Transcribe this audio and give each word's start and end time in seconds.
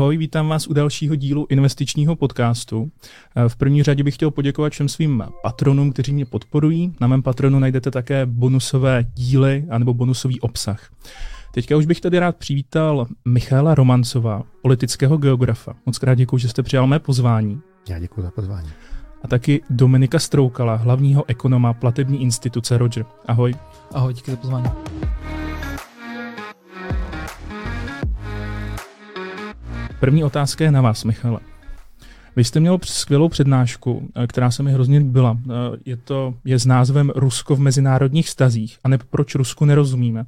Ahoj, 0.00 0.16
vítám 0.16 0.48
vás 0.48 0.66
u 0.66 0.72
dalšího 0.72 1.14
dílu 1.14 1.46
investičního 1.50 2.16
podcastu. 2.16 2.90
Eh, 3.36 3.48
v 3.48 3.56
první 3.56 3.82
řadě 3.82 4.02
bych 4.02 4.14
chtěl 4.14 4.30
poděkovat 4.30 4.72
všem 4.72 4.88
svým 4.88 5.24
patronům, 5.42 5.92
kteří 5.92 6.12
mě 6.12 6.26
podporují. 6.26 6.92
Na 7.00 7.06
mém 7.06 7.22
patronu 7.22 7.58
najdete 7.58 7.90
také 7.90 8.26
bonusové 8.26 9.04
díly 9.14 9.64
anebo 9.70 9.94
bonusový 9.94 10.40
obsah. 10.40 10.90
Teďka 11.54 11.76
už 11.76 11.86
bych 11.86 12.00
tady 12.00 12.18
rád 12.18 12.36
přivítal 12.36 13.06
Michála 13.24 13.74
Romancova, 13.74 14.42
politického 14.62 15.16
geografa. 15.16 15.74
Moc 15.86 15.98
krát 15.98 16.14
děkuji, 16.14 16.38
že 16.38 16.48
jste 16.48 16.62
přijal 16.62 16.86
mé 16.86 16.98
pozvání. 16.98 17.60
Já 17.88 17.98
děkuji 17.98 18.22
za 18.22 18.30
pozvání. 18.30 18.68
A 19.22 19.28
taky 19.28 19.62
Dominika 19.70 20.18
Stroukala, 20.18 20.74
hlavního 20.74 21.24
ekonoma 21.28 21.72
platební 21.72 22.22
instituce 22.22 22.78
Roger. 22.78 23.04
Ahoj. 23.26 23.54
Ahoj, 23.94 24.14
díky 24.14 24.30
za 24.30 24.36
pozvání. 24.36 24.70
První 30.00 30.24
otázka 30.24 30.64
je 30.64 30.70
na 30.70 30.80
vás, 30.80 31.04
Michale. 31.04 31.40
Vy 32.36 32.44
jste 32.44 32.60
měl 32.60 32.78
skvělou 32.84 33.28
přednášku, 33.28 34.08
eh, 34.16 34.26
která 34.26 34.50
se 34.50 34.62
mi 34.62 34.72
hrozně 34.72 34.98
líbila. 34.98 35.38
Eh, 35.44 35.52
je 35.84 35.96
to 35.96 36.34
je 36.44 36.58
s 36.58 36.66
názvem 36.66 37.12
Rusko 37.16 37.56
v 37.56 37.60
mezinárodních 37.60 38.28
stazích 38.28 38.78
a 38.84 38.88
ne 38.88 38.98
proč 39.10 39.34
Rusku 39.34 39.64
nerozumíme. 39.64 40.26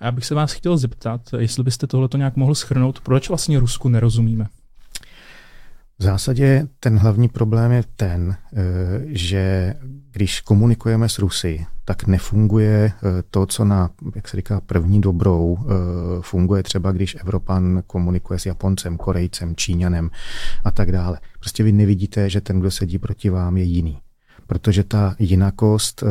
A 0.00 0.04
já 0.04 0.12
bych 0.12 0.26
se 0.26 0.34
vás 0.34 0.52
chtěl 0.52 0.76
zeptat, 0.76 1.20
jestli 1.38 1.62
byste 1.62 1.86
tohleto 1.86 2.16
nějak 2.16 2.36
mohl 2.36 2.54
schrnout, 2.54 3.00
proč 3.00 3.28
vlastně 3.28 3.58
Rusku 3.58 3.88
nerozumíme? 3.88 4.46
V 5.98 6.02
zásadě 6.02 6.68
ten 6.80 6.98
hlavní 6.98 7.28
problém 7.28 7.72
je 7.72 7.84
ten, 7.96 8.36
eh, 8.52 8.56
že 9.06 9.74
když 10.10 10.40
komunikujeme 10.40 11.08
s 11.08 11.18
Rusy, 11.18 11.66
tak 11.90 12.06
nefunguje 12.06 12.92
eh, 12.94 13.22
to, 13.30 13.46
co 13.46 13.64
na, 13.64 13.90
jak 14.14 14.28
se 14.28 14.36
říká, 14.36 14.60
první 14.60 15.00
dobrou 15.00 15.58
eh, 15.60 15.64
funguje 16.20 16.62
třeba, 16.62 16.92
když 16.92 17.16
Evropan 17.20 17.82
komunikuje 17.86 18.38
s 18.38 18.46
Japoncem, 18.46 18.96
Korejcem, 18.96 19.56
Číňanem 19.56 20.10
a 20.64 20.70
tak 20.70 20.92
dále. 20.92 21.18
Prostě 21.38 21.62
vy 21.62 21.72
nevidíte, 21.72 22.30
že 22.30 22.40
ten, 22.40 22.60
kdo 22.60 22.70
sedí 22.70 22.98
proti 22.98 23.30
vám, 23.30 23.56
je 23.56 23.64
jiný. 23.64 23.98
Protože 24.46 24.84
ta 24.84 25.14
jinakost 25.18 26.04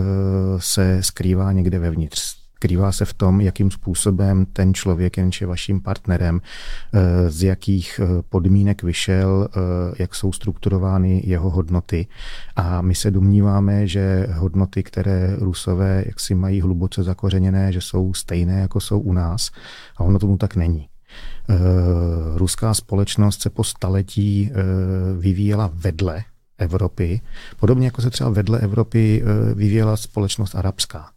se 0.57 1.03
skrývá 1.03 1.51
někde 1.51 1.79
vevnitř 1.79 2.38
Krývá 2.59 2.91
se 2.91 3.05
v 3.05 3.13
tom, 3.13 3.41
jakým 3.41 3.71
způsobem 3.71 4.45
ten 4.45 4.73
člověk, 4.73 5.17
jenže 5.17 5.45
vaším 5.45 5.81
partnerem, 5.81 6.41
eh, 6.93 7.29
z 7.29 7.43
jakých 7.43 7.99
eh, 8.03 8.21
podmínek 8.29 8.83
vyšel, 8.83 9.47
eh, 9.47 9.59
jak 9.99 10.15
jsou 10.15 10.31
strukturovány 10.31 11.23
jeho 11.25 11.49
hodnoty. 11.49 12.07
A 12.55 12.81
my 12.81 12.95
se 12.95 13.11
domníváme, 13.11 13.87
že 13.87 14.27
hodnoty, 14.31 14.83
které 14.83 15.35
Rusové 15.39 16.03
jaksi 16.05 16.35
mají 16.35 16.61
hluboce 16.61 17.03
zakořeněné, 17.03 17.71
že 17.71 17.81
jsou 17.81 18.13
stejné, 18.13 18.59
jako 18.59 18.79
jsou 18.79 18.99
u 18.99 19.13
nás. 19.13 19.51
A 19.97 20.03
ono 20.03 20.19
tomu 20.19 20.37
tak 20.37 20.55
není. 20.55 20.87
Ruská 22.35 22.73
společnost 22.73 23.41
se 23.41 23.49
po 23.49 23.63
staletí 23.63 24.51
vyvíjela 25.19 25.71
vedle 25.73 26.23
Evropy, 26.57 27.21
podobně 27.59 27.87
jako 27.87 28.01
se 28.01 28.09
třeba 28.09 28.29
vedle 28.29 28.59
Evropy 28.59 29.23
vyvíjela 29.55 29.97
společnost 29.97 30.55
arabská 30.55 31.09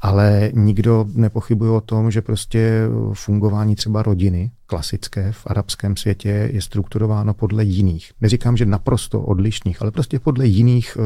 ale 0.00 0.50
nikdo 0.54 1.06
nepochybuje 1.14 1.70
o 1.70 1.80
tom, 1.80 2.10
že 2.10 2.22
prostě 2.22 2.82
fungování 3.12 3.76
třeba 3.76 4.02
rodiny 4.02 4.50
klasické 4.66 5.32
v 5.32 5.46
arabském 5.46 5.96
světě 5.96 6.50
je 6.52 6.62
strukturováno 6.62 7.34
podle 7.34 7.64
jiných. 7.64 8.12
Neříkám, 8.20 8.56
že 8.56 8.66
naprosto 8.66 9.20
odlišných, 9.20 9.82
ale 9.82 9.90
prostě 9.90 10.18
podle 10.18 10.46
jiných 10.46 10.96
e, 10.96 11.00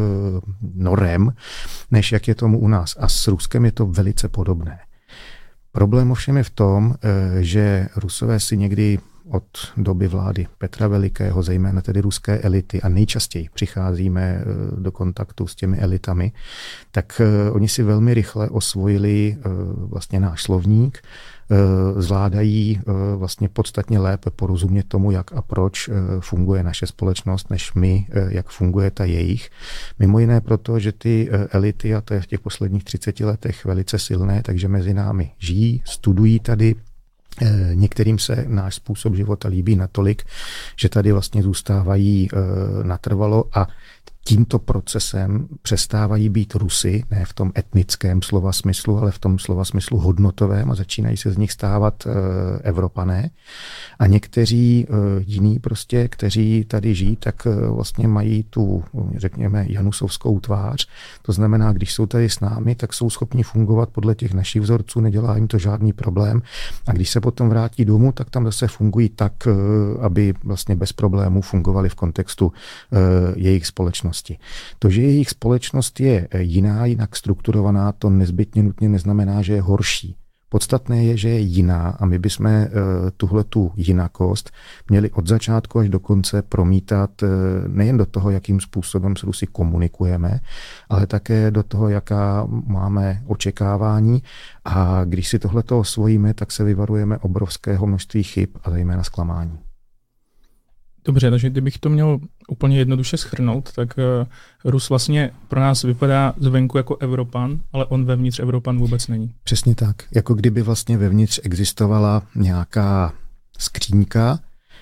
norem, 0.75 1.33
než 1.91 2.13
jak 2.13 2.29
je 2.29 2.35
tomu 2.35 2.59
u 2.59 2.69
nás. 2.69 2.97
A 3.01 3.09
s 3.09 3.29
Ruskem 3.29 3.65
je 3.65 3.73
to 3.73 3.87
velice 3.87 4.29
podobné. 4.29 4.79
Problém 5.73 6.11
ovšem 6.11 6.37
je 6.37 6.43
v 6.43 6.51
tom, 6.51 6.95
e, 6.95 7.45
že 7.45 7.89
Rusové 7.97 8.41
si 8.41 8.57
někdy 8.57 8.99
od 9.31 9.45
doby 9.77 10.09
vlády 10.09 10.47
Petra 10.59 10.89
Velikého, 10.89 11.43
zejména 11.43 11.81
tedy 11.81 12.01
ruské 12.01 12.39
elity, 12.39 12.83
a 12.83 12.89
nejčastěji 12.89 13.49
přicházíme 13.55 14.23
eh, 14.23 14.45
do 14.81 14.93
kontaktu 14.93 15.47
s 15.47 15.55
těmi 15.55 15.79
elitami, 15.79 16.33
tak 16.91 17.21
eh, 17.21 17.51
oni 17.51 17.69
si 17.69 17.83
velmi 17.83 18.15
rychle 18.15 18.49
osvojili 18.49 19.37
eh, 19.39 19.49
vlastně 19.77 20.21
náš 20.21 20.43
slovník, 20.43 21.03
zvládají 21.97 22.81
vlastně 23.17 23.49
podstatně 23.49 23.99
lépe 23.99 24.31
porozumět 24.31 24.89
tomu, 24.89 25.11
jak 25.11 25.33
a 25.33 25.43
proč 25.43 25.91
funguje 26.21 26.63
naše 26.63 26.87
společnost, 26.87 27.51
než 27.51 27.75
my, 27.75 28.07
jak 28.29 28.49
funguje 28.49 28.91
ta 28.91 29.05
jejich. 29.05 29.51
Mimo 29.99 30.19
jiné 30.19 30.41
proto, 30.41 30.79
že 30.79 30.93
ty 30.93 31.29
elity, 31.51 31.95
a 31.95 32.01
to 32.01 32.15
je 32.15 32.21
v 32.21 32.27
těch 32.27 32.41
posledních 32.41 32.85
30 32.85 33.21
letech 33.21 33.65
velice 33.65 33.99
silné, 33.99 34.43
takže 34.43 34.69
mezi 34.69 34.95
námi 34.95 35.31
žijí, 35.39 35.83
studují 35.85 36.41
tady, 36.41 36.75
některým 37.75 38.19
se 38.19 38.45
náš 38.49 38.75
způsob 38.75 39.15
života 39.15 39.49
líbí 39.49 39.77
natolik, 39.77 40.25
že 40.77 40.89
tady 40.89 41.13
vlastně 41.13 41.43
zůstávají 41.43 42.29
eh, 42.33 42.37
natrvalo 42.85 43.45
a 43.55 43.67
tímto 44.25 44.59
procesem 44.59 45.49
přestávají 45.63 46.29
být 46.29 46.55
Rusy, 46.55 47.05
ne 47.11 47.25
v 47.25 47.35
tom 47.35 47.53
etnickém 47.59 48.23
slova 48.23 48.53
smyslu, 48.53 48.99
ale 48.99 49.11
v 49.11 49.19
tom 49.19 49.39
slova 49.39 49.65
smyslu 49.65 49.99
hodnotovém 49.99 50.71
a 50.71 50.75
začínají 50.75 51.17
se 51.17 51.31
z 51.31 51.37
nich 51.37 51.53
stávat 51.53 52.07
e, 52.07 52.11
Evropané. 52.63 53.31
A 53.99 54.07
někteří 54.07 54.87
e, 54.89 54.95
jiní 55.27 55.59
prostě, 55.59 56.09
kteří 56.09 56.65
tady 56.69 56.95
žijí, 56.95 57.17
tak 57.17 57.47
e, 57.47 57.67
vlastně 57.67 58.09
mají 58.09 58.43
tu, 58.43 58.85
řekněme, 59.17 59.67
janusovskou 59.69 60.41
tvář. 60.41 60.89
To 61.23 61.33
znamená, 61.33 61.73
když 61.73 61.93
jsou 61.93 62.07
tady 62.07 62.29
s 62.31 62.41
námi, 62.41 62.75
tak 62.75 62.93
jsou 62.93 63.11
schopni 63.11 63.43
fungovat 63.43 63.89
podle 63.89 64.15
těch 64.15 64.35
našich 64.35 64.63
vzorců, 64.63 65.01
nedělá 65.01 65.37
jim 65.37 65.49
to 65.49 65.59
žádný 65.59 65.93
problém. 65.93 66.43
A 66.87 66.93
když 66.93 67.11
se 67.11 67.21
potom 67.21 67.49
vrátí 67.49 67.85
domů, 67.85 68.13
tak 68.13 68.31
tam 68.31 68.45
zase 68.45 68.69
fungují 68.69 69.09
tak, 69.09 69.33
aby 70.01 70.35
vlastně 70.45 70.77
bez 70.77 70.93
problémů 70.93 71.43
fungovali 71.43 71.89
v 71.89 71.95
kontextu 71.95 72.53
jejich 73.37 73.67
společnosti 73.67 74.10
společnosti. 74.13 74.39
To, 74.79 74.91
že 74.91 75.03
jejich 75.03 75.31
společnost 75.31 76.01
je 76.01 76.29
eh, 76.31 76.43
jiná, 76.43 76.87
jinak 76.87 77.17
strukturovaná, 77.17 77.93
to 77.93 78.11
nezbytně 78.11 78.63
nutně 78.63 78.89
neznamená, 78.89 79.43
že 79.43 79.53
je 79.53 79.63
horší. 79.63 80.17
Podstatné 80.53 81.05
je, 81.05 81.17
že 81.17 81.29
je 81.29 81.39
jiná 81.39 81.95
a 82.01 82.07
my 82.07 82.19
bychom 82.19 82.47
eh, 82.47 82.71
tuhle 83.17 83.45
tu 83.45 83.73
jinakost 83.77 84.51
měli 84.89 85.11
od 85.11 85.27
začátku 85.27 85.79
až 85.79 85.89
do 85.89 86.01
konce 86.01 86.43
promítat 86.43 87.23
eh, 87.23 87.27
nejen 87.69 87.97
do 87.97 88.07
toho, 88.07 88.31
jakým 88.31 88.61
způsobem 88.61 89.17
s 89.17 89.23
Rusy 89.23 89.47
komunikujeme, 89.47 90.41
ale 90.89 91.07
také 91.07 91.51
do 91.51 91.63
toho, 91.63 91.89
jaká 91.89 92.47
máme 92.67 93.23
očekávání 93.27 94.23
a 94.65 95.05
když 95.05 95.29
si 95.29 95.39
tohleto 95.39 95.79
osvojíme, 95.79 96.35
tak 96.35 96.53
se 96.53 96.65
vyvarujeme 96.65 97.19
obrovského 97.19 97.87
množství 97.87 98.23
chyb 98.23 98.49
a 98.65 98.71
zejména 98.71 99.03
zklamání. 99.03 99.70
Dobře, 101.05 101.31
takže 101.31 101.51
kdybych 101.51 101.79
to 101.79 101.89
měl 101.91 102.19
úplně 102.49 102.79
jednoduše 102.79 103.17
schrnout, 103.17 103.73
tak 103.73 103.95
uh, 103.99 104.27
Rus 104.71 104.89
vlastně 104.89 105.31
pro 105.49 105.61
nás 105.61 105.83
vypadá 105.83 106.35
zvenku 106.37 106.77
jako 106.77 106.97
Evropan, 106.97 107.61
ale 107.73 107.87
on 107.87 108.05
vevnitř 108.05 108.39
Evropan 108.39 108.79
vůbec 108.79 109.09
není. 109.09 109.35
Přesně 109.45 109.75
tak. 109.75 109.97
Jako 110.15 110.35
kdyby 110.35 110.63
vlastně 110.63 110.99
vevnitř 110.99 111.41
existovala 111.43 112.23
nějaká 112.35 113.13
skřínka, 113.59 114.39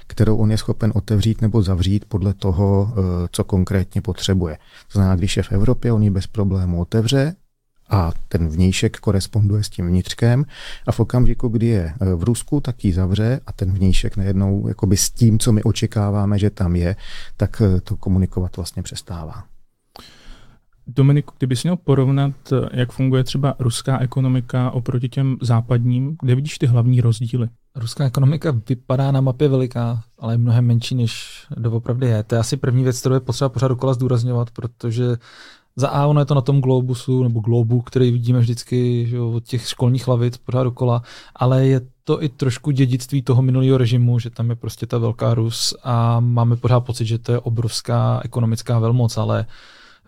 kterou 0.07 0.37
on 0.37 0.51
je 0.51 0.59
schopen 0.59 0.93
otevřít 0.95 1.43
nebo 1.43 1.63
zavřít 1.63 2.05
podle 2.05 2.35
toho, 2.35 2.83
uh, 2.83 3.05
co 3.33 3.45
konkrétně 3.45 4.01
potřebuje. 4.01 4.59
To 4.93 4.99
znamená, 4.99 5.17
když 5.17 5.37
je 5.37 5.43
v 5.43 5.53
Evropě, 5.53 5.93
on 5.93 6.03
ji 6.03 6.11
bez 6.11 6.27
problému 6.27 6.81
otevře, 6.81 7.35
a 7.89 8.13
ten 8.29 8.49
vnějšek 8.49 8.97
koresponduje 8.97 9.63
s 9.63 9.69
tím 9.69 9.87
vnitřkem 9.87 10.45
a 10.87 10.93
v 10.93 11.01
okamžiku, 11.01 11.49
kdy 11.49 11.67
je 11.67 11.95
e, 12.01 12.15
v 12.15 12.23
Rusku, 12.23 12.61
tak 12.61 12.85
ji 12.85 12.93
zavře 12.93 13.41
a 13.47 13.53
ten 13.53 13.73
vnějšek 13.73 14.17
najednou 14.17 14.69
jakoby 14.69 14.97
s 14.97 15.11
tím, 15.11 15.39
co 15.39 15.53
my 15.53 15.63
očekáváme, 15.63 16.39
že 16.39 16.51
tam 16.51 16.77
je, 16.77 16.97
tak 17.37 17.63
e, 17.63 17.81
to 17.81 17.97
komunikovat 17.97 18.57
vlastně 18.57 18.83
přestává. 18.83 19.45
Dominiku, 20.87 21.35
kdybys 21.39 21.63
měl 21.63 21.77
porovnat, 21.77 22.33
e, 22.53 22.81
jak 22.81 22.93
funguje 22.93 23.25
třeba 23.25 23.55
ruská 23.59 23.99
ekonomika 23.99 24.71
oproti 24.71 25.09
těm 25.09 25.37
západním, 25.43 26.17
kde 26.23 26.35
vidíš 26.35 26.59
ty 26.59 26.67
hlavní 26.67 27.01
rozdíly? 27.01 27.49
Ruská 27.75 28.05
ekonomika 28.05 28.55
vypadá 28.69 29.13
na 29.13 29.21
mapě 29.21 29.49
veliká, 29.49 30.03
ale 30.19 30.35
je 30.35 30.39
mnohem 30.39 30.67
menší, 30.67 30.95
než 30.95 31.43
doopravdy 31.57 32.07
je. 32.07 32.23
To 32.23 32.35
je 32.35 32.39
asi 32.39 32.57
první 32.57 32.85
věc, 32.85 33.01
kterou 33.01 33.15
je 33.15 33.21
potřeba 33.21 33.49
pořád 33.49 33.69
dokola 33.69 33.95
zdůrazňovat, 33.95 34.51
protože 34.51 35.17
za 35.79 35.89
A 35.89 36.07
ono 36.07 36.21
je 36.21 36.27
to 36.27 36.35
na 36.35 36.41
tom 36.41 36.61
globusu 36.61 37.23
nebo 37.23 37.41
globu, 37.41 37.81
který 37.81 38.11
vidíme 38.11 38.41
vždycky 38.41 39.07
že 39.07 39.21
od 39.21 39.45
těch 39.45 39.69
školních 39.69 40.09
lavic 40.09 40.37
pořád 40.37 40.63
dokola, 40.63 41.03
ale 41.37 41.67
je 41.67 41.81
to 42.05 42.23
i 42.23 42.29
trošku 42.29 42.71
dědictví 42.71 43.23
toho 43.23 43.43
minulého 43.43 43.79
režimu, 43.79 44.19
že 44.19 44.31
tam 44.31 44.51
je 44.51 44.57
prostě 44.57 44.87
ta 44.87 44.99
velká 44.99 45.35
Rus 45.35 45.75
a 45.85 46.21
máme 46.21 46.57
pořád 46.57 46.81
pocit, 46.81 47.07
že 47.07 47.19
to 47.19 47.33
je 47.33 47.39
obrovská 47.39 48.21
ekonomická 48.25 48.79
velmoc, 48.79 49.17
ale 49.17 49.47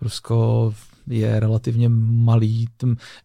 Rusko 0.01 0.73
je 1.07 1.41
relativně 1.41 1.89
malý. 1.89 2.69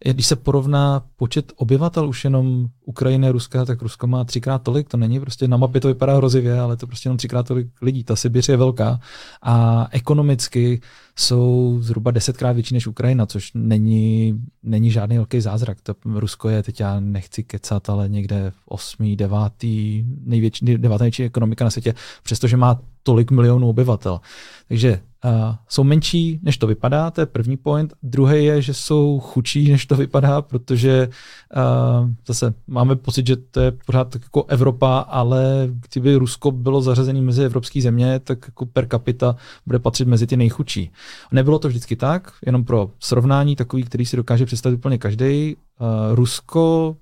Když 0.04 0.26
se 0.26 0.36
porovná 0.36 1.02
počet 1.16 1.52
obyvatel 1.56 2.08
už 2.08 2.24
jenom 2.24 2.68
Ukrajiny 2.84 3.30
Ruska, 3.30 3.64
tak 3.64 3.82
Rusko 3.82 4.06
má 4.06 4.24
třikrát 4.24 4.62
tolik, 4.62 4.88
to 4.88 4.96
není 4.96 5.20
prostě 5.20 5.48
na 5.48 5.56
mapě 5.56 5.80
to 5.80 5.88
vypadá 5.88 6.16
hrozivě, 6.16 6.60
ale 6.60 6.76
to 6.76 6.86
prostě 6.86 7.06
jenom 7.06 7.16
třikrát 7.16 7.46
tolik 7.48 7.68
lidí. 7.82 8.04
Ta 8.04 8.16
Sibiř 8.16 8.48
je 8.48 8.56
velká 8.56 9.00
a 9.42 9.86
ekonomicky 9.90 10.80
jsou 11.18 11.78
zhruba 11.80 12.10
desetkrát 12.10 12.54
větší 12.54 12.74
než 12.74 12.86
Ukrajina, 12.86 13.26
což 13.26 13.50
není, 13.54 14.40
není 14.62 14.90
žádný 14.90 15.16
velký 15.16 15.40
zázrak. 15.40 15.78
To 15.80 15.94
Rusko 16.04 16.48
je, 16.48 16.62
teď 16.62 16.80
já 16.80 17.00
nechci 17.00 17.44
kecat, 17.44 17.90
ale 17.90 18.08
někde 18.08 18.50
v 18.50 18.68
osmý, 18.68 19.16
devátý, 19.16 20.04
největší, 20.24 20.64
devátá 20.64 21.02
největší 21.04 21.24
ekonomika 21.24 21.64
na 21.64 21.70
světě, 21.70 21.94
přestože 22.22 22.56
má 22.56 22.80
tolik 23.02 23.30
milionů 23.30 23.68
obyvatel. 23.68 24.20
Takže 24.68 25.00
uh, 25.26 25.54
jsou 25.68 25.84
menší, 25.84 26.40
než 26.42 26.58
to 26.58 26.66
vypadá, 26.66 27.10
to 27.10 27.20
je 27.20 27.26
první 27.26 27.56
point. 27.56 27.94
Druhý 28.02 28.44
je, 28.44 28.62
že 28.62 28.74
jsou 28.74 29.20
chudší, 29.20 29.70
než 29.70 29.86
to 29.86 29.96
vypadá, 29.96 30.42
protože 30.42 31.08
uh, 31.56 32.10
zase 32.26 32.54
máme 32.66 32.96
pocit, 32.96 33.26
že 33.26 33.36
to 33.36 33.60
je 33.60 33.72
pořád 33.86 34.08
tak 34.08 34.22
jako 34.22 34.44
Evropa, 34.44 34.98
ale 34.98 35.68
kdyby 35.90 36.16
Rusko 36.16 36.50
bylo 36.50 36.82
zařazené 36.82 37.20
mezi 37.20 37.44
evropské 37.44 37.82
země, 37.82 38.20
tak 38.20 38.38
jako 38.46 38.66
per 38.66 38.88
capita 38.88 39.36
bude 39.66 39.78
patřit 39.78 40.08
mezi 40.08 40.26
ty 40.26 40.36
nejchudší. 40.36 40.90
Nebylo 41.32 41.58
to 41.58 41.68
vždycky 41.68 41.96
tak, 41.96 42.32
jenom 42.46 42.64
pro 42.64 42.90
srovnání 43.00 43.56
takový, 43.56 43.82
který 43.82 44.06
si 44.06 44.16
dokáže 44.16 44.46
představit 44.46 44.76
úplně 44.76 44.98
každý. 44.98 45.56
Uh, 45.56 46.14
Rusko 46.14 46.96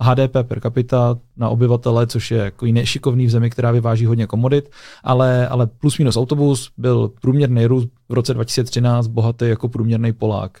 HDP 0.00 0.36
per 0.42 0.60
capita 0.60 1.18
na 1.36 1.48
obyvatele, 1.48 2.06
což 2.06 2.30
je 2.30 2.38
jako 2.38 2.66
nešikovný 2.66 3.26
v 3.26 3.30
zemi, 3.30 3.50
která 3.50 3.70
vyváží 3.70 4.06
hodně 4.06 4.26
komodit, 4.26 4.70
ale, 5.04 5.48
ale 5.48 5.66
plus 5.66 5.98
minus 5.98 6.16
autobus 6.16 6.70
byl 6.76 7.12
průměrný 7.20 7.66
Rus 7.66 7.86
v 8.08 8.12
roce 8.12 8.34
2013 8.34 9.06
bohatý 9.06 9.48
jako 9.48 9.68
průměrný 9.68 10.12
Polák. 10.12 10.60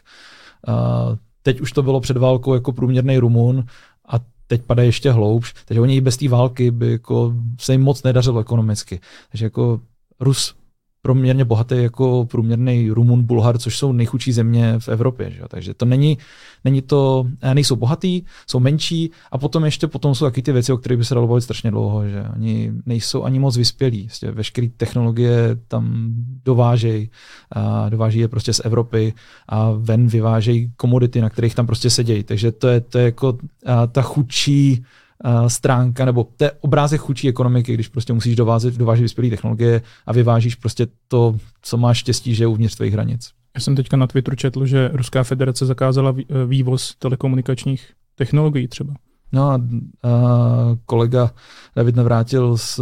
Uh, 0.68 0.74
teď 1.42 1.60
už 1.60 1.72
to 1.72 1.82
bylo 1.82 2.00
před 2.00 2.16
válkou 2.16 2.54
jako 2.54 2.72
průměrný 2.72 3.18
Rumun 3.18 3.64
a 4.08 4.20
teď 4.46 4.62
padá 4.62 4.82
ještě 4.82 5.10
hloubš, 5.10 5.54
takže 5.64 5.80
oni 5.80 5.96
i 5.96 6.00
bez 6.00 6.16
té 6.16 6.28
války 6.28 6.70
by 6.70 6.92
jako 6.92 7.34
se 7.60 7.72
jim 7.72 7.82
moc 7.82 8.02
nedařilo 8.02 8.40
ekonomicky. 8.40 9.00
Takže 9.30 9.46
jako 9.46 9.80
Rus 10.20 10.54
proměrně 11.04 11.44
bohatý 11.44 11.82
jako 11.82 12.26
průměrný 12.30 12.90
Rumun, 12.90 13.22
Bulhar, 13.22 13.58
což 13.58 13.78
jsou 13.78 13.92
nejchudší 13.92 14.32
země 14.32 14.74
v 14.78 14.88
Evropě. 14.88 15.30
Že? 15.30 15.42
Takže 15.48 15.74
to 15.74 15.84
není, 15.84 16.18
není 16.64 16.82
to, 16.82 17.26
eh, 17.42 17.54
nejsou 17.54 17.76
bohatý, 17.76 18.22
jsou 18.46 18.60
menší 18.60 19.10
a 19.32 19.38
potom 19.38 19.64
ještě 19.64 19.86
potom 19.86 20.14
jsou 20.14 20.24
taky 20.24 20.42
ty 20.42 20.52
věci, 20.52 20.72
o 20.72 20.76
kterých 20.76 20.98
by 20.98 21.04
se 21.04 21.14
dalo 21.14 21.26
bavit 21.26 21.40
strašně 21.40 21.70
dlouho, 21.70 22.08
že 22.08 22.24
oni 22.34 22.72
nejsou 22.86 23.22
ani 23.22 23.38
moc 23.38 23.56
vyspělí. 23.56 24.02
Vlastně 24.02 24.30
veškeré 24.30 24.68
technologie 24.76 25.56
tam 25.68 26.08
dovážejí, 26.44 27.10
dováží 27.88 28.18
je 28.18 28.28
prostě 28.28 28.52
z 28.52 28.60
Evropy 28.64 29.14
a 29.48 29.72
ven 29.76 30.06
vyvážejí 30.06 30.72
komodity, 30.76 31.20
na 31.20 31.30
kterých 31.30 31.54
tam 31.54 31.66
prostě 31.66 31.90
sedějí. 31.90 32.22
Takže 32.22 32.52
to 32.52 32.68
je, 32.68 32.80
to 32.80 32.98
je 32.98 33.04
jako 33.04 33.38
ta 33.92 34.02
chudší 34.02 34.84
uh, 35.24 35.46
stránka, 35.46 36.04
nebo 36.04 36.28
té 36.36 36.50
obrázek 36.50 37.00
chudší 37.00 37.28
ekonomiky, 37.28 37.74
když 37.74 37.88
prostě 37.88 38.12
musíš 38.12 38.36
dovázet, 38.36 38.76
dovážet 38.76 39.02
vyspělé 39.02 39.30
technologie 39.30 39.82
a 40.06 40.12
vyvážíš 40.12 40.54
prostě 40.54 40.86
to, 41.08 41.36
co 41.62 41.76
máš 41.76 41.98
štěstí, 41.98 42.34
že 42.34 42.44
je 42.44 42.48
uvnitř 42.48 42.76
tvých 42.76 42.92
hranic. 42.92 43.30
Já 43.54 43.60
jsem 43.60 43.76
teďka 43.76 43.96
na 43.96 44.06
Twitteru 44.06 44.36
četl, 44.36 44.66
že 44.66 44.90
Ruská 44.92 45.22
federace 45.22 45.66
zakázala 45.66 46.14
eh, 46.18 46.46
vývoz 46.46 46.94
telekomunikačních 46.98 47.92
technologií 48.14 48.68
třeba. 48.68 48.94
No 49.32 49.50
a, 49.50 49.54
a 49.54 49.60
kolega 50.86 51.30
David 51.76 51.96
Navrátil 51.96 52.58
z, 52.58 52.80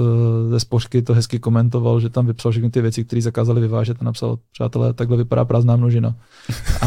ze 0.49 0.61
Spořky 0.61 1.03
to 1.03 1.15
hezky 1.15 1.39
komentoval, 1.39 2.01
že 2.01 2.09
tam 2.09 2.27
vypsal 2.27 2.53
všechny 2.53 2.71
ty 2.71 2.81
věci, 2.81 3.05
které 3.05 3.23
zakázali 3.23 3.61
vyvážet 3.61 3.97
a 4.01 4.05
napsal, 4.05 4.39
přátelé, 4.53 4.93
takhle 4.93 5.17
vypadá 5.17 5.45
prázdná 5.45 5.77
množina. 5.77 6.15
A 6.81 6.87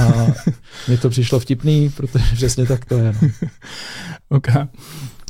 mně 0.87 0.97
to 0.97 1.09
přišlo 1.09 1.39
vtipný, 1.39 1.89
protože 1.89 2.25
přesně 2.35 2.65
tak 2.65 2.85
to 2.85 2.97
je. 2.97 3.15
No. 3.21 3.29
okay. 4.29 4.67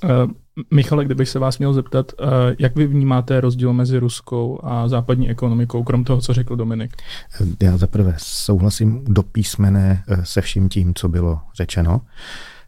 Uh, 0.04 0.32
Michale, 0.72 1.06
kdybych 1.06 1.30
se 1.30 1.40
vás 1.40 1.58
měl 1.58 1.74
zeptat, 1.74 2.12
uh, 2.20 2.28
jak 2.60 2.76
vy 2.76 2.88
vnímáte 2.88 3.42
rozdíl 3.42 3.74
mezi 3.74 3.98
ruskou 3.98 4.60
a 4.64 4.88
západní 4.88 5.30
ekonomikou, 5.30 5.84
krom 5.84 6.04
toho, 6.04 6.22
co 6.22 6.34
řekl 6.34 6.56
Dominik? 6.56 6.96
Já 7.64 7.78
zaprvé 7.78 8.16
souhlasím 8.18 9.04
do 9.08 9.24
písmene 9.24 10.04
eh, 10.08 10.26
se 10.26 10.42
vším 10.42 10.70
tím, 10.70 10.94
co 10.94 11.10
bylo 11.10 11.40
řečeno. 11.56 12.02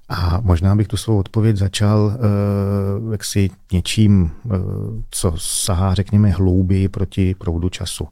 A 0.10 0.40
možná 0.44 0.76
bych 0.76 0.88
tu 0.88 0.98
svou 0.98 1.20
odpověď 1.20 1.58
začal 1.58 2.00
uh, 2.00 3.12
jaksi 3.12 3.50
něčím, 3.72 4.32
uh, 4.44 4.52
co 5.12 5.34
sahá, 5.38 5.94
řekněme, 5.94 6.30
hlouběji 6.30 6.88
proti 6.88 7.36
proudu 7.36 7.70
času. 7.70 8.08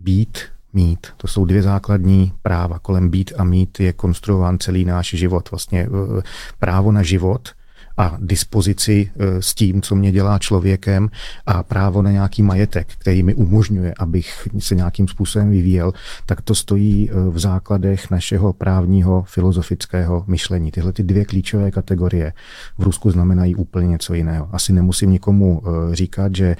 Být, 0.00 0.38
mít. 0.72 1.06
To 1.16 1.28
jsou 1.28 1.44
dvě 1.44 1.62
základní 1.62 2.32
práva. 2.42 2.78
Kolem 2.78 3.08
být 3.08 3.32
a 3.38 3.44
mít 3.44 3.80
je 3.80 3.92
konstruován 3.92 4.58
celý 4.58 4.84
náš 4.84 5.10
život. 5.10 5.50
Vlastně 5.50 5.88
uh, 5.88 6.20
právo 6.58 6.92
na 6.92 7.02
život– 7.02 7.48
a 8.02 8.18
dispozici 8.20 9.10
e, 9.16 9.42
s 9.42 9.54
tím, 9.54 9.82
co 9.82 9.94
mě 9.94 10.12
dělá 10.12 10.38
člověkem 10.38 11.10
a 11.46 11.62
právo 11.62 12.02
na 12.02 12.10
nějaký 12.10 12.42
majetek, 12.42 12.88
který 12.98 13.22
mi 13.22 13.34
umožňuje, 13.34 13.94
abych 13.98 14.48
se 14.58 14.74
nějakým 14.74 15.08
způsobem 15.08 15.50
vyvíjel, 15.50 15.92
tak 16.26 16.40
to 16.40 16.54
stojí 16.54 17.10
e, 17.10 17.30
v 17.30 17.38
základech 17.38 18.10
našeho 18.10 18.52
právního 18.52 19.24
filozofického 19.26 20.24
myšlení. 20.26 20.70
Tyhle 20.70 20.92
ty 20.92 21.02
dvě 21.02 21.24
klíčové 21.24 21.70
kategorie 21.70 22.32
v 22.78 22.82
Rusku 22.82 23.10
znamenají 23.10 23.54
úplně 23.54 23.86
něco 23.86 24.14
jiného. 24.14 24.48
Asi 24.52 24.72
nemusím 24.72 25.10
nikomu 25.10 25.62
e, 25.62 25.96
říkat, 25.96 26.36
že 26.36 26.56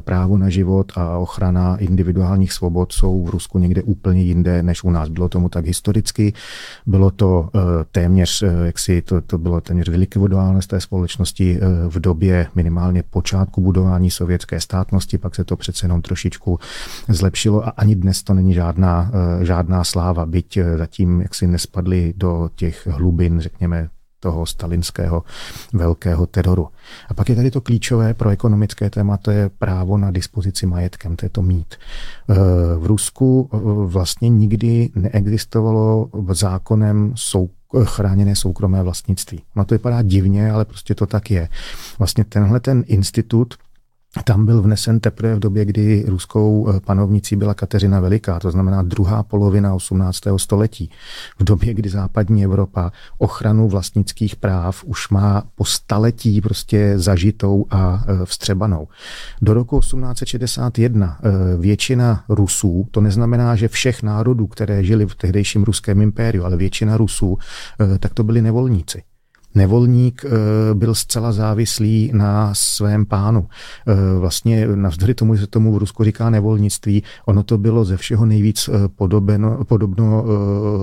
právo 0.00 0.38
na 0.38 0.48
život 0.48 0.92
a 0.94 1.18
ochrana 1.18 1.76
individuálních 1.76 2.52
svobod 2.52 2.92
jsou 2.92 3.24
v 3.24 3.30
Rusku 3.30 3.58
někde 3.58 3.82
úplně 3.82 4.22
jinde 4.22 4.62
než 4.62 4.84
u 4.84 4.90
nás. 4.90 5.08
Bylo 5.08 5.28
tomu 5.28 5.48
tak 5.48 5.66
historicky, 5.66 6.32
bylo 6.86 7.10
to 7.10 7.50
téměř, 7.92 8.44
jak 8.64 8.78
si 8.78 9.02
to, 9.02 9.20
to 9.20 9.38
bylo 9.38 9.60
téměř 9.60 9.88
vylikvidováno 9.88 10.62
z 10.62 10.66
té 10.66 10.80
společnosti 10.82 11.58
eh, 11.58 11.88
v 11.88 12.00
době 12.00 12.46
minimálně 12.54 13.02
počátku 13.02 13.60
budování 13.60 14.10
sovětské 14.10 14.60
státnosti, 14.60 15.18
pak 15.18 15.34
se 15.34 15.44
to 15.44 15.56
přece 15.56 15.84
jenom 15.84 16.02
trošičku 16.02 16.58
zlepšilo 17.08 17.66
a 17.66 17.70
ani 17.70 17.94
dnes 17.96 18.22
to 18.22 18.34
není 18.34 18.54
žádná, 18.54 19.10
eh, 19.40 19.44
žádná 19.44 19.84
sláva, 19.84 20.26
byť 20.26 20.56
eh, 20.56 20.78
zatím 20.78 21.20
jaksi 21.20 21.46
nespadli 21.46 22.14
do 22.16 22.50
těch 22.54 22.86
hlubin, 22.86 23.40
řekněme, 23.40 23.88
toho 24.20 24.46
stalinského 24.46 25.22
velkého 25.72 26.26
teroru. 26.26 26.68
A 27.08 27.14
pak 27.14 27.28
je 27.28 27.36
tady 27.36 27.50
to 27.50 27.60
klíčové 27.60 28.14
pro 28.14 28.30
ekonomické 28.30 28.90
téma, 28.90 29.16
to 29.16 29.30
je 29.30 29.48
právo 29.48 29.98
na 29.98 30.10
dispozici 30.10 30.66
majetkem, 30.66 31.16
to 31.16 31.26
je 31.26 31.30
to 31.30 31.42
mít. 31.42 31.74
V 32.78 32.86
Rusku 32.86 33.48
vlastně 33.86 34.28
nikdy 34.28 34.90
neexistovalo 34.94 36.08
zákonem 36.32 37.12
sou 37.16 37.50
chráněné 37.84 38.36
soukromé 38.36 38.82
vlastnictví. 38.82 39.42
No 39.56 39.64
to 39.64 39.74
vypadá 39.74 40.02
divně, 40.02 40.50
ale 40.50 40.64
prostě 40.64 40.94
to 40.94 41.06
tak 41.06 41.30
je. 41.30 41.48
Vlastně 41.98 42.24
tenhle 42.24 42.60
ten 42.60 42.84
institut 42.86 43.54
tam 44.24 44.46
byl 44.46 44.62
vnesen 44.62 45.00
teprve 45.00 45.34
v 45.34 45.38
době, 45.38 45.64
kdy 45.64 46.04
ruskou 46.06 46.68
eh, 46.68 46.80
panovnicí 46.80 47.36
byla 47.36 47.54
Kateřina 47.54 48.00
Veliká, 48.00 48.38
to 48.38 48.50
znamená 48.50 48.82
druhá 48.82 49.22
polovina 49.22 49.74
18. 49.74 50.20
století. 50.36 50.90
V 51.38 51.44
době, 51.44 51.74
kdy 51.74 51.88
západní 51.88 52.44
Evropa 52.44 52.92
ochranu 53.18 53.68
vlastnických 53.68 54.36
práv 54.36 54.84
už 54.84 55.08
má 55.08 55.42
po 55.54 55.64
staletí 55.64 56.40
prostě 56.40 56.92
zažitou 56.96 57.66
a 57.70 58.04
eh, 58.06 58.26
vstřebanou. 58.26 58.88
Do 59.42 59.54
roku 59.54 59.80
1861 59.80 61.18
eh, 61.22 61.56
většina 61.56 62.24
Rusů, 62.28 62.88
to 62.90 63.00
neznamená, 63.00 63.56
že 63.56 63.68
všech 63.68 64.02
národů, 64.02 64.46
které 64.46 64.84
žili 64.84 65.06
v 65.06 65.14
tehdejším 65.14 65.62
ruském 65.62 66.02
impériu, 66.02 66.44
ale 66.44 66.56
většina 66.56 66.96
Rusů, 66.96 67.38
tak 67.98 68.14
to 68.14 68.24
byli 68.24 68.42
nevolníci 68.42 69.02
nevolník 69.54 70.24
eh, 70.24 70.30
byl 70.74 70.94
zcela 70.94 71.32
závislý 71.32 72.10
na 72.14 72.54
svém 72.54 73.06
pánu. 73.06 73.48
Eh, 73.86 74.18
vlastně 74.18 74.66
navzdory 74.66 75.14
tomu, 75.14 75.36
že 75.36 75.46
tomu 75.46 75.72
v 75.72 75.78
Rusku 75.78 76.04
říká 76.04 76.30
nevolnictví, 76.30 77.02
ono 77.26 77.42
to 77.42 77.58
bylo 77.58 77.84
ze 77.84 77.96
všeho 77.96 78.26
nejvíc 78.26 78.68
eh, 78.68 78.88
podobeno, 78.88 79.64
podobno 79.64 80.24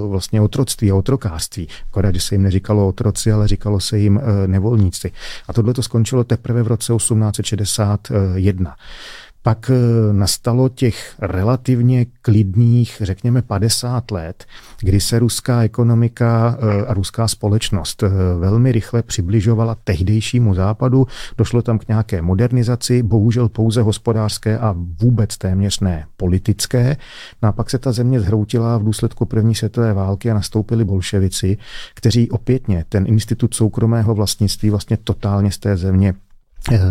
vlastně 0.08 0.42
otroctví 0.42 0.92
a 0.92 0.96
otrokářství. 0.96 1.68
Akorát, 1.88 2.16
že 2.16 2.22
se 2.22 2.36
jim 2.36 2.44
neříkalo 2.44 2.88
otroci, 2.88 3.32
ale 3.32 3.48
říkalo 3.48 3.80
se 3.80 4.00
jim 4.00 4.22
nevolníci. 4.46 5.12
A 5.48 5.54
tohle 5.54 5.74
to 5.74 5.84
skončilo 5.84 6.24
teprve 6.24 6.64
v 6.64 6.68
roce 6.68 6.94
1861. 6.94 8.76
Pak 9.44 9.72
eh, 9.74 10.14
nastalo 10.14 10.70
těch 10.70 11.16
relativně 11.20 12.06
klidných, 12.22 13.02
řekněme 13.02 13.42
50 13.42 14.12
let, 14.12 14.46
kdy 14.82 15.02
se 15.02 15.20
ruská 15.20 15.64
ekonomika 15.64 16.58
eh, 16.60 16.86
a 16.86 16.94
ruská 16.94 17.28
společnost 17.28 18.04
eh, 18.04 18.10
velmi 18.40 18.72
rychle 18.72 19.04
přibližovala 19.04 19.76
tehdejšímu 19.84 20.54
západu. 20.54 21.08
Došlo 21.38 21.62
tam 21.62 21.80
k 21.80 21.88
nějaké 21.88 22.22
modernizaci, 22.22 23.04
bohužel 23.04 23.50
pouze 23.50 23.82
hospodářské 23.82 24.60
a 24.60 24.76
vůbec 25.02 25.38
téměř 25.38 25.80
ne 25.80 26.06
politické. 26.18 26.98
No 27.42 27.50
a 27.50 27.52
pak 27.52 27.70
se 27.70 27.78
ta 27.78 27.92
země 27.92 28.20
zhroutila 28.20 28.78
v 28.78 28.84
důsledku 28.84 29.26
první 29.26 29.56
světové 29.56 29.94
války 29.94 30.32
a 30.32 30.34
nastoupili 30.34 30.86
bolševici, 30.86 31.58
kteří 31.96 32.32
opětně 32.32 32.86
ten 32.90 33.06
institut 33.08 33.54
soukromého 33.54 34.16
vlastnictví 34.16 34.70
vlastně 34.70 34.98
totálně 34.98 35.52
z 35.52 35.58
té 35.58 35.78
země 35.78 36.14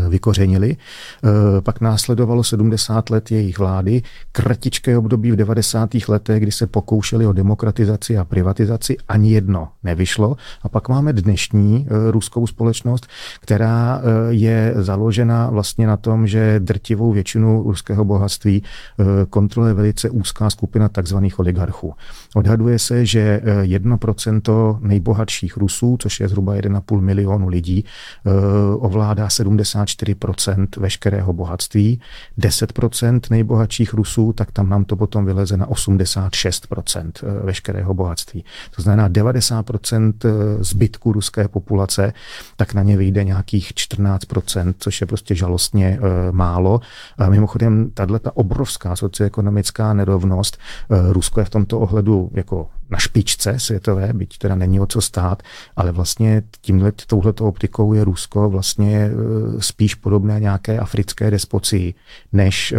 vykořenili. 0.09 0.77
Eh, 0.77 1.61
pak 1.61 1.81
následovalo 1.81 2.45
70 2.45 3.11
let 3.11 3.31
jejich 3.31 3.59
vlády, 3.59 4.03
kratičké 4.33 4.99
období 4.99 5.33
v 5.33 5.37
90. 5.37 6.09
letech, 6.09 6.43
kdy 6.43 6.53
se 6.53 6.67
pokoušeli 6.67 7.27
o 7.27 7.33
demokratizaci 7.33 8.19
a 8.19 8.25
privatizaci, 8.25 8.97
ani 9.09 9.33
jedno 9.33 9.69
nevyšlo. 9.85 10.37
A 10.63 10.69
pak 10.69 10.89
máme 10.89 11.13
dnešní 11.13 11.87
eh, 11.87 12.11
ruskou 12.11 12.47
společnost, 12.47 13.07
která 13.41 14.03
je 14.29 14.75
založena 14.77 15.51
vlastně 15.51 15.87
na 15.87 15.97
tom, 15.97 16.27
že 16.27 16.61
drtivou 16.61 17.13
většinu 17.13 17.63
ruského 17.63 18.05
bohatství 18.05 18.63
kontroluje 19.31 19.75
velice 19.75 20.11
úzká 20.11 20.51
skupina 20.51 20.89
takzvaných 20.89 21.39
oligarchů. 21.39 21.95
Odhaduje 22.35 22.79
se, 22.79 23.07
že 23.07 23.43
1% 23.63 24.79
nejbohatších 24.81 25.57
Rusů, 25.57 25.97
což 26.01 26.21
je 26.21 26.29
zhruba 26.29 26.55
1,5 26.55 27.01
milionu 27.01 27.49
lidí, 27.49 27.85
ovládá 28.79 29.29
70 29.29 29.68
74% 29.75 30.67
veškerého 30.77 31.33
bohatství, 31.33 32.01
10% 32.39 33.21
nejbohatších 33.31 33.95
Rusů, 33.95 34.33
tak 34.33 34.53
tam 34.53 34.69
nám 34.69 34.85
to 34.85 34.97
potom 34.97 35.25
vyleze 35.25 35.57
na 35.57 35.67
86% 35.67 37.13
eh, 37.23 37.47
veškerého 37.47 37.95
bohatství. 37.95 38.45
To 38.77 38.83
znamená 38.83 39.09
90% 39.09 40.13
eh, 40.25 40.65
zbytku 40.65 41.13
ruské 41.13 41.49
populace, 41.49 42.13
tak 42.57 42.75
na 42.75 42.83
ně 42.83 42.97
vyjde 42.97 43.25
nějakých 43.25 43.73
14%, 43.73 44.75
což 44.79 45.01
je 45.01 45.07
prostě 45.07 45.35
žalostně 45.35 45.99
eh, 46.01 46.33
málo. 46.33 46.81
A 47.19 47.29
mimochodem, 47.29 47.91
tahle 47.95 48.19
ta 48.19 48.37
obrovská 48.37 48.97
socioekonomická 48.97 49.95
nerovnost, 49.95 50.59
Rusko 50.91 51.41
je 51.41 51.45
v 51.45 51.51
tomto 51.51 51.81
ohledu 51.81 52.31
jako 52.35 52.71
na 52.91 52.99
špičce 52.99 53.59
světové, 53.59 54.13
byť 54.13 54.39
teda 54.39 54.55
není 54.55 54.81
o 54.81 54.87
co 54.87 55.01
stát, 55.01 55.43
ale 55.77 55.93
vlastně 55.93 56.43
tímhle, 56.61 56.93
touhleto 57.07 57.45
optikou 57.45 57.93
je 57.93 58.05
Rusko 58.05 58.51
vlastně 58.51 58.97
e, 58.97 59.13
spíš 59.59 59.95
podobné 59.95 60.41
nějaké 60.41 60.79
africké 60.79 61.31
despocii 61.31 61.95
než 62.33 62.73
e, 62.73 62.77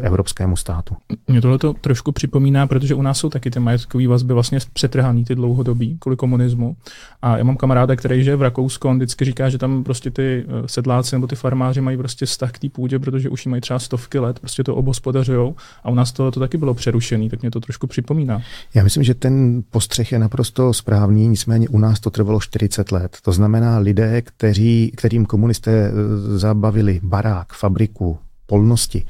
evropskému 0.00 0.56
státu. 0.56 0.96
Mě 1.28 1.40
tohle 1.40 1.58
to 1.58 1.72
trošku 1.72 2.12
připomíná, 2.12 2.66
protože 2.66 2.94
u 2.94 3.02
nás 3.02 3.18
jsou 3.18 3.28
taky 3.28 3.50
ty 3.50 3.60
majetkové 3.60 4.08
vazby 4.08 4.34
vlastně 4.34 4.58
přetrhaný 4.72 5.24
ty 5.24 5.34
dlouhodobí 5.34 5.96
kvůli 6.00 6.16
komunismu. 6.16 6.76
A 7.22 7.36
já 7.36 7.44
mám 7.44 7.56
kamaráda, 7.56 7.96
který 7.96 8.24
žije 8.24 8.36
v 8.36 8.42
Rakousku, 8.42 8.88
on 8.88 8.96
vždycky 8.96 9.24
říká, 9.24 9.48
že 9.48 9.58
tam 9.58 9.84
prostě 9.84 10.10
ty 10.10 10.44
e, 10.48 10.68
sedláci 10.68 11.16
nebo 11.16 11.26
ty 11.26 11.36
farmáři 11.36 11.80
mají 11.80 11.96
prostě 11.96 12.26
vztah 12.26 12.52
k 12.52 12.58
té 12.58 12.68
půdě, 12.68 12.98
protože 12.98 13.28
už 13.28 13.46
ji 13.46 13.50
mají 13.50 13.60
třeba 13.60 13.78
stovky 13.78 14.18
let, 14.18 14.40
prostě 14.40 14.64
to 14.64 14.74
obospodařují 14.74 15.54
a 15.84 15.90
u 15.90 15.94
nás 15.94 16.12
tohle 16.12 16.32
to 16.32 16.40
taky 16.40 16.58
bylo 16.58 16.74
přerušené, 16.74 17.28
tak 17.28 17.42
mě 17.42 17.50
to 17.50 17.60
trošku 17.60 17.86
připomíná. 17.86 18.42
Já 18.74 18.84
myslím, 18.84 19.04
že 19.04 19.14
ten 19.14 19.51
postřeh 19.70 20.12
je 20.12 20.18
naprosto 20.18 20.72
správný, 20.72 21.28
nicméně 21.28 21.68
u 21.68 21.78
nás 21.78 22.00
to 22.00 22.10
trvalo 22.10 22.40
40 22.40 22.92
let. 22.92 23.16
To 23.22 23.32
znamená 23.32 23.78
lidé, 23.78 24.22
kteří, 24.22 24.92
kterým 24.96 25.26
komunisté 25.26 25.70
eh, 25.70 25.92
zabavili 26.38 27.00
barák, 27.02 27.52
fabriku, 27.52 28.18
polnosti, 28.46 29.04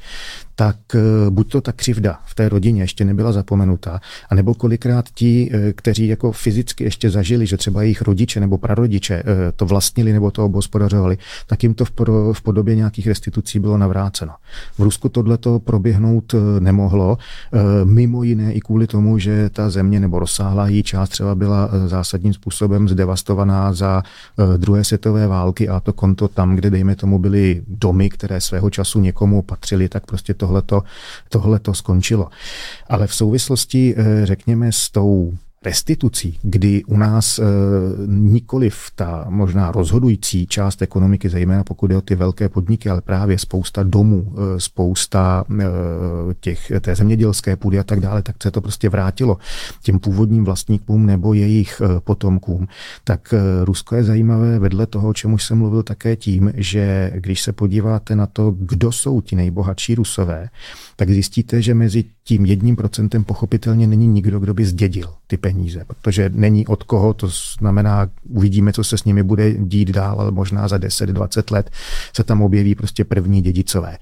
tak 0.55 0.75
eh, 0.95 0.99
buď 1.29 1.51
to 1.51 1.61
ta 1.61 1.71
křivda 1.71 2.19
v 2.25 2.35
té 2.35 2.49
rodině 2.49 2.81
ještě 2.81 3.05
nebyla 3.05 3.31
zapomenuta, 3.31 3.99
anebo 4.29 4.53
kolikrát 4.53 5.09
ti, 5.09 5.51
eh, 5.53 5.73
kteří 5.73 6.07
jako 6.07 6.31
fyzicky 6.31 6.83
ještě 6.83 7.09
zažili, 7.09 7.47
že 7.47 7.57
třeba 7.57 7.81
jejich 7.81 8.01
rodiče 8.01 8.39
nebo 8.39 8.57
prarodiče 8.57 9.15
eh, 9.15 9.51
to 9.55 9.65
vlastnili 9.65 10.13
nebo 10.13 10.31
to 10.31 10.45
obospodařovali, 10.45 11.17
tak 11.47 11.63
jim 11.63 11.73
to 11.73 11.85
v 12.33 12.41
podobě 12.43 12.75
nějakých 12.75 13.07
restitucí 13.07 13.59
bylo 13.59 13.77
navráceno. 13.77 14.33
V 14.77 14.79
Rusku 14.79 15.09
tohle 15.09 15.37
to 15.37 15.59
proběhnout 15.59 16.35
nemohlo, 16.59 17.17
mimo 17.83 18.23
jiné 18.23 18.53
i 18.53 18.59
kvůli 18.59 18.87
tomu, 18.87 19.17
že 19.17 19.49
ta 19.49 19.69
země 19.69 19.99
nebo 19.99 20.19
rozsáhlá 20.19 20.67
její 20.67 20.83
část 20.83 21.09
třeba 21.09 21.35
byla 21.35 21.69
zásadním 21.85 22.33
způsobem 22.33 22.89
zdevastovaná 22.89 23.73
za 23.73 24.03
druhé 24.57 24.83
světové 24.83 25.27
války 25.27 25.69
a 25.69 25.79
to 25.79 25.93
konto 25.93 26.27
tam, 26.27 26.55
kde 26.55 26.69
dejme 26.69 26.95
tomu 26.95 27.19
byly 27.19 27.63
domy, 27.67 28.09
které 28.09 28.41
svého 28.41 28.69
času 28.69 28.99
někomu 28.99 29.41
patřily, 29.41 29.89
tak 29.89 30.05
prostě 30.05 30.33
tohleto, 30.43 30.83
tohleto 31.29 31.73
skončilo. 31.73 32.27
Ale 32.89 33.07
v 33.07 33.15
souvislosti, 33.15 33.95
eh, 33.97 34.25
řekněme, 34.25 34.71
s 34.71 34.89
tou 34.91 35.33
restitucí, 35.65 36.39
kdy 36.41 36.83
u 36.83 36.97
nás 36.97 37.39
e, 37.39 37.43
nikoliv 38.07 38.77
ta 38.95 39.25
možná 39.29 39.71
rozhodující 39.71 40.47
část 40.47 40.81
ekonomiky, 40.81 41.29
zejména 41.29 41.63
pokud 41.63 41.91
je 41.91 41.97
o 41.97 42.01
ty 42.01 42.15
velké 42.15 42.49
podniky, 42.49 42.89
ale 42.89 43.01
právě 43.01 43.39
spousta 43.39 43.83
domů, 43.83 44.33
e, 44.37 44.59
spousta 44.59 45.45
e, 45.59 45.63
těch, 46.39 46.71
té 46.81 46.95
zemědělské 46.95 47.55
půdy 47.55 47.79
a 47.79 47.83
tak 47.83 47.99
dále, 47.99 48.21
tak 48.21 48.35
se 48.43 48.51
to 48.51 48.61
prostě 48.61 48.89
vrátilo 48.89 49.37
těm 49.81 49.99
původním 49.99 50.45
vlastníkům 50.45 51.05
nebo 51.05 51.33
jejich 51.33 51.81
e, 51.81 51.99
potomkům. 51.99 52.67
Tak 53.03 53.33
e, 53.33 53.65
Rusko 53.65 53.95
je 53.95 54.03
zajímavé 54.03 54.59
vedle 54.59 54.85
toho, 54.85 55.09
o 55.09 55.13
čem 55.13 55.33
už 55.33 55.43
jsem 55.43 55.57
mluvil 55.57 55.83
také 55.83 56.15
tím, 56.15 56.51
že 56.55 57.11
když 57.15 57.41
se 57.41 57.53
podíváte 57.53 58.15
na 58.15 58.25
to, 58.25 58.55
kdo 58.59 58.91
jsou 58.91 59.21
ti 59.21 59.35
nejbohatší 59.35 59.95
Rusové, 59.95 60.49
tak 60.95 61.09
zjistíte, 61.09 61.61
že 61.61 61.73
mezi 61.73 62.03
tím 62.23 62.45
jedním 62.45 62.75
procentem 62.75 63.23
pochopitelně 63.23 63.87
není 63.87 64.07
nikdo, 64.07 64.39
kdo 64.39 64.53
by 64.53 64.65
zdědil 64.65 65.09
ty 65.27 65.37
peníze, 65.37 65.85
protože 65.87 66.29
není 66.33 66.67
od 66.67 66.83
koho, 66.83 67.13
to 67.13 67.27
znamená, 67.59 68.09
uvidíme, 68.29 68.73
co 68.73 68.83
se 68.83 68.97
s 68.97 69.03
nimi 69.03 69.23
bude 69.23 69.53
dít 69.53 69.89
dál, 69.89 70.21
ale 70.21 70.31
možná 70.31 70.67
za 70.67 70.77
10-20 70.77 71.53
let 71.53 71.69
se 72.15 72.23
tam 72.23 72.41
objeví 72.41 72.75
prostě 72.75 73.03
první 73.03 73.41
dědicové. 73.41 73.97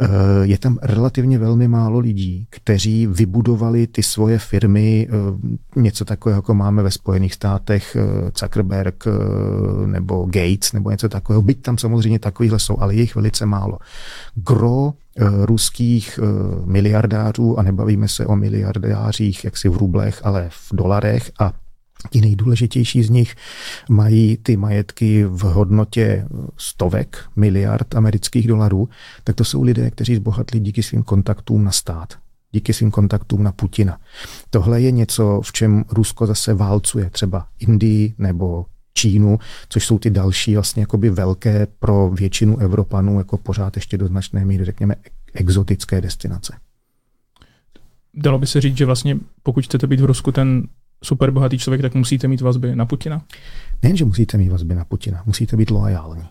Eh, 0.00 0.06
je 0.42 0.58
tam 0.58 0.78
relativně 0.82 1.38
velmi 1.38 1.68
málo 1.68 1.98
lidí, 1.98 2.46
kteří 2.50 3.06
vybudovali 3.06 3.86
ty 3.86 4.02
svoje 4.02 4.38
firmy, 4.38 5.08
eh, 5.10 5.80
něco 5.80 6.04
takového, 6.04 6.38
jako 6.38 6.54
máme 6.54 6.82
ve 6.82 6.90
Spojených 6.90 7.34
státech, 7.34 7.96
eh, 7.96 8.30
Zuckerberg 8.38 9.04
nebo 9.86 10.24
Gates 10.24 10.72
nebo 10.72 10.90
něco 10.90 11.08
takového. 11.08 11.42
Byť 11.42 11.62
tam 11.62 11.78
samozřejmě 11.78 12.18
takovýhle 12.18 12.58
jsou, 12.58 12.76
ale 12.78 12.94
je 12.94 13.00
jich 13.00 13.14
velice 13.14 13.46
málo. 13.46 13.78
Gro 14.34 14.92
ruských 15.44 16.20
miliardářů, 16.64 17.58
a 17.58 17.62
nebavíme 17.62 18.08
se 18.08 18.26
o 18.26 18.36
miliardářích 18.36 19.44
jaksi 19.44 19.68
v 19.68 19.76
rublech, 19.76 20.20
ale 20.24 20.48
v 20.50 20.76
dolarech 20.76 21.32
a 21.40 21.52
Ti 22.10 22.20
nejdůležitější 22.20 23.02
z 23.02 23.10
nich 23.10 23.34
mají 23.90 24.36
ty 24.36 24.56
majetky 24.56 25.24
v 25.24 25.40
hodnotě 25.40 26.26
stovek 26.56 27.18
miliard 27.36 27.94
amerických 27.94 28.48
dolarů, 28.48 28.88
tak 29.24 29.36
to 29.36 29.44
jsou 29.44 29.62
lidé, 29.62 29.90
kteří 29.90 30.16
zbohatli 30.16 30.60
díky 30.60 30.82
svým 30.82 31.02
kontaktům 31.02 31.64
na 31.64 31.70
stát, 31.70 32.14
díky 32.52 32.72
svým 32.72 32.90
kontaktům 32.90 33.42
na 33.42 33.52
Putina. 33.52 33.98
Tohle 34.50 34.80
je 34.80 34.90
něco, 34.90 35.40
v 35.44 35.52
čem 35.52 35.84
Rusko 35.90 36.26
zase 36.26 36.54
válcuje 36.54 37.10
třeba 37.10 37.46
Indii 37.58 38.14
nebo 38.18 38.66
Čínu, 38.94 39.38
což 39.68 39.86
jsou 39.86 39.98
ty 39.98 40.10
další 40.10 40.54
vlastně 40.54 40.82
jakoby 40.82 41.10
velké 41.10 41.66
pro 41.78 42.10
většinu 42.10 42.58
Evropanů 42.58 43.18
jako 43.18 43.38
pořád 43.38 43.76
ještě 43.76 43.98
do 43.98 44.06
značné 44.06 44.44
míry, 44.44 44.64
řekněme, 44.64 44.94
exotické 45.34 46.00
destinace. 46.00 46.56
Dalo 48.14 48.38
by 48.38 48.46
se 48.46 48.60
říct, 48.60 48.76
že 48.76 48.86
vlastně 48.86 49.16
pokud 49.42 49.64
chcete 49.64 49.86
být 49.86 50.00
v 50.00 50.04
Rusku 50.04 50.32
ten 50.32 50.68
super 51.04 51.30
bohatý 51.30 51.58
člověk, 51.58 51.82
tak 51.82 51.94
musíte 51.94 52.28
mít 52.28 52.40
vazby 52.40 52.76
na 52.76 52.86
Putina? 52.86 53.22
Nejen, 53.82 53.96
že 53.96 54.04
musíte 54.04 54.38
mít 54.38 54.48
vazby 54.48 54.74
na 54.74 54.84
Putina, 54.84 55.22
musíte 55.26 55.56
být 55.56 55.70
loajální. 55.70 56.28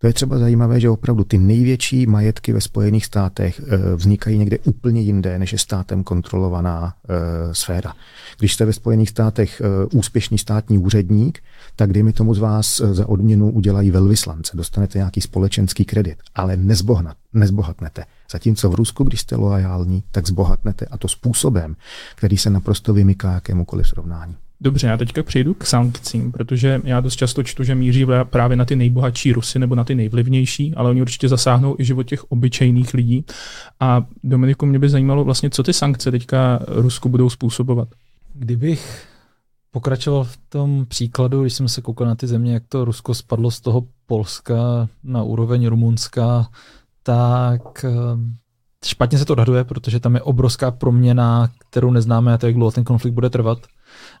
To 0.00 0.06
je 0.06 0.12
třeba 0.12 0.38
zajímavé, 0.38 0.80
že 0.80 0.90
opravdu 0.90 1.24
ty 1.24 1.38
největší 1.38 2.06
majetky 2.06 2.52
ve 2.52 2.60
Spojených 2.60 3.06
státech 3.06 3.60
eh, 3.60 3.96
vznikají 3.96 4.38
někde 4.38 4.58
úplně 4.58 5.00
jinde, 5.00 5.38
než 5.38 5.52
je 5.52 5.58
státem 5.58 6.04
kontrolovaná 6.04 6.94
e, 7.08 7.54
sféra. 7.54 7.94
Když 8.38 8.54
jste 8.54 8.64
ve 8.64 8.72
Spojených 8.72 9.08
státech 9.08 9.60
e, 9.60 9.64
úspěšný 9.86 10.38
státní 10.38 10.78
úředník, 10.78 11.42
tak 11.76 11.92
dejme 11.92 12.12
tomu 12.12 12.34
z 12.34 12.38
vás 12.38 12.82
za 12.90 13.08
odměnu 13.08 13.50
udělají 13.50 13.90
velvyslance, 13.90 14.56
dostanete 14.56 14.98
nějaký 14.98 15.20
společenský 15.20 15.84
kredit, 15.84 16.18
ale 16.34 16.56
nezbohnat, 16.56 17.16
nezbohatnete. 17.32 18.04
Zatímco 18.32 18.70
v 18.70 18.74
Rusku, 18.74 19.04
když 19.04 19.20
jste 19.20 19.36
loajální, 19.36 20.02
tak 20.10 20.26
zbohatnete 20.26 20.86
a 20.86 20.98
to 20.98 21.08
způsobem, 21.08 21.76
který 22.16 22.36
se 22.36 22.50
naprosto 22.50 22.94
vymyká 22.94 23.32
jakémukoliv 23.32 23.88
srovnání. 23.88 24.36
Dobře, 24.62 24.86
já 24.86 24.96
teďka 24.96 25.22
přejdu 25.22 25.54
k 25.54 25.66
sankcím, 25.66 26.32
protože 26.32 26.80
já 26.84 27.00
dost 27.00 27.16
často 27.16 27.42
čtu, 27.42 27.64
že 27.64 27.74
míří 27.74 28.06
právě 28.24 28.56
na 28.56 28.64
ty 28.64 28.76
nejbohatší 28.76 29.32
Rusy 29.32 29.58
nebo 29.58 29.74
na 29.74 29.84
ty 29.84 29.94
nejvlivnější, 29.94 30.74
ale 30.74 30.90
oni 30.90 31.02
určitě 31.02 31.28
zasáhnou 31.28 31.76
i 31.78 31.84
život 31.84 32.02
těch 32.02 32.32
obyčejných 32.32 32.94
lidí. 32.94 33.24
A 33.80 34.04
Dominiku, 34.24 34.66
mě 34.66 34.78
by 34.78 34.88
zajímalo 34.88 35.24
vlastně, 35.24 35.50
co 35.50 35.62
ty 35.62 35.72
sankce 35.72 36.10
teďka 36.10 36.60
Rusku 36.68 37.08
budou 37.08 37.30
způsobovat. 37.30 37.88
Kdybych 38.34 39.06
pokračoval 39.70 40.24
v 40.24 40.38
tom 40.48 40.86
příkladu, 40.88 41.42
když 41.42 41.52
jsem 41.52 41.68
se 41.68 41.82
koukal 41.82 42.06
na 42.06 42.14
ty 42.14 42.26
země, 42.26 42.54
jak 42.54 42.62
to 42.68 42.84
Rusko 42.84 43.14
spadlo 43.14 43.50
z 43.50 43.60
toho 43.60 43.84
Polska 44.06 44.88
na 45.04 45.22
úroveň 45.22 45.66
Rumunska, 45.66 46.48
tak 47.02 47.84
eh, 47.84 47.90
špatně 48.84 49.18
se 49.18 49.24
to 49.24 49.32
odhaduje, 49.32 49.64
protože 49.64 50.00
tam 50.00 50.14
je 50.14 50.22
obrovská 50.22 50.70
proměna, 50.70 51.50
kterou 51.70 51.90
neznáme 51.90 52.34
a 52.34 52.38
to, 52.38 52.46
jak 52.46 52.54
dlouho 52.54 52.70
ten 52.70 52.84
konflikt 52.84 53.14
bude 53.14 53.30
trvat. 53.30 53.58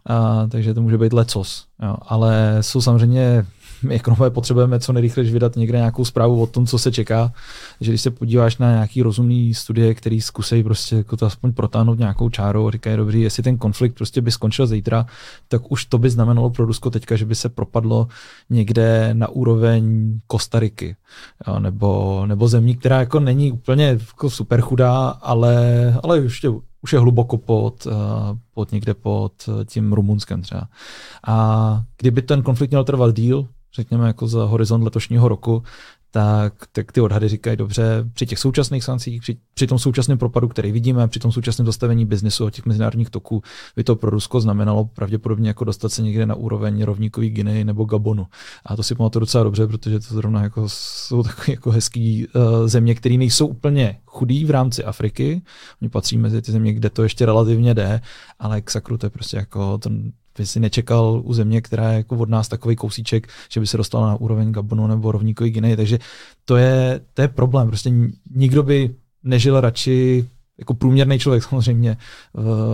A, 0.06 0.46
takže 0.50 0.74
to 0.74 0.82
může 0.82 0.98
být 0.98 1.12
lecos. 1.12 1.64
Jo. 1.82 1.96
Ale 2.02 2.58
jsou 2.60 2.80
samozřejmě 2.80 3.46
my 3.82 3.94
ekonomové 3.94 4.30
potřebujeme 4.30 4.80
co 4.80 4.92
nejrychleji 4.92 5.30
vydat 5.30 5.56
někde 5.56 5.78
nějakou 5.78 6.04
zprávu 6.04 6.42
o 6.42 6.46
tom, 6.46 6.66
co 6.66 6.78
se 6.78 6.92
čeká. 6.92 7.32
Že 7.80 7.90
když 7.90 8.00
se 8.00 8.10
podíváš 8.10 8.58
na 8.58 8.72
nějaký 8.72 9.02
rozumný 9.02 9.54
studie, 9.54 9.94
který 9.94 10.20
zkusí 10.20 10.62
prostě 10.62 10.96
jako 10.96 11.16
to 11.16 11.26
aspoň 11.26 11.52
protáhnout 11.52 11.98
nějakou 11.98 12.28
čárou 12.28 12.68
a 12.68 12.70
říkají, 12.70 12.96
dobře, 12.96 13.18
jestli 13.18 13.42
ten 13.42 13.58
konflikt 13.58 13.94
prostě 13.94 14.20
by 14.20 14.30
skončil 14.30 14.66
zítra, 14.66 15.06
tak 15.48 15.72
už 15.72 15.84
to 15.84 15.98
by 15.98 16.10
znamenalo 16.10 16.50
pro 16.50 16.64
Rusko 16.64 16.90
teďka, 16.90 17.16
že 17.16 17.26
by 17.26 17.34
se 17.34 17.48
propadlo 17.48 18.08
někde 18.50 19.10
na 19.12 19.28
úroveň 19.28 20.12
Kostariky 20.26 20.96
jo, 21.46 21.58
nebo, 21.58 22.22
nebo 22.26 22.48
zemí, 22.48 22.76
která 22.76 23.00
jako 23.00 23.20
není 23.20 23.52
úplně 23.52 23.84
jako 23.84 24.30
super 24.30 24.60
chudá, 24.60 25.08
ale, 25.08 25.94
ale 26.02 26.18
ještě 26.18 26.48
už 26.82 26.92
je 26.92 26.98
hluboko 26.98 27.36
pod, 27.36 27.86
uh, 27.86 27.92
pod 28.54 28.72
někde 28.72 28.94
pod 28.94 29.48
tím 29.64 29.92
Rumunskem 29.92 30.42
třeba. 30.42 30.68
A 31.26 31.82
kdyby 31.98 32.22
ten 32.22 32.42
konflikt 32.42 32.70
měl 32.70 32.84
trvat 32.84 33.14
díl, 33.14 33.48
řekněme 33.74 34.06
jako 34.06 34.28
za 34.28 34.44
horizont 34.44 34.84
letošního 34.84 35.28
roku, 35.28 35.62
tak, 36.10 36.54
tak 36.72 36.92
ty 36.92 37.00
odhady 37.00 37.28
říkají 37.28 37.56
dobře, 37.56 38.04
při 38.12 38.26
těch 38.26 38.38
současných 38.38 38.84
sankcích, 38.84 39.22
při, 39.22 39.36
při 39.54 39.66
tom 39.66 39.78
současném 39.78 40.18
propadu, 40.18 40.48
který 40.48 40.72
vidíme, 40.72 41.08
při 41.08 41.20
tom 41.20 41.32
současném 41.32 41.66
zastavení 41.66 42.06
biznesu 42.06 42.46
a 42.46 42.50
těch 42.50 42.66
mezinárodních 42.66 43.10
toků, 43.10 43.42
by 43.76 43.84
to 43.84 43.96
pro 43.96 44.10
Rusko 44.10 44.40
znamenalo 44.40 44.84
pravděpodobně 44.84 45.48
jako 45.48 45.64
dostat 45.64 45.88
se 45.88 46.02
někde 46.02 46.26
na 46.26 46.34
úroveň 46.34 46.82
rovníkový 46.82 47.30
Guinea 47.30 47.64
nebo 47.64 47.84
Gabonu. 47.84 48.26
A 48.66 48.76
to 48.76 48.82
si 48.82 48.94
pamatuju 48.94 49.20
docela 49.20 49.44
dobře, 49.44 49.66
protože 49.66 50.00
to 50.00 50.14
zrovna 50.14 50.42
jako 50.42 50.64
jsou 50.66 51.22
takové 51.22 51.44
jako 51.48 51.70
hezký 51.70 52.26
uh, 52.26 52.66
země, 52.66 52.94
které 52.94 53.16
nejsou 53.16 53.46
úplně 53.46 53.98
chudý 54.06 54.44
v 54.44 54.50
rámci 54.50 54.84
Afriky. 54.84 55.42
Oni 55.82 55.88
patří 55.88 56.18
mezi 56.18 56.42
ty 56.42 56.52
země, 56.52 56.72
kde 56.72 56.90
to 56.90 57.02
ještě 57.02 57.26
relativně 57.26 57.74
jde, 57.74 58.00
ale 58.38 58.60
k 58.60 58.70
sakru 58.70 58.98
to 58.98 59.06
je 59.06 59.10
prostě 59.10 59.36
jako 59.36 59.78
ten 59.78 60.12
by 60.40 60.46
si 60.46 60.60
nečekal 60.60 61.22
u 61.24 61.32
země, 61.32 61.60
která 61.60 61.90
je 61.92 61.96
jako 61.96 62.16
od 62.16 62.28
nás 62.28 62.48
takový 62.48 62.76
kousíček, 62.76 63.28
že 63.52 63.60
by 63.60 63.66
se 63.66 63.76
dostala 63.76 64.06
na 64.06 64.16
úroveň 64.16 64.52
Gabonu 64.52 64.86
nebo 64.86 65.12
rovníkový 65.12 65.50
Guinea. 65.50 65.76
Takže 65.76 65.98
to 66.44 66.56
je, 66.56 67.00
to 67.14 67.22
je 67.22 67.28
problém. 67.28 67.68
Prostě 67.68 67.92
nikdo 68.34 68.62
by 68.62 68.94
nežil 69.22 69.60
radši 69.60 70.24
jako 70.58 70.74
průměrný 70.74 71.18
člověk 71.18 71.42
samozřejmě 71.42 71.96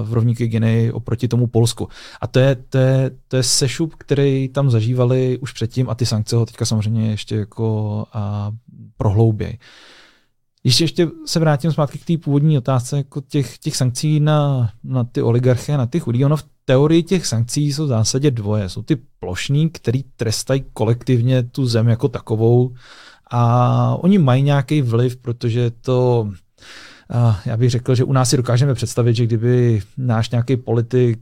v, 0.05 0.13
rovníky 0.13 0.49
Guinea 0.49 0.95
oproti 0.95 1.29
tomu 1.29 1.47
Polsku. 1.47 1.89
A 2.21 2.27
to 2.27 2.39
je, 2.39 2.55
to 2.55 2.79
je, 2.79 3.11
to 3.29 3.37
je 3.37 3.43
sešup, 3.43 3.95
který 3.95 4.49
tam 4.49 4.71
zažívali 4.71 5.39
už 5.39 5.53
předtím 5.53 5.91
a 5.91 5.95
ty 5.95 6.07
sankce 6.07 6.37
ho 6.37 6.47
teďka 6.47 6.65
samozřejmě 6.65 7.11
ještě 7.11 7.37
jako 7.37 8.07
a 8.13 8.53
prohlouběj. 8.97 9.59
Ještě, 10.65 10.85
ještě 10.85 11.09
se 11.27 11.41
vrátím 11.41 11.73
zpátky 11.73 11.99
k 11.99 12.05
té 12.05 12.19
původní 12.19 12.59
otázce 12.59 12.97
jako 12.97 13.21
těch, 13.21 13.59
těch 13.59 13.77
sankcí 13.77 14.21
na, 14.21 14.71
na 14.85 15.05
ty 15.05 15.23
oligarchy 15.23 15.73
na 15.73 15.87
ty 15.87 16.01
chudí. 16.01 16.25
Ono 16.25 16.37
v 16.37 16.45
teorii 16.67 17.03
těch 17.03 17.27
sankcí 17.27 17.73
jsou 17.73 17.85
v 17.85 17.89
zásadě 17.89 18.31
dvoje. 18.31 18.69
Jsou 18.69 18.83
ty 18.83 18.97
plošní, 19.21 19.71
který 19.71 20.03
trestají 20.17 20.65
kolektivně 20.73 21.43
tu 21.43 21.67
zem 21.67 21.89
jako 21.89 22.09
takovou 22.09 22.75
a 23.31 23.97
oni 24.01 24.19
mají 24.19 24.43
nějaký 24.43 24.83
vliv, 24.83 25.17
protože 25.17 25.71
to 25.71 26.31
já 27.47 27.57
bych 27.57 27.71
řekl, 27.71 27.95
že 27.95 28.05
u 28.05 28.13
nás 28.13 28.31
si 28.31 28.37
dokážeme 28.37 28.75
představit, 28.75 29.17
že 29.17 29.27
kdyby 29.27 29.83
náš 29.97 30.31
nějaký 30.31 30.57
politik 30.57 31.19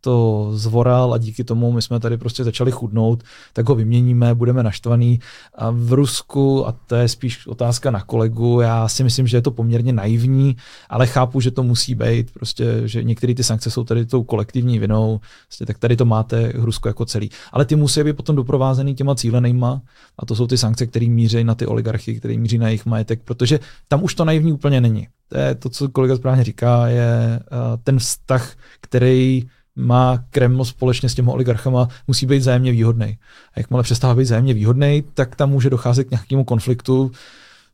to 0.00 0.50
zvoral 0.54 1.14
a 1.14 1.18
díky 1.18 1.44
tomu 1.44 1.72
my 1.72 1.82
jsme 1.82 2.00
tady 2.00 2.16
prostě 2.16 2.44
začali 2.44 2.70
chudnout, 2.70 3.22
tak 3.52 3.68
ho 3.68 3.74
vyměníme, 3.74 4.34
budeme 4.34 4.62
naštvaný. 4.62 5.20
A 5.54 5.70
v 5.70 5.92
Rusku, 5.92 6.66
a 6.66 6.72
to 6.72 6.94
je 6.94 7.08
spíš 7.08 7.46
otázka 7.46 7.90
na 7.90 8.00
kolegu, 8.00 8.60
já 8.60 8.88
si 8.88 9.04
myslím, 9.04 9.26
že 9.26 9.36
je 9.36 9.42
to 9.42 9.50
poměrně 9.50 9.92
naivní, 9.92 10.56
ale 10.88 11.06
chápu, 11.06 11.40
že 11.40 11.50
to 11.50 11.62
musí 11.62 11.94
být, 11.94 12.30
prostě, 12.30 12.82
že 12.84 13.02
některé 13.02 13.34
ty 13.34 13.44
sankce 13.44 13.70
jsou 13.70 13.84
tady 13.84 14.06
tou 14.06 14.22
kolektivní 14.22 14.78
vinou, 14.78 15.20
prostě, 15.48 15.66
tak 15.66 15.78
tady 15.78 15.96
to 15.96 16.04
máte 16.04 16.52
Rusko 16.54 16.88
jako 16.88 17.04
celý. 17.04 17.30
Ale 17.52 17.64
ty 17.64 17.76
musí 17.76 18.02
být 18.02 18.16
potom 18.16 18.36
doprovázený 18.36 18.94
těma 18.94 19.14
cílenýma 19.14 19.82
a 20.18 20.26
to 20.26 20.36
jsou 20.36 20.46
ty 20.46 20.58
sankce, 20.58 20.86
které 20.86 21.06
míří 21.08 21.44
na 21.44 21.54
ty 21.54 21.66
oligarchy, 21.66 22.14
které 22.14 22.36
míří 22.36 22.58
na 22.58 22.66
jejich 22.66 22.86
majetek, 22.86 23.22
protože 23.24 23.60
tam 23.88 24.04
už 24.04 24.14
to 24.14 24.24
naivní 24.24 24.52
úplně 24.52 24.80
není. 24.80 25.08
To 25.28 25.38
je 25.38 25.54
to, 25.54 25.68
co 25.68 25.88
kolega 25.88 26.16
správně 26.16 26.44
říká, 26.44 26.86
je 26.86 27.40
uh, 27.40 27.58
ten 27.84 27.98
vztah, 27.98 28.52
který 28.80 29.48
má 29.76 30.24
Kreml 30.30 30.64
společně 30.64 31.08
s 31.08 31.14
těmi 31.14 31.30
oligarchama, 31.30 31.88
musí 32.06 32.26
být 32.26 32.42
zájemně 32.42 32.72
výhodný. 32.72 33.18
A 33.54 33.60
jakmile 33.60 33.82
přestává 33.82 34.14
být 34.14 34.24
zájemně 34.24 34.54
výhodný, 34.54 35.04
tak 35.14 35.36
tam 35.36 35.50
může 35.50 35.70
docházet 35.70 36.04
k 36.04 36.10
nějakému 36.10 36.44
konfliktu, 36.44 37.10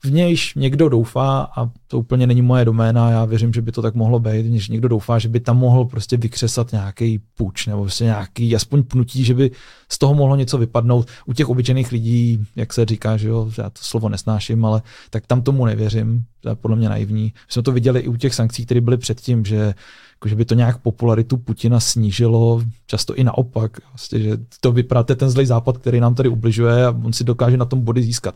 v 0.04 0.12
nějž 0.12 0.54
někdo 0.54 0.88
doufá, 0.88 1.52
a 1.56 1.70
to 1.86 1.98
úplně 1.98 2.26
není 2.26 2.42
moje 2.42 2.64
doména, 2.64 3.10
já 3.10 3.24
věřím, 3.24 3.52
že 3.52 3.62
by 3.62 3.72
to 3.72 3.82
tak 3.82 3.94
mohlo 3.94 4.18
být, 4.18 4.50
než 4.50 4.68
někdo 4.68 4.88
doufá, 4.88 5.18
že 5.18 5.28
by 5.28 5.40
tam 5.40 5.58
mohl 5.58 5.84
prostě 5.84 6.16
vykřesat 6.16 6.72
nějaký 6.72 7.20
puč 7.36 7.66
nebo 7.66 7.82
prostě 7.82 8.04
nějaký 8.04 8.56
aspoň 8.56 8.82
pnutí, 8.82 9.24
že 9.24 9.34
by 9.34 9.50
z 9.88 9.98
toho 9.98 10.14
mohlo 10.14 10.36
něco 10.36 10.58
vypadnout. 10.58 11.08
U 11.26 11.32
těch 11.32 11.48
obyčejných 11.48 11.92
lidí, 11.92 12.46
jak 12.56 12.72
se 12.72 12.84
říká, 12.84 13.16
že 13.16 13.28
jo, 13.28 13.50
já 13.58 13.70
to 13.70 13.80
slovo 13.82 14.08
nesnáším, 14.08 14.64
ale 14.64 14.82
tak 15.10 15.26
tam 15.26 15.42
tomu 15.42 15.66
nevěřím, 15.66 16.24
to 16.40 16.48
je 16.48 16.54
podle 16.54 16.76
mě 16.76 16.88
naivní. 16.88 17.24
My 17.24 17.32
jsme 17.48 17.62
to 17.62 17.72
viděli 17.72 18.00
i 18.00 18.08
u 18.08 18.16
těch 18.16 18.34
sankcí, 18.34 18.66
které 18.66 18.80
byly 18.80 18.96
předtím, 18.96 19.44
že 19.44 19.74
jako, 20.22 20.28
že 20.28 20.36
by 20.36 20.44
to 20.44 20.54
nějak 20.54 20.78
popularitu 20.78 21.36
Putina 21.36 21.80
snížilo, 21.80 22.62
často 22.86 23.14
i 23.14 23.24
naopak, 23.24 23.80
vlastně, 23.92 24.18
že 24.18 24.38
to 24.60 24.72
vypráte 24.72 25.14
ten 25.14 25.30
zlej 25.30 25.46
západ, 25.46 25.78
který 25.78 26.00
nám 26.00 26.14
tady 26.14 26.28
ubližuje 26.28 26.86
a 26.86 26.90
on 27.04 27.12
si 27.12 27.24
dokáže 27.24 27.56
na 27.56 27.64
tom 27.64 27.80
body 27.80 28.02
získat. 28.02 28.34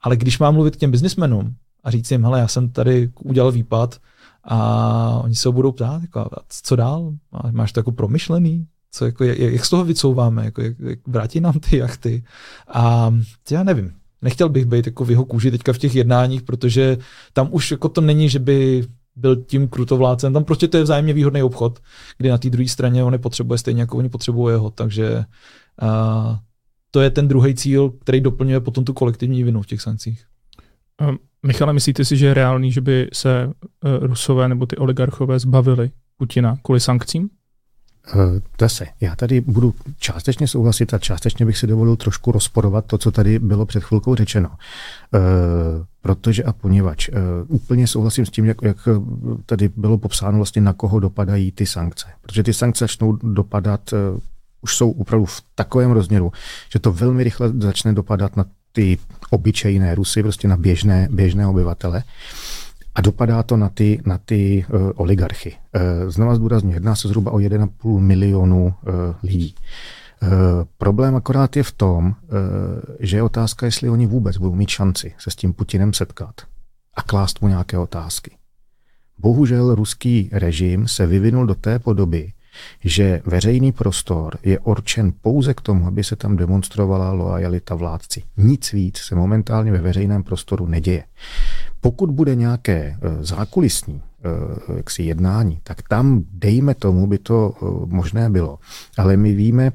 Ale 0.00 0.16
když 0.16 0.38
mám 0.38 0.54
mluvit 0.54 0.76
k 0.76 0.78
těm 0.78 0.90
biznismenům 0.90 1.54
a 1.84 1.90
říct 1.90 2.10
jim, 2.10 2.24
hele, 2.24 2.40
já 2.40 2.48
jsem 2.48 2.68
tady 2.68 3.10
udělal 3.24 3.52
výpad 3.52 4.00
a 4.44 5.20
oni 5.24 5.34
se 5.34 5.48
ho 5.48 5.52
budou 5.52 5.72
ptát, 5.72 6.02
jako, 6.02 6.20
a 6.20 6.28
co 6.48 6.76
dál? 6.76 7.12
Máš 7.50 7.72
to 7.72 7.80
jako 7.80 7.92
promyšlený? 7.92 8.66
Co, 8.90 9.04
jako, 9.04 9.24
jak, 9.24 9.38
jak 9.38 9.64
z 9.64 9.70
toho 9.70 9.84
vycouváme? 9.84 10.44
Jako, 10.44 10.62
jak, 10.62 10.78
jak 10.78 10.98
vrátí 11.06 11.40
nám 11.40 11.60
ty 11.60 11.76
jachty? 11.76 12.24
A 12.68 13.14
já 13.50 13.62
nevím. 13.62 13.92
Nechtěl 14.22 14.48
bych 14.48 14.64
být 14.64 14.86
jako 14.86 15.04
v 15.04 15.10
jeho 15.10 15.24
kůži 15.24 15.50
teďka 15.50 15.72
v 15.72 15.78
těch 15.78 15.94
jednáních, 15.94 16.42
protože 16.42 16.98
tam 17.32 17.48
už 17.50 17.70
jako 17.70 17.88
to 17.88 18.00
není, 18.00 18.28
že 18.28 18.38
by 18.38 18.86
byl 19.16 19.36
tím 19.36 19.68
krutovládcem. 19.68 20.32
Tam 20.32 20.44
prostě 20.44 20.68
to 20.68 20.76
je 20.76 20.82
vzájemně 20.82 21.12
výhodný 21.12 21.42
obchod, 21.42 21.78
kdy 22.18 22.28
na 22.28 22.38
té 22.38 22.50
druhé 22.50 22.68
straně 22.68 23.04
on 23.04 23.12
nepotřebuje 23.12 23.58
stejně 23.58 23.80
jako 23.80 23.96
oni 23.98 24.08
potřebují 24.08 24.54
jeho. 24.54 24.70
Takže 24.70 25.24
uh, 25.82 26.36
to 26.90 27.00
je 27.00 27.10
ten 27.10 27.28
druhý 27.28 27.54
cíl, 27.54 27.90
který 27.90 28.20
doplňuje 28.20 28.60
potom 28.60 28.84
tu 28.84 28.92
kolektivní 28.92 29.42
vinu 29.44 29.62
v 29.62 29.66
těch 29.66 29.80
sankcích. 29.80 30.24
Um, 31.08 31.18
Michale, 31.46 31.72
myslíte 31.72 32.04
si, 32.04 32.16
že 32.16 32.26
je 32.26 32.34
reálný, 32.34 32.72
že 32.72 32.80
by 32.80 33.08
se 33.12 33.46
uh, 33.46 33.52
Rusové 34.00 34.48
nebo 34.48 34.66
ty 34.66 34.76
oligarchové 34.76 35.38
zbavili 35.38 35.90
Putina 36.16 36.56
kvůli 36.62 36.80
sankcím? 36.80 37.28
Uh, 38.14 38.20
zase, 38.60 38.86
já 39.00 39.16
tady 39.16 39.40
budu 39.40 39.74
částečně 39.98 40.48
souhlasit 40.48 40.94
a 40.94 40.98
částečně 40.98 41.46
bych 41.46 41.58
si 41.58 41.66
dovolil 41.66 41.96
trošku 41.96 42.32
rozporovat 42.32 42.86
to, 42.86 42.98
co 42.98 43.10
tady 43.10 43.38
bylo 43.38 43.66
před 43.66 43.84
chvilkou 43.84 44.14
řečeno. 44.14 44.48
Uh, 44.48 45.20
protože 46.00 46.44
a 46.44 46.52
poněvadž 46.52 47.08
uh, 47.08 47.16
úplně 47.48 47.86
souhlasím 47.86 48.26
s 48.26 48.30
tím, 48.30 48.44
jak, 48.44 48.56
jak 48.62 48.88
tady 49.46 49.70
bylo 49.76 49.98
popsáno 49.98 50.36
vlastně, 50.36 50.62
na 50.62 50.72
koho 50.72 51.00
dopadají 51.00 51.52
ty 51.52 51.66
sankce. 51.66 52.06
Protože 52.22 52.42
ty 52.42 52.52
sankce 52.52 52.84
začnou 52.84 53.12
dopadat, 53.12 53.92
uh, 53.92 53.98
už 54.60 54.76
jsou 54.76 54.90
opravdu 54.90 55.26
v 55.26 55.42
takovém 55.54 55.90
rozměru, 55.90 56.32
že 56.72 56.78
to 56.78 56.92
velmi 56.92 57.24
rychle 57.24 57.52
začne 57.58 57.92
dopadat 57.92 58.36
na 58.36 58.44
ty 58.72 58.98
obyčejné 59.30 59.94
Rusy, 59.94 60.22
prostě 60.22 60.48
na 60.48 60.56
běžné, 60.56 61.08
běžné 61.10 61.46
obyvatele. 61.46 62.02
A 62.96 63.00
dopadá 63.00 63.42
to 63.42 63.56
na 63.56 63.68
ty, 63.68 64.00
na 64.06 64.18
ty 64.18 64.64
uh, 64.68 64.90
oligarchy. 64.94 65.52
Uh, 65.52 66.10
znova 66.10 66.34
zdůrazně, 66.34 66.74
jedná 66.74 66.96
se 66.96 67.08
zhruba 67.08 67.32
o 67.32 67.36
1,5 67.36 67.98
milionu 67.98 68.64
uh, 68.66 68.92
lidí. 69.22 69.54
Uh, 70.22 70.28
problém 70.78 71.16
akorát 71.16 71.56
je 71.56 71.62
v 71.62 71.72
tom, 71.72 72.06
uh, 72.06 72.14
že 73.00 73.16
je 73.16 73.22
otázka, 73.22 73.66
jestli 73.66 73.88
oni 73.88 74.06
vůbec 74.06 74.36
budou 74.36 74.54
mít 74.54 74.68
šanci 74.68 75.14
se 75.18 75.30
s 75.30 75.36
tím 75.36 75.52
Putinem 75.52 75.92
setkat 75.92 76.34
a 76.94 77.02
klást 77.02 77.42
mu 77.42 77.48
nějaké 77.48 77.78
otázky. 77.78 78.36
Bohužel 79.18 79.74
ruský 79.74 80.28
režim 80.32 80.88
se 80.88 81.06
vyvinul 81.06 81.46
do 81.46 81.54
té 81.54 81.78
podoby, 81.78 82.32
že 82.84 83.22
veřejný 83.26 83.72
prostor 83.72 84.38
je 84.42 84.58
určen 84.58 85.12
pouze 85.20 85.54
k 85.54 85.60
tomu, 85.60 85.86
aby 85.86 86.04
se 86.04 86.16
tam 86.16 86.36
demonstrovala 86.36 87.12
loajalita 87.12 87.74
vládci. 87.74 88.22
Nic 88.36 88.72
víc 88.72 88.98
se 88.98 89.14
momentálně 89.14 89.72
ve 89.72 89.78
veřejném 89.78 90.22
prostoru 90.22 90.66
neděje. 90.66 91.04
Pokud 91.86 92.10
bude 92.10 92.34
nějaké 92.34 92.74
eh, 92.74 93.24
zákulisní 93.24 94.02
eh, 94.02 94.76
jaksi 94.76 95.02
jednání, 95.02 95.60
tak 95.62 95.88
tam, 95.88 96.24
dejme 96.32 96.74
tomu, 96.74 97.06
by 97.06 97.18
to 97.18 97.54
eh, 97.54 97.64
možné 97.86 98.30
bylo. 98.30 98.58
Ale 98.98 99.16
my 99.16 99.34
víme 99.34 99.72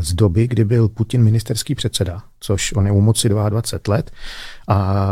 z 0.00 0.14
doby, 0.14 0.48
kdy 0.48 0.64
byl 0.64 0.88
Putin 0.88 1.22
ministerský 1.22 1.74
předseda, 1.74 2.22
což 2.40 2.72
on 2.72 2.86
je 2.86 2.92
u 2.92 3.00
moci 3.00 3.28
22 3.28 3.94
let 3.94 4.10
a 4.68 5.02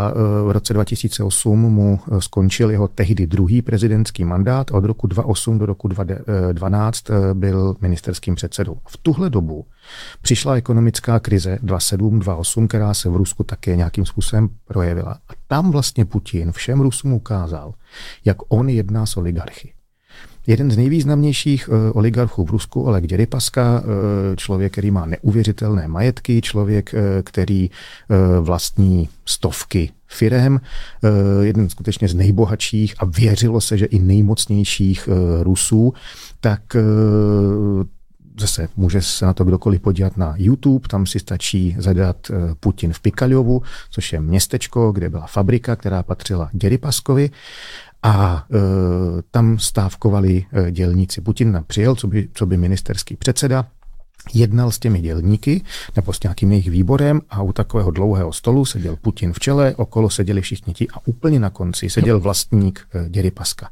v 0.47 0.51
roce 0.51 0.75
2008 0.75 1.59
mu 1.59 2.01
skončil 2.19 2.71
jeho 2.71 2.89
tehdy 2.89 3.27
druhý 3.27 3.63
prezidentský 3.63 4.25
mandát 4.25 4.71
a 4.71 4.75
od 4.75 4.85
roku 4.85 5.07
2008 5.07 5.59
do 5.59 5.67
roku 5.67 5.89
2012 5.89 7.05
byl 7.35 7.77
ministerským 7.81 8.35
předsedou. 8.35 8.77
V 8.89 8.97
tuhle 8.97 9.31
dobu 9.31 9.67
přišla 10.23 10.57
ekonomická 10.57 11.21
krize 11.21 11.59
27-28, 11.65 12.67
která 12.67 12.95
se 12.95 13.09
v 13.09 13.17
Rusku 13.17 13.45
také 13.45 13.77
nějakým 13.77 14.07
způsobem 14.07 14.49
projevila. 14.65 15.13
A 15.13 15.33
tam 15.47 15.71
vlastně 15.71 16.05
Putin 16.05 16.53
všem 16.53 16.81
Rusům 16.81 17.13
ukázal, 17.13 17.75
jak 18.25 18.37
on 18.49 18.69
jedná 18.69 19.07
s 19.07 19.17
oligarchy 19.17 19.73
Jeden 20.49 20.71
z 20.71 20.77
nejvýznamnějších 20.77 21.69
uh, 21.69 21.75
oligarchů 21.93 22.45
v 22.45 22.51
Rusku, 22.51 22.83
Oleg 22.83 23.07
Děrypaska, 23.07 23.81
uh, 23.81 23.87
člověk, 24.37 24.73
který 24.73 24.91
má 24.91 25.07
neuvěřitelné 25.07 25.89
majetky, 25.89 26.41
člověk, 26.41 26.95
uh, 26.95 27.01
který 27.23 27.71
vlastní 28.41 29.09
stovky 29.27 29.91
firem, 30.07 30.61
jeden 31.43 31.69
skutečně 31.69 32.09
z 32.09 32.15
nejbohatších 32.15 32.95
a 32.99 33.05
věřilo 33.05 33.61
se, 33.61 33.79
že 33.79 33.87
i 33.87 33.99
nejmocnějších 33.99 35.09
Rusů, 35.43 35.93
tak 36.41 36.61
zase 38.41 38.69
může 38.77 39.03
se 39.03 39.27
na 39.27 39.33
to 39.35 39.45
kdokoliv 39.45 39.81
podívat 39.81 40.17
na 40.17 40.35
YouTube, 40.37 40.89
tam 40.89 41.07
si 41.07 41.19
stačí 41.19 41.77
zadat 41.79 42.17
Putin 42.61 42.93
v 42.93 43.01
Pikaljovu, 43.01 43.63
což 43.91 44.13
je 44.13 44.21
městečko, 44.21 44.93
kde 44.93 45.09
byla 45.09 45.27
fabrika, 45.27 45.77
která 45.77 46.03
patřila 46.03 46.51
Děrypaskovi 46.53 47.31
a 48.03 48.47
e, 48.51 48.59
tam 49.31 49.59
stávkovali 49.59 50.47
e, 50.53 50.71
dělníci. 50.71 51.21
Putin 51.21 51.65
přijel, 51.67 51.95
co 51.95 52.07
by, 52.07 52.29
co 52.35 52.47
by 52.47 52.57
ministerský 52.57 53.17
předseda, 53.17 53.67
jednal 54.35 54.71
s 54.71 54.79
těmi 54.79 55.01
dělníky 55.01 55.63
nebo 55.97 56.13
s 56.13 56.23
nějakým 56.23 56.53
jejich 56.53 56.71
výborem 56.71 57.21
a 57.31 57.43
u 57.43 57.53
takového 57.53 57.91
dlouhého 57.91 58.33
stolu 58.33 58.65
seděl 58.65 58.97
Putin 58.97 59.33
v 59.33 59.39
čele, 59.39 59.75
okolo 59.77 60.11
seděli 60.11 60.41
všichni 60.41 60.75
ti 60.75 60.89
a 60.89 61.07
úplně 61.07 61.41
na 61.41 61.51
konci 61.51 61.91
seděl 61.91 62.21
vlastník 62.21 62.87
e, 62.95 63.09
Děrypaska. 63.09 63.71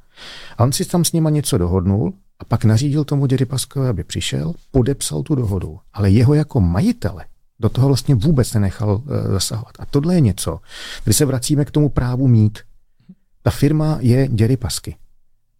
A 0.58 0.64
on 0.64 0.72
si 0.72 0.84
tam 0.84 1.04
s 1.04 1.12
nima 1.12 1.30
něco 1.30 1.58
dohodnul 1.58 2.12
a 2.38 2.44
pak 2.44 2.64
nařídil 2.64 3.04
tomu 3.04 3.26
Děrypaskovi, 3.26 3.88
aby 3.88 4.04
přišel, 4.04 4.52
podepsal 4.70 5.22
tu 5.22 5.34
dohodu, 5.34 5.78
ale 5.92 6.10
jeho 6.10 6.34
jako 6.34 6.60
majitele 6.60 7.24
do 7.60 7.68
toho 7.68 7.88
vlastně 7.88 8.14
vůbec 8.14 8.54
nenechal 8.54 9.02
e, 9.06 9.32
zasahovat. 9.32 9.72
A 9.78 9.86
tohle 9.86 10.14
je 10.14 10.20
něco, 10.20 10.60
kdy 11.04 11.14
se 11.14 11.24
vracíme 11.24 11.64
k 11.64 11.70
tomu 11.70 11.88
právu 11.88 12.28
mít. 12.28 12.58
Ta 13.46 13.50
firma 13.50 13.98
je 14.00 14.28
Děrypasky. 14.28 14.96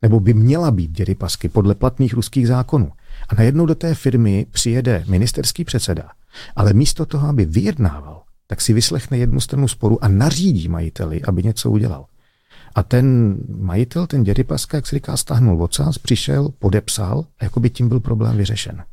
Nebo 0.03 0.21
by 0.21 0.35
měla 0.35 0.71
být 0.71 0.91
Děrypasky 0.91 1.49
podle 1.49 1.75
platných 1.75 2.15
ruských 2.15 2.49
zákonů. 2.49 2.93
A 3.29 3.35
najednou 3.35 3.67
do 3.67 3.75
té 3.75 3.95
firmy 3.95 4.47
přijede 4.51 5.05
ministerský 5.09 5.65
předseda, 5.65 6.11
ale 6.57 6.73
místo 6.73 7.07
toho, 7.07 7.29
aby 7.29 7.45
vyjednával, 7.45 8.23
tak 8.47 8.61
si 8.61 8.73
vyslechne 8.73 9.19
jednu 9.19 9.41
stranu 9.41 9.69
sporu 9.69 10.05
a 10.05 10.09
nařídí 10.09 10.69
majiteli, 10.69 11.23
aby 11.23 11.43
něco 11.43 11.71
udělal. 11.71 12.07
A 12.75 12.83
ten 12.83 13.37
majitel, 13.59 14.07
ten 14.07 14.23
Děrypaska, 14.23 14.77
jak 14.77 14.87
se 14.87 14.97
říká, 14.97 15.17
stáhnul 15.17 15.63
ocas, 15.63 15.99
přišel, 15.99 16.49
podepsal 16.59 17.25
a 17.39 17.45
jako 17.45 17.61
by 17.61 17.71
tím 17.71 17.89
byl 17.89 18.01
problém 18.01 18.37
vyřešen. 18.37 18.85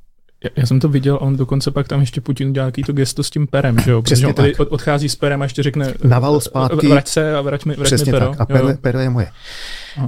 Já, 0.58 0.66
jsem 0.66 0.80
to 0.80 0.90
viděl, 0.90 1.18
on 1.22 1.38
dokonce 1.38 1.72
pak 1.72 1.88
tam 1.88 2.00
ještě 2.00 2.22
Putin 2.22 2.54
dělá 2.54 2.72
to 2.86 2.94
gesto 2.94 3.24
s 3.24 3.30
tím 3.30 3.48
perem, 3.48 3.80
že 3.80 3.92
jo? 3.92 4.02
Přesně 4.02 4.34
Protože 4.34 4.54
on 4.56 4.62
od, 4.68 4.72
odchází 4.72 5.10
s 5.10 5.16
perem 5.16 5.42
a 5.42 5.46
ještě 5.46 5.64
řekne 5.64 5.94
Naval 6.04 6.40
zpátky. 6.40 6.88
Vrať 6.88 7.08
se 7.08 7.36
a 7.36 7.42
vrať 7.42 7.66
mi, 7.66 7.76
vrať 7.76 7.86
Přesně 7.86 8.12
mi 8.12 8.20
pero. 8.20 8.30
tak. 8.30 8.42
A 8.42 8.46
pero, 8.46 8.78
pero 8.82 9.00
je 9.00 9.10
moje. 9.10 9.32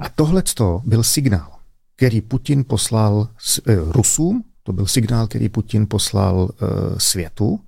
A 0.01 0.09
tohle 0.15 0.43
byl 0.85 1.03
signál, 1.03 1.51
který 1.95 2.21
Putin 2.21 2.63
poslal 2.67 3.27
s, 3.37 3.61
e, 3.67 3.77
Rusům, 3.91 4.43
to 4.63 4.73
byl 4.73 4.85
signál, 4.85 5.27
který 5.27 5.49
Putin 5.49 5.87
poslal 5.89 6.49
e, 6.49 6.65
světu, 6.99 7.59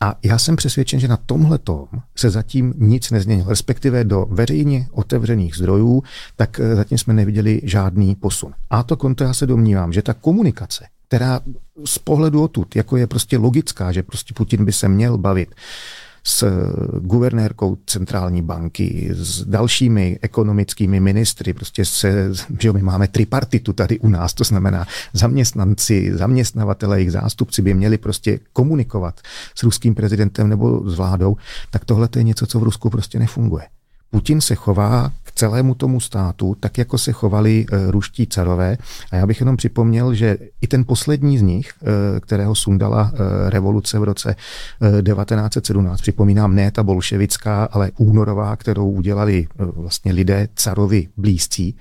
a 0.00 0.14
já 0.22 0.38
jsem 0.38 0.56
přesvědčen, 0.56 1.00
že 1.00 1.08
na 1.08 1.16
tomhle 1.16 1.58
se 2.16 2.30
zatím 2.30 2.74
nic 2.76 3.10
nezměnilo, 3.10 3.48
respektive 3.48 4.04
do 4.04 4.26
veřejně 4.30 4.86
otevřených 4.92 5.56
zdrojů, 5.56 6.02
tak 6.36 6.60
zatím 6.74 6.98
jsme 6.98 7.14
neviděli 7.14 7.60
žádný 7.64 8.14
posun. 8.14 8.52
A 8.70 8.82
to 8.82 8.96
konto 8.96 9.24
já 9.24 9.34
se 9.34 9.46
domnívám, 9.46 9.92
že 9.92 10.02
ta 10.02 10.14
komunikace 10.14 10.84
která 11.08 11.40
z 11.84 11.98
pohledu 11.98 12.42
odtud, 12.42 12.76
jako 12.76 12.96
je 12.96 13.06
prostě 13.06 13.38
logická, 13.38 13.92
že 13.92 14.02
prostě 14.02 14.34
Putin 14.34 14.64
by 14.64 14.72
se 14.72 14.88
měl 14.88 15.18
bavit 15.18 15.54
s 16.24 16.44
guvernérkou 17.00 17.78
centrální 17.86 18.42
banky, 18.42 19.10
s 19.12 19.44
dalšími 19.44 20.18
ekonomickými 20.22 21.00
ministry, 21.00 21.52
prostě 21.52 21.84
se, 21.84 22.30
že 22.60 22.72
my 22.72 22.82
máme 22.82 23.08
tripartitu 23.08 23.72
tady 23.72 23.98
u 23.98 24.08
nás, 24.08 24.34
to 24.34 24.44
znamená 24.44 24.86
zaměstnanci, 25.12 26.16
zaměstnavatele, 26.16 26.98
jejich 26.98 27.12
zástupci 27.12 27.62
by 27.62 27.74
měli 27.74 27.98
prostě 27.98 28.40
komunikovat 28.52 29.20
s 29.54 29.62
ruským 29.62 29.94
prezidentem 29.94 30.48
nebo 30.48 30.90
s 30.90 30.96
vládou, 30.96 31.36
tak 31.70 31.84
tohle 31.84 32.08
je 32.16 32.22
něco, 32.22 32.46
co 32.46 32.60
v 32.60 32.62
Rusku 32.62 32.90
prostě 32.90 33.18
nefunguje. 33.18 33.64
Putin 34.10 34.40
se 34.40 34.54
chová 34.54 35.12
k 35.22 35.32
celému 35.32 35.74
tomu 35.74 36.00
státu, 36.00 36.56
tak 36.60 36.78
jako 36.78 36.98
se 36.98 37.12
chovali 37.12 37.66
e, 37.72 37.90
ruští 37.90 38.26
carové. 38.26 38.78
A 39.12 39.16
já 39.16 39.26
bych 39.26 39.40
jenom 39.40 39.56
připomněl, 39.56 40.14
že 40.14 40.38
i 40.60 40.66
ten 40.66 40.84
poslední 40.84 41.38
z 41.38 41.42
nich, 41.42 41.72
e, 41.82 42.20
kterého 42.20 42.54
sundala 42.54 43.12
e, 43.14 43.50
revoluce 43.50 43.98
v 43.98 44.02
roce 44.04 44.36
e, 44.98 45.02
1917, 45.02 46.00
připomínám 46.00 46.54
ne 46.54 46.70
ta 46.70 46.82
bolševická, 46.82 47.64
ale 47.64 47.90
únorová, 47.98 48.56
kterou 48.56 48.90
udělali 48.90 49.46
vlastně 49.58 50.12
lidé 50.12 50.48
carovi 50.54 51.08
blízcí, 51.16 51.76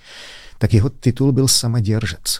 tak 0.57 0.73
jeho 0.73 0.89
titul 0.89 1.31
byl 1.31 1.47
Samaděržec. 1.47 2.39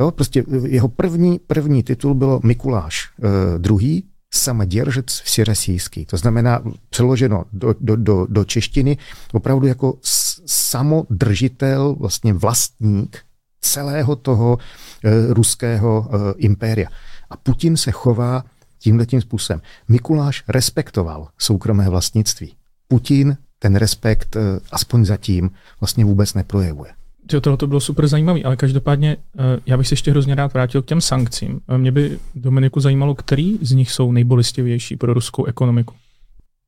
Jo, 0.00 0.10
prostě 0.10 0.44
jeho 0.66 0.88
první, 0.88 1.40
první 1.46 1.82
titul 1.82 2.14
bylo 2.14 2.40
Mikuláš 2.44 3.08
e, 3.08 3.58
druhý, 3.58 4.04
samoděržec 4.34 5.20
všerossijský. 5.20 6.06
To 6.06 6.16
znamená 6.16 6.62
přeloženo 6.90 7.44
do, 7.52 7.74
do, 7.80 7.96
do, 7.96 8.26
do 8.30 8.44
češtiny 8.44 8.98
opravdu 9.32 9.66
jako 9.66 9.98
samodržitel, 10.46 11.94
vlastně 11.94 12.32
vlastník 12.32 13.18
celého 13.60 14.16
toho 14.16 14.58
e, 15.04 15.34
ruského 15.34 16.08
e, 16.12 16.34
impéria. 16.36 16.88
A 17.30 17.36
Putin 17.36 17.76
se 17.76 17.90
chová 17.90 18.44
tímhle 18.78 19.06
tím 19.06 19.20
způsobem. 19.20 19.62
Mikuláš 19.88 20.44
respektoval 20.48 21.28
soukromé 21.38 21.88
vlastnictví. 21.88 22.54
Putin 22.88 23.36
ten 23.58 23.76
respekt 23.76 24.36
e, 24.36 24.40
aspoň 24.72 25.04
zatím 25.04 25.50
vlastně 25.80 26.04
vůbec 26.04 26.34
neprojevuje. 26.34 26.92
Tohle 27.40 27.56
to 27.56 27.66
bylo 27.66 27.80
super 27.80 28.08
zajímavé, 28.08 28.42
ale 28.42 28.56
každopádně 28.56 29.16
eh, 29.38 29.60
já 29.66 29.76
bych 29.76 29.88
se 29.88 29.92
ještě 29.92 30.10
hrozně 30.10 30.34
rád 30.34 30.52
vrátil 30.52 30.82
k 30.82 30.86
těm 30.86 31.00
sankcím. 31.00 31.60
Eh, 31.68 31.78
mě 31.78 31.92
by, 31.92 32.18
Dominiku, 32.34 32.80
zajímalo, 32.80 33.14
který 33.14 33.58
z 33.60 33.72
nich 33.72 33.90
jsou 33.92 34.12
nejbolistivější 34.12 34.96
pro 34.96 35.14
ruskou 35.14 35.44
ekonomiku. 35.44 35.94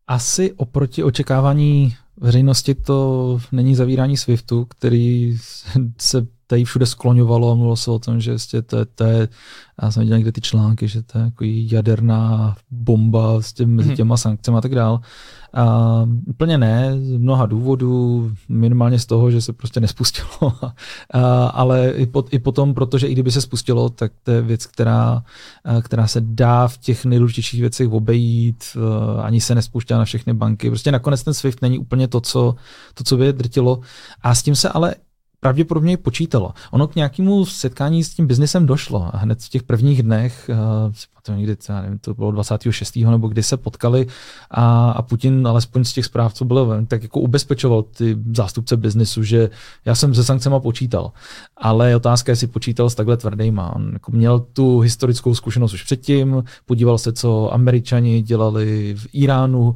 Asi 0.07 0.53
oproti 0.53 1.03
očekávání 1.03 1.95
veřejnosti 2.17 2.75
to 2.75 3.41
není 3.53 3.75
zavírání 3.75 4.17
SWIFTu, 4.17 4.65
který 4.65 5.37
se 5.99 6.27
tady 6.53 6.65
všude 6.65 6.87
skloňovalo 6.87 7.51
a 7.51 7.55
mluvilo 7.55 7.77
se 7.77 7.91
o 7.91 7.99
tom, 7.99 8.21
že 8.21 8.33
jistě 8.33 8.63
to, 8.63 8.79
je, 8.79 8.85
to 8.85 9.05
je, 9.05 9.29
já 9.83 9.91
jsem 9.91 10.01
viděl 10.01 10.17
někde 10.17 10.33
ty 10.33 10.41
články, 10.41 10.89
že 10.89 11.03
to 11.03 11.19
je 11.19 11.25
jako 11.25 11.45
jaderná 11.45 12.57
bomba 12.71 13.43
s 13.43 13.53
tím, 13.53 13.77
mezi 13.77 13.89
mhm. 13.89 13.97
těma 13.97 14.17
sankcemi 14.17 14.57
a 14.57 14.61
tak 14.61 14.75
dál. 14.75 15.01
A 15.55 16.05
úplně 16.27 16.59
ne, 16.59 16.93
z 17.01 17.17
mnoha 17.17 17.47
důvodů, 17.47 18.31
minimálně 18.49 18.99
z 18.99 19.07
toho, 19.07 19.31
že 19.31 19.41
se 19.41 19.53
prostě 19.53 19.81
nespustilo, 19.81 20.29
a, 21.11 21.47
ale 21.47 21.91
i, 21.91 22.07
pot, 22.07 22.35
i 22.35 22.39
potom, 22.39 22.75
protože 22.75 23.07
i 23.07 23.13
kdyby 23.13 23.31
se 23.31 23.41
spustilo, 23.41 23.89
tak 23.89 24.13
to 24.23 24.31
je 24.31 24.43
věc, 24.43 24.67
která, 24.67 25.23
která 25.83 26.07
se 26.07 26.21
dá 26.21 26.69
v 26.69 26.79
těch 26.79 27.05
nejdůležitějších 27.05 27.61
věcech 27.61 27.89
obejít, 27.89 28.65
ani 29.23 29.41
se 29.41 29.55
nespouští 29.55 29.95
na 29.95 30.05
všechny 30.05 30.33
banky. 30.33 30.71
Prostě 30.71 30.93
nakonec 30.93 31.23
ten 31.23 31.35
SWIFT 31.35 31.63
není 31.63 31.79
úplně 31.79 32.09
to, 32.09 32.21
co, 32.21 32.55
to, 32.95 33.05
co 33.05 33.17
by 33.17 33.27
je 33.27 33.33
drtilo. 33.33 33.81
A 34.23 34.35
s 34.35 34.43
tím 34.43 34.55
se 34.55 34.69
ale 34.69 34.95
pravděpodobně 35.43 35.97
počítalo. 35.97 36.53
Ono 36.71 36.89
k 36.89 36.97
nějakému 36.97 37.47
setkání 37.47 38.05
s 38.05 38.15
tím 38.15 38.27
biznesem 38.27 38.67
došlo. 38.67 39.11
A 39.13 39.19
hned 39.19 39.43
v 39.43 39.49
těch 39.49 39.63
prvních 39.63 40.03
dnech, 40.03 40.51
uh, 40.87 40.93
to 41.23 41.33
někdy, 41.33 41.57
já 41.69 41.83
nevím, 41.83 41.99
to 41.99 42.15
bylo 42.15 42.31
26. 42.31 42.97
nebo 42.97 43.29
kdy 43.29 43.43
se 43.43 43.57
potkali 43.57 44.07
a, 44.51 44.91
a 44.91 45.03
Putin, 45.03 45.47
alespoň 45.47 45.85
z 45.85 45.93
těch 45.93 46.05
zpráv, 46.05 46.35
co 46.35 46.45
bylo 46.45 46.69
tak 46.87 47.03
jako 47.03 47.21
ubezpečoval 47.21 47.83
ty 47.83 48.17
zástupce 48.37 48.77
biznesu, 48.77 49.23
že 49.23 49.51
já 49.85 49.95
jsem 49.95 50.15
se 50.15 50.25
sankcemi 50.25 50.57
počítal. 50.63 51.13
Ale 51.57 51.97
otázka, 51.97 52.33
jestli 52.33 52.47
počítal 52.47 52.91
s 52.91 52.95
takhle 52.95 53.17
tvrdýma. 53.17 53.77
On 53.77 53.91
jako 53.93 54.13
měl 54.13 54.41
tu 54.41 54.81
historickou 54.81 55.35
zkušenost 55.35 55.73
už 55.73 55.83
předtím, 55.83 56.45
podíval 56.67 56.99
se, 56.99 57.13
co 57.13 57.55
američani 57.55 58.23
dělali 58.23 58.95
v 58.99 59.07
Iránu, 59.13 59.75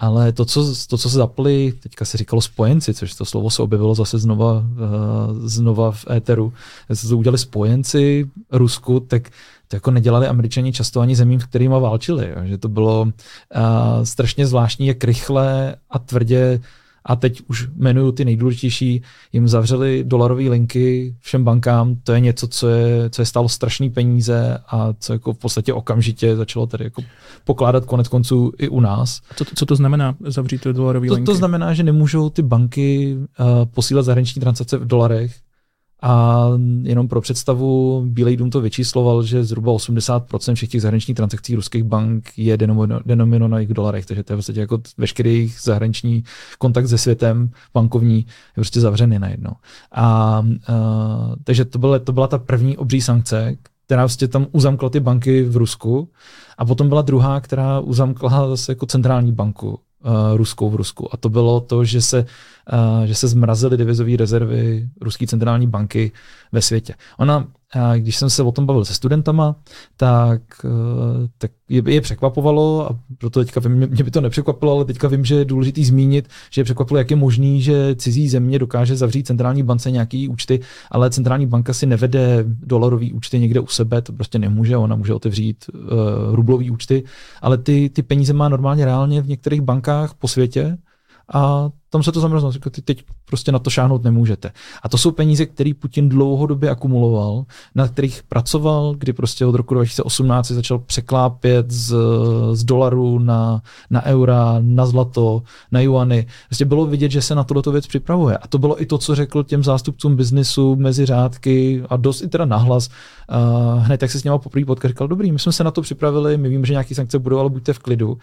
ale 0.00 0.32
to 0.32 0.44
co, 0.44 0.74
to, 0.88 0.98
co 0.98 1.10
se 1.10 1.16
zapli, 1.16 1.72
teďka 1.82 2.04
se 2.04 2.18
říkalo 2.18 2.42
spojenci, 2.42 2.94
což 2.94 3.14
to 3.14 3.24
slovo 3.24 3.50
se 3.50 3.62
objevilo 3.62 3.94
zase 3.94 4.18
znova, 4.18 4.52
uh, 4.52 4.64
znova 5.44 5.90
v 5.90 6.06
éteru, 6.10 6.52
se 6.92 7.14
udělali 7.14 7.38
spojenci 7.38 8.30
Rusku, 8.52 9.00
tak 9.00 9.30
to 9.68 9.76
jako 9.76 9.90
nedělali 9.90 10.26
američani 10.26 10.72
často 10.72 11.00
ani 11.00 11.16
zemím, 11.16 11.40
s 11.40 11.44
kterými 11.44 11.74
válčili. 11.80 12.34
Že 12.44 12.58
to 12.58 12.68
bylo 12.68 13.02
uh, 13.02 13.10
strašně 14.04 14.46
zvláštní, 14.46 14.86
jak 14.86 15.04
rychle 15.04 15.76
a 15.90 15.98
tvrdě 15.98 16.60
a 17.04 17.16
teď 17.16 17.42
už 17.48 17.68
jmenuju 17.76 18.12
ty 18.12 18.24
nejdůležitější, 18.24 19.02
jim 19.32 19.48
zavřeli 19.48 20.04
dolarové 20.06 20.42
linky 20.42 21.14
všem 21.20 21.44
bankám, 21.44 21.96
to 22.04 22.12
je 22.12 22.20
něco, 22.20 22.48
co 22.48 22.68
je, 22.68 23.10
co 23.10 23.22
je 23.22 23.26
stálo 23.26 23.48
strašné 23.48 23.90
peníze 23.90 24.58
a 24.68 24.94
co 24.98 25.12
jako 25.12 25.32
v 25.32 25.38
podstatě 25.38 25.72
okamžitě 25.72 26.36
začalo 26.36 26.66
tady 26.66 26.84
jako 26.84 27.02
pokládat 27.44 27.84
konec 27.84 28.08
konců 28.08 28.52
i 28.58 28.68
u 28.68 28.80
nás. 28.80 29.20
Co, 29.36 29.44
co 29.54 29.66
to 29.66 29.76
znamená 29.76 30.16
zavřít 30.26 30.64
dolarové 30.64 31.08
to, 31.08 31.14
linky? 31.14 31.26
To 31.26 31.34
znamená, 31.34 31.74
že 31.74 31.82
nemůžou 31.82 32.30
ty 32.30 32.42
banky 32.42 33.16
uh, 33.16 33.46
posílat 33.64 34.04
zahraniční 34.04 34.40
transakce 34.40 34.78
v 34.78 34.86
dolarech, 34.86 35.36
A 36.02 36.46
jenom 36.82 37.08
pro 37.08 37.20
představu, 37.20 38.02
Bílej 38.06 38.36
dům 38.36 38.50
to 38.50 38.60
vyčísloval, 38.60 39.22
že 39.22 39.44
zhruba 39.44 39.72
80% 39.72 40.54
všech 40.54 40.68
těch 40.68 40.82
zahraničních 40.82 41.16
transakcí 41.16 41.54
ruských 41.54 41.84
bank 41.84 42.30
je 42.36 42.56
denominováno 43.04 43.64
v 43.64 43.72
dolarech, 43.72 44.06
takže 44.06 44.22
to 44.22 44.32
je 44.32 44.36
vlastně 44.36 44.60
jako 44.60 44.80
veškerý 44.98 45.30
jejich 45.30 45.60
zahraniční 45.62 46.24
kontakt 46.58 46.88
se 46.88 46.98
světem 46.98 47.50
bankovní 47.74 48.18
je 48.18 48.54
prostě 48.54 48.80
zavřený 48.80 49.18
najednou. 49.18 49.52
A, 49.92 50.04
a 50.04 50.42
takže 51.44 51.64
to 51.64 51.78
byla, 51.78 51.98
to 51.98 52.12
byla 52.12 52.26
ta 52.26 52.38
první 52.38 52.76
obří 52.76 53.00
sankce, 53.00 53.56
která 53.86 54.02
vlastně 54.02 54.28
tam 54.28 54.46
uzamkla 54.52 54.90
ty 54.90 55.00
banky 55.00 55.42
v 55.42 55.56
Rusku 55.56 56.08
a 56.58 56.64
potom 56.64 56.88
byla 56.88 57.02
druhá, 57.02 57.40
která 57.40 57.80
uzamkla 57.80 58.48
zase 58.48 58.72
jako 58.72 58.86
centrální 58.86 59.32
banku 59.32 59.78
uh, 60.04 60.36
ruskou 60.36 60.70
v 60.70 60.74
Rusku. 60.74 61.14
A 61.14 61.16
to 61.16 61.28
bylo 61.28 61.60
to, 61.60 61.84
že 61.84 62.02
se, 62.02 62.26
uh, 62.72 63.04
že 63.04 63.14
se 63.14 63.28
zmrazily 63.28 63.76
devizové 63.76 64.16
rezervy 64.16 64.88
ruské 65.00 65.26
centrální 65.26 65.66
banky 65.66 66.12
ve 66.52 66.62
světě. 66.62 66.94
Ona 67.18 67.46
a 67.72 67.96
když 67.96 68.16
jsem 68.16 68.30
se 68.30 68.42
o 68.42 68.52
tom 68.52 68.66
bavil 68.66 68.84
se 68.84 68.94
studentama, 68.94 69.56
tak, 69.96 70.42
eh, 70.64 71.28
tak 71.38 71.50
je, 71.68 71.82
je 71.86 72.00
překvapovalo 72.00 72.90
a 72.90 72.98
proto 73.18 73.44
teďka 73.44 73.60
vím, 73.60 73.72
mě 73.72 74.04
by 74.04 74.10
to 74.10 74.20
nepřekvapilo, 74.20 74.72
ale 74.72 74.84
teďka 74.84 75.08
vím, 75.08 75.24
že 75.24 75.34
je 75.34 75.44
důležitý 75.44 75.84
zmínit, 75.84 76.28
že 76.50 76.60
je 76.60 76.64
překvapilo, 76.64 76.98
jak 76.98 77.10
je 77.10 77.16
možný, 77.16 77.62
že 77.62 77.94
cizí 77.96 78.28
země 78.28 78.58
dokáže 78.58 78.96
zavřít 78.96 79.26
centrální 79.26 79.62
bance 79.62 79.90
nějaký 79.90 80.28
účty, 80.28 80.60
ale 80.90 81.10
centrální 81.10 81.46
banka 81.46 81.74
si 81.74 81.86
nevede 81.86 82.44
dolarový 82.46 83.12
účty 83.12 83.38
někde 83.38 83.60
u 83.60 83.66
sebe, 83.66 84.02
to 84.02 84.12
prostě 84.12 84.38
nemůže, 84.38 84.76
ona 84.76 84.96
může 84.96 85.14
otevřít 85.14 85.64
uh, 85.74 85.80
rublový 86.34 86.70
účty, 86.70 87.04
ale 87.42 87.58
ty, 87.58 87.90
ty 87.90 88.02
peníze 88.02 88.32
má 88.32 88.48
normálně 88.48 88.84
reálně 88.84 89.22
v 89.22 89.28
některých 89.28 89.60
bankách 89.60 90.14
po 90.14 90.28
světě 90.28 90.78
a 91.32 91.70
tam 91.90 92.02
se 92.02 92.12
to 92.12 92.20
zamrzlo. 92.20 92.52
Teď 92.84 93.04
prostě 93.24 93.52
na 93.52 93.58
to 93.58 93.70
šáhnout 93.70 94.04
nemůžete. 94.04 94.52
A 94.82 94.88
to 94.88 94.98
jsou 94.98 95.10
peníze, 95.10 95.46
které 95.46 95.72
Putin 95.78 96.08
dlouhodobě 96.08 96.70
akumuloval, 96.70 97.44
na 97.74 97.88
kterých 97.88 98.22
pracoval, 98.22 98.94
kdy 98.98 99.12
prostě 99.12 99.46
od 99.46 99.54
roku 99.54 99.74
2018 99.74 100.46
se 100.46 100.54
začal 100.54 100.78
překlápět 100.78 101.70
z, 101.70 101.94
z 102.52 102.64
dolaru 102.64 103.18
na, 103.18 103.62
na 103.90 104.04
eura, 104.04 104.56
na 104.60 104.86
zlato, 104.86 105.42
na 105.72 105.80
juany. 105.80 106.26
Prostě 106.48 106.64
bylo 106.64 106.86
vidět, 106.86 107.10
že 107.10 107.22
se 107.22 107.34
na 107.34 107.44
tohleto 107.44 107.72
věc 107.72 107.86
připravuje. 107.86 108.38
A 108.38 108.46
to 108.46 108.58
bylo 108.58 108.82
i 108.82 108.86
to, 108.86 108.98
co 108.98 109.14
řekl 109.14 109.44
těm 109.44 109.64
zástupcům 109.64 110.16
biznisu 110.16 110.76
mezi 110.76 111.06
řádky 111.06 111.82
a 111.88 111.96
dost 111.96 112.22
i 112.22 112.28
teda 112.28 112.44
nahlas. 112.44 112.88
Uh, 112.88 113.82
hned 113.82 114.00
tak 114.00 114.10
se 114.10 114.20
s 114.20 114.24
něma 114.24 114.38
poprvé 114.38 114.64
potkal, 114.64 114.88
říkal, 114.88 115.08
dobrý, 115.08 115.32
my 115.32 115.38
jsme 115.38 115.52
se 115.52 115.64
na 115.64 115.70
to 115.70 115.82
připravili, 115.82 116.36
my 116.36 116.48
víme, 116.48 116.66
že 116.66 116.72
nějaké 116.72 116.94
sankce 116.94 117.18
budou, 117.18 117.38
ale 117.38 117.50
buďte 117.50 117.72
v 117.72 117.78
klidu. 117.78 118.18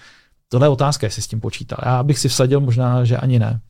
Tohle 0.50 0.66
je 0.66 0.70
otázka, 0.70 1.08
jestli 1.08 1.22
s 1.22 1.28
tím 1.28 1.42
počítal. 1.42 1.78
Já 1.86 2.04
bych 2.04 2.20
si 2.20 2.30
vsadil 2.30 2.60
možná, 2.60 3.06
že 3.06 3.18
ani 3.18 3.40
ne. 3.40 3.62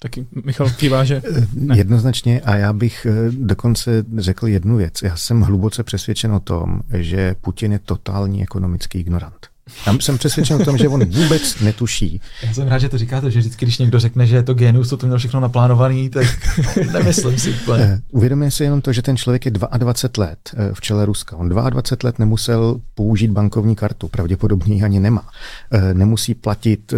Taky 0.00 0.26
Michal 0.44 0.70
kývá, 0.70 1.04
že 1.04 1.22
ne. 1.54 1.78
Jednoznačně 1.78 2.40
a 2.40 2.56
já 2.56 2.72
bych 2.72 3.06
eh, 3.06 3.30
dokonce 3.30 4.04
řekl 4.16 4.48
jednu 4.48 4.76
věc. 4.76 5.02
Já 5.02 5.16
jsem 5.16 5.40
hluboce 5.40 5.82
přesvědčen 5.82 6.32
o 6.32 6.40
tom, 6.40 6.80
že 6.94 7.34
Putin 7.40 7.72
je 7.72 7.78
totální 7.78 8.42
ekonomický 8.42 8.98
ignorant. 8.98 9.48
Já 9.86 9.98
jsem 10.00 10.18
přesvědčen 10.18 10.62
o 10.62 10.64
tom, 10.64 10.78
že 10.78 10.88
on 10.88 11.04
vůbec 11.04 11.60
netuší. 11.60 12.20
Já 12.42 12.54
jsem 12.54 12.68
rád, 12.68 12.78
že 12.78 12.88
to 12.88 12.98
říkáte, 12.98 13.30
že 13.30 13.38
vždycky, 13.38 13.64
když 13.64 13.78
někdo 13.78 14.00
řekne, 14.00 14.26
že 14.26 14.36
je 14.36 14.42
to 14.42 14.54
genius, 14.54 14.88
to, 14.88 14.96
to 14.96 15.06
měl 15.06 15.18
všechno 15.18 15.40
naplánovaný, 15.40 16.10
tak 16.10 16.26
nemyslím 16.92 17.38
si 17.38 17.50
úplně. 17.50 17.84
Eh, 17.84 18.00
uvědomuje 18.10 18.50
si 18.50 18.64
jenom 18.64 18.80
to, 18.80 18.92
že 18.92 19.02
ten 19.02 19.16
člověk 19.16 19.44
je 19.44 19.50
22 19.50 20.24
let 20.24 20.38
eh, 20.56 20.70
v 20.74 20.80
čele 20.80 21.06
Ruska. 21.06 21.36
On 21.36 21.48
22 21.48 22.08
let 22.08 22.18
nemusel 22.18 22.80
použít 22.94 23.30
bankovní 23.30 23.76
kartu, 23.76 24.08
pravděpodobně 24.08 24.74
ji 24.74 24.82
ani 24.82 25.00
nemá. 25.00 25.28
Eh, 25.72 25.94
nemusí 25.94 26.34
platit 26.34 26.94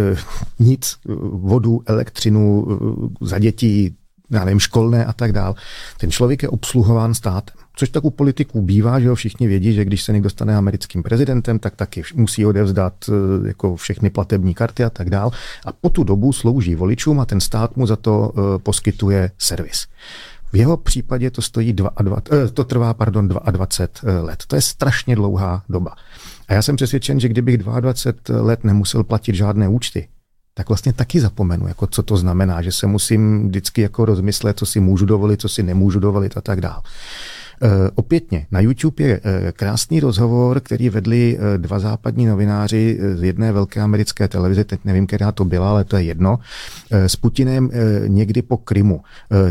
nic, 0.59 0.97
vodu, 1.31 1.81
elektřinu 1.85 2.67
za 3.21 3.39
děti, 3.39 3.93
já 4.31 4.45
nevím, 4.45 4.59
školné 4.59 5.05
a 5.05 5.13
tak 5.13 5.31
dál. 5.31 5.55
Ten 5.97 6.11
člověk 6.11 6.43
je 6.43 6.49
obsluhován 6.49 7.13
státem. 7.13 7.55
Což 7.81 7.89
tak 7.89 8.05
u 8.05 8.09
politiků 8.09 8.61
bývá, 8.61 8.99
že 8.99 9.09
ho 9.09 9.15
všichni 9.15 9.47
vědí, 9.47 9.73
že 9.73 9.85
když 9.85 10.03
se 10.03 10.13
někdo 10.13 10.29
stane 10.29 10.57
americkým 10.57 11.03
prezidentem, 11.03 11.59
tak 11.59 11.75
taky 11.75 12.03
musí 12.13 12.45
odevzdat 12.45 12.93
eh, 13.09 13.47
jako 13.47 13.75
všechny 13.75 14.09
platební 14.09 14.53
karty 14.53 14.83
a 14.83 14.89
tak 14.89 15.09
dál. 15.09 15.31
A 15.65 15.71
po 15.71 15.89
tu 15.89 16.03
dobu 16.03 16.33
slouží 16.33 16.75
voličům 16.75 17.19
a 17.19 17.25
ten 17.25 17.41
stát 17.41 17.77
mu 17.77 17.87
za 17.87 17.95
to 17.95 18.33
eh, 18.35 18.59
poskytuje 18.59 19.31
servis. 19.37 19.87
V 20.53 20.55
jeho 20.55 20.77
případě 20.77 21.31
to 21.31 21.41
stojí 21.41 21.73
22, 21.73 22.21
eh, 22.31 22.47
to 22.47 22.63
trvá 22.63 22.93
pardon, 22.93 23.27
22 23.27 24.21
let. 24.21 24.43
To 24.47 24.55
je 24.55 24.61
strašně 24.61 25.15
dlouhá 25.15 25.63
doba. 25.69 25.95
A 26.47 26.53
já 26.53 26.61
jsem 26.61 26.75
přesvědčen, 26.75 27.19
že 27.19 27.29
kdybych 27.29 27.57
22 27.57 28.41
let 28.41 28.63
nemusel 28.63 29.03
platit 29.03 29.35
žádné 29.35 29.67
účty, 29.67 30.07
tak 30.53 30.69
vlastně 30.69 30.93
taky 30.93 31.19
zapomenu, 31.19 31.67
jako 31.67 31.87
co 31.87 32.03
to 32.03 32.17
znamená, 32.17 32.61
že 32.61 32.71
se 32.71 32.87
musím 32.87 33.47
vždycky 33.47 33.81
jako 33.81 34.05
rozmyslet, 34.05 34.59
co 34.59 34.65
si 34.65 34.79
můžu 34.79 35.05
dovolit, 35.05 35.41
co 35.41 35.49
si 35.49 35.63
nemůžu 35.63 35.99
dovolit 35.99 36.37
a 36.37 36.41
tak 36.41 36.61
dále. 36.61 36.81
Eh, 37.63 37.89
opětně, 37.95 38.47
na 38.51 38.59
YouTube 38.59 39.03
je 39.03 39.21
eh, 39.23 39.51
krásný 39.51 39.99
rozhovor, 39.99 40.59
který 40.59 40.89
vedli 40.89 41.37
eh, 41.37 41.57
dva 41.57 41.79
západní 41.79 42.25
novináři 42.25 42.99
z 43.15 43.23
jedné 43.23 43.51
velké 43.51 43.81
americké 43.81 44.27
televize, 44.27 44.63
teď 44.63 44.79
nevím, 44.85 45.07
která 45.07 45.31
to 45.31 45.45
byla, 45.45 45.69
ale 45.69 45.83
to 45.83 45.97
je 45.97 46.03
jedno, 46.03 46.39
s 46.91 47.15
Putinem 47.15 47.69
někdy 48.07 48.41
po 48.41 48.57
Krymu, 48.57 49.01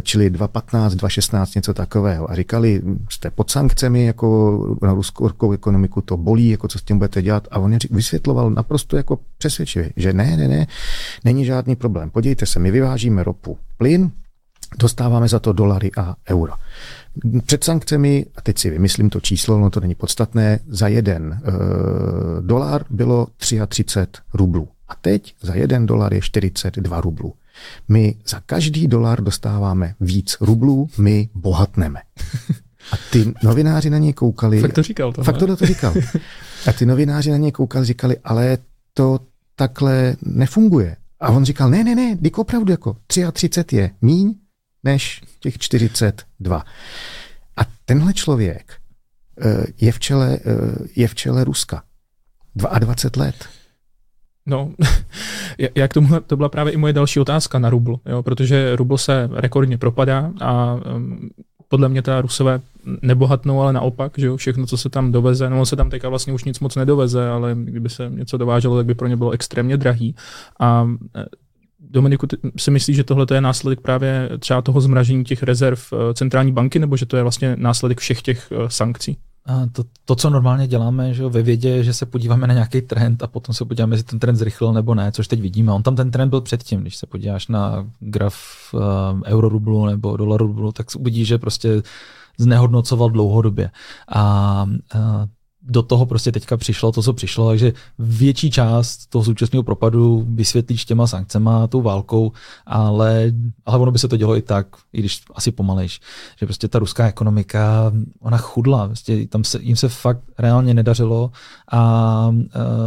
čili 0.02 0.30
2015, 0.30 0.94
2016, 0.94 1.54
něco 1.54 1.74
takového. 1.74 2.30
A 2.30 2.34
říkali, 2.34 2.82
jste 3.10 3.30
pod 3.30 3.50
sankcemi, 3.50 4.04
jako 4.04 4.76
na 4.82 4.94
ruskou 4.94 5.52
ekonomiku 5.52 6.00
to 6.00 6.16
bolí, 6.16 6.48
jako 6.48 6.68
co 6.68 6.78
s 6.78 6.82
tím 6.82 6.98
budete 6.98 7.22
dělat. 7.22 7.48
A 7.50 7.58
on 7.58 7.76
vysvětloval 7.90 8.50
naprosto 8.50 8.96
jako 8.96 9.18
přesvědčivě, 9.38 9.90
že 9.96 10.12
ne, 10.12 10.36
ne, 10.36 10.48
ne, 10.48 10.66
není 11.24 11.44
žádný 11.44 11.76
problém. 11.76 12.10
Podívejte 12.10 12.46
se, 12.46 12.58
my 12.58 12.70
vyvážíme 12.70 13.24
ropu, 13.24 13.58
plyn, 13.78 14.10
dostáváme 14.78 15.28
za 15.28 15.38
to 15.38 15.52
dolary 15.52 15.90
a 15.96 16.14
euro. 16.30 16.52
Před 17.46 17.64
sankcemi, 17.64 18.26
a 18.36 18.40
teď 18.40 18.58
si 18.58 18.70
vymyslím 18.70 19.10
to 19.10 19.20
číslo, 19.20 19.58
no 19.58 19.70
to 19.70 19.80
není 19.80 19.94
podstatné, 19.94 20.58
za 20.68 20.88
jeden 20.88 21.32
e, 21.32 21.50
dolar 22.42 22.84
bylo 22.90 23.26
33 23.36 24.00
rublů. 24.34 24.68
A 24.88 24.94
teď 24.94 25.34
za 25.42 25.54
jeden 25.54 25.86
dolar 25.86 26.14
je 26.14 26.20
42 26.20 27.00
rublů. 27.00 27.34
My 27.88 28.14
za 28.28 28.40
každý 28.46 28.88
dolar 28.88 29.22
dostáváme 29.22 29.94
víc 30.00 30.36
rublů, 30.40 30.88
my 30.98 31.28
bohatneme. 31.34 32.00
A 32.92 32.96
ty 33.12 33.34
novináři 33.42 33.90
na 33.90 33.98
něj 33.98 34.12
koukali. 34.12 34.60
Fakt 34.60 34.72
to 34.72 34.82
říkal. 34.82 35.12
To, 35.12 35.24
fakt 35.24 35.38
to, 35.38 35.56
to 35.56 35.66
říkal. 35.66 35.94
A 36.66 36.72
ty 36.72 36.86
novináři 36.86 37.30
na 37.30 37.36
něj 37.36 37.52
koukali, 37.52 37.84
říkali, 37.84 38.16
ale 38.24 38.58
to 38.94 39.20
takhle 39.56 40.16
nefunguje. 40.22 40.96
A 41.20 41.28
on 41.28 41.44
říkal, 41.44 41.70
ne, 41.70 41.84
ne, 41.84 41.94
ne, 41.94 42.16
dík 42.20 42.38
opravdu 42.38 42.72
jako 42.72 42.96
33 43.06 43.76
je 43.76 43.90
míň, 44.02 44.34
než 44.84 45.22
těch 45.40 45.58
42. 45.58 46.64
A 47.56 47.60
tenhle 47.84 48.12
člověk 48.12 48.72
eh, 49.40 49.66
je 49.80 49.92
v 49.92 49.98
čele, 49.98 50.38
eh, 50.44 50.88
je 50.96 51.08
v 51.08 51.14
čele 51.14 51.44
Ruska. 51.44 51.82
22 52.54 53.24
let. 53.24 53.48
No, 54.46 54.72
jak 55.74 55.94
tomu, 55.94 56.20
to 56.20 56.36
byla 56.36 56.48
právě 56.48 56.72
i 56.72 56.76
moje 56.76 56.92
další 56.92 57.20
otázka 57.20 57.58
na 57.58 57.70
rubl, 57.70 58.00
jo, 58.06 58.22
protože 58.22 58.76
rubl 58.76 58.98
se 58.98 59.28
rekordně 59.32 59.78
propadá 59.78 60.32
a 60.40 60.74
um, 60.74 61.30
podle 61.68 61.88
mě 61.88 62.02
ta 62.02 62.20
Rusové 62.20 62.60
nebohatnou, 63.02 63.60
ale 63.60 63.72
naopak, 63.72 64.12
že 64.18 64.26
jo, 64.26 64.36
všechno, 64.36 64.66
co 64.66 64.76
se 64.76 64.88
tam 64.88 65.12
doveze, 65.12 65.50
no 65.50 65.66
se 65.66 65.76
tam 65.76 65.90
teďka 65.90 66.08
vlastně 66.08 66.32
už 66.32 66.44
nic 66.44 66.60
moc 66.60 66.76
nedoveze, 66.76 67.28
ale 67.28 67.56
kdyby 67.58 67.88
se 67.88 68.10
něco 68.10 68.36
dováželo, 68.36 68.76
tak 68.76 68.86
by 68.86 68.94
pro 68.94 69.08
ně 69.08 69.16
bylo 69.16 69.30
extrémně 69.30 69.76
drahý. 69.76 70.14
A 70.60 70.88
Dominiku, 71.80 72.26
ty 72.26 72.36
si 72.56 72.70
myslíš, 72.70 72.96
že 72.96 73.04
tohle 73.04 73.26
je 73.34 73.40
následek 73.40 73.80
právě 73.80 74.30
třeba 74.38 74.62
toho 74.62 74.80
zmražení 74.80 75.24
těch 75.24 75.42
rezerv 75.42 75.80
eh, 75.92 76.14
centrální 76.14 76.52
banky, 76.52 76.78
nebo 76.78 76.96
že 76.96 77.06
to 77.06 77.16
je 77.16 77.22
vlastně 77.22 77.56
následek 77.58 78.00
všech 78.00 78.22
těch 78.22 78.52
eh, 78.52 78.56
sankcí? 78.68 79.16
A 79.46 79.66
to, 79.72 79.84
to, 80.04 80.16
co 80.16 80.30
normálně 80.30 80.66
děláme 80.66 81.14
že 81.14 81.26
ve 81.26 81.42
vědě, 81.42 81.84
že 81.84 81.92
se 81.92 82.06
podíváme 82.06 82.46
na 82.46 82.54
nějaký 82.54 82.80
trend 82.80 83.22
a 83.22 83.26
potom 83.26 83.54
se 83.54 83.64
podíváme, 83.64 83.94
jestli 83.94 84.06
ten 84.06 84.18
trend 84.18 84.36
zrychlil 84.36 84.72
nebo 84.72 84.94
ne, 84.94 85.12
což 85.12 85.28
teď 85.28 85.40
vidíme. 85.40 85.72
On 85.72 85.82
tam 85.82 85.96
ten 85.96 86.10
trend 86.10 86.28
byl 86.28 86.40
předtím, 86.40 86.80
když 86.80 86.96
se 86.96 87.06
podíváš 87.06 87.48
na 87.48 87.86
graf 88.00 88.36
uh, 88.72 88.80
eurorublu 89.24 89.86
nebo 89.86 90.16
dolarublu, 90.16 90.72
tak 90.72 90.86
uvidíš, 90.98 91.28
že 91.28 91.38
prostě 91.38 91.82
znehodnocoval 92.38 93.10
dlouhodobě. 93.10 93.70
A 94.08 94.66
uh, 94.94 95.00
do 95.62 95.82
toho 95.82 96.06
prostě 96.06 96.32
teďka 96.32 96.56
přišlo 96.56 96.92
to, 96.92 97.02
co 97.02 97.12
přišlo, 97.12 97.48
takže 97.48 97.72
větší 97.98 98.50
část 98.50 99.06
toho 99.06 99.24
současného 99.24 99.62
propadu 99.62 100.26
vysvětlíš 100.28 100.84
těma 100.84 101.06
sankcema, 101.06 101.66
tou 101.66 101.82
válkou, 101.82 102.32
ale, 102.66 103.32
ale 103.66 103.78
ono 103.78 103.92
by 103.92 103.98
se 103.98 104.08
to 104.08 104.16
dělo 104.16 104.36
i 104.36 104.42
tak, 104.42 104.66
i 104.92 104.98
když 104.98 105.22
asi 105.34 105.52
pomalejš, 105.52 106.00
že 106.38 106.46
prostě 106.46 106.68
ta 106.68 106.78
ruská 106.78 107.08
ekonomika, 107.08 107.92
ona 108.20 108.38
chudla, 108.38 108.86
prostě 108.86 109.26
tam 109.26 109.44
se, 109.44 109.58
jim 109.62 109.76
se 109.76 109.88
fakt 109.88 110.20
reálně 110.38 110.74
nedařilo 110.74 111.30
a, 111.72 111.78
a 111.78 112.30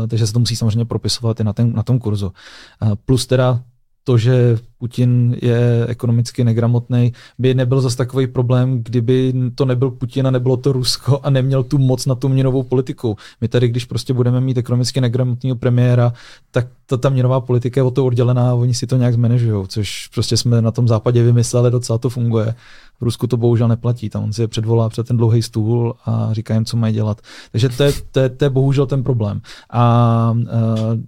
takže 0.07 0.27
se 0.27 0.33
to 0.33 0.39
musí 0.39 0.55
samozřejmě 0.55 0.85
propisovat 0.85 1.39
i 1.39 1.43
na, 1.43 1.53
ten, 1.53 1.73
na 1.73 1.83
tom 1.83 1.99
kurzu. 1.99 2.33
A 2.79 2.95
plus 2.95 3.25
teda 3.25 3.61
to, 4.03 4.17
že 4.17 4.57
Putin 4.77 5.35
je 5.41 5.85
ekonomicky 5.87 6.43
negramotný, 6.43 7.13
by 7.39 7.53
nebyl 7.53 7.81
zase 7.81 7.97
takový 7.97 8.27
problém, 8.27 8.83
kdyby 8.83 9.33
to 9.55 9.65
nebyl 9.65 9.91
Putin 9.91 10.27
a 10.27 10.31
nebylo 10.31 10.57
to 10.57 10.71
Rusko 10.71 11.19
a 11.23 11.29
neměl 11.29 11.63
tu 11.63 11.77
moc 11.77 12.05
na 12.05 12.15
tu 12.15 12.29
měnovou 12.29 12.63
politiku. 12.63 13.17
My 13.41 13.47
tady, 13.47 13.67
když 13.67 13.85
prostě 13.85 14.13
budeme 14.13 14.41
mít 14.41 14.57
ekonomicky 14.57 15.01
negramotného 15.01 15.55
premiéra, 15.55 16.13
tak 16.51 16.67
ta, 16.85 16.97
ta 16.97 17.09
měnová 17.09 17.39
politika 17.39 17.79
je 17.79 17.83
o 17.83 17.91
to 17.91 18.05
oddělená 18.05 18.49
a 18.49 18.53
oni 18.53 18.73
si 18.73 18.87
to 18.87 18.97
nějak 18.97 19.13
zmanežují, 19.13 19.67
což 19.67 20.07
prostě 20.07 20.37
jsme 20.37 20.61
na 20.61 20.71
tom 20.71 20.87
západě 20.87 21.23
vymysleli, 21.23 21.71
docela 21.71 21.97
to 21.97 22.09
funguje. 22.09 22.55
Rusku 23.03 23.27
to 23.27 23.37
bohužel 23.37 23.67
neplatí, 23.67 24.09
tam 24.09 24.23
on 24.23 24.33
si 24.33 24.41
je 24.41 24.47
předvolá 24.47 24.89
před 24.89 25.07
ten 25.07 25.17
dlouhý 25.17 25.41
stůl 25.41 25.95
a 26.05 26.29
říká 26.31 26.53
jim, 26.53 26.65
co 26.65 26.77
mají 26.77 26.93
dělat. 26.93 27.21
Takže 27.51 27.69
to 27.69 27.83
je, 27.83 27.91
to 28.11 28.19
je, 28.19 28.29
to 28.29 28.45
je 28.45 28.49
bohužel 28.49 28.85
ten 28.85 29.03
problém. 29.03 29.41
A 29.69 30.31
uh, 30.31 30.47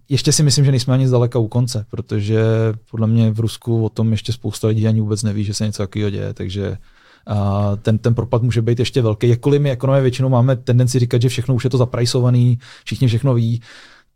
ještě 0.09 0.31
si 0.31 0.43
myslím, 0.43 0.65
že 0.65 0.71
nejsme 0.71 0.93
ani 0.93 1.07
zdaleka 1.07 1.39
u 1.39 1.47
konce, 1.47 1.85
protože 1.89 2.43
podle 2.91 3.07
mě 3.07 3.31
v 3.31 3.39
Rusku 3.39 3.85
o 3.85 3.89
tom 3.89 4.11
ještě 4.11 4.33
spousta 4.33 4.67
lidí 4.67 4.87
ani 4.87 5.01
vůbec 5.01 5.23
neví, 5.23 5.43
že 5.43 5.53
se 5.53 5.65
něco 5.65 5.83
takového 5.83 6.09
děje, 6.09 6.33
takže 6.33 6.77
a 7.27 7.71
ten, 7.75 7.97
ten 7.97 8.15
propad 8.15 8.43
může 8.43 8.61
být 8.61 8.79
ještě 8.79 9.01
velký. 9.01 9.29
Jakkoliv 9.29 9.61
my 9.61 9.71
ekonomie 9.71 10.01
většinou 10.01 10.29
máme 10.29 10.55
tendenci 10.55 10.99
říkat, 10.99 11.21
že 11.21 11.29
všechno 11.29 11.55
už 11.55 11.63
je 11.63 11.69
to 11.69 11.77
zaprajsovaný, 11.77 12.59
všichni 12.83 13.07
všechno 13.07 13.33
ví, 13.33 13.61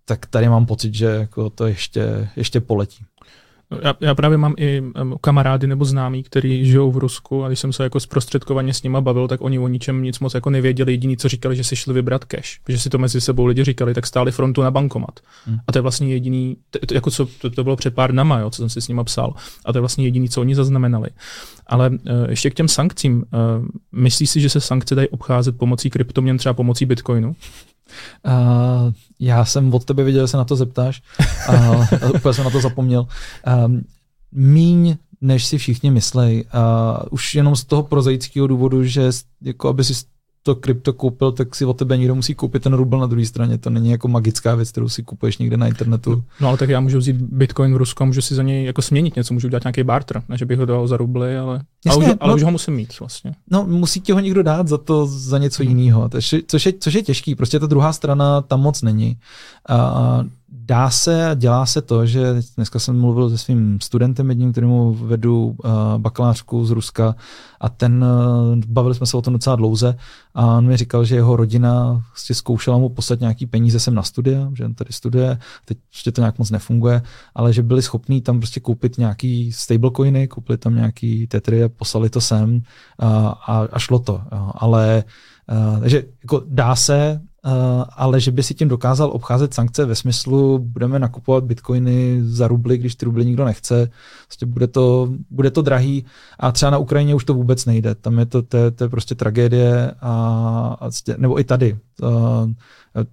tak 0.05 0.25
tady 0.25 0.49
mám 0.49 0.65
pocit, 0.65 0.93
že 0.93 1.05
jako 1.05 1.49
to 1.49 1.67
ještě, 1.67 2.29
ještě 2.35 2.59
poletí. 2.59 3.05
Já, 3.83 3.95
já 3.99 4.15
právě 4.15 4.37
mám 4.37 4.53
i 4.57 4.81
um, 4.81 5.15
kamarády 5.21 5.67
nebo 5.67 5.85
známí, 5.85 6.23
kteří 6.23 6.65
žijou 6.65 6.91
v 6.91 6.97
Rusku 6.97 7.43
a 7.43 7.47
když 7.47 7.59
jsem 7.59 7.73
se 7.73 7.83
jako 7.83 7.99
zprostředkovaně 7.99 8.73
s 8.73 8.83
nima 8.83 9.01
bavil, 9.01 9.27
tak 9.27 9.41
oni 9.41 9.59
o 9.59 9.67
ničem 9.67 10.03
nic 10.03 10.19
moc 10.19 10.33
jako 10.33 10.49
nevěděli. 10.49 10.93
Jediný, 10.93 11.17
co 11.17 11.29
říkali, 11.29 11.55
že 11.55 11.63
si 11.63 11.75
šli 11.75 11.93
vybrat 11.93 12.25
cash, 12.25 12.59
že 12.69 12.79
si 12.79 12.89
to 12.89 12.97
mezi 12.97 13.21
sebou 13.21 13.45
lidi 13.45 13.63
říkali, 13.63 13.93
tak 13.93 14.07
stáli 14.07 14.31
frontu 14.31 14.61
na 14.61 14.71
bankomat. 14.71 15.19
Hmm. 15.45 15.57
A 15.67 15.71
to 15.71 15.77
je 15.77 15.81
vlastně 15.81 16.13
jediný, 16.13 16.57
to, 16.69 16.93
jako 16.93 17.11
co, 17.11 17.25
to, 17.41 17.49
to 17.49 17.63
bylo 17.63 17.75
před 17.75 17.95
pár 17.95 18.11
dnama, 18.11 18.39
jo, 18.39 18.49
co 18.49 18.61
jsem 18.61 18.69
si 18.69 18.81
s 18.81 18.87
nima 18.87 19.03
psal. 19.03 19.33
A 19.65 19.71
to 19.73 19.77
je 19.77 19.81
vlastně 19.81 20.05
jediný, 20.05 20.29
co 20.29 20.41
oni 20.41 20.55
zaznamenali. 20.55 21.09
Ale 21.67 21.89
uh, 21.89 21.97
ještě 22.29 22.49
k 22.49 22.53
těm 22.53 22.67
sankcím. 22.67 23.17
Uh, 23.17 23.65
myslíš 23.91 24.29
si, 24.29 24.41
že 24.41 24.49
se 24.49 24.61
sankce 24.61 24.95
dají 24.95 25.07
obcházet 25.07 25.57
pomocí 25.57 25.89
kryptoměn, 25.89 26.37
třeba 26.37 26.53
pomocí 26.53 26.85
bitcoinu? 26.85 27.35
Uh, 28.25 28.93
já 29.19 29.45
jsem 29.45 29.73
od 29.73 29.85
tebe 29.85 30.03
věděl, 30.03 30.23
že 30.23 30.27
se 30.27 30.37
na 30.37 30.45
to 30.45 30.55
zeptáš. 30.55 31.01
Uh, 31.49 31.85
úplně 32.15 32.33
jsem 32.33 32.43
na 32.43 32.49
to 32.49 32.61
zapomněl. 32.61 33.07
Um, 33.65 33.83
míň, 34.31 34.97
než 35.21 35.45
si 35.45 35.57
všichni 35.57 35.91
myslej. 35.91 36.45
Uh, 36.53 37.07
už 37.11 37.35
jenom 37.35 37.55
z 37.55 37.63
toho 37.63 37.83
prozaického 37.83 38.47
důvodu, 38.47 38.83
že 38.83 39.09
jako 39.41 39.69
aby 39.69 39.83
si 39.83 39.93
to 40.43 40.55
krypto 40.55 40.93
koupil, 40.93 41.31
tak 41.31 41.55
si 41.55 41.65
o 41.65 41.73
tebe 41.73 41.97
někdo 41.97 42.15
musí 42.15 42.35
koupit 42.35 42.63
ten 42.63 42.73
rubl 42.73 42.99
na 42.99 43.05
druhé 43.05 43.25
straně. 43.25 43.57
To 43.57 43.69
není 43.69 43.91
jako 43.91 44.07
magická 44.07 44.55
věc, 44.55 44.71
kterou 44.71 44.89
si 44.89 45.03
kupuješ 45.03 45.37
někde 45.37 45.57
na 45.57 45.67
internetu. 45.67 46.23
No 46.41 46.47
ale 46.47 46.57
tak 46.57 46.69
já 46.69 46.79
můžu 46.79 46.97
vzít 46.97 47.15
bitcoin 47.15 47.73
v 47.73 47.77
Rusku 47.77 48.03
a 48.03 48.05
můžu 48.05 48.21
si 48.21 48.35
za 48.35 48.43
něj 48.43 48.65
jako 48.65 48.81
směnit 48.81 49.15
něco, 49.15 49.33
můžu 49.33 49.47
udělat 49.47 49.63
nějaký 49.63 49.83
barter, 49.83 50.23
ne 50.29 50.37
že 50.37 50.45
bych 50.45 50.59
ho 50.59 50.65
dal 50.65 50.87
za 50.87 50.97
rubly, 50.97 51.37
ale, 51.37 51.61
Jasně, 51.85 52.05
ale, 52.05 52.13
už, 52.13 52.17
ale 52.19 52.29
no, 52.29 52.35
už 52.35 52.43
ho 52.43 52.51
musím 52.51 52.73
mít 52.73 52.99
vlastně. 52.99 53.31
No 53.51 53.65
musí 53.65 54.01
ti 54.01 54.11
ho 54.11 54.19
někdo 54.19 54.43
dát 54.43 54.67
za 54.67 54.77
to, 54.77 55.05
za 55.05 55.37
něco 55.37 55.63
hmm. 55.63 55.77
jiného, 55.77 56.09
což 56.47 56.65
je, 56.65 56.73
což 56.79 56.93
je 56.93 57.03
těžký, 57.03 57.35
prostě 57.35 57.59
ta 57.59 57.65
druhá 57.65 57.93
strana 57.93 58.41
tam 58.41 58.61
moc 58.61 58.81
není. 58.81 59.17
A 59.69 60.25
dá 60.69 60.89
se, 60.89 61.31
dělá 61.35 61.65
se 61.65 61.81
to, 61.81 62.05
že 62.05 62.35
dneska 62.55 62.79
jsem 62.79 62.99
mluvil 62.99 63.29
se 63.29 63.37
svým 63.37 63.79
studentem 63.81 64.29
jedním, 64.29 64.51
kterému 64.51 64.93
vedu 64.93 65.45
uh, 65.45 65.71
bakalářku 65.97 66.65
z 66.65 66.71
Ruska 66.71 67.15
a 67.59 67.69
ten, 67.69 68.03
uh, 68.03 68.57
bavili 68.67 68.95
jsme 68.95 69.05
se 69.05 69.17
o 69.17 69.21
tom 69.21 69.33
docela 69.33 69.55
dlouze 69.55 69.95
a 70.35 70.45
on 70.45 70.67
mi 70.67 70.77
říkal, 70.77 71.05
že 71.05 71.15
jeho 71.15 71.35
rodina 71.35 72.03
si 72.15 72.35
zkoušela 72.35 72.77
mu 72.77 72.89
poslat 72.89 73.19
nějaký 73.19 73.45
peníze 73.45 73.79
sem 73.79 73.95
na 73.95 74.03
studia, 74.03 74.51
že 74.53 74.65
on 74.65 74.73
tady 74.73 74.93
studuje, 74.93 75.37
teď 75.65 75.77
ještě 75.93 76.11
to 76.11 76.21
nějak 76.21 76.39
moc 76.39 76.51
nefunguje, 76.51 77.01
ale 77.35 77.53
že 77.53 77.63
byli 77.63 77.81
schopní 77.81 78.21
tam 78.21 78.39
prostě 78.39 78.59
koupit 78.59 78.97
nějaký 78.97 79.51
stablecoiny, 79.51 80.27
koupili 80.27 80.57
tam 80.57 80.75
nějaký 80.75 81.27
tetry 81.27 81.63
a 81.63 81.69
poslali 81.69 82.09
to 82.09 82.21
sem 82.21 82.55
uh, 82.55 82.61
a, 83.47 83.67
a 83.71 83.79
šlo 83.79 83.99
to. 83.99 84.21
Jo. 84.31 84.51
Ale 84.55 85.03
Uh, 85.51 85.79
takže 85.79 86.03
jako 86.23 86.43
dá 86.47 86.75
se, 86.75 87.21
ale 87.95 88.19
že 88.19 88.31
by 88.31 88.43
si 88.43 88.53
tím 88.53 88.67
dokázal 88.67 89.09
obcházet 89.13 89.53
sankce 89.53 89.85
ve 89.85 89.95
smyslu, 89.95 90.59
budeme 90.59 90.99
nakupovat 90.99 91.43
bitcoiny 91.43 92.19
za 92.23 92.47
rubly, 92.47 92.77
když 92.77 92.95
ty 92.95 93.05
rubly 93.05 93.25
nikdo 93.25 93.45
nechce, 93.45 93.89
prostě 94.27 94.45
bude 94.45 94.67
to, 94.67 95.09
bude 95.29 95.51
to 95.51 95.61
drahý 95.61 96.05
a 96.39 96.51
třeba 96.51 96.69
na 96.69 96.77
Ukrajině 96.77 97.15
už 97.15 97.25
to 97.25 97.33
vůbec 97.33 97.65
nejde, 97.65 97.95
tam 97.95 98.19
je 98.19 98.25
to, 98.25 98.41
to, 98.41 98.71
to 98.71 98.83
je 98.83 98.89
prostě 98.89 99.15
tragédie 99.15 99.91
a, 100.01 100.77
a 100.81 100.89
nebo 101.17 101.39
i 101.39 101.43
tady. 101.43 101.77
Uh, 102.01 102.51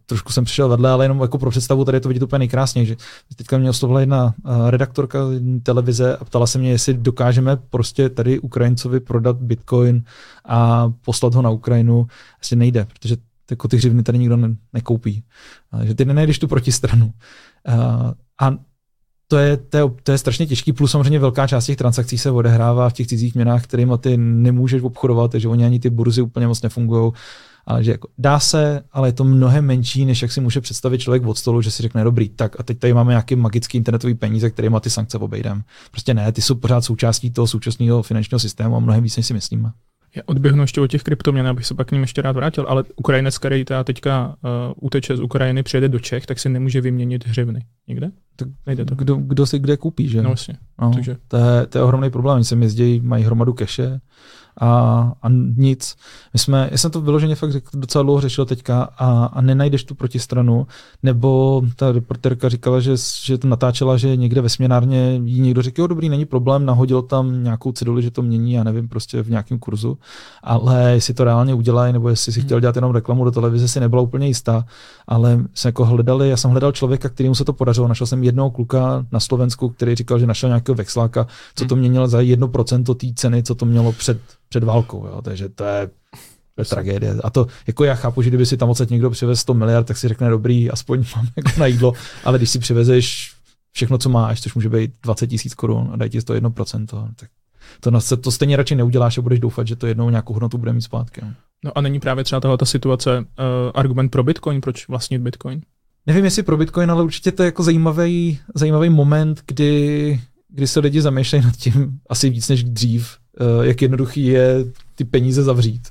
trošku 0.07 0.33
jsem 0.33 0.45
přišel 0.45 0.69
vedle, 0.69 0.91
ale 0.91 1.05
jenom 1.05 1.21
jako 1.21 1.39
pro 1.39 1.51
představu 1.51 1.85
tady 1.85 1.97
je 1.97 2.01
to 2.01 2.09
vidět 2.09 2.23
úplně 2.23 2.39
nejkrásněji, 2.39 2.87
že 2.87 2.97
teďka 3.37 3.59
mě 3.59 3.71
oslovila 3.71 4.01
jedna 4.01 4.25
uh, 4.25 4.71
redaktorka 4.71 5.19
televize 5.63 6.17
a 6.17 6.25
ptala 6.25 6.47
se 6.47 6.59
mě, 6.59 6.71
jestli 6.71 6.95
dokážeme 6.95 7.57
prostě 7.57 8.09
tady 8.09 8.39
Ukrajincovi 8.39 9.01
prodat 9.01 9.37
bitcoin 9.37 10.03
a 10.45 10.93
poslat 11.05 11.35
ho 11.35 11.43
na 11.43 11.51
Ukrajinu. 11.51 12.07
Asi 12.43 12.57
nejde, 12.57 12.85
protože 12.85 13.17
jako 13.51 13.69
ty 13.69 13.77
hřivny 13.77 14.03
tady 14.03 14.19
nikdo 14.19 14.37
ne, 14.37 14.57
nekoupí. 14.73 15.25
že 15.85 15.95
ty 15.95 16.05
nenajdeš 16.05 16.39
tu 16.39 16.49
protistranu. 16.49 17.13
A 18.41 18.51
to 19.29 19.39
je, 19.39 19.57
to, 19.57 19.77
je, 19.77 19.85
to 20.03 20.13
je 20.13 20.19
strašně 20.19 20.47
těžký, 20.47 20.73
plus 20.73 20.91
samozřejmě 20.91 21.19
velká 21.19 21.47
část 21.47 21.67
těch 21.67 21.77
transakcí 21.77 22.19
se 22.19 22.31
odehrává 22.31 22.89
v 22.89 22.93
těch 22.93 23.07
cizích 23.07 23.35
měnách, 23.35 23.65
kterými 23.65 23.93
ty 24.01 24.17
nemůžeš 24.17 24.83
obchodovat, 24.83 25.31
takže 25.31 25.49
oni 25.49 25.65
ani 25.65 25.81
ty 25.81 25.91
burzy 25.91 26.23
úplně 26.23 26.47
moc 26.47 26.63
nefungují. 26.63 27.13
Ale 27.69 27.85
že 27.85 27.91
jako 27.91 28.09
dá 28.19 28.41
se, 28.41 28.83
ale 28.93 29.09
je 29.09 29.13
to 29.13 29.25
mnohem 29.25 29.65
menší, 29.65 30.05
než 30.05 30.23
jak 30.23 30.33
si 30.33 30.41
může 30.41 30.61
představit 30.61 30.99
člověk 30.99 31.27
od 31.27 31.39
stolu, 31.39 31.63
že 31.63 31.71
si 31.71 31.83
řekne, 31.83 32.05
dobrý, 32.05 32.29
tak 32.29 32.61
a 32.61 32.63
teď 32.63 32.79
tady 32.79 32.95
máme 32.95 33.13
nějaký 33.13 33.37
magický 33.37 33.79
internetový 33.79 34.15
peníze, 34.15 34.51
kterými 34.51 34.77
ty 34.81 34.91
sankce 34.91 35.19
obejdeme. 35.19 35.63
Prostě 35.91 36.15
ne, 36.15 36.33
ty 36.33 36.43
jsou 36.43 36.55
pořád 36.55 36.85
součástí 36.85 37.31
toho 37.31 37.47
současného 37.47 38.03
finančního 38.03 38.39
systému 38.39 38.77
a 38.77 38.79
mnohem 38.79 39.03
víc, 39.03 39.17
než 39.17 39.27
si 39.27 39.35
myslíme. 39.35 39.73
Já 40.17 40.23
odběhnu 40.27 40.63
ještě 40.63 40.81
o 40.81 40.87
těch 40.87 41.03
kryptoměn, 41.03 41.47
abych 41.47 41.67
se 41.67 41.75
pak 41.75 41.89
k 41.89 41.93
ním 41.93 42.01
ještě 42.01 42.23
rád 42.23 42.37
vrátil, 42.37 42.67
ale 42.69 42.85
Ukrajinec, 42.97 43.39
který 43.39 43.65
teda 43.65 43.85
teďka 43.85 44.27
uh, 44.27 44.73
uteče 44.81 45.17
z 45.17 45.21
Ukrajiny, 45.21 45.63
přijede 45.63 45.89
do 45.89 45.99
Čech, 45.99 46.27
tak 46.27 46.39
si 46.39 46.49
nemůže 46.49 46.81
vyměnit 46.81 47.27
hřivny. 47.27 47.61
Nikde? 47.89 48.11
Tak 48.37 48.49
nejde 48.67 48.85
to. 48.85 48.95
Kdo, 48.95 49.17
kdo 49.17 49.47
si 49.47 49.59
kde 49.59 49.77
koupí, 49.77 50.09
že? 50.09 50.23
No 50.23 50.29
vlastně. 50.29 50.57
Takže. 50.95 51.17
To, 51.29 51.37
je, 51.37 51.67
to 51.67 51.79
je 51.79 51.85
ohromný 51.85 52.11
problém. 52.11 52.35
Oni 52.35 52.45
sem 52.45 52.63
jezdí, 52.63 53.01
mají 53.01 53.25
hromadu 53.25 53.53
keše, 53.53 54.01
a, 54.61 55.13
a 55.23 55.29
nic. 55.57 55.97
My 56.33 56.39
jsme, 56.39 56.69
já 56.71 56.79
jsem 56.79 56.91
to 56.91 57.01
vyloženě 57.01 57.35
fakt 57.35 57.53
řekl, 57.53 57.69
docela 57.75 58.03
dlouho 58.03 58.21
řešil 58.21 58.47
teďka 58.47 58.83
a, 58.83 59.25
a 59.25 59.41
nenajdeš 59.41 59.85
tu 59.85 59.95
protistranu, 59.95 60.67
nebo 61.03 61.63
ta 61.77 61.93
reporterka 61.93 62.49
říkala, 62.49 62.81
že, 62.81 62.95
že 63.25 63.39
to 63.39 63.49
natáčela, 63.49 63.97
že 63.97 64.17
někde 64.17 64.41
ve 64.41 64.49
směnárně 64.49 65.21
jí 65.25 65.41
někdo 65.41 65.63
řekl, 65.63 65.81
jo 65.81 65.87
dobrý, 65.87 66.09
není 66.09 66.25
problém, 66.25 66.67
nahodil 66.67 67.03
tam 67.03 67.45
nějakou 67.45 67.73
ceduli, 67.73 68.03
že 68.03 68.11
to 68.11 68.23
mění, 68.23 68.53
já 68.53 68.65
nevím, 68.65 68.89
prostě 68.89 69.23
v 69.23 69.31
nějakém 69.31 69.59
kurzu, 69.59 69.99
ale 70.43 70.91
jestli 70.93 71.15
to 71.15 71.25
reálně 71.25 71.55
udělají, 71.55 71.93
nebo 71.93 72.09
jestli 72.09 72.33
si 72.33 72.41
chtěl 72.41 72.61
dělat 72.61 72.77
jenom 72.77 72.93
reklamu 72.93 73.25
do 73.25 73.31
televize, 73.31 73.69
si 73.69 73.81
nebyla 73.81 74.03
úplně 74.03 74.27
jistá, 74.27 74.65
ale 75.09 75.45
jsme 75.55 75.69
jako 75.69 75.85
hledali, 75.85 76.29
já 76.29 76.37
jsem 76.37 76.51
hledal 76.51 76.73
člověka, 76.73 77.09
kterému 77.09 77.35
se 77.35 77.45
to 77.45 77.53
podařilo, 77.53 77.89
našel 77.89 78.07
jsem 78.07 78.25
jednoho 78.25 78.51
kluka 78.51 79.07
na 79.13 79.21
Slovensku, 79.21 79.69
který 79.69 79.95
říkal, 79.95 80.19
že 80.19 80.27
našel 80.27 80.49
nějakého 80.49 80.77
vexláka, 80.77 81.27
co 81.55 81.65
to 81.65 81.77
měnilo 81.77 82.09
za 82.09 82.21
jedno 82.21 82.49
procento 82.49 82.95
té 82.95 83.07
ceny, 83.15 83.43
co 83.43 83.55
to 83.55 83.67
mělo 83.67 83.93
před 83.93 84.19
před 84.49 84.65
válkou. 84.65 85.07
Jo? 85.07 85.23
Takže 85.23 85.49
to 85.49 85.65
je, 85.65 85.91
to 86.55 86.61
je 86.61 86.65
tragédie. 86.65 87.17
A 87.25 87.31
to, 87.31 87.47
jako 87.67 87.85
já 87.85 87.95
chápu, 87.95 88.23
že 88.23 88.31
kdyby 88.31 88.47
si 88.47 88.57
tam 88.57 88.71
odsaď 88.71 88.91
někdo 88.91 89.11
přivez 89.11 89.41
100 89.41 89.55
miliard, 89.55 89.87
tak 89.87 89.97
si 89.97 90.09
řekne 90.09 90.31
dobrý, 90.31 90.71
aspoň 90.71 91.05
mám 91.17 91.27
jako 91.37 91.61
na 91.61 91.67
jídlo, 91.67 91.93
ale 92.25 92.39
když 92.39 92.51
si 92.51 92.59
přivezeš 92.59 93.33
všechno, 93.73 93.99
co 93.99 94.09
máš, 94.09 94.41
což 94.41 94.55
může 94.55 94.69
být 94.69 94.93
20 95.03 95.27
tisíc 95.27 95.55
korun 95.55 95.91
a 95.93 95.97
dají 95.97 96.11
ti 96.11 96.23
to 96.23 96.35
1%, 96.35 96.87
tak 97.17 97.31
to, 97.81 98.17
to 98.17 98.31
stejně 98.31 98.57
radši 98.57 98.75
neuděláš 98.75 99.19
a 99.19 99.23
budeš 99.23 99.41
doufat, 99.41 99.67
že 99.67 99.77
to 99.77 99.87
jednou 99.87 100.11
nějakou 100.11 100.33
hodnotu 100.33 100.59
bude 100.59 100.73
mít 100.73 100.83
zpátky. 100.83 101.21
No, 101.25 101.33
no 101.65 101.79
a 101.79 101.81
není 101.81 102.01
právě 102.01 102.25
třeba 102.25 102.41
tahle 102.41 102.59
ta 102.59 102.65
situace 102.65 103.19
uh, 103.19 103.25
argument 103.75 104.09
pro 104.09 104.23
Bitcoin, 104.23 104.61
proč 104.61 104.89
vlastnit 104.89 105.23
Bitcoin? 105.23 105.61
Nevím, 106.07 106.25
jestli 106.25 106.43
pro 106.43 106.57
Bitcoin, 106.57 106.91
ale 106.91 107.03
určitě 107.03 107.33
to 107.33 107.43
je 107.43 107.45
jako 107.45 107.63
zajímavý, 107.63 108.39
zajímavý 108.55 108.91
moment, 108.91 109.43
kdy, 109.47 110.21
kdy 110.49 110.67
se 110.67 110.81
lidi 110.81 111.03
zamýšlejí 111.03 111.45
nad 111.45 111.57
tím 111.57 111.99
asi 112.09 112.31
víc 112.31 112.49
než 112.49 112.65
dřív, 112.65 113.17
jak 113.63 113.83
jednoduchý 113.83 114.27
je 114.27 114.65
ty 114.95 115.05
peníze 115.05 115.43
zavřít. 115.43 115.89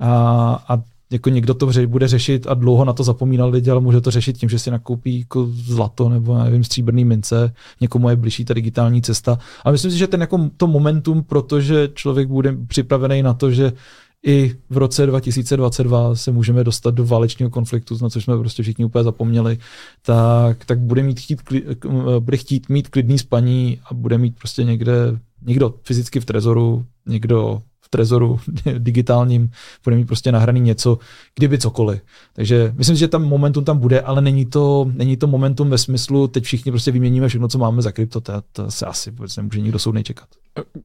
A, 0.00 0.64
a 0.68 0.82
jako 1.10 1.30
někdo 1.30 1.54
to 1.54 1.70
bude 1.86 2.08
řešit 2.08 2.46
a 2.46 2.54
dlouho 2.54 2.84
na 2.84 2.92
to 2.92 3.04
zapomínal 3.04 3.50
lidi, 3.50 3.70
ale 3.70 3.80
může 3.80 4.00
to 4.00 4.10
řešit 4.10 4.38
tím, 4.38 4.48
že 4.48 4.58
si 4.58 4.70
nakoupí 4.70 5.18
jako 5.18 5.48
zlato 5.52 6.08
nebo 6.08 6.38
nevím, 6.38 6.64
stříbrný 6.64 7.04
mince, 7.04 7.54
někomu 7.80 8.08
je 8.08 8.16
blížší 8.16 8.44
ta 8.44 8.54
digitální 8.54 9.02
cesta. 9.02 9.38
A 9.64 9.70
myslím 9.70 9.90
si, 9.90 9.98
že 9.98 10.06
ten 10.06 10.20
jako 10.20 10.50
to 10.56 10.66
momentum, 10.66 11.22
protože 11.22 11.88
člověk 11.94 12.28
bude 12.28 12.56
připravený 12.66 13.22
na 13.22 13.34
to, 13.34 13.50
že 13.50 13.72
i 14.26 14.56
v 14.70 14.76
roce 14.76 15.06
2022 15.06 16.14
se 16.14 16.32
můžeme 16.32 16.64
dostat 16.64 16.94
do 16.94 17.04
válečního 17.04 17.50
konfliktu, 17.50 17.98
na 18.02 18.08
což 18.08 18.24
jsme 18.24 18.38
prostě 18.38 18.62
všichni 18.62 18.84
úplně 18.84 19.04
zapomněli, 19.04 19.58
tak, 20.02 20.64
tak 20.64 20.78
bude, 20.78 21.02
mít 21.02 21.20
chtít, 21.20 21.42
bude 22.18 22.36
chtít 22.36 22.68
mít 22.68 22.88
klidný 22.88 23.18
spaní 23.18 23.80
a 23.90 23.94
bude 23.94 24.18
mít 24.18 24.36
prostě 24.38 24.64
někde 24.64 25.18
někdo 25.42 25.74
fyzicky 25.82 26.20
v 26.20 26.24
trezoru, 26.24 26.84
někdo 27.06 27.62
v 27.80 27.90
trezoru 27.90 28.40
digitálním, 28.78 29.50
bude 29.84 29.96
mít 29.96 30.06
prostě 30.06 30.32
nahraný 30.32 30.60
něco, 30.60 30.98
kdyby 31.38 31.58
cokoliv. 31.58 32.00
Takže 32.32 32.74
myslím 32.76 32.96
si, 32.96 33.00
že 33.00 33.08
tam 33.08 33.24
momentum 33.24 33.64
tam 33.64 33.78
bude, 33.78 34.00
ale 34.00 34.20
není 34.22 34.46
to, 34.46 34.90
není 34.94 35.16
to 35.16 35.26
momentum 35.26 35.70
ve 35.70 35.78
smyslu, 35.78 36.28
teď 36.28 36.44
všichni 36.44 36.72
prostě 36.72 36.90
vyměníme 36.90 37.28
všechno, 37.28 37.48
co 37.48 37.58
máme 37.58 37.82
za 37.82 37.92
krypto, 37.92 38.20
to, 38.20 38.32
to 38.52 38.70
se 38.70 38.86
asi 38.86 39.10
vůbec 39.10 39.36
nemůže 39.36 39.60
nikdo 39.60 39.78
soudnej 39.78 40.04
čekat. 40.04 40.28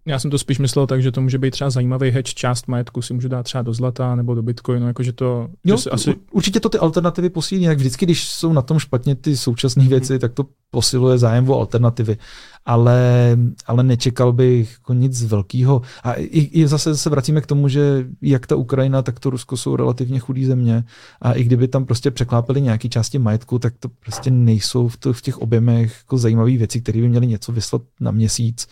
Já 0.05 0.19
jsem 0.19 0.31
to 0.31 0.37
spíš 0.37 0.59
myslel 0.59 0.87
tak, 0.87 1.01
že 1.01 1.11
to 1.11 1.21
může 1.21 1.37
být 1.37 1.51
třeba 1.51 1.69
zajímavý 1.69 2.09
hedge, 2.09 2.33
část 2.33 2.67
majetku 2.67 3.01
si 3.01 3.13
můžu 3.13 3.27
dát 3.27 3.43
třeba 3.43 3.61
do 3.61 3.73
zlata 3.73 4.15
nebo 4.15 4.35
do 4.35 4.41
bitcoinu, 4.41 4.87
jakože 4.87 5.13
to... 5.13 5.47
Jo, 5.63 5.77
že 5.77 5.89
asi... 5.89 6.15
Určitě 6.31 6.59
to 6.59 6.69
ty 6.69 6.77
alternativy 6.77 7.29
posílí, 7.29 7.63
jak 7.63 7.77
vždycky, 7.77 8.05
když 8.05 8.27
jsou 8.27 8.53
na 8.53 8.61
tom 8.61 8.79
špatně 8.79 9.15
ty 9.15 9.37
současné 9.37 9.87
věci, 9.87 10.13
hmm. 10.13 10.19
tak 10.19 10.33
to 10.33 10.45
posiluje 10.71 11.17
zájem 11.17 11.49
o 11.49 11.59
alternativy. 11.59 12.17
Ale, 12.65 13.37
ale 13.65 13.83
nečekal 13.83 14.33
bych 14.33 14.71
jako 14.71 14.93
nic 14.93 15.23
velkého. 15.23 15.81
A 16.03 16.13
i, 16.13 16.39
i 16.39 16.67
zase 16.67 16.97
se 16.97 17.09
vracíme 17.09 17.41
k 17.41 17.45
tomu, 17.45 17.67
že 17.67 18.05
jak 18.21 18.47
ta 18.47 18.55
Ukrajina, 18.55 19.01
tak 19.01 19.19
to 19.19 19.29
Rusko 19.29 19.57
jsou 19.57 19.75
relativně 19.75 20.19
chudý 20.19 20.45
země. 20.45 20.83
A 21.21 21.33
i 21.33 21.43
kdyby 21.43 21.67
tam 21.67 21.85
prostě 21.85 22.11
překlápili 22.11 22.61
nějaké 22.61 22.89
části 22.89 23.19
majetku, 23.19 23.59
tak 23.59 23.73
to 23.79 23.89
prostě 23.89 24.31
nejsou 24.31 24.87
v, 24.87 24.97
to, 24.97 25.13
v 25.13 25.21
těch 25.21 25.37
objemech 25.37 25.97
jako 26.03 26.17
zajímavé 26.17 26.51
věci, 26.51 26.81
které 26.81 27.01
by 27.01 27.09
měly 27.09 27.27
něco 27.27 27.51
vyslat 27.51 27.81
na 27.99 28.11
měsíc. 28.11 28.67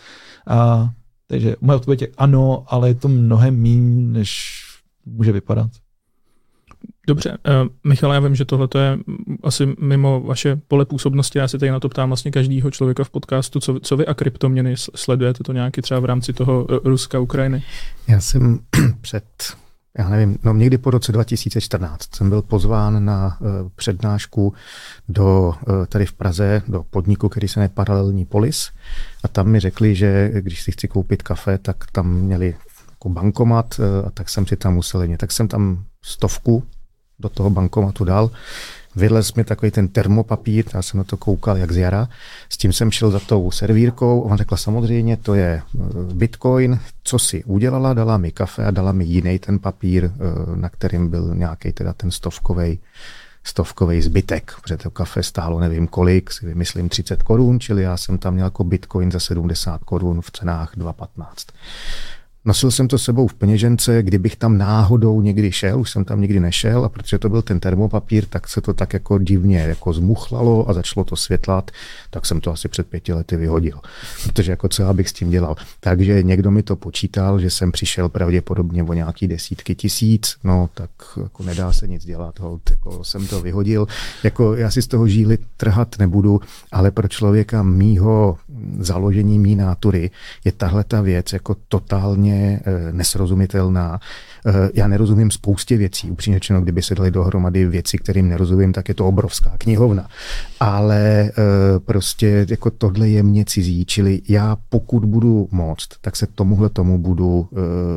A, 0.47 0.89
takže 1.27 1.55
moje 1.61 1.75
odpověď 1.75 2.01
je 2.01 2.07
ano, 2.17 2.63
ale 2.67 2.87
je 2.87 2.95
to 2.95 3.07
mnohem 3.07 3.61
méně, 3.61 4.07
než 4.19 4.61
může 5.05 5.31
vypadat. 5.31 5.71
Dobře, 7.07 7.29
uh, 7.29 7.67
Michal, 7.83 8.13
já 8.13 8.19
vím, 8.19 8.35
že 8.35 8.45
tohle 8.45 8.67
je 8.77 8.97
asi 9.43 9.75
mimo 9.79 10.21
vaše 10.21 10.61
pole 10.67 10.85
působnosti, 10.85 11.39
já 11.39 11.47
se 11.47 11.57
tady 11.57 11.71
na 11.71 11.79
to 11.79 11.89
ptám 11.89 12.09
vlastně 12.09 12.31
každého 12.31 12.71
člověka 12.71 13.03
v 13.03 13.09
podcastu, 13.09 13.59
co, 13.59 13.79
co 13.79 13.97
vy 13.97 14.05
a 14.05 14.13
kryptoměny 14.13 14.73
sledujete 14.77 15.43
to 15.43 15.53
nějaký 15.53 15.81
třeba 15.81 15.99
v 15.99 16.05
rámci 16.05 16.33
toho 16.33 16.63
uh, 16.63 16.77
Ruska, 16.83 17.19
Ukrajiny? 17.19 17.63
Já 18.07 18.21
jsem 18.21 18.59
před 19.01 19.23
já 19.97 20.09
nevím, 20.09 20.37
no 20.43 20.53
někdy 20.53 20.77
po 20.77 20.91
roce 20.91 21.11
2014 21.11 22.15
jsem 22.15 22.29
byl 22.29 22.41
pozván 22.41 23.05
na 23.05 23.37
uh, 23.39 23.47
přednášku 23.75 24.53
do, 25.09 25.53
uh, 25.67 25.85
tady 25.85 26.05
v 26.05 26.13
Praze 26.13 26.61
do 26.67 26.85
podniku, 26.89 27.29
který 27.29 27.47
se 27.47 27.59
jmenuje 27.59 27.69
Paralelní 27.73 28.25
Polis 28.25 28.71
a 29.23 29.27
tam 29.27 29.47
mi 29.47 29.59
řekli, 29.59 29.95
že 29.95 30.31
když 30.33 30.61
si 30.61 30.71
chci 30.71 30.87
koupit 30.87 31.23
kafe, 31.23 31.57
tak 31.57 31.91
tam 31.91 32.13
měli 32.13 32.55
jako 32.89 33.09
bankomat 33.09 33.79
a 34.07 34.09
tak 34.11 34.29
jsem 34.29 34.47
si 34.47 34.55
tam 34.55 34.73
musel 34.73 35.03
jít. 35.03 35.17
Tak 35.17 35.31
jsem 35.31 35.47
tam 35.47 35.83
stovku 36.03 36.63
do 37.21 37.29
toho 37.29 37.49
bankomatu 37.49 38.03
dal 38.03 38.31
Vylez 38.95 39.33
mi 39.33 39.43
takový 39.43 39.71
ten 39.71 39.87
termopapír, 39.87 40.65
já 40.73 40.81
jsem 40.81 40.97
na 40.97 41.03
to 41.03 41.17
koukal 41.17 41.57
jak 41.57 41.71
z 41.71 41.77
jara, 41.77 42.09
s 42.49 42.57
tím 42.57 42.73
jsem 42.73 42.91
šel 42.91 43.11
za 43.11 43.19
tou 43.19 43.51
servírkou, 43.51 44.21
on 44.21 44.37
řekla 44.37 44.57
samozřejmě, 44.57 45.17
to 45.17 45.33
je 45.33 45.61
eh, 45.61 45.79
bitcoin, 46.13 46.79
co 47.03 47.19
si 47.19 47.43
udělala, 47.43 47.93
dala 47.93 48.17
mi 48.17 48.31
kafe 48.31 48.65
a 48.65 48.71
dala 48.71 48.91
mi 48.91 49.05
jiný 49.05 49.39
ten 49.39 49.59
papír, 49.59 50.05
eh, 50.05 50.55
na 50.55 50.69
kterým 50.69 51.09
byl 51.09 51.35
nějaký 51.35 51.71
teda 51.71 51.93
ten 51.93 52.11
stovkovej 52.11 52.79
stovkový 53.43 54.01
zbytek, 54.01 54.53
protože 54.61 54.77
to 54.77 54.89
kafe 54.89 55.23
stálo 55.23 55.59
nevím 55.59 55.87
kolik, 55.87 56.31
si 56.31 56.45
vymyslím 56.45 56.89
30 56.89 57.23
korun, 57.23 57.59
čili 57.59 57.83
já 57.83 57.97
jsem 57.97 58.17
tam 58.17 58.33
měl 58.33 58.45
jako 58.45 58.63
bitcoin 58.63 59.11
za 59.11 59.19
70 59.19 59.83
korun 59.83 60.21
v 60.21 60.31
cenách 60.31 60.77
2,15. 60.77 61.51
Nosil 62.45 62.71
jsem 62.71 62.87
to 62.87 62.97
sebou 62.97 63.27
v 63.27 63.33
peněžence, 63.33 64.03
kdybych 64.03 64.35
tam 64.35 64.57
náhodou 64.57 65.21
někdy 65.21 65.51
šel, 65.51 65.79
už 65.79 65.91
jsem 65.91 66.05
tam 66.05 66.21
nikdy 66.21 66.39
nešel 66.39 66.85
a 66.85 66.89
protože 66.89 67.19
to 67.19 67.29
byl 67.29 67.41
ten 67.41 67.59
termopapír, 67.59 68.25
tak 68.25 68.47
se 68.47 68.61
to 68.61 68.73
tak 68.73 68.93
jako 68.93 69.19
divně 69.19 69.59
jako 69.59 69.93
zmuchlalo 69.93 70.69
a 70.69 70.73
začalo 70.73 71.03
to 71.03 71.15
světlat, 71.15 71.71
tak 72.09 72.25
jsem 72.25 72.41
to 72.41 72.51
asi 72.51 72.67
před 72.67 72.87
pěti 72.87 73.13
lety 73.13 73.37
vyhodil. 73.37 73.79
Protože 74.23 74.51
jako 74.51 74.69
co 74.69 74.87
abych 74.87 75.09
s 75.09 75.13
tím 75.13 75.29
dělal. 75.29 75.55
Takže 75.79 76.23
někdo 76.23 76.51
mi 76.51 76.63
to 76.63 76.75
počítal, 76.75 77.39
že 77.39 77.49
jsem 77.49 77.71
přišel 77.71 78.09
pravděpodobně 78.09 78.83
o 78.83 78.93
nějaký 78.93 79.27
desítky 79.27 79.75
tisíc, 79.75 80.35
no 80.43 80.69
tak 80.73 80.89
jako 81.21 81.43
nedá 81.43 81.73
se 81.73 81.87
nic 81.87 82.05
dělat, 82.05 82.39
hold, 82.39 82.61
jako 82.71 83.03
jsem 83.03 83.27
to 83.27 83.41
vyhodil. 83.41 83.87
Jako 84.23 84.55
já 84.55 84.71
si 84.71 84.81
z 84.81 84.87
toho 84.87 85.07
žíly 85.07 85.37
trhat 85.57 85.95
nebudu, 85.99 86.41
ale 86.71 86.91
pro 86.91 87.07
člověka 87.07 87.63
mýho 87.63 88.37
založení 88.79 89.39
mý 89.39 89.55
nátury 89.55 90.11
je 90.45 90.51
tahle 90.51 90.83
ta 90.83 91.01
věc 91.01 91.33
jako 91.33 91.55
totálně 91.67 92.59
e, 92.65 92.91
nesrozumitelná. 92.91 93.99
E, 94.45 94.69
já 94.73 94.87
nerozumím 94.87 95.31
spoustě 95.31 95.77
věcí. 95.77 96.11
Upřímně 96.11 96.35
řečeno, 96.35 96.61
kdyby 96.61 96.81
se 96.81 96.95
dali 96.95 97.11
dohromady 97.11 97.65
věci, 97.65 97.97
kterým 97.97 98.29
nerozumím, 98.29 98.73
tak 98.73 98.89
je 98.89 98.95
to 98.95 99.07
obrovská 99.07 99.55
knihovna. 99.57 100.07
Ale 100.59 100.99
e, 100.99 101.31
prostě 101.85 102.45
jako 102.49 102.71
tohle 102.71 103.09
je 103.09 103.23
mě 103.23 103.45
cizí, 103.45 103.85
čili 103.85 104.21
já 104.29 104.57
pokud 104.69 105.05
budu 105.05 105.47
moct, 105.51 105.87
tak 106.01 106.15
se 106.15 106.27
tomuhle 106.35 106.69
tomu 106.69 106.97
budu 106.97 107.47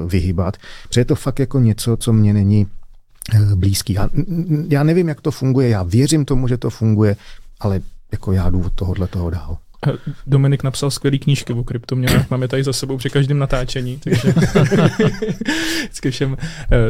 vyhybat. 0.06 0.56
Protože 0.88 1.00
je 1.00 1.04
to 1.04 1.14
fakt 1.14 1.38
jako 1.38 1.60
něco, 1.60 1.96
co 1.96 2.12
mě 2.12 2.32
není 2.32 2.66
blízký. 3.54 3.92
Já, 3.92 4.08
já 4.68 4.82
nevím, 4.82 5.08
jak 5.08 5.20
to 5.20 5.30
funguje, 5.30 5.68
já 5.68 5.82
věřím 5.82 6.24
tomu, 6.24 6.48
že 6.48 6.56
to 6.56 6.70
funguje, 6.70 7.16
ale 7.60 7.80
jako 8.12 8.32
já 8.32 8.50
jdu 8.50 8.62
od 8.62 8.72
tohohle 8.72 9.06
toho 9.06 9.30
dál. 9.30 9.58
Dominik 10.26 10.62
napsal 10.62 10.90
skvělý 10.90 11.18
knížky 11.18 11.52
o 11.52 11.64
kryptoměnách, 11.64 12.30
máme 12.30 12.48
tady 12.48 12.64
za 12.64 12.72
sebou 12.72 12.96
při 12.96 13.10
každém 13.10 13.38
natáčení, 13.38 13.98
takže 14.04 14.34
vždycky 15.80 16.10
všem 16.10 16.32
uh, 16.32 16.38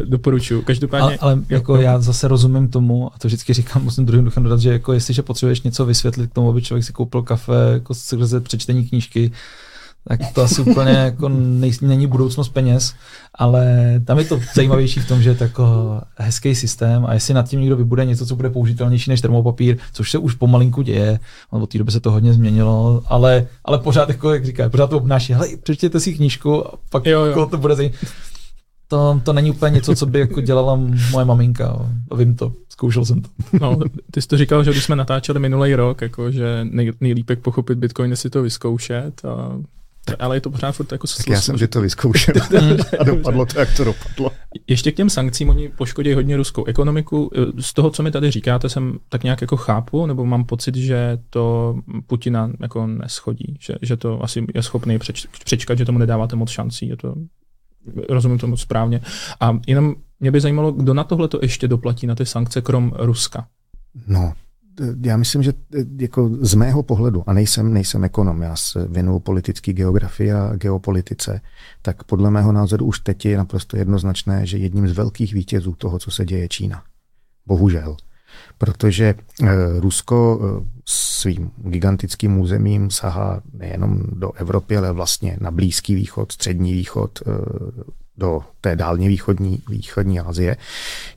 doporučuju. 0.05 0.61
Každopádně... 0.61 1.05
Ale, 1.05 1.17
ale 1.33 1.41
jako 1.49 1.75
já 1.75 1.99
zase 1.99 2.27
rozumím 2.27 2.67
tomu, 2.67 3.13
a 3.15 3.17
to 3.17 3.27
vždycky 3.27 3.53
říkám, 3.53 3.83
musím 3.83 4.05
druhým 4.05 4.25
duchem 4.25 4.43
dodat, 4.43 4.59
že 4.59 4.71
jako 4.71 4.93
jestliže 4.93 5.21
potřebuješ 5.21 5.61
něco 5.61 5.85
vysvětlit 5.85 6.31
k 6.31 6.33
tomu, 6.33 6.49
aby 6.49 6.61
člověk 6.61 6.85
si 6.85 6.93
koupil 6.93 7.21
kafe 7.21 7.53
jako 7.73 7.93
skrze 7.93 8.41
přečtení 8.41 8.89
knížky, 8.89 9.31
tak 10.07 10.19
to 10.33 10.41
asi 10.41 10.61
úplně 10.61 10.91
jako 10.91 11.29
nej, 11.29 11.71
není 11.81 12.07
budoucnost 12.07 12.49
peněz, 12.49 12.93
ale 13.35 13.93
tam 14.05 14.19
je 14.19 14.25
to 14.25 14.39
zajímavější 14.55 14.99
v 14.99 15.07
tom, 15.07 15.21
že 15.21 15.29
je 15.29 15.35
to 15.35 15.43
jako 15.43 16.01
hezký 16.17 16.55
systém 16.55 17.05
a 17.05 17.13
jestli 17.13 17.33
nad 17.33 17.49
tím 17.49 17.59
někdo 17.59 17.77
vybude 17.77 18.05
něco, 18.05 18.25
co 18.25 18.35
bude 18.35 18.49
použitelnější 18.49 19.09
než 19.09 19.21
termopapír, 19.21 19.77
což 19.93 20.11
se 20.11 20.17
už 20.17 20.33
pomalinku 20.33 20.81
děje, 20.81 21.19
od 21.49 21.69
té 21.69 21.77
doby 21.77 21.91
se 21.91 21.99
to 21.99 22.11
hodně 22.11 22.33
změnilo, 22.33 23.03
ale, 23.07 23.47
ale 23.65 23.79
pořád, 23.79 24.09
jako 24.09 24.33
jak 24.33 24.45
říká, 24.45 24.69
pořád 24.69 24.89
to 24.89 24.97
obnáší, 24.97 25.33
hele, 25.33 25.47
přečtěte 25.63 25.99
si 25.99 26.13
knížku 26.13 26.67
a 26.67 26.71
pak 26.89 27.05
jo, 27.05 27.19
jo. 27.19 27.25
Jako 27.25 27.45
to 27.45 27.57
bude 27.57 27.75
zajímavé. 27.75 27.99
To, 28.87 29.21
to 29.23 29.33
není 29.33 29.51
úplně 29.51 29.75
něco, 29.75 29.95
co 29.95 30.05
by 30.05 30.19
jako 30.19 30.41
dělala 30.41 30.79
moje 31.11 31.25
maminka. 31.25 31.89
Vím 32.17 32.35
to, 32.35 32.53
zkoušel 32.69 33.05
jsem 33.05 33.21
to. 33.21 33.29
No, 33.61 33.79
ty 34.11 34.21
jsi 34.21 34.27
to 34.27 34.37
říkal, 34.37 34.63
že 34.63 34.71
když 34.71 34.83
jsme 34.83 34.95
natáčeli 34.95 35.39
minulý 35.39 35.75
rok, 35.75 36.01
jako, 36.01 36.31
že 36.31 36.59
nej, 36.63 36.91
nejlíp 37.01 37.31
pochopit 37.41 37.77
Bitcoin 37.77 38.11
je 38.11 38.17
si 38.17 38.29
to 38.29 38.43
vyzkoušet 38.43 39.25
a 39.25 39.57
ale 40.19 40.35
je 40.35 40.41
to 40.41 40.49
pořád 40.49 40.71
furt 40.71 40.91
jako 40.91 41.07
tak 41.07 41.27
já 41.27 41.41
jsem 41.41 41.57
že 41.57 41.67
to 41.67 41.81
vyzkoušel 41.81 42.33
a 42.99 43.03
dopadlo 43.03 43.45
to, 43.45 43.59
jak 43.59 43.77
to 43.77 43.83
dopadlo. 43.83 44.31
Ještě 44.67 44.91
k 44.91 44.95
těm 44.95 45.09
sankcím, 45.09 45.49
oni 45.49 45.69
poškodí 45.69 46.13
hodně 46.13 46.37
ruskou 46.37 46.65
ekonomiku. 46.65 47.31
Z 47.59 47.73
toho, 47.73 47.89
co 47.89 48.03
mi 48.03 48.11
tady 48.11 48.31
říkáte, 48.31 48.69
jsem 48.69 48.99
tak 49.09 49.23
nějak 49.23 49.41
jako 49.41 49.57
chápu, 49.57 50.05
nebo 50.05 50.25
mám 50.25 50.43
pocit, 50.43 50.75
že 50.75 51.17
to 51.29 51.75
Putina 52.07 52.51
jako 52.59 52.87
neschodí, 52.87 53.57
že, 53.59 53.73
že 53.81 53.97
to 53.97 54.23
asi 54.23 54.45
je 54.55 54.63
schopný 54.63 54.99
přeč, 54.99 55.27
přečkat, 55.45 55.77
že 55.77 55.85
tomu 55.85 55.99
nedáváte 55.99 56.35
moc 56.35 56.49
šancí. 56.49 56.87
Je 56.87 56.97
to, 56.97 57.15
rozumím 58.09 58.37
tomu 58.37 58.57
správně. 58.57 59.01
A 59.39 59.59
jenom 59.67 59.95
mě 60.19 60.31
by 60.31 60.41
zajímalo, 60.41 60.71
kdo 60.71 60.93
na 60.93 61.03
tohle 61.03 61.27
to 61.27 61.39
ještě 61.41 61.67
doplatí, 61.67 62.07
na 62.07 62.15
ty 62.15 62.25
sankce, 62.25 62.61
krom 62.61 62.91
Ruska. 62.95 63.47
No, 64.07 64.33
já 65.03 65.17
myslím, 65.17 65.43
že 65.43 65.53
eh, 65.75 65.83
jako 65.99 66.29
z 66.41 66.53
mého 66.53 66.83
pohledu, 66.83 67.23
a 67.27 67.33
nejsem, 67.33 67.73
nejsem 67.73 68.03
ekonom, 68.03 68.41
já 68.41 68.55
se 68.55 68.87
věnuju 68.87 69.19
politické 69.19 69.73
geografii 69.73 70.31
a 70.31 70.55
geopolitice, 70.55 71.41
tak 71.81 72.03
podle 72.03 72.31
mého 72.31 72.51
názoru 72.51 72.85
už 72.85 72.99
teď 72.99 73.25
je 73.25 73.37
naprosto 73.37 73.77
jednoznačné, 73.77 74.45
že 74.45 74.57
jedním 74.57 74.87
z 74.87 74.91
velkých 74.91 75.33
vítězů 75.33 75.73
toho, 75.73 75.99
co 75.99 76.11
se 76.11 76.25
děje 76.25 76.47
Čína. 76.47 76.83
Bohužel. 77.45 77.97
Protože 78.57 79.15
eh, 79.43 79.47
Rusko 79.79 80.39
eh, 80.41 80.65
svým 80.85 81.51
gigantickým 81.57 82.39
územím 82.39 82.91
sahá 82.91 83.41
nejenom 83.53 84.01
do 84.11 84.31
Evropy, 84.31 84.77
ale 84.77 84.91
vlastně 84.91 85.37
na 85.41 85.51
Blízký 85.51 85.95
východ, 85.95 86.31
Střední 86.31 86.73
východ, 86.73 87.19
do 88.17 88.41
té 88.61 88.75
dálně 88.75 89.07
východní, 89.09 89.63
východní 89.69 90.19
Asie. 90.19 90.57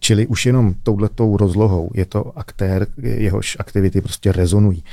Čili 0.01 0.27
už 0.27 0.47
jenom 0.47 0.75
touhletou 0.83 1.37
rozlohou 1.37 1.91
je 1.95 2.05
to 2.05 2.39
aktér, 2.39 2.87
jehož 3.03 3.57
aktivity 3.61 4.01
prostě 4.01 4.33
rezonují 4.33 4.85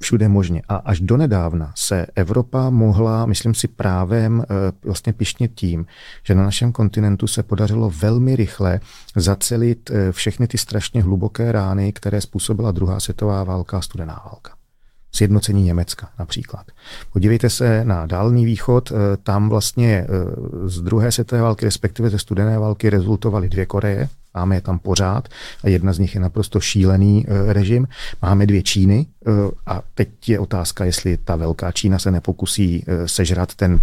všude 0.00 0.28
možně. 0.28 0.62
A 0.68 0.76
až 0.76 1.00
donedávna 1.00 1.72
se 1.76 2.06
Evropa 2.14 2.70
mohla, 2.70 3.26
myslím 3.26 3.54
si 3.54 3.68
právem, 3.68 4.42
eh, 4.42 4.72
vlastně 4.84 5.12
pišnit 5.12 5.52
tím, 5.54 5.86
že 6.22 6.34
na 6.34 6.42
našem 6.42 6.72
kontinentu 6.72 7.26
se 7.26 7.42
podařilo 7.42 7.90
velmi 7.90 8.36
rychle 8.36 8.80
zacelit 9.16 9.90
eh, 9.90 10.12
všechny 10.12 10.46
ty 10.46 10.58
strašně 10.58 11.02
hluboké 11.02 11.52
rány, 11.52 11.92
které 11.92 12.20
způsobila 12.20 12.72
druhá 12.72 13.00
světová 13.00 13.44
válka 13.44 13.78
a 13.78 13.80
studená 13.80 14.22
válka 14.24 14.53
sjednocení 15.14 15.62
Německa 15.62 16.08
například. 16.18 16.66
Podívejte 17.12 17.50
se 17.50 17.84
na 17.84 18.06
Dálný 18.06 18.44
východ, 18.44 18.92
eh, 18.92 19.16
tam 19.22 19.48
vlastně 19.48 20.06
eh, 20.08 20.08
z 20.68 20.80
druhé 20.80 21.12
světové 21.12 21.42
války, 21.42 21.64
respektive 21.64 22.10
ze 22.10 22.18
studené 22.18 22.58
války 22.58 22.90
rezultovaly 22.90 23.48
dvě 23.48 23.66
Koreje, 23.66 24.08
máme 24.34 24.56
je 24.56 24.60
tam 24.60 24.78
pořád 24.78 25.28
a 25.64 25.68
jedna 25.68 25.92
z 25.92 25.98
nich 25.98 26.14
je 26.14 26.20
naprosto 26.20 26.60
šílený 26.60 27.26
eh, 27.28 27.52
režim. 27.52 27.88
Máme 28.22 28.46
dvě 28.46 28.62
Číny 28.62 29.06
a 29.66 29.82
teď 29.94 30.28
je 30.28 30.38
otázka, 30.38 30.84
jestli 30.84 31.16
ta 31.16 31.36
velká 31.36 31.72
Čína 31.72 31.98
se 31.98 32.10
nepokusí 32.10 32.84
sežrat 33.06 33.54
ten 33.54 33.80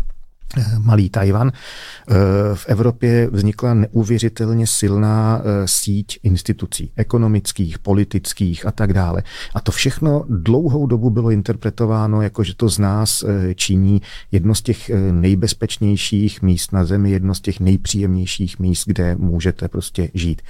malý 0.78 1.10
Tajvan. 1.10 1.52
Eh, 1.52 2.14
v 2.54 2.66
Evropě 2.68 3.30
vznikla 3.32 3.74
neuvěřitelně 3.74 4.68
silná 4.68 5.42
eh, 5.44 5.68
síť 5.68 6.20
institucí, 6.24 6.92
ekonomických, 6.96 7.80
politických 7.80 8.66
a 8.66 8.72
tak 8.72 8.94
dále. 8.94 9.24
A 9.56 9.62
to 9.62 9.72
všechno 9.72 10.26
dlouhou 10.30 10.88
dobu 10.88 11.10
bylo 11.10 11.32
interpretováno 11.32 12.22
jako, 12.22 12.44
že 12.44 12.56
to 12.56 12.70
z 12.70 12.80
nás 12.80 13.24
činí 13.56 14.02
jedno 14.32 14.56
z 14.56 14.62
těch 14.62 14.92
nejbezpečnějších 15.12 16.42
míst 16.42 16.74
na 16.74 16.86
zemi, 16.86 17.12
jedno 17.12 17.36
z 17.36 17.42
těch 17.42 17.60
nejpříjemnějších 17.60 18.60
míst, 18.60 18.84
kde 18.88 19.16
můžete 19.16 19.68
prostě 19.68 20.10
žít. 20.14 20.42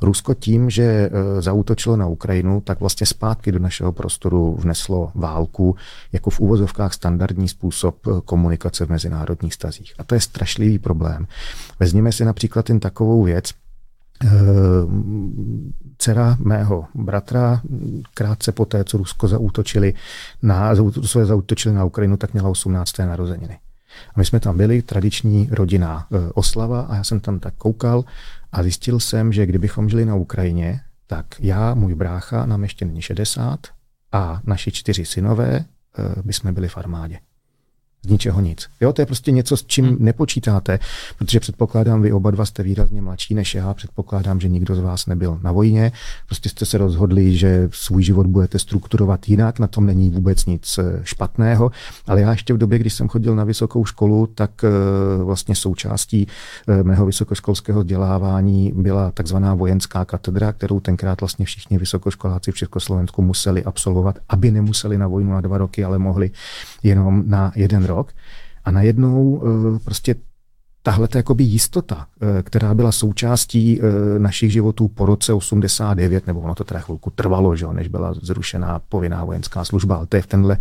Rusko 0.00 0.34
tím, 0.34 0.70
že 0.70 1.10
zautočilo 1.38 1.96
na 1.96 2.06
Ukrajinu, 2.06 2.60
tak 2.60 2.80
vlastně 2.80 3.06
zpátky 3.06 3.52
do 3.52 3.58
našeho 3.58 3.92
prostoru 3.92 4.56
vneslo 4.60 5.10
válku 5.14 5.76
jako 6.12 6.30
v 6.30 6.40
úvozovkách 6.40 6.94
standardní 6.94 7.48
způsob 7.48 7.96
komunikace 8.24 8.86
v 8.86 8.90
mezinárodní 8.90 9.43
mezinárodních 9.44 9.54
stazích. 9.54 9.94
A 9.98 10.04
to 10.04 10.14
je 10.14 10.20
strašlivý 10.20 10.78
problém. 10.78 11.26
Vezměme 11.80 12.12
si 12.12 12.24
například 12.24 12.68
jen 12.68 12.80
takovou 12.80 13.22
věc, 13.24 13.52
eh, 14.24 14.28
dcera 15.98 16.36
mého 16.40 16.86
bratra 16.94 17.60
krátce 18.14 18.52
po 18.52 18.64
té, 18.64 18.84
co 18.84 18.98
Rusko 18.98 19.28
zaútočili 19.28 19.94
na, 20.42 20.74
své 21.04 21.24
zaútočili 21.26 21.74
na 21.74 21.84
Ukrajinu, 21.84 22.16
tak 22.16 22.32
měla 22.32 22.48
18. 22.48 23.06
narozeniny. 23.06 23.58
A 24.14 24.18
my 24.18 24.24
jsme 24.24 24.40
tam 24.40 24.56
byli, 24.56 24.82
tradiční 24.82 25.48
rodinná 25.50 26.06
eh, 26.06 26.30
oslava 26.34 26.80
a 26.80 26.96
já 26.96 27.04
jsem 27.04 27.20
tam 27.20 27.38
tak 27.38 27.54
koukal 27.54 28.04
a 28.52 28.62
zjistil 28.62 29.00
jsem, 29.00 29.32
že 29.32 29.46
kdybychom 29.46 29.88
žili 29.88 30.04
na 30.04 30.14
Ukrajině, 30.14 30.80
tak 31.06 31.26
já, 31.40 31.74
můj 31.74 31.94
brácha, 31.94 32.46
nám 32.46 32.62
ještě 32.62 32.84
není 32.84 33.02
60 33.02 33.60
a 34.12 34.40
naši 34.44 34.72
čtyři 34.72 35.04
synové 35.04 35.56
eh, 35.58 36.22
by 36.24 36.32
jsme 36.32 36.52
byli 36.52 36.68
v 36.68 36.78
armádě 36.78 37.18
z 38.04 38.06
ničeho 38.06 38.40
nic. 38.40 38.66
Jo, 38.80 38.92
to 38.92 39.02
je 39.02 39.06
prostě 39.06 39.30
něco, 39.30 39.56
s 39.56 39.64
čím 39.66 39.84
hmm. 39.84 39.96
nepočítáte, 40.00 40.78
protože 41.18 41.40
předpokládám, 41.40 42.02
vy 42.02 42.12
oba 42.12 42.30
dva 42.30 42.44
jste 42.44 42.62
výrazně 42.62 43.02
mladší 43.02 43.34
než 43.34 43.54
já, 43.54 43.74
předpokládám, 43.74 44.40
že 44.40 44.48
nikdo 44.48 44.74
z 44.74 44.78
vás 44.78 45.06
nebyl 45.06 45.38
na 45.42 45.52
vojně, 45.52 45.92
prostě 46.26 46.48
jste 46.48 46.66
se 46.66 46.78
rozhodli, 46.78 47.36
že 47.36 47.68
svůj 47.72 48.02
život 48.02 48.26
budete 48.26 48.58
strukturovat 48.58 49.28
jinak, 49.28 49.58
na 49.58 49.66
tom 49.66 49.86
není 49.86 50.10
vůbec 50.10 50.46
nic 50.46 50.78
eh, 50.78 51.00
špatného, 51.02 51.70
ale 52.06 52.20
já 52.20 52.30
ještě 52.30 52.54
v 52.54 52.58
době, 52.58 52.78
když 52.78 52.94
jsem 52.94 53.08
chodil 53.08 53.36
na 53.36 53.44
vysokou 53.44 53.84
školu, 53.84 54.26
tak 54.26 54.50
eh, 54.64 54.68
vlastně 55.24 55.54
součástí 55.54 56.28
eh, 56.68 56.82
mého 56.82 57.06
vysokoškolského 57.06 57.80
vzdělávání 57.80 58.72
byla 58.76 59.10
takzvaná 59.10 59.54
vojenská 59.54 60.04
katedra, 60.04 60.52
kterou 60.52 60.80
tenkrát 60.80 61.20
vlastně 61.20 61.44
všichni 61.44 61.78
vysokoškoláci 61.78 62.52
v 62.52 62.56
Československu 62.56 63.22
museli 63.22 63.64
absolvovat, 63.64 64.18
aby 64.28 64.50
nemuseli 64.50 64.98
na 64.98 65.08
vojnu 65.08 65.32
na 65.32 65.40
dva 65.40 65.58
roky, 65.58 65.84
ale 65.84 65.98
mohli 65.98 66.30
jenom 66.84 67.22
na 67.26 67.52
jeden 67.56 67.84
rok 67.84 68.12
a 68.64 68.70
najednou 68.70 69.42
eh, 69.42 69.78
prostě 69.78 70.14
tahle 70.82 71.08
jistota, 71.38 72.06
eh, 72.20 72.42
která 72.42 72.74
byla 72.74 72.92
součástí 72.92 73.80
eh, 73.80 74.18
našich 74.18 74.52
životů 74.52 74.88
po 74.88 75.06
roce 75.06 75.32
89, 75.32 76.26
nebo 76.26 76.40
ono 76.40 76.54
to 76.54 76.64
teda 76.64 76.80
chvilku 76.80 77.10
trvalo, 77.10 77.56
že, 77.56 77.66
než 77.72 77.88
byla 77.88 78.14
zrušená 78.22 78.80
povinná 78.88 79.24
vojenská 79.24 79.64
služba, 79.64 79.96
ale 79.96 80.06
to 80.06 80.16
je 80.16 80.22
v 80.22 80.26
tenhle 80.26 80.58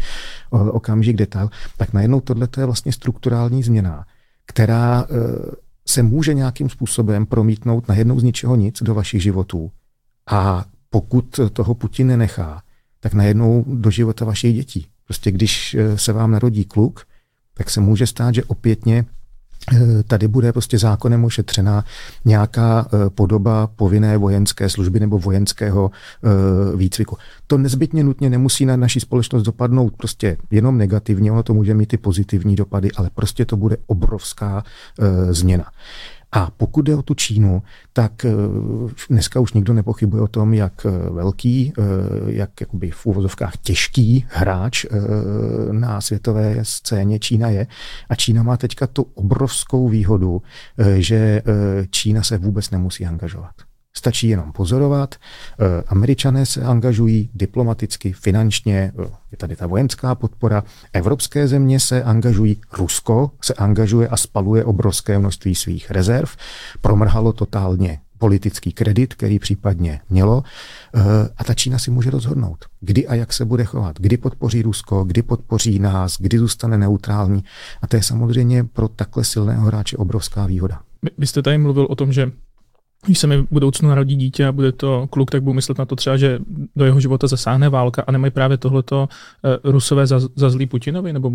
okamžik 0.51 1.15
detail, 1.15 1.49
tak 1.78 1.93
najednou 1.93 2.21
tohle 2.21 2.47
je 2.57 2.65
vlastně 2.65 2.91
strukturální 2.91 3.63
změna, 3.63 4.05
která 4.45 5.07
se 5.88 6.03
může 6.03 6.34
nějakým 6.34 6.69
způsobem 6.69 7.26
promítnout 7.26 7.88
najednou 7.88 8.19
z 8.19 8.24
ničeho 8.24 8.55
nic 8.55 8.84
do 8.84 8.93
vašich 8.95 9.24
životů. 9.24 9.71
A 10.32 10.65
pokud 10.89 11.39
toho 11.53 11.76
Putin 11.76 12.07
nenechá, 12.07 12.61
tak 12.99 13.13
najednou 13.13 13.65
do 13.67 13.89
života 13.89 14.26
vašich 14.26 14.55
dětí. 14.55 14.88
Prostě 15.06 15.32
když 15.32 15.78
se 15.95 16.14
vám 16.14 16.32
narodí 16.32 16.66
kluk, 16.66 17.06
tak 17.54 17.70
se 17.70 17.82
může 17.82 18.08
stát, 18.08 18.36
že 18.36 18.43
opětně 18.43 19.06
eh, 19.74 20.04
tady 20.04 20.28
bude 20.28 20.51
prostě 20.51 20.78
zákonem 20.78 21.26
ošetřená 21.26 21.86
nějaká 22.26 22.88
eh, 22.88 23.10
podoba 23.10 23.68
povinné 23.68 24.18
vojenské 24.18 24.70
služby 24.70 24.99
nebo 24.99 25.20
vojenského 25.20 25.91
eh, 25.91 26.78
výcviku. 26.78 27.18
To 27.47 27.58
nezbytně 27.58 28.04
nutně 28.04 28.30
nemusí 28.30 28.66
na 28.66 28.76
naší 28.76 28.99
společnost 28.99 29.43
dopadnout 29.43 29.93
prostě 29.97 30.38
jenom 30.51 30.78
negativně, 30.78 31.32
ono 31.32 31.43
to 31.43 31.54
může 31.54 31.74
mít 31.74 31.93
i 31.93 31.97
pozitivní 31.97 32.56
dopady, 32.56 32.91
ale 32.91 33.10
prostě 33.16 33.45
to 33.45 33.58
bude 33.58 33.78
obrovská 33.88 34.64
změna. 35.30 35.66
A 36.36 36.51
pokud 36.57 36.81
jde 36.81 36.95
o 36.95 37.01
tu 37.01 37.13
Čínu, 37.13 37.63
tak 37.93 38.25
eh, 38.25 38.31
dneska 39.09 39.39
už 39.39 39.53
nikdo 39.53 39.73
nepochybuje 39.73 40.23
o 40.23 40.27
tom, 40.27 40.53
jak 40.53 40.86
eh, 40.86 41.09
velký, 41.09 41.73
eh, 41.77 41.81
jak 42.25 42.61
jakoby 42.61 42.91
v 42.91 43.05
úvozovkách 43.05 43.57
těžký 43.57 44.25
hráč 44.29 44.86
na 45.71 46.01
světové 46.01 46.59
scéně 46.61 47.19
Čína 47.19 47.49
je. 47.49 47.67
A 48.09 48.15
Čína 48.15 48.43
má 48.43 48.57
teďka 48.57 48.88
tu 48.88 49.03
obrovskou 49.13 49.89
výhodu, 49.89 50.41
že 50.97 51.41
Čína 51.89 52.23
se 52.23 52.38
vůbec 52.38 52.71
nemusí 52.71 53.05
angažovat. 53.05 53.53
Stačí 53.97 54.27
jenom 54.27 54.51
pozorovat. 54.51 55.15
Eh, 55.15 55.83
Američané 55.87 56.45
se 56.45 56.61
angažují 56.61 57.29
diplomaticky, 57.33 58.13
finančně, 58.13 58.91
eh, 58.99 59.09
je 59.31 59.37
tady 59.37 59.55
ta 59.55 59.67
vojenská 59.67 60.15
podpora. 60.15 60.63
Evropské 60.93 61.47
země 61.47 61.79
se 61.79 62.03
angažují, 62.03 62.61
Rusko 62.77 63.31
se 63.41 63.53
angažuje 63.53 64.07
a 64.07 64.17
spaluje 64.17 64.65
obrovské 64.65 65.19
množství 65.19 65.55
svých 65.55 65.91
rezerv. 65.91 66.35
Promrhalo 66.81 67.33
totálně 67.33 67.99
politický 68.17 68.71
kredit, 68.71 69.13
který 69.13 69.39
případně 69.39 70.01
mělo. 70.09 70.43
Eh, 70.95 71.01
a 71.37 71.43
ta 71.43 71.53
Čína 71.53 71.79
si 71.79 71.91
může 71.91 72.09
rozhodnout, 72.09 72.65
kdy 72.79 73.07
a 73.07 73.15
jak 73.15 73.33
se 73.33 73.45
bude 73.45 73.63
chovat, 73.63 73.99
kdy 73.99 74.17
podpoří 74.17 74.61
Rusko, 74.61 75.03
kdy 75.03 75.21
podpoří 75.21 75.79
nás, 75.79 76.17
kdy 76.19 76.39
zůstane 76.39 76.77
neutrální. 76.77 77.43
A 77.81 77.87
to 77.87 77.95
je 77.95 78.03
samozřejmě 78.03 78.63
pro 78.63 78.87
takhle 78.87 79.23
silného 79.23 79.65
hráče 79.65 79.97
obrovská 79.97 80.45
výhoda. 80.45 80.81
Vy 81.17 81.27
jste 81.27 81.41
tady 81.41 81.57
mluvil 81.57 81.87
o 81.89 81.95
tom, 81.95 82.13
že 82.13 82.31
když 83.06 83.20
se 83.20 83.28
mi 83.28 83.38
v 83.38 83.47
budoucnu 83.51 83.89
narodí 83.89 84.16
dítě 84.16 84.47
a 84.47 84.51
bude 84.51 84.72
to 84.72 85.08
kluk, 85.08 85.32
tak 85.32 85.43
budu 85.43 85.54
myslet 85.54 85.78
na 85.78 85.86
to 85.86 85.95
třeba, 85.95 86.18
že 86.18 86.39
do 86.76 86.86
jeho 86.86 86.99
života 86.99 87.28
zasáhne 87.28 87.70
válka 87.70 88.04
a 88.08 88.12
nemají 88.12 88.32
právě 88.32 88.58
tohleto 88.58 89.10
uh, 89.64 89.72
rusové 89.72 90.08
za, 90.08 90.20
za 90.36 90.49
zlý 90.49 90.66
Putinovi, 90.66 91.14
nebo 91.14 91.32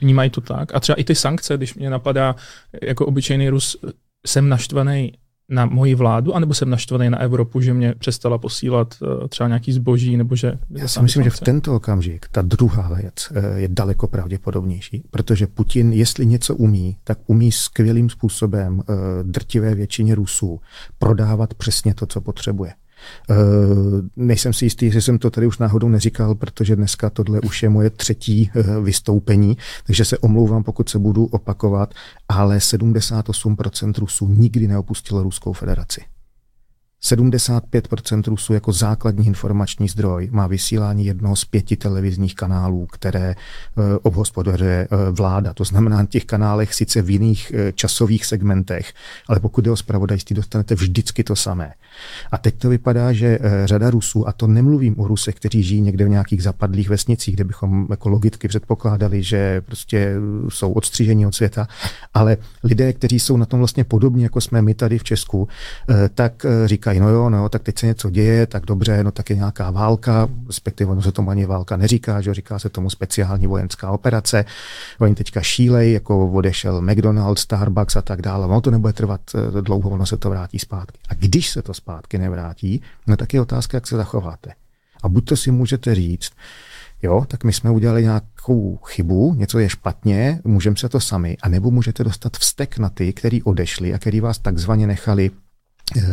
vnímají 0.00 0.30
to 0.30 0.40
tak. 0.40 0.74
A 0.74 0.80
třeba 0.80 0.96
i 0.96 1.04
ty 1.04 1.14
sankce, 1.14 1.56
když 1.56 1.74
mě 1.74 1.90
napadá 1.90 2.36
jako 2.82 3.06
obyčejný 3.06 3.48
Rus, 3.48 3.76
jsem 4.26 4.48
naštvaný 4.48 5.12
na 5.48 5.66
moji 5.66 5.94
vládu, 5.94 6.34
anebo 6.34 6.54
jsem 6.54 6.70
naštvaný 6.70 7.10
na 7.10 7.18
Evropu, 7.18 7.60
že 7.60 7.74
mě 7.74 7.94
přestala 7.98 8.38
posílat 8.38 8.94
uh, 9.00 9.28
třeba 9.28 9.48
nějaký 9.48 9.72
zboží, 9.72 10.16
nebo 10.16 10.36
že... 10.36 10.58
Já 10.70 10.88
si 10.88 11.02
myslím, 11.02 11.24
že 11.24 11.30
v 11.30 11.40
tento 11.40 11.76
okamžik 11.76 12.26
ta 12.32 12.42
druhá 12.42 12.94
věc 12.94 13.30
uh, 13.30 13.56
je 13.56 13.68
daleko 13.68 14.06
pravděpodobnější, 14.06 15.04
protože 15.10 15.46
Putin, 15.46 15.92
jestli 15.92 16.26
něco 16.26 16.54
umí, 16.54 16.96
tak 17.04 17.18
umí 17.26 17.52
skvělým 17.52 18.10
způsobem 18.10 18.78
uh, 18.78 18.84
drtivé 19.22 19.74
většině 19.74 20.14
Rusů 20.14 20.60
prodávat 20.98 21.54
přesně 21.54 21.94
to, 21.94 22.06
co 22.06 22.20
potřebuje. 22.20 22.72
Uh, 23.30 23.36
nejsem 24.16 24.52
si 24.52 24.64
jistý, 24.64 24.86
jestli 24.86 25.02
jsem 25.02 25.18
to 25.18 25.30
tady 25.30 25.46
už 25.46 25.58
náhodou 25.58 25.88
neříkal, 25.88 26.34
protože 26.34 26.76
dneska 26.76 27.10
tohle 27.10 27.40
už 27.40 27.62
je 27.62 27.68
moje 27.68 27.90
třetí 27.90 28.50
uh, 28.54 28.84
vystoupení, 28.84 29.56
takže 29.86 30.04
se 30.04 30.18
omlouvám, 30.18 30.64
pokud 30.64 30.88
se 30.88 30.98
budu 30.98 31.24
opakovat, 31.26 31.94
ale 32.28 32.58
78% 32.58 33.92
Rusů 33.98 34.28
nikdy 34.28 34.68
neopustilo 34.68 35.22
Ruskou 35.22 35.52
federaci. 35.52 36.00
75% 37.04 38.22
Rusů 38.26 38.52
jako 38.52 38.72
základní 38.72 39.26
informační 39.26 39.88
zdroj 39.88 40.28
má 40.32 40.46
vysílání 40.46 41.06
jednoho 41.06 41.36
z 41.36 41.44
pěti 41.44 41.76
televizních 41.76 42.34
kanálů, 42.34 42.86
které 42.86 43.34
uh, 43.34 43.84
obhospodařuje 44.02 44.88
uh, 44.90 45.16
vláda. 45.16 45.54
To 45.54 45.64
znamená 45.64 45.96
na 45.96 46.06
těch 46.06 46.24
kanálech 46.24 46.74
sice 46.74 47.02
v 47.02 47.10
jiných 47.10 47.52
uh, 47.54 47.60
časových 47.74 48.26
segmentech, 48.26 48.92
ale 49.28 49.40
pokud 49.40 49.64
jde 49.64 49.70
o 49.70 49.76
spravodajství, 49.76 50.36
dostanete 50.36 50.74
vždycky 50.74 51.24
to 51.24 51.36
samé. 51.36 51.72
A 52.32 52.38
teď 52.38 52.54
to 52.58 52.68
vypadá, 52.68 53.12
že 53.12 53.38
řada 53.64 53.90
Rusů, 53.90 54.28
a 54.28 54.32
to 54.32 54.46
nemluvím 54.46 55.00
o 55.00 55.08
Rusech, 55.08 55.34
kteří 55.34 55.62
žijí 55.62 55.80
někde 55.80 56.04
v 56.04 56.08
nějakých 56.08 56.42
zapadlých 56.42 56.88
vesnicích, 56.88 57.34
kde 57.34 57.44
bychom 57.44 57.86
jako 57.90 58.08
logicky 58.08 58.48
předpokládali, 58.48 59.22
že 59.22 59.60
prostě 59.60 60.14
jsou 60.48 60.72
odstřížení 60.72 61.26
od 61.26 61.34
světa, 61.34 61.68
ale 62.14 62.36
lidé, 62.64 62.92
kteří 62.92 63.20
jsou 63.20 63.36
na 63.36 63.46
tom 63.46 63.58
vlastně 63.58 63.84
podobně, 63.84 64.24
jako 64.24 64.40
jsme 64.40 64.62
my 64.62 64.74
tady 64.74 64.98
v 64.98 65.04
Česku, 65.04 65.48
tak 66.14 66.46
říkají, 66.64 66.87
říkají, 66.90 67.00
no 67.00 67.08
jo, 67.08 67.30
no, 67.30 67.48
tak 67.48 67.62
teď 67.62 67.78
se 67.78 67.86
něco 67.86 68.10
děje, 68.10 68.46
tak 68.46 68.66
dobře, 68.66 69.04
no 69.04 69.10
tak 69.10 69.30
je 69.30 69.36
nějaká 69.36 69.70
válka, 69.70 70.28
respektive 70.46 70.90
ono 70.90 71.02
se 71.02 71.12
tomu 71.12 71.30
ani 71.30 71.46
válka 71.46 71.76
neříká, 71.76 72.20
že 72.20 72.34
říká 72.34 72.58
se 72.58 72.68
tomu 72.68 72.90
speciální 72.90 73.46
vojenská 73.46 73.90
operace. 73.90 74.44
Oni 74.98 75.14
teďka 75.14 75.40
šílej, 75.42 75.92
jako 75.92 76.30
odešel 76.30 76.82
McDonald's, 76.82 77.42
Starbucks 77.42 77.96
a 77.96 78.02
tak 78.02 78.22
dále. 78.22 78.46
Ono 78.46 78.60
to 78.60 78.70
nebude 78.70 78.92
trvat 78.92 79.20
eh, 79.34 79.62
dlouho, 79.62 79.90
ono 79.90 80.06
se 80.06 80.16
to 80.16 80.30
vrátí 80.30 80.58
zpátky. 80.58 80.98
A 81.08 81.14
když 81.14 81.50
se 81.50 81.62
to 81.62 81.74
zpátky 81.74 82.18
nevrátí, 82.18 82.82
no 83.06 83.16
tak 83.16 83.34
je 83.34 83.40
otázka, 83.40 83.76
jak 83.76 83.86
se 83.86 83.96
zachováte. 83.96 84.52
A 85.02 85.08
buď 85.08 85.24
to 85.24 85.36
si 85.36 85.50
můžete 85.50 85.94
říct, 85.94 86.32
jo, 87.02 87.24
tak 87.28 87.44
my 87.44 87.52
jsme 87.52 87.70
udělali 87.70 88.02
nějakou 88.02 88.76
chybu, 88.86 89.34
něco 89.34 89.58
je 89.58 89.68
špatně, 89.68 90.40
můžeme 90.44 90.76
se 90.76 90.88
to 90.88 91.00
sami, 91.00 91.36
a 91.42 91.48
nebo 91.48 91.70
můžete 91.70 92.04
dostat 92.04 92.36
vztek 92.36 92.78
na 92.78 92.88
ty, 92.88 93.12
který 93.12 93.42
odešli 93.42 93.94
a 93.94 93.98
který 93.98 94.20
vás 94.20 94.38
takzvaně 94.38 94.86
nechali 94.86 95.30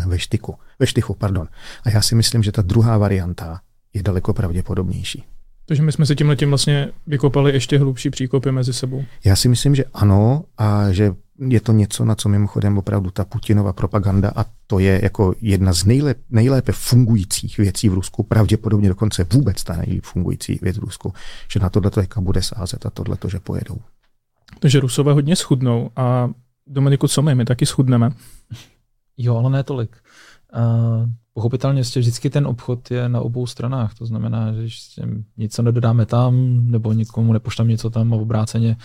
ve 0.06 0.20
štyku, 0.20 0.56
ve 0.80 0.88
štychu, 0.88 1.14
pardon. 1.14 1.48
A 1.84 1.90
já 1.90 2.02
si 2.02 2.16
myslím, 2.16 2.44
že 2.44 2.52
ta 2.52 2.62
druhá 2.62 2.98
varianta 2.98 3.62
je 3.94 4.04
daleko 4.04 4.34
pravděpodobnější. 4.34 5.24
Takže 5.66 5.84
my 5.84 5.92
jsme 5.92 6.06
se 6.06 6.16
tímhle 6.16 6.36
tím 6.36 6.50
vlastně 6.50 6.92
vykopali 7.08 7.54
ještě 7.54 7.80
hlubší 7.80 8.10
příkopy 8.10 8.52
mezi 8.52 8.74
sebou. 8.74 9.04
Já 9.24 9.36
si 9.36 9.50
myslím, 9.50 9.76
že 9.76 9.84
ano 9.94 10.44
a 10.58 10.92
že 10.92 11.16
je 11.40 11.60
to 11.62 11.72
něco, 11.72 12.06
na 12.06 12.16
co 12.16 12.30
mimochodem 12.30 12.78
opravdu 12.78 13.12
ta 13.12 13.26
Putinova 13.26 13.74
propaganda 13.74 14.32
a 14.36 14.46
to 14.68 14.80
je 14.80 15.00
jako 15.04 15.36
jedna 15.42 15.74
z 15.74 15.86
nejlep, 15.86 16.18
nejlépe 16.30 16.72
fungujících 16.72 17.58
věcí 17.58 17.90
v 17.90 17.94
Rusku, 17.94 18.24
pravděpodobně 18.24 18.90
dokonce 18.90 19.24
vůbec 19.34 19.64
ta 19.64 19.76
nejlépe 19.76 20.08
fungující 20.08 20.60
věc 20.62 20.78
v 20.78 20.84
Rusku, 20.84 21.14
že 21.52 21.60
na 21.60 21.70
tohle 21.70 21.92
to 21.92 22.22
bude 22.22 22.42
sázet 22.42 22.86
a 22.86 22.90
tohle 22.90 23.18
to, 23.18 23.30
že 23.30 23.40
pojedou. 23.40 23.78
Takže 24.60 24.80
Rusové 24.80 25.14
hodně 25.14 25.36
schudnou 25.36 25.90
a 25.96 26.30
Dominiku, 26.68 27.08
co 27.08 27.22
my? 27.22 27.36
My 27.36 27.46
taky 27.46 27.66
schudneme. 27.66 28.12
Jo, 29.18 29.38
ale 29.38 29.50
ne 29.50 29.64
tolik. 29.64 29.96
Uh, 30.56 31.10
pochopitelně 31.34 31.80
ještě 31.80 32.00
vždycky 32.00 32.30
ten 32.30 32.48
obchod 32.48 32.92
je 32.92 33.10
na 33.10 33.22
obou 33.22 33.48
stranách. 33.48 33.94
To 33.94 34.06
znamená, 34.06 34.54
že 34.54 34.62
když 34.62 35.00
něco 35.38 35.62
nedodáme 35.62 36.06
tam, 36.06 36.62
nebo 36.72 36.94
někomu 36.94 37.34
nepošlem 37.34 37.68
něco 37.68 37.90
tam 37.90 38.14
a 38.14 38.18
obráceně 38.18 38.78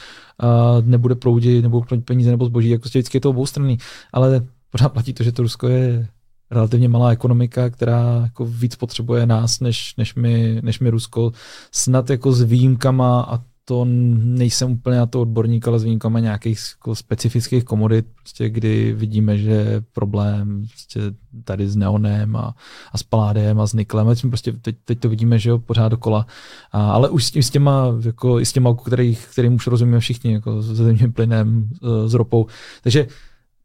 uh, 0.43 0.87
nebude 0.87 1.15
proudit, 1.15 1.63
nebo 1.63 1.85
peníze 2.05 2.31
nebo 2.31 2.45
zboží, 2.45 2.71
jako 2.71 2.81
prostě 2.81 2.99
vždycky 2.99 3.17
je 3.17 3.21
to 3.21 3.31
obou 3.31 3.47
strany. 3.47 3.79
Ale 4.13 4.47
pořád 4.71 4.89
platí 4.89 5.13
to, 5.13 5.23
že 5.23 5.33
to 5.33 5.43
Rusko 5.43 5.69
je 5.69 6.09
relativně 6.51 6.89
malá 6.89 7.11
ekonomika, 7.11 7.71
která 7.71 8.21
jako 8.23 8.45
víc 8.47 8.77
potřebuje 8.77 9.27
nás, 9.27 9.61
než, 9.61 9.97
než, 9.97 10.15
my, 10.15 10.61
než 10.63 10.81
my 10.81 10.91
Rusko. 10.91 11.33
Snad 11.73 12.11
jako 12.11 12.33
s 12.33 12.43
výjimkama 12.43 13.21
a 13.21 13.39
to 13.71 13.85
nejsem 13.85 14.71
úplně 14.71 14.97
na 14.97 15.07
to 15.07 15.21
odborník, 15.21 15.69
ale 15.69 15.79
s 15.79 15.85
výjimkami 15.85 16.23
nějakých 16.23 16.59
jako 16.77 16.95
specifických 16.95 17.65
komodit, 17.65 18.07
prostě, 18.23 18.49
kdy 18.49 18.93
vidíme, 18.93 19.39
že 19.39 19.51
je 19.51 19.81
problém 19.93 20.67
prostě 20.69 21.01
tady 21.45 21.69
s 21.69 21.77
neonem 21.77 22.37
a, 22.37 22.55
a 22.93 22.99
s 22.99 23.03
paládem 23.03 23.61
a 23.61 23.67
s 23.67 23.75
niklem. 23.75 24.09
A 24.09 24.15
prostě 24.29 24.53
teď, 24.53 24.77
teď, 24.85 24.99
to 24.99 25.09
vidíme, 25.09 25.39
že 25.39 25.51
jo, 25.51 25.59
pořád 25.59 25.89
dokola. 25.89 26.27
A, 26.73 26.93
ale 26.93 27.09
už 27.09 27.25
s, 27.25 27.31
tím, 27.31 27.43
s 27.43 27.51
těma, 27.51 27.87
jako, 28.05 28.41
i 28.41 28.47
s 28.47 28.53
těma, 28.53 28.75
kterých, 28.75 29.27
kterým 29.27 29.55
už 29.55 29.67
rozumíme 29.67 30.01
všichni, 30.01 30.33
jako 30.33 30.63
se 30.63 30.75
zemním 30.75 31.13
plynem, 31.13 31.69
s 32.07 32.15
ropou. 32.15 32.47
Takže 32.83 33.07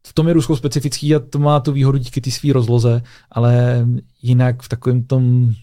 v 0.06 0.12
tom 0.12 0.28
je 0.28 0.34
Rusko 0.34 0.56
specifický 0.56 1.14
a 1.14 1.18
to 1.18 1.38
má 1.38 1.60
tu 1.60 1.72
výhodu 1.72 1.98
díky 1.98 2.20
té 2.20 2.30
své 2.30 2.52
rozloze, 2.52 3.02
ale 3.30 3.86
jinak 4.22 4.62
v 4.62 4.68
takovém 4.68 5.02
tom 5.02 5.54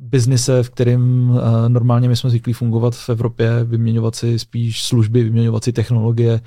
biznise, 0.00 0.62
v 0.62 0.70
kterém 0.70 1.30
uh, 1.30 1.38
normálně 1.68 2.08
my 2.08 2.16
jsme 2.16 2.30
zvyklí 2.30 2.52
fungovat 2.52 2.94
v 2.94 3.08
Evropě, 3.08 3.64
vyměňovat 3.64 4.14
si 4.14 4.38
spíš 4.38 4.82
služby, 4.82 5.24
vyměňovat 5.24 5.64
si 5.64 5.72
technologie, 5.72 6.40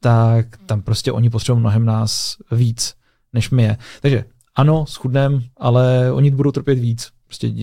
tak 0.00 0.46
tam 0.66 0.82
prostě 0.82 1.12
oni 1.12 1.30
potřebují 1.30 1.60
mnohem 1.60 1.84
nás 1.84 2.36
víc, 2.52 2.94
než 3.32 3.50
my 3.50 3.62
je. 3.62 3.76
Takže 4.00 4.24
ano, 4.54 4.86
schudnem, 4.86 5.42
ale 5.56 6.12
oni 6.12 6.30
budou 6.30 6.50
trpět 6.50 6.78
víc 6.78 7.08
prostě 7.26 7.48
uh, 7.48 7.56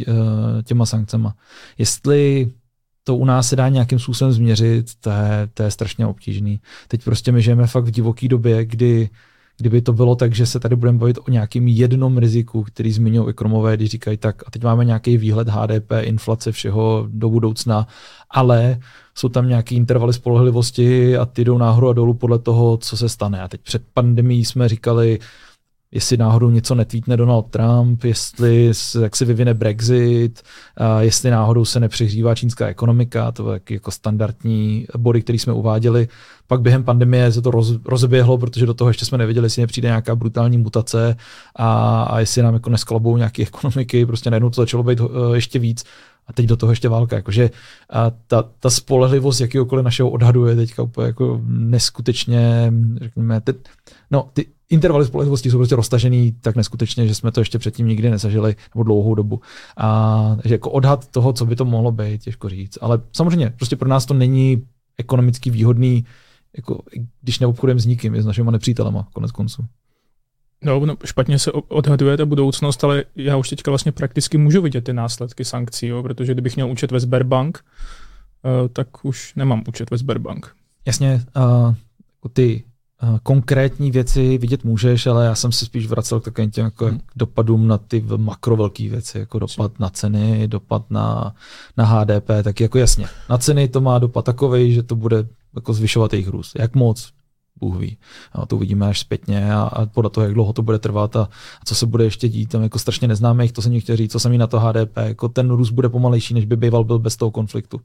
těma 0.63 0.85
sankcema. 0.85 1.35
Jestli 1.77 2.51
to 3.03 3.15
u 3.15 3.25
nás 3.25 3.49
se 3.49 3.55
dá 3.55 3.69
nějakým 3.69 3.99
způsobem 3.99 4.33
změřit, 4.33 4.85
to 4.99 5.09
je, 5.09 5.49
to 5.53 5.63
je 5.63 5.71
strašně 5.71 6.07
obtížný. 6.07 6.59
Teď 6.87 7.03
prostě 7.03 7.31
my 7.31 7.41
žijeme 7.41 7.67
fakt 7.67 7.85
v 7.85 7.91
divoké 7.91 8.27
době, 8.27 8.65
kdy 8.65 9.09
uh, 9.11 9.17
Kdyby 9.57 9.81
to 9.81 9.93
bylo 9.93 10.15
tak, 10.15 10.35
že 10.35 10.45
se 10.45 10.59
tady 10.59 10.75
budeme 10.75 10.97
bavit 10.97 11.17
o 11.27 11.31
nějakým 11.31 11.67
jednom 11.67 12.17
riziku, 12.17 12.63
který 12.63 12.91
zmiňují 12.91 13.29
ekonomové, 13.29 13.77
když 13.77 13.89
říkají 13.89 14.17
tak, 14.17 14.43
a 14.47 14.51
teď 14.51 14.63
máme 14.63 14.85
nějaký 14.85 15.17
výhled 15.17 15.49
HDP, 15.49 15.91
inflace, 16.01 16.51
všeho 16.51 17.05
do 17.09 17.29
budoucna, 17.29 17.87
ale 18.29 18.79
jsou 19.15 19.29
tam 19.29 19.49
nějaké 19.49 19.75
intervaly 19.75 20.13
spolehlivosti 20.13 21.17
a 21.17 21.25
ty 21.25 21.43
jdou 21.43 21.57
nahoru 21.57 21.89
a 21.89 21.93
dolů 21.93 22.13
podle 22.13 22.39
toho, 22.39 22.77
co 22.77 22.97
se 22.97 23.09
stane. 23.09 23.41
A 23.41 23.47
teď 23.47 23.61
před 23.61 23.81
pandemí 23.93 24.45
jsme 24.45 24.69
říkali, 24.69 25.19
jestli 25.95 26.17
náhodou 26.17 26.49
něco 26.49 26.75
netvítne 26.75 27.17
Donald 27.17 27.45
Trump, 27.49 28.03
jestli 28.03 28.71
jak 29.01 29.15
se 29.15 29.25
vyvine 29.25 29.53
Brexit, 29.53 30.41
a 30.77 31.01
jestli 31.01 31.31
náhodou 31.31 31.65
se 31.65 31.79
nepřehřívá 31.79 32.35
čínská 32.35 32.67
ekonomika, 32.67 33.31
to 33.31 33.53
je 33.53 33.59
jako 33.69 33.91
standardní 33.91 34.87
body, 34.97 35.21
které 35.21 35.39
jsme 35.39 35.53
uváděli. 35.53 36.07
Pak 36.47 36.61
během 36.61 36.83
pandemie 36.83 37.31
se 37.31 37.41
to 37.41 37.51
roz, 37.51 37.73
rozběhlo, 37.85 38.37
protože 38.37 38.65
do 38.65 38.73
toho 38.73 38.89
ještě 38.89 39.05
jsme 39.05 39.17
nevěděli, 39.17 39.45
jestli 39.45 39.61
nepřijde 39.61 39.87
nějaká 39.87 40.15
brutální 40.15 40.57
mutace 40.57 41.15
a, 41.55 42.03
a 42.03 42.19
jestli 42.19 42.41
nám 42.41 42.53
jako 42.53 42.69
nesklabou 42.69 43.17
nějaké 43.17 43.43
ekonomiky, 43.47 44.05
prostě 44.05 44.29
najednou 44.29 44.49
to 44.49 44.61
začalo 44.61 44.83
být 44.83 44.99
uh, 44.99 45.09
ještě 45.33 45.59
víc. 45.59 45.83
A 46.27 46.33
teď 46.33 46.45
do 46.45 46.57
toho 46.57 46.71
ještě 46.71 46.89
válka. 46.89 47.15
Jakože 47.15 47.49
a 47.89 48.11
ta, 48.27 48.43
ta 48.59 48.69
spolehlivost 48.69 49.41
jakýkoliv 49.41 49.85
našeho 49.85 50.09
odhadu 50.09 50.45
je 50.45 50.55
teďka 50.55 50.83
úplně 50.83 51.07
jako 51.07 51.41
neskutečně, 51.47 52.73
řekněme, 53.01 53.41
te, 53.41 53.53
no, 54.11 54.29
ty 54.33 54.45
intervaly 54.69 55.05
spolehlivosti 55.05 55.51
jsou 55.51 55.57
prostě 55.57 55.75
roztažený 55.75 56.35
tak 56.41 56.55
neskutečně, 56.55 57.07
že 57.07 57.15
jsme 57.15 57.31
to 57.31 57.41
ještě 57.41 57.59
předtím 57.59 57.87
nikdy 57.87 58.09
nezažili 58.09 58.55
nebo 58.75 58.83
dlouhou 58.83 59.15
dobu. 59.15 59.41
A 59.77 60.37
takže 60.41 60.55
jako 60.55 60.71
odhad 60.71 61.07
toho, 61.07 61.33
co 61.33 61.45
by 61.45 61.55
to 61.55 61.65
mohlo 61.65 61.91
být, 61.91 62.23
těžko 62.23 62.49
říct. 62.49 62.77
Ale 62.81 63.01
samozřejmě, 63.11 63.49
prostě 63.49 63.75
pro 63.75 63.89
nás 63.89 64.05
to 64.05 64.13
není 64.13 64.63
ekonomicky 64.97 65.49
výhodný, 65.49 66.05
jako, 66.57 66.81
když 67.21 67.39
neobchodujeme 67.39 67.79
s 67.79 67.85
nikým, 67.85 68.15
je 68.15 68.21
s 68.21 68.25
našimi 68.25 68.51
nepřítelema, 68.51 69.07
konec 69.13 69.31
konců. 69.31 69.65
No, 70.63 70.85
no, 70.85 70.97
špatně 71.05 71.39
se 71.39 71.51
odhaduje 71.51 72.17
ta 72.17 72.25
budoucnost, 72.25 72.83
ale 72.83 73.03
já 73.15 73.37
už 73.37 73.49
teďka 73.49 73.71
vlastně 73.71 73.91
prakticky 73.91 74.37
můžu 74.37 74.61
vidět 74.61 74.83
ty 74.83 74.93
následky 74.93 75.45
sankcí, 75.45 75.87
jo, 75.87 76.03
protože 76.03 76.33
kdybych 76.33 76.55
měl 76.55 76.71
účet 76.71 76.91
ve 76.91 76.99
Sberbank, 76.99 77.65
uh, 78.43 78.67
tak 78.67 79.05
už 79.05 79.35
nemám 79.35 79.63
účet 79.67 79.91
ve 79.91 79.97
Sberbank. 79.97 80.55
Jasně, 80.85 81.25
uh, 81.37 81.73
ty 82.33 82.63
konkrétní 83.23 83.91
věci 83.91 84.37
vidět 84.37 84.63
můžeš, 84.63 85.07
ale 85.07 85.25
já 85.25 85.35
jsem 85.35 85.51
se 85.51 85.65
spíš 85.65 85.87
vracel 85.87 86.19
k 86.19 86.23
takovým 86.23 86.51
těm 86.51 86.65
jako 86.65 86.85
hmm. 86.85 86.99
dopadům 87.15 87.67
na 87.67 87.77
ty 87.77 88.05
makro 88.17 88.55
velké 88.55 88.89
věci, 88.89 89.19
jako 89.19 89.39
dopad 89.39 89.79
na 89.79 89.89
ceny, 89.89 90.47
dopad 90.47 90.91
na, 90.91 91.35
na 91.77 91.85
HDP, 91.85 92.27
tak 92.43 92.59
jako 92.61 92.77
jasně. 92.77 93.07
Na 93.29 93.37
ceny 93.37 93.67
to 93.67 93.81
má 93.81 93.99
dopad 93.99 94.25
takový, 94.25 94.73
že 94.73 94.83
to 94.83 94.95
bude 94.95 95.27
jako 95.55 95.73
zvyšovat 95.73 96.13
jejich 96.13 96.27
růst. 96.27 96.59
Jak 96.59 96.75
moc? 96.75 97.11
Bůh 97.59 97.77
ví. 97.77 97.97
A 98.33 98.45
to 98.45 98.55
uvidíme 98.55 98.87
až 98.87 98.99
zpětně 98.99 99.53
a, 99.53 99.61
a 99.61 99.85
podle 99.85 100.09
toho, 100.09 100.23
jak 100.23 100.33
dlouho 100.33 100.53
to 100.53 100.61
bude 100.61 100.79
trvat 100.79 101.15
a, 101.15 101.23
a 101.23 101.65
co 101.65 101.75
se 101.75 101.85
bude 101.85 102.03
ještě 102.03 102.29
dít. 102.29 102.49
Tam 102.49 102.63
jako 102.63 102.79
strašně 102.79 103.07
neznáme 103.07 103.43
jich, 103.43 103.51
to 103.51 103.61
jsem 103.61 103.81
chtěl 103.81 103.95
říct, 103.95 104.11
co 104.11 104.19
jsem 104.19 104.37
na 104.37 104.47
to 104.47 104.59
HDP. 104.59 104.97
Jako 104.97 105.29
ten 105.29 105.49
růst 105.49 105.71
bude 105.71 105.89
pomalejší, 105.89 106.33
než 106.33 106.45
by 106.45 106.55
býval 106.55 106.83
byl 106.83 106.99
bez 106.99 107.17
toho 107.17 107.31
konfliktu. 107.31 107.81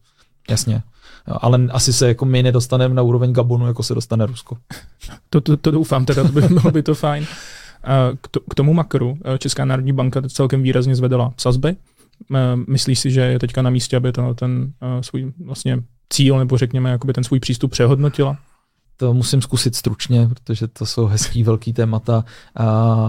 Jasně. 0.51 0.83
Ale 1.27 1.59
asi 1.73 1.93
se 1.93 2.09
jako 2.09 2.25
my 2.25 2.43
nedostaneme 2.43 2.95
na 2.95 3.03
úroveň 3.03 3.33
Gabonu, 3.33 3.67
jako 3.67 3.83
se 3.83 3.95
dostane 3.95 4.27
Rusko. 4.27 4.57
To, 5.31 5.41
to, 5.41 5.57
to 5.57 5.71
doufám, 5.71 6.05
teda 6.05 6.23
to 6.23 6.33
by 6.33 6.41
bylo 6.49 6.71
by 6.71 6.83
to 6.83 6.95
fajn. 6.95 7.27
K, 8.21 8.29
to, 8.29 8.41
k 8.51 8.55
tomu 8.55 8.75
makru 8.75 9.19
eh, 9.25 9.39
Česká 9.39 9.65
národní 9.65 9.93
banka 9.93 10.23
celkem 10.29 10.63
výrazně 10.63 10.97
zvedala 10.97 11.35
sazby. 11.37 11.77
Eh, 12.35 12.57
myslíš 12.69 12.99
si, 12.99 13.11
že 13.11 13.21
je 13.21 13.39
teďka 13.39 13.63
na 13.63 13.71
místě, 13.71 13.97
aby 13.97 14.13
to, 14.13 14.35
ten 14.35 14.73
eh, 14.83 15.03
svůj 15.03 15.33
vlastně 15.45 15.83
cíl, 16.11 16.39
nebo 16.39 16.59
řekněme, 16.59 16.91
jakoby 16.91 17.13
ten 17.13 17.25
svůj 17.25 17.41
přístup 17.41 17.71
přehodnotila? 17.71 18.37
To 18.97 19.15
musím 19.15 19.43
zkusit 19.43 19.77
stručně, 19.77 20.29
protože 20.29 20.69
to 20.69 20.87
jsou 20.87 21.07
hezký 21.07 21.43
velký 21.43 21.73
témata. 21.73 22.25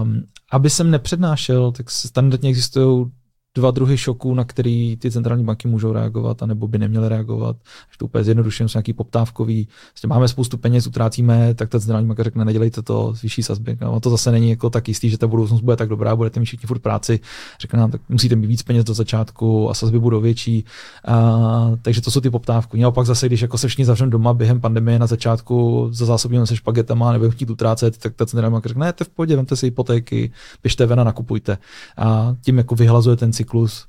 Um, 0.02 0.22
aby 0.52 0.70
jsem 0.70 0.90
nepřednášel, 0.90 1.72
tak 1.72 1.90
standardně 1.90 2.50
existují 2.50 3.06
dva 3.54 3.70
druhy 3.70 3.98
šoků, 3.98 4.34
na 4.34 4.44
který 4.44 4.96
ty 4.96 5.10
centrální 5.10 5.44
banky 5.44 5.68
můžou 5.68 5.92
reagovat, 5.92 6.42
anebo 6.42 6.68
by 6.68 6.78
neměly 6.78 7.08
reagovat. 7.08 7.56
Až 7.90 7.96
to 7.96 8.04
úplně 8.04 8.24
zjednoduším, 8.24 8.68
jsou 8.68 8.78
nějaký 8.78 8.92
poptávkový. 8.92 9.68
Vlastně 9.92 10.06
máme 10.06 10.28
spoustu 10.28 10.58
peněz, 10.58 10.86
utrácíme, 10.86 11.54
tak 11.54 11.68
ta 11.68 11.80
centrální 11.80 12.06
banka 12.06 12.22
řekne, 12.22 12.44
nedělejte 12.44 12.82
to, 12.82 13.12
zvýší 13.16 13.42
sazby. 13.42 13.78
No, 13.80 14.00
to 14.00 14.10
zase 14.10 14.30
není 14.30 14.50
jako 14.50 14.70
tak 14.70 14.88
jistý, 14.88 15.10
že 15.10 15.18
ta 15.18 15.26
budoucnost 15.26 15.60
bude 15.60 15.76
tak 15.76 15.88
dobrá, 15.88 16.16
budete 16.16 16.40
mít 16.40 16.46
všichni 16.46 16.66
furt 16.66 16.78
práci. 16.78 17.20
Řekne 17.60 17.78
nám, 17.78 17.90
tak 17.90 18.00
musíte 18.08 18.36
mít 18.36 18.46
víc 18.46 18.62
peněz 18.62 18.84
do 18.84 18.94
začátku 18.94 19.70
a 19.70 19.74
sazby 19.74 19.98
budou 19.98 20.20
větší. 20.20 20.64
A, 21.06 21.72
takže 21.82 22.00
to 22.00 22.10
jsou 22.10 22.20
ty 22.20 22.30
poptávky. 22.30 22.78
Naopak 22.78 23.06
zase, 23.06 23.26
když 23.26 23.42
jako 23.42 23.58
se 23.58 23.68
všichni 23.68 23.84
zavřeme 23.84 24.10
doma 24.10 24.34
během 24.34 24.60
pandemie 24.60 24.98
na 24.98 25.06
začátku 25.06 25.88
za 25.92 26.06
zásobíme 26.06 26.46
se 26.46 26.56
špagetama 26.56 27.12
nebo 27.12 27.30
chtít 27.30 27.50
utrácet, 27.50 27.98
tak 27.98 28.14
ta 28.14 28.26
centrální 28.26 28.52
banka 28.52 28.68
řekne, 28.68 28.86
ne, 28.86 28.92
v 29.04 29.08
pohodě, 29.08 29.36
vemte 29.36 29.56
si 29.56 29.66
hypotéky, 29.66 30.32
běžte 30.62 30.86
ven 30.86 31.00
a 31.00 31.04
nakupujte. 31.04 31.58
A 31.96 32.36
tím 32.44 32.58
jako 32.58 32.74
vyhlazuje 32.74 33.16
ten 33.16 33.32
cyklus, 33.42 33.86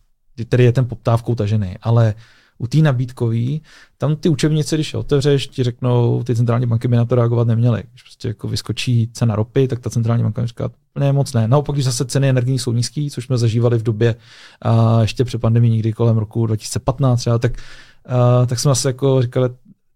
který 0.48 0.64
je 0.64 0.72
ten 0.72 0.86
poptávkou 0.86 1.36
tažený. 1.36 1.76
Ale 1.82 2.14
u 2.58 2.68
té 2.68 2.78
nabídkové, 2.78 3.60
tam 3.98 4.16
ty 4.16 4.30
učebnice, 4.30 4.76
když 4.76 4.94
je 4.94 5.00
otevřeš, 5.00 5.48
ti 5.48 5.64
řeknou, 5.64 6.24
ty 6.24 6.36
centrální 6.36 6.66
banky 6.66 6.88
by 6.88 6.96
na 6.96 7.06
to 7.06 7.16
reagovat 7.16 7.48
neměly. 7.48 7.84
Když 7.92 8.04
prostě 8.04 8.28
jako 8.28 8.48
vyskočí 8.48 9.10
cena 9.14 9.36
ropy, 9.36 9.68
tak 9.68 9.80
ta 9.80 9.90
centrální 9.90 10.24
banka 10.24 10.46
říká, 10.46 10.70
ne, 11.00 11.14
moc 11.14 11.34
ne. 11.34 11.48
Naopak, 11.48 11.76
když 11.76 11.86
zase 11.86 12.06
ceny 12.06 12.30
energií 12.30 12.60
jsou 12.60 12.74
nízké, 12.74 13.08
což 13.12 13.26
jsme 13.26 13.38
zažívali 13.38 13.78
v 13.78 13.84
době 13.84 14.16
a 14.62 15.02
ještě 15.02 15.26
před 15.26 15.42
pandemí 15.42 15.70
někdy 15.70 15.94
kolem 15.94 16.18
roku 16.18 16.46
2015 16.46 17.20
třeba, 17.20 17.40
tak, 17.40 17.58
a, 18.06 18.46
tak 18.46 18.60
jsme 18.60 18.72
asi 18.72 18.88
jako 18.88 19.22
říkali, 19.22 19.50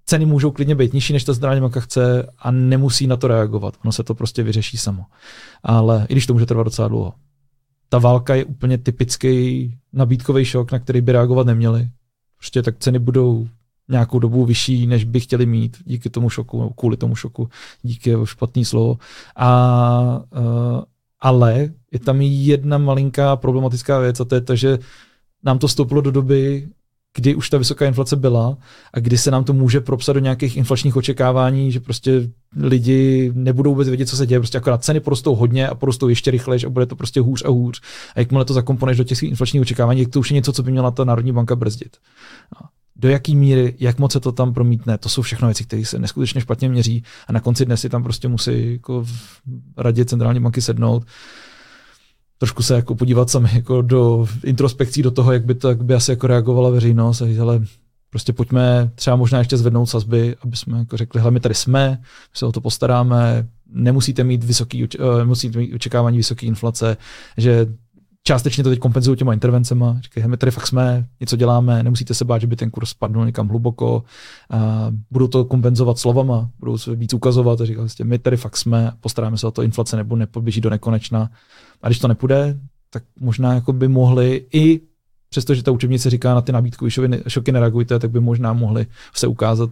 ceny 0.06 0.26
můžou 0.26 0.52
klidně 0.52 0.76
být 0.76 0.94
nižší, 0.94 1.14
než 1.14 1.24
ta 1.24 1.34
centrální 1.34 1.62
banka 1.62 1.80
chce 1.80 2.30
a 2.40 2.52
nemusí 2.52 3.08
na 3.08 3.18
to 3.18 3.28
reagovat. 3.28 3.74
Ono 3.84 3.92
se 3.92 4.04
to 4.04 4.16
prostě 4.16 4.44
vyřeší 4.44 4.78
samo. 4.78 5.04
Ale 5.64 6.06
i 6.10 6.14
když 6.14 6.26
to 6.26 6.34
může 6.34 6.46
trvat 6.46 6.64
docela 6.64 6.88
dlouho 6.88 7.14
ta 7.90 8.00
válka 8.00 8.36
je 8.36 8.46
úplně 8.46 8.78
typický 8.78 9.74
nabídkový 9.94 10.46
šok, 10.46 10.72
na 10.72 10.80
který 10.80 11.02
by 11.02 11.12
reagovat 11.12 11.48
neměli. 11.48 11.90
Prostě 12.38 12.64
tak 12.64 12.78
ceny 12.80 13.00
budou 13.00 13.48
nějakou 13.90 14.20
dobu 14.20 14.46
vyšší, 14.46 14.88
než 14.88 15.04
by 15.04 15.20
chtěli 15.20 15.46
mít 15.46 15.78
díky 15.86 16.10
tomu 16.10 16.30
šoku, 16.30 16.74
kvůli 16.78 16.98
tomu 16.98 17.16
šoku, 17.16 17.50
díky 17.82 18.14
špatný 18.24 18.66
slovo. 18.66 18.98
A, 19.36 20.22
uh, 20.38 20.82
ale 21.20 21.70
je 21.92 22.00
tam 22.00 22.22
jedna 22.22 22.78
malinká 22.78 23.36
problematická 23.36 24.00
věc 24.00 24.20
a 24.20 24.26
to 24.26 24.36
je 24.36 24.42
to, 24.42 24.56
že 24.56 24.80
nám 25.44 25.60
to 25.60 25.68
stouplo 25.68 26.02
do 26.02 26.12
doby, 26.12 26.68
kdy 27.18 27.36
už 27.36 27.50
ta 27.50 27.58
vysoká 27.58 27.86
inflace 27.86 28.16
byla 28.16 28.58
a 28.94 29.00
kdy 29.00 29.18
se 29.18 29.32
nám 29.32 29.44
to 29.44 29.54
může 29.54 29.82
propsat 29.82 30.14
do 30.14 30.20
nějakých 30.20 30.58
inflačních 30.58 30.96
očekávání, 30.96 31.72
že 31.72 31.80
prostě 31.80 32.30
lidi 32.58 33.32
nebudou 33.34 33.72
vůbec 33.72 33.88
vědět, 33.88 34.06
co 34.06 34.18
se 34.18 34.26
děje, 34.26 34.40
prostě 34.40 34.58
akorát 34.58 34.84
ceny 34.84 35.00
porostou 35.00 35.36
hodně 35.36 35.68
a 35.68 35.76
porostou 35.76 36.10
ještě 36.10 36.32
rychleji 36.32 36.66
a 36.66 36.70
bude 36.70 36.86
to 36.86 36.96
prostě 36.96 37.22
hůř 37.22 37.44
a 37.46 37.50
hůř. 37.50 37.82
A 38.16 38.20
jakmile 38.20 38.46
to 38.46 38.54
zakomponuješ 38.54 38.98
do 38.98 39.04
těch 39.04 39.24
inflačních 39.24 39.62
očekávání, 39.62 40.04
tak 40.06 40.14
to 40.14 40.20
už 40.20 40.32
je 40.32 40.36
něco, 40.36 40.54
co 40.54 40.64
by 40.64 40.72
měla 40.72 40.92
ta 40.92 41.04
Národní 41.04 41.32
banka 41.32 41.56
brzdit. 41.56 41.98
Do 42.96 43.10
jaký 43.10 43.36
míry, 43.36 43.76
jak 43.80 44.00
moc 44.00 44.12
se 44.12 44.20
to 44.20 44.32
tam 44.32 44.54
promítne, 44.54 44.98
to 44.98 45.10
jsou 45.10 45.22
všechno 45.22 45.48
věci, 45.48 45.64
které 45.64 45.86
se 45.86 46.00
neskutečně 46.00 46.42
špatně 46.42 46.70
měří 46.70 47.04
a 47.28 47.34
na 47.34 47.40
konci 47.40 47.66
dne 47.66 47.78
si 47.78 47.90
tam 47.90 48.04
prostě 48.04 48.28
musí 48.28 48.72
jako 48.72 49.06
radě 49.78 50.06
centrální 50.06 50.40
banky 50.40 50.62
sednout 50.62 51.04
trošku 52.38 52.64
se 52.64 52.76
jako 52.76 52.96
podívat 52.96 53.30
sami 53.30 53.50
jako 53.54 53.82
do 53.82 54.28
introspekcí 54.44 55.04
do 55.04 55.12
toho, 55.12 55.32
jak 55.32 55.46
by 55.46 55.56
to 55.56 55.70
jak 55.70 55.84
by 55.84 55.94
asi 55.94 56.12
jako 56.12 56.28
reagovala 56.28 56.70
veřejnost 56.70 57.22
a 57.22 57.42
ale 57.42 57.62
prostě 58.10 58.34
pojďme 58.34 58.92
třeba 58.96 59.16
možná 59.16 59.40
ještě 59.40 59.58
zvednout 59.58 59.86
sazby, 59.86 60.36
aby 60.42 60.58
jsme 60.58 60.80
jako 60.80 60.98
řekli, 60.98 61.22
hele, 61.22 61.32
my 61.32 61.40
tady 61.40 61.56
jsme, 61.56 61.90
my 62.02 62.34
se 62.34 62.46
o 62.46 62.52
to 62.52 62.62
postaráme, 62.62 63.48
nemusíte 63.70 64.24
mít 64.24 64.44
vysoký, 64.44 64.84
uh, 64.84 65.26
musíte 65.26 65.60
mít 65.60 65.74
očekávání 65.74 66.18
vysoké 66.18 66.46
inflace, 66.46 66.98
že 67.38 67.68
částečně 68.28 68.64
to 68.64 68.70
teď 68.70 68.80
kompenzují 68.80 69.18
těma 69.18 69.34
intervencema. 69.34 69.98
Říkají, 70.00 70.28
my 70.28 70.38
tady 70.38 70.52
fakt 70.52 70.68
jsme, 70.68 71.06
něco 71.20 71.36
děláme, 71.36 71.84
nemusíte 71.84 72.14
se 72.14 72.26
bát, 72.26 72.42
že 72.42 72.48
by 72.48 72.56
ten 72.56 72.72
kurz 72.72 72.90
spadnul 72.90 73.26
někam 73.26 73.48
hluboko. 73.48 74.04
A 74.50 74.92
budou 75.12 75.28
to 75.28 75.46
kompenzovat 75.46 75.98
slovama, 75.98 76.50
budou 76.60 76.78
se 76.78 76.96
víc 76.96 77.14
ukazovat 77.14 77.62
a 77.62 77.66
říkají, 77.66 77.88
my 78.04 78.20
tady 78.20 78.38
fakt 78.38 78.58
jsme, 78.58 78.92
postaráme 79.02 79.38
se 79.38 79.48
o 79.48 79.52
to, 79.52 79.62
inflace 79.62 79.98
nebo 79.98 80.16
nepoběží 80.16 80.62
do 80.62 80.70
nekonečna. 80.70 81.30
A 81.82 81.88
když 81.88 82.00
to 82.00 82.08
nepůjde, 82.08 82.60
tak 82.90 83.04
možná 83.20 83.54
jako 83.54 83.74
by 83.74 83.88
mohli 83.88 84.46
i 84.54 84.82
přestože 85.30 85.64
ta 85.64 85.72
učebnice 85.72 86.10
říká 86.10 86.36
na 86.36 86.42
ty 86.42 86.52
nabídkové 86.52 86.92
šoky 87.28 87.52
nereagujte, 87.52 88.00
tak 88.00 88.12
by 88.12 88.20
možná 88.20 88.54
mohli 88.54 88.86
se 89.14 89.28
ukázat, 89.28 89.70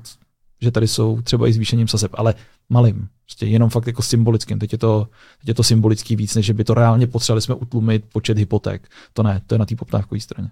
že 0.65 0.71
tady 0.71 0.87
jsou 0.87 1.21
třeba 1.21 1.47
i 1.47 1.53
zvýšením 1.53 1.87
sazeb, 1.87 2.11
ale 2.13 2.33
malým, 2.69 3.07
prostě 3.25 3.45
jenom 3.45 3.69
fakt 3.69 3.87
jako 3.87 4.01
symbolickým. 4.01 4.59
Teď 4.59 4.71
je 4.71 4.77
to, 4.77 5.07
teď 5.39 5.47
je 5.47 5.53
to 5.53 5.63
symbolický 5.63 6.15
víc, 6.15 6.35
než 6.35 6.51
by 6.51 6.63
to 6.63 6.73
reálně 6.73 7.07
potřebovali 7.07 7.41
jsme 7.41 7.55
utlumit 7.55 8.05
počet 8.13 8.37
hypoték. 8.37 8.87
To 9.13 9.23
ne, 9.23 9.41
to 9.47 9.55
je 9.55 9.59
na 9.59 9.65
té 9.65 9.75
poptávkové 9.75 10.21
straně. 10.21 10.49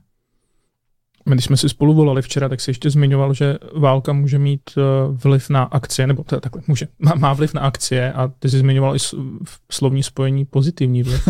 My, 1.25 1.35
když 1.35 1.45
jsme 1.45 1.57
si 1.57 1.69
spolu 1.69 1.93
volali 1.93 2.21
včera, 2.21 2.49
tak 2.49 2.61
si 2.61 2.69
ještě 2.69 2.89
zmiňoval, 2.89 3.33
že 3.33 3.57
válka 3.75 4.13
může 4.13 4.39
mít 4.39 4.61
eh, 4.77 4.81
vliv 5.23 5.49
na 5.49 5.63
akcie, 5.63 6.07
nebo 6.07 6.23
to 6.23 6.39
takhle, 6.39 6.61
může, 6.67 6.87
má, 6.99 7.15
má 7.15 7.33
vliv 7.33 7.53
na 7.53 7.61
akcie 7.61 8.13
a 8.13 8.27
ty 8.39 8.49
jsi 8.49 8.59
zmiňoval 8.59 8.95
i 8.95 8.99
slovní 9.71 10.03
spojení 10.03 10.45
pozitivní 10.45 11.03
vliv. 11.03 11.27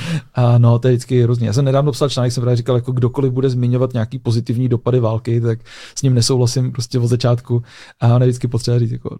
no, 0.58 0.78
to 0.78 0.88
je 0.88 0.94
vždycky 0.94 1.22
hrozně. 1.22 1.46
Já 1.46 1.52
jsem 1.52 1.64
nedávno 1.64 1.92
psal 1.92 2.08
článek, 2.08 2.32
jsem 2.32 2.40
právě 2.40 2.56
říkal, 2.56 2.76
jako 2.76 2.92
kdokoliv 2.92 3.32
bude 3.32 3.50
zmiňovat 3.50 3.92
nějaký 3.92 4.18
pozitivní 4.18 4.68
dopady 4.68 5.00
války, 5.00 5.40
tak 5.40 5.58
s 5.94 6.02
ním 6.02 6.14
nesouhlasím 6.14 6.72
prostě 6.72 6.98
od 6.98 7.06
začátku 7.06 7.62
a 8.00 8.14
on 8.14 8.22
je 8.22 8.28
vždycky 8.28 8.48
potřeba 8.48 8.78
říct, 8.78 8.92
jako 8.92 9.18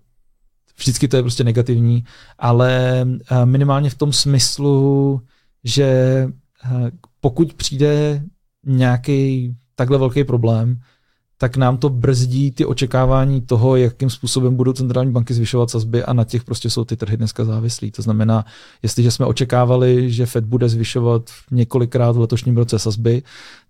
vždycky 0.78 1.08
to 1.08 1.16
je 1.16 1.22
prostě 1.22 1.44
negativní, 1.44 2.04
ale 2.38 3.00
eh, 3.30 3.46
minimálně 3.46 3.90
v 3.90 3.98
tom 3.98 4.12
smyslu, 4.12 5.20
že 5.64 5.84
eh, 6.64 6.90
pokud 7.20 7.54
přijde 7.54 8.22
nějaký 8.66 9.56
takhle 9.76 9.98
velký 9.98 10.24
problém, 10.24 10.80
tak 11.38 11.56
nám 11.56 11.76
to 11.76 11.88
brzdí 11.88 12.50
ty 12.50 12.64
očekávání 12.64 13.40
toho, 13.40 13.76
jakým 13.76 14.10
způsobem 14.10 14.56
budou 14.56 14.72
centrální 14.72 15.12
banky 15.12 15.34
zvyšovat 15.34 15.70
sazby 15.70 16.04
a 16.04 16.12
na 16.12 16.24
těch 16.24 16.44
prostě 16.44 16.70
jsou 16.70 16.84
ty 16.84 16.96
trhy 16.96 17.16
dneska 17.16 17.44
závislí. 17.44 17.90
To 17.90 18.02
znamená, 18.02 18.44
jestliže 18.82 19.10
jsme 19.10 19.26
očekávali, 19.26 20.12
že 20.12 20.26
Fed 20.26 20.44
bude 20.44 20.68
zvyšovat 20.68 21.30
několikrát 21.50 22.16
v 22.16 22.20
letošním 22.20 22.56
roce 22.56 22.78
sazby, 22.78 23.22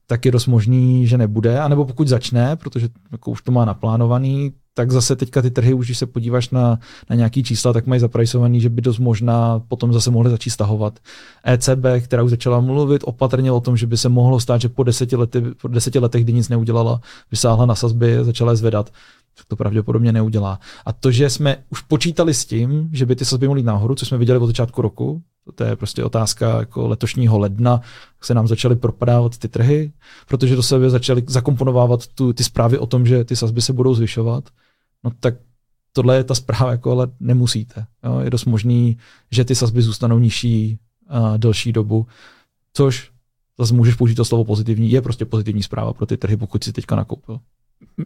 tak 0.07 0.25
je 0.25 0.33
dost 0.33 0.47
možný, 0.47 1.07
že 1.07 1.19
nebude, 1.19 1.61
anebo 1.61 1.85
pokud 1.85 2.09
začne, 2.09 2.57
protože 2.57 2.89
jako 3.13 3.31
už 3.31 3.43
to 3.43 3.53
má 3.53 3.65
naplánovaný, 3.65 4.53
tak 4.79 4.93
zase 4.93 5.17
teďka 5.17 5.43
ty 5.43 5.51
trhy, 5.51 5.75
už 5.75 5.87
když 5.87 5.99
se 5.99 6.07
podíváš 6.07 6.51
na, 6.51 6.79
na 7.11 7.17
nějaký 7.17 7.43
čísla, 7.43 7.73
tak 7.73 7.87
mají 7.87 8.01
zaprajsovaný, 8.01 8.61
že 8.61 8.69
by 8.69 8.83
dost 8.83 8.99
možná 8.99 9.61
potom 9.69 9.93
zase 9.93 10.11
mohli 10.11 10.31
začít 10.31 10.51
stahovat. 10.51 10.99
ECB, 11.47 11.85
která 12.01 12.23
už 12.23 12.31
začala 12.31 12.61
mluvit 12.61 13.03
opatrně 13.05 13.53
o 13.53 13.61
tom, 13.61 13.77
že 13.77 13.87
by 13.87 13.97
se 13.97 14.09
mohlo 14.09 14.41
stát, 14.41 14.61
že 14.61 14.69
po 14.69 14.83
deseti, 14.83 15.17
lety, 15.17 15.43
po 15.63 15.69
deseti 15.69 15.99
letech, 15.99 16.25
kdy 16.25 16.33
nic 16.33 16.49
neudělala, 16.49 17.01
vysáhla 17.31 17.67
na 17.67 17.75
sazby, 17.75 18.19
začala 18.23 18.53
je 18.53 18.57
zvedat, 18.57 18.91
tak 19.37 19.47
to 19.47 19.57
pravděpodobně 19.57 20.13
neudělá. 20.13 20.61
A 20.87 20.93
to, 20.93 21.11
že 21.11 21.31
jsme 21.31 21.57
už 21.71 21.81
počítali 21.81 22.35
s 22.35 22.45
tím, 22.45 22.91
že 22.93 23.07
by 23.07 23.17
ty 23.17 23.25
sazby 23.25 23.47
mohly 23.47 23.63
nahoru, 23.63 23.95
co 23.95 24.07
jsme 24.07 24.19
viděli 24.19 24.39
od 24.39 24.47
začátku 24.47 24.83
roku, 24.83 25.23
to 25.55 25.65
je 25.65 25.77
prostě 25.77 26.05
otázka 26.05 26.59
jako 26.59 26.89
letošního 26.89 27.39
ledna, 27.39 27.81
se 28.23 28.35
nám 28.35 28.49
začaly 28.49 28.77
propadávat 28.77 29.39
ty 29.39 29.49
trhy, 29.49 29.93
protože 30.29 30.57
do 30.57 30.63
sebe 30.63 30.91
začaly 30.91 31.23
zakomponovávat 31.27 32.07
tu, 32.07 32.33
ty 32.33 32.45
zprávy 32.45 32.79
o 32.79 32.87
tom, 32.87 33.07
že 33.07 33.25
ty 33.25 33.37
sazby 33.37 33.63
se 33.63 33.73
budou 33.73 33.95
zvyšovat 33.95 34.45
no 35.07 35.13
tak 35.21 35.35
tohle 35.93 36.17
je 36.17 36.25
ta 36.25 36.35
zpráva, 36.35 36.71
jako 36.71 36.93
ale 36.93 37.09
nemusíte. 37.21 37.87
Jo? 38.05 38.21
Je 38.21 38.31
dost 38.31 38.45
možný, 38.45 38.99
že 39.31 39.45
ty 39.45 39.55
sazby 39.55 39.83
zůstanou 39.83 40.19
nižší 40.19 40.79
a 41.09 41.37
delší 41.37 41.73
dobu, 41.73 42.07
což 42.73 43.11
zase 43.59 43.75
můžeš 43.75 43.95
použít 43.95 44.15
to 44.15 44.25
slovo 44.25 44.45
pozitivní, 44.45 44.91
je 44.91 45.03
prostě 45.03 45.25
pozitivní 45.25 45.63
zpráva 45.63 45.93
pro 45.93 46.07
ty 46.07 46.17
trhy, 46.17 46.37
pokud 46.37 46.65
si 46.65 46.73
teďka 46.73 46.97
nakoupil. 46.97 47.41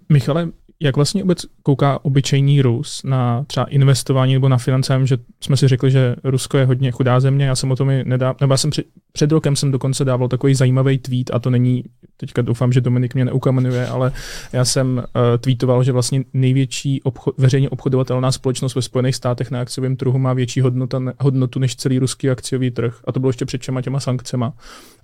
Michale, 0.08 0.48
jak 0.82 0.96
vlastně 0.96 1.22
vůbec 1.22 1.46
kouká 1.62 2.04
obyčejný 2.04 2.62
Rus 2.62 3.02
na 3.04 3.44
třeba 3.46 3.66
investování 3.66 4.32
nebo 4.32 4.48
na 4.48 4.58
financem, 4.58 5.06
že 5.06 5.18
jsme 5.40 5.56
si 5.56 5.68
řekli, 5.68 5.90
že 5.90 6.16
Rusko 6.24 6.58
je 6.58 6.64
hodně 6.64 6.90
chudá 6.90 7.20
země, 7.20 7.44
já 7.44 7.56
jsem 7.56 7.70
o 7.70 7.76
tom 7.76 7.90
i 7.90 8.04
nedá, 8.04 8.34
nebo 8.40 8.52
já 8.52 8.56
jsem 8.56 8.70
před, 8.70 8.86
před 9.12 9.32
rokem 9.32 9.56
jsem 9.56 9.70
dokonce 9.70 10.04
dával 10.04 10.28
takový 10.28 10.54
zajímavý 10.54 10.98
tweet 10.98 11.30
a 11.32 11.38
to 11.38 11.50
není, 11.50 11.84
teďka 12.16 12.42
doufám, 12.42 12.72
že 12.72 12.80
Dominik 12.80 13.14
mě 13.14 13.24
neukamenuje, 13.24 13.86
ale 13.86 14.12
já 14.52 14.64
jsem 14.64 14.96
uh, 14.96 15.02
tweetoval, 15.40 15.84
že 15.84 15.92
vlastně 15.92 16.24
největší 16.32 17.02
obchod, 17.02 17.34
veřejně 17.38 17.70
obchodovatelná 17.70 18.32
společnost 18.32 18.74
ve 18.74 18.82
Spojených 18.82 19.16
státech 19.16 19.50
na 19.50 19.60
akciovém 19.60 19.96
trhu 19.96 20.18
má 20.18 20.32
větší 20.32 20.60
hodnota, 20.60 21.02
hodnotu 21.20 21.58
než 21.58 21.76
celý 21.76 21.98
ruský 21.98 22.30
akciový 22.30 22.70
trh 22.70 23.00
a 23.04 23.12
to 23.12 23.20
bylo 23.20 23.30
ještě 23.30 23.44
před 23.44 23.62
těma 23.62 23.82
těma 23.82 24.00
sankcema. 24.00 24.52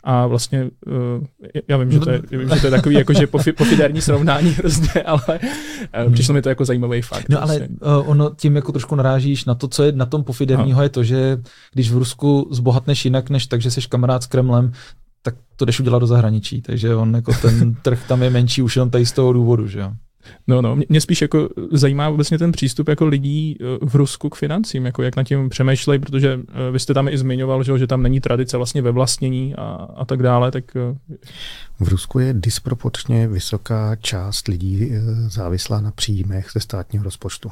A 0.05 0.27
vlastně, 0.27 0.65
uh, 0.65 1.25
já 1.69 1.77
vím, 1.77 1.91
že 1.91 2.01
to 2.01 2.11
je, 2.11 2.23
vím, 2.31 2.49
že 2.55 2.61
to 2.61 2.67
je 2.67 2.71
takový 2.71 2.95
jakože 2.95 3.27
pofi, 3.27 3.53
pofiderní 3.53 4.01
srovnání 4.01 4.51
hrozně, 4.51 5.03
ale 5.03 5.39
uh, 6.07 6.13
přišlo 6.13 6.35
mi 6.35 6.43
to 6.43 6.49
jako 6.49 6.65
zajímavý 6.65 7.03
fakt. 7.03 7.29
No 7.29 7.43
ale 7.43 7.59
uh, 7.59 8.11
ono 8.11 8.31
tím 8.37 8.57
jako 8.57 8.73
trošku 8.73 8.95
narážíš 8.95 9.45
na 9.45 9.55
to, 9.55 9.69
co 9.69 9.83
je 9.83 9.93
na 9.93 10.07
tom 10.07 10.25
pofiderního, 10.25 10.83
je 10.83 10.89
to, 10.89 11.05
že 11.05 11.39
když 11.73 11.91
v 11.91 11.99
Rusku 11.99 12.49
zbohatneš 12.51 13.05
jinak, 13.05 13.31
než 13.31 13.47
tak, 13.47 13.61
že 13.61 13.71
jsi 13.71 13.81
kamarád 13.81 14.23
s 14.23 14.27
Kremlem, 14.27 14.73
tak 15.23 15.35
to 15.57 15.65
jdeš 15.65 15.81
udělat 15.81 15.99
do 15.99 16.07
zahraničí. 16.07 16.63
Takže 16.63 16.95
on 16.95 17.15
jako 17.15 17.33
ten 17.43 17.75
trh 17.83 18.09
tam 18.09 18.23
je 18.23 18.31
menší 18.31 18.63
už 18.63 18.77
jenom 18.77 18.91
tady 18.91 19.07
z 19.07 19.13
toho 19.13 19.33
důvodu, 19.33 19.69
že 19.69 19.81
jo. 19.81 19.93
No, 20.47 20.63
no, 20.63 20.77
mě 20.89 21.01
spíš 21.01 21.23
jako 21.23 21.49
zajímá 21.73 22.11
vlastně 22.11 22.39
ten 22.39 22.53
přístup 22.53 22.89
jako 22.89 23.07
lidí 23.07 23.57
eh, 23.61 23.65
v 23.87 23.95
Rusku 23.95 24.29
k 24.29 24.35
financím, 24.35 24.87
jako 24.87 25.03
jak 25.03 25.17
nad 25.17 25.23
tím 25.23 25.49
přemýšlejí, 25.49 26.01
protože 26.01 26.41
eh, 26.49 26.71
vy 26.71 26.81
jste 26.81 26.95
tam 26.95 27.09
i 27.09 27.19
zmiňoval, 27.19 27.63
že, 27.63 27.79
že 27.79 27.87
tam 27.87 28.03
není 28.03 28.21
tradice 28.21 28.57
vlastně 28.57 28.83
ve 28.83 28.91
vlastnění 28.91 29.55
a, 29.55 29.89
a 29.97 30.05
tak 30.05 30.23
dále, 30.23 30.51
tak... 30.51 30.77
Eh, 30.77 31.17
v 31.81 31.89
Rusku 31.89 32.19
je 32.19 32.35
disproporčně 32.35 33.29
vysoká 33.29 33.97
část 33.97 34.49
lidí 34.49 34.91
závislá 35.29 35.81
na 35.81 35.91
příjmech 35.91 36.49
ze 36.53 36.61
státního 36.61 37.05
rozpočtu. 37.05 37.51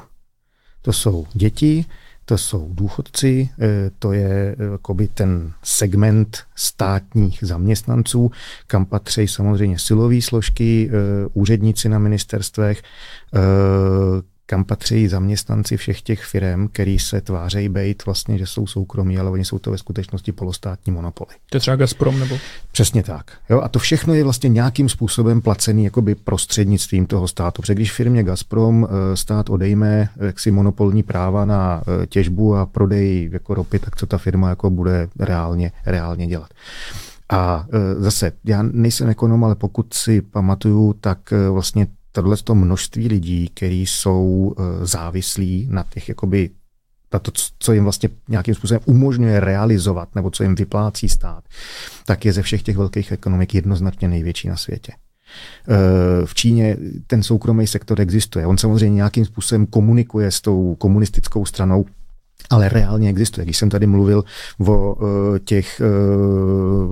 To 0.81 0.93
jsou 0.93 1.27
děti, 1.33 1.85
to 2.25 2.37
jsou 2.37 2.69
důchodci, 2.73 3.49
eh, 3.59 3.91
to 3.99 4.13
je 4.13 4.55
eh, 4.59 4.63
jakoby 4.71 5.07
ten 5.07 5.53
segment 5.63 6.43
státních 6.55 7.39
zaměstnanců, 7.41 8.31
kam 8.67 8.85
patří 8.85 9.27
samozřejmě 9.27 9.79
silové 9.79 10.21
složky, 10.21 10.89
eh, 10.89 10.93
úředníci 11.33 11.89
na 11.89 11.99
ministerstvech, 11.99 12.81
kam 14.45 14.63
patří 14.63 15.07
zaměstnanci 15.07 15.77
všech 15.77 16.01
těch 16.01 16.23
firm, 16.23 16.67
který 16.67 16.99
se 16.99 17.21
tvářejí 17.21 17.69
být 17.69 18.05
vlastně, 18.05 18.37
že 18.37 18.45
jsou 18.45 18.67
soukromí, 18.67 19.17
ale 19.17 19.29
oni 19.29 19.45
jsou 19.45 19.59
to 19.59 19.71
ve 19.71 19.77
skutečnosti 19.77 20.31
polostátní 20.31 20.93
monopoly. 20.93 21.29
To 21.49 21.57
je 21.57 21.61
třeba 21.61 21.75
Gazprom 21.75 22.19
nebo? 22.19 22.37
Přesně 22.71 23.03
tak. 23.03 23.31
Jo, 23.49 23.61
a 23.61 23.67
to 23.67 23.79
všechno 23.79 24.13
je 24.13 24.23
vlastně 24.23 24.49
nějakým 24.49 24.89
způsobem 24.89 25.41
placený 25.41 25.83
jakoby 25.83 26.15
prostřednictvím 26.15 27.05
toho 27.05 27.27
státu. 27.27 27.61
Protože 27.61 27.75
když 27.75 27.91
firmě 27.91 28.23
Gazprom 28.23 28.87
eh, 28.87 29.17
stát 29.17 29.49
odejme 29.49 30.09
eh, 30.19 30.25
jaksi 30.25 30.51
monopolní 30.51 31.03
práva 31.03 31.45
na 31.45 31.81
eh, 32.03 32.07
těžbu 32.07 32.55
a 32.55 32.65
prodej 32.65 33.29
jako 33.31 33.53
ropy, 33.53 33.79
tak 33.79 33.95
co 33.95 34.05
ta 34.05 34.17
firma 34.17 34.49
jako 34.49 34.69
bude 34.69 35.07
reálně, 35.19 35.71
reálně 35.85 36.27
dělat. 36.27 36.49
A 37.29 37.65
zase, 37.97 38.31
já 38.43 38.61
nejsem 38.61 39.09
ekonom, 39.09 39.43
ale 39.43 39.55
pokud 39.55 39.93
si 39.93 40.21
pamatuju, 40.21 40.93
tak 40.93 41.33
vlastně 41.51 41.87
tohle 42.15 42.37
to 42.43 42.55
množství 42.55 43.07
lidí, 43.07 43.49
kteří 43.53 43.85
jsou 43.85 44.53
eh, 44.57 44.85
závislí 44.85 45.67
na 45.71 45.85
těch 45.93 46.09
jakoby 46.09 46.49
na 47.13 47.19
to, 47.19 47.31
co 47.59 47.73
jim 47.73 47.83
vlastně 47.83 48.09
nějakým 48.29 48.55
způsobem 48.55 48.81
umožňuje 48.85 49.39
realizovat, 49.39 50.15
nebo 50.15 50.31
co 50.31 50.43
jim 50.43 50.55
vyplácí 50.55 51.09
stát, 51.09 51.43
tak 52.05 52.25
je 52.25 52.33
ze 52.33 52.41
všech 52.41 52.63
těch 52.63 52.77
velkých 52.77 53.11
ekonomik 53.11 53.55
jednoznačně 53.55 54.07
největší 54.07 54.47
na 54.47 54.55
světě. 54.55 54.91
Eh, 54.91 56.25
v 56.25 56.33
Číně 56.33 56.77
ten 57.07 57.23
soukromý 57.23 57.67
sektor 57.67 58.01
existuje. 58.01 58.47
On 58.47 58.57
samozřejmě 58.57 58.95
nějakým 58.95 59.25
způsobem 59.25 59.65
komunikuje 59.65 60.31
s 60.31 60.41
tou 60.41 60.75
komunistickou 60.75 61.45
stranou, 61.45 61.85
ale 62.49 62.69
reálně 62.69 63.09
existuje. 63.09 63.45
Když 63.45 63.57
jsem 63.57 63.69
tady 63.69 63.87
mluvil 63.87 64.23
o 64.67 64.95
eh, 64.95 65.39
těch 65.39 65.81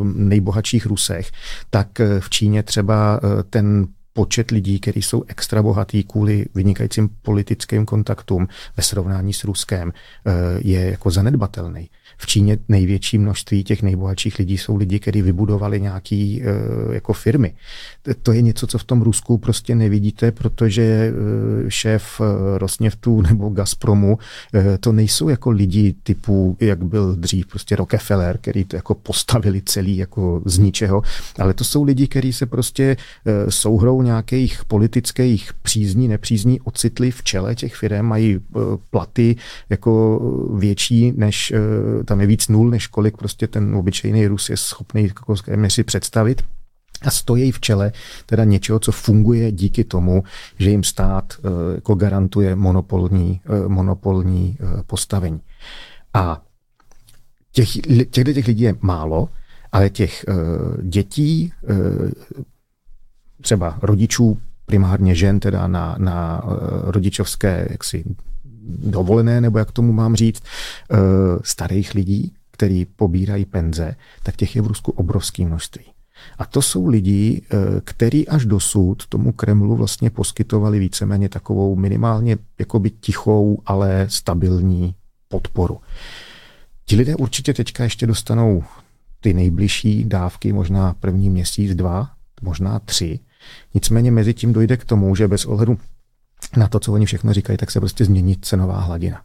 nejbohatších 0.04 0.86
Rusech, 0.86 1.32
tak 1.70 1.88
v 2.20 2.30
Číně 2.30 2.64
třeba 2.64 3.20
ten 3.50 3.88
počet 4.14 4.52
lidí, 4.52 4.80
kteří 4.80 5.02
jsou 5.02 5.24
extra 5.28 5.64
bohatí 5.64 6.04
kvůli 6.04 6.46
vynikajícím 6.56 7.10
politickým 7.22 7.86
kontaktům 7.86 8.48
ve 8.78 8.84
srovnání 8.84 9.34
s 9.34 9.44
Ruskem, 9.44 9.94
eh, 10.26 10.32
je 10.60 10.92
jako 10.92 11.12
zanedbatelný. 11.12 11.90
V 12.18 12.28
Číně 12.28 12.58
největší 12.70 13.18
množství 13.18 13.64
těch 13.64 13.82
nejbohatších 13.84 14.40
lidí 14.40 14.58
jsou 14.58 14.76
lidi, 14.76 15.00
kteří 15.00 15.22
vybudovali 15.22 15.82
nějaké 15.82 16.38
eh, 16.42 16.44
jako 16.94 17.14
firmy. 17.14 17.56
To 18.24 18.32
je 18.32 18.42
něco, 18.42 18.68
co 18.68 18.78
v 18.78 18.84
tom 18.84 19.02
Rusku 19.02 19.38
prostě 19.38 19.76
nevidíte, 19.76 20.32
protože 20.32 20.84
eh, 20.84 21.14
šéf 21.70 22.22
Rosněvtu 22.58 23.22
nebo 23.22 23.50
Gazpromu 23.50 24.18
to 24.80 24.92
nejsou 24.92 25.30
jako 25.30 25.52
lidi 25.52 25.96
typu, 26.04 26.58
jak 26.60 26.84
byl 26.84 27.16
dřív 27.16 27.48
prostě 27.48 27.76
Rockefeller, 27.76 28.38
který 28.38 28.64
to 28.64 28.76
jako 28.76 28.96
postavili 28.96 29.62
celý 29.66 29.98
jako 29.98 30.42
z 30.46 30.58
ničeho, 30.58 31.02
ale 31.40 31.54
to 31.54 31.64
jsou 31.64 31.84
lidi, 31.84 32.08
kteří 32.08 32.34
se 32.34 32.46
prostě 32.46 32.98
souhrou 33.50 34.03
nějakých 34.04 34.66
politických 34.66 35.54
přízní, 35.54 36.08
nepřízní 36.08 36.62
ocitli 36.62 37.12
v 37.12 37.24
čele 37.24 37.56
těch 37.56 37.76
firm, 37.76 38.06
mají 38.06 38.36
eh, 38.36 38.60
platy 38.90 39.36
jako 39.70 40.20
větší 40.58 41.14
než, 41.16 41.52
eh, 41.52 42.04
tam 42.04 42.22
je 42.22 42.28
víc 42.28 42.48
nul, 42.48 42.70
než 42.70 42.88
kolik 42.88 43.18
prostě 43.18 43.48
ten 43.48 43.76
obyčejný 43.76 44.28
Rus 44.28 44.50
je 44.50 44.58
schopný 44.58 45.04
jako 45.04 45.36
si 45.68 45.84
představit 45.84 46.44
a 47.02 47.12
stojí 47.12 47.52
v 47.52 47.60
čele 47.60 47.92
teda 48.26 48.44
něčeho, 48.44 48.80
co 48.80 48.92
funguje 48.92 49.52
díky 49.52 49.84
tomu, 49.84 50.24
že 50.60 50.70
jim 50.70 50.84
stát 50.84 51.34
jako 51.76 51.96
garantuje 51.96 52.56
monopolní, 52.56 53.42
monopolní 53.68 54.58
postavení. 54.88 55.40
A 56.14 56.42
těch, 57.52 57.70
těchto 58.12 58.34
těch 58.34 58.48
lidí 58.48 58.64
je 58.64 58.76
málo, 58.82 59.30
ale 59.72 59.90
těch 59.90 60.26
dětí, 60.82 61.54
třeba 63.44 63.78
rodičů, 63.82 64.38
primárně 64.66 65.16
žen, 65.16 65.40
teda 65.40 65.68
na, 65.68 65.96
na 66.00 66.42
eh, 66.44 66.92
rodičovské 66.92 67.68
jaksi 67.70 68.04
dovolené, 68.84 69.42
nebo 69.42 69.58
jak 69.58 69.72
tomu 69.72 69.94
mám 69.94 70.16
říct, 70.16 70.44
eh, 70.44 70.98
starých 71.44 71.94
lidí, 71.94 72.34
který 72.52 72.86
pobírají 72.86 73.46
penze, 73.46 73.96
tak 74.24 74.36
těch 74.36 74.56
je 74.56 74.62
v 74.62 74.68
Rusku 74.68 74.92
obrovské 74.92 75.46
množství. 75.46 75.86
A 76.38 76.46
to 76.46 76.62
jsou 76.62 76.88
lidi, 76.88 77.42
eh, 77.42 77.58
který 77.84 78.28
až 78.28 78.46
dosud 78.46 79.08
tomu 79.08 79.32
Kremlu 79.32 79.76
vlastně 79.76 80.10
poskytovali 80.10 80.80
víceméně 80.80 81.30
takovou 81.30 81.76
minimálně 81.76 82.38
jakoby 82.60 82.90
tichou, 82.90 83.62
ale 83.66 84.06
stabilní 84.10 84.96
podporu. 85.28 85.80
Ti 86.86 86.96
lidé 86.96 87.16
určitě 87.16 87.54
teďka 87.54 87.84
ještě 87.84 88.08
dostanou 88.08 88.64
ty 89.22 89.34
nejbližší 89.34 90.04
dávky, 90.04 90.54
možná 90.54 90.96
první 91.00 91.30
měsíc, 91.30 91.76
dva, 91.76 92.10
možná 92.42 92.80
tři, 92.80 93.20
Nicméně 93.74 94.12
mezi 94.12 94.34
tím 94.34 94.54
dojde 94.54 94.78
k 94.78 94.86
tomu, 94.86 95.16
že 95.16 95.28
bez 95.28 95.46
ohledu 95.46 95.78
na 96.58 96.68
to, 96.68 96.80
co 96.80 96.94
oni 96.94 97.06
všechno 97.06 97.34
říkají, 97.34 97.58
tak 97.58 97.72
se 97.72 97.80
prostě 97.80 98.06
změní 98.06 98.38
cenová 98.38 98.80
hladina. 98.80 99.22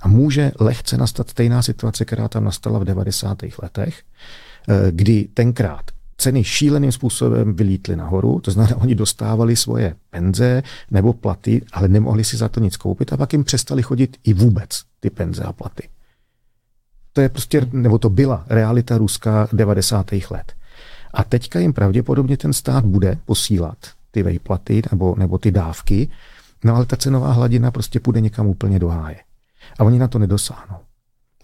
A 0.00 0.08
může 0.08 0.52
lehce 0.60 0.96
nastat 0.96 1.30
stejná 1.30 1.62
situace, 1.62 2.04
která 2.04 2.28
tam 2.28 2.44
nastala 2.44 2.78
v 2.78 2.84
90. 2.84 3.38
letech, 3.62 4.02
eh, 4.68 4.74
kdy 4.90 5.28
tenkrát 5.34 5.82
ceny 6.18 6.44
šíleným 6.44 6.92
způsobem 6.92 7.56
vylítly 7.56 7.96
nahoru, 7.96 8.40
to 8.40 8.50
znamená, 8.50 8.76
oni 8.76 8.94
dostávali 8.94 9.56
svoje 9.56 9.94
penze 10.10 10.62
nebo 10.90 11.12
platy, 11.12 11.62
ale 11.72 11.88
nemohli 11.88 12.24
si 12.24 12.36
za 12.36 12.48
to 12.48 12.60
nic 12.60 12.76
koupit 12.76 13.12
a 13.12 13.16
pak 13.16 13.32
jim 13.32 13.44
přestali 13.44 13.82
chodit 13.82 14.16
i 14.24 14.34
vůbec 14.34 14.82
ty 15.00 15.10
penze 15.10 15.42
a 15.42 15.52
platy. 15.52 15.88
To 17.12 17.20
je 17.20 17.28
prostě, 17.28 17.66
nebo 17.72 17.98
to 17.98 18.10
byla 18.10 18.44
realita 18.48 18.98
Ruska 18.98 19.48
90. 19.52 20.12
let. 20.30 20.52
A 21.16 21.24
teďka 21.24 21.58
jim 21.58 21.72
pravděpodobně 21.72 22.36
ten 22.36 22.52
stát 22.52 22.84
bude 22.84 23.18
posílat 23.24 23.76
ty 24.10 24.22
vejplaty 24.22 24.82
nebo, 24.90 25.14
nebo 25.18 25.38
ty 25.38 25.50
dávky, 25.50 26.08
no 26.64 26.76
ale 26.76 26.86
ta 26.86 26.96
cenová 26.96 27.32
hladina 27.32 27.70
prostě 27.70 28.00
půjde 28.00 28.20
někam 28.20 28.46
úplně 28.46 28.78
do 28.78 28.88
háje. 28.88 29.16
A 29.78 29.84
oni 29.84 29.98
na 29.98 30.08
to 30.08 30.18
nedosáhnou. 30.18 30.76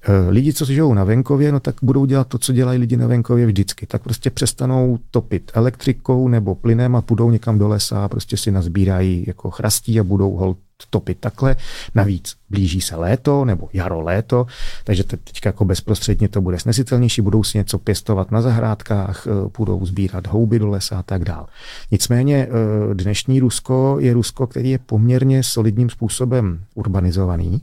E, 0.03 0.31
lidi, 0.31 0.53
co 0.53 0.65
žijou 0.65 0.95
na 0.95 1.05
venkově, 1.05 1.53
no 1.53 1.61
tak 1.61 1.75
budou 1.83 2.05
dělat 2.05 2.29
to, 2.29 2.39
co 2.39 2.53
dělají 2.53 2.79
lidi 2.79 2.97
na 2.97 3.07
venkově 3.07 3.47
vždycky. 3.47 3.87
Tak 3.87 4.03
prostě 4.03 4.31
přestanou 4.31 4.99
topit 5.11 5.51
elektrikou 5.55 6.29
nebo 6.29 6.55
plynem 6.55 6.97
a 6.97 7.03
půjdou 7.03 7.31
někam 7.31 7.59
do 7.59 7.69
lesa 7.69 8.05
a 8.05 8.09
prostě 8.09 8.37
si 8.37 8.51
nazbírají 8.51 9.25
jako 9.27 9.51
chrastí 9.51 10.01
a 10.01 10.05
budou 10.05 10.31
hold 10.31 10.59
topit 10.91 11.19
takhle. 11.21 11.57
Navíc 11.95 12.37
blíží 12.51 12.81
se 12.81 12.97
léto 12.97 13.45
nebo 13.45 13.69
jaro 13.73 14.01
léto, 14.01 14.47
takže 14.85 15.05
teď 15.05 15.21
jako 15.45 15.65
bezprostředně 15.65 16.29
to 16.29 16.41
bude 16.41 16.59
snesitelnější, 16.59 17.23
budou 17.23 17.45
si 17.45 17.59
něco 17.59 17.79
pěstovat 17.79 18.31
na 18.31 18.43
zahrádkách, 18.43 19.27
eh, 19.27 19.31
budou 19.59 19.87
sbírat 19.87 20.27
houby 20.27 20.59
do 20.59 20.69
lesa 20.69 20.99
a 20.99 21.03
tak 21.03 21.25
dál. 21.25 21.47
Nicméně 21.91 22.49
eh, 22.51 22.95
dnešní 22.95 23.41
Rusko 23.41 23.97
je 24.01 24.13
Rusko, 24.13 24.47
který 24.47 24.71
je 24.71 24.79
poměrně 24.79 25.43
solidním 25.43 25.91
způsobem 25.91 26.61
urbanizovaný 26.75 27.61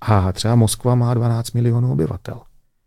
a 0.00 0.32
třeba 0.32 0.54
Moskva 0.54 0.94
má 0.94 1.14
12 1.14 1.52
milionů 1.52 1.92
obyvatel. 1.92 2.40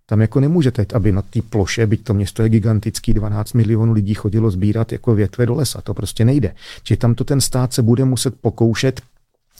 Tam 0.06 0.22
jako 0.22 0.40
nemůžete, 0.40 0.86
aby 0.94 1.12
na 1.12 1.22
té 1.22 1.42
ploše, 1.42 1.88
byť 1.88 2.04
to 2.04 2.14
město 2.14 2.44
je 2.44 2.50
gigantický, 2.50 3.14
12 3.14 3.54
milionů 3.54 3.94
lidí 3.94 4.14
chodilo 4.14 4.52
sbírat 4.52 4.92
jako 4.92 5.16
větve 5.16 5.46
do 5.46 5.56
lesa. 5.56 5.82
To 5.82 5.94
prostě 5.94 6.26
nejde. 6.26 6.56
Čiže 6.84 6.98
tam 6.98 7.16
to 7.16 7.24
ten 7.24 7.42
stát 7.42 7.74
se 7.74 7.82
bude 7.82 8.06
muset 8.06 8.36
pokoušet 8.42 9.02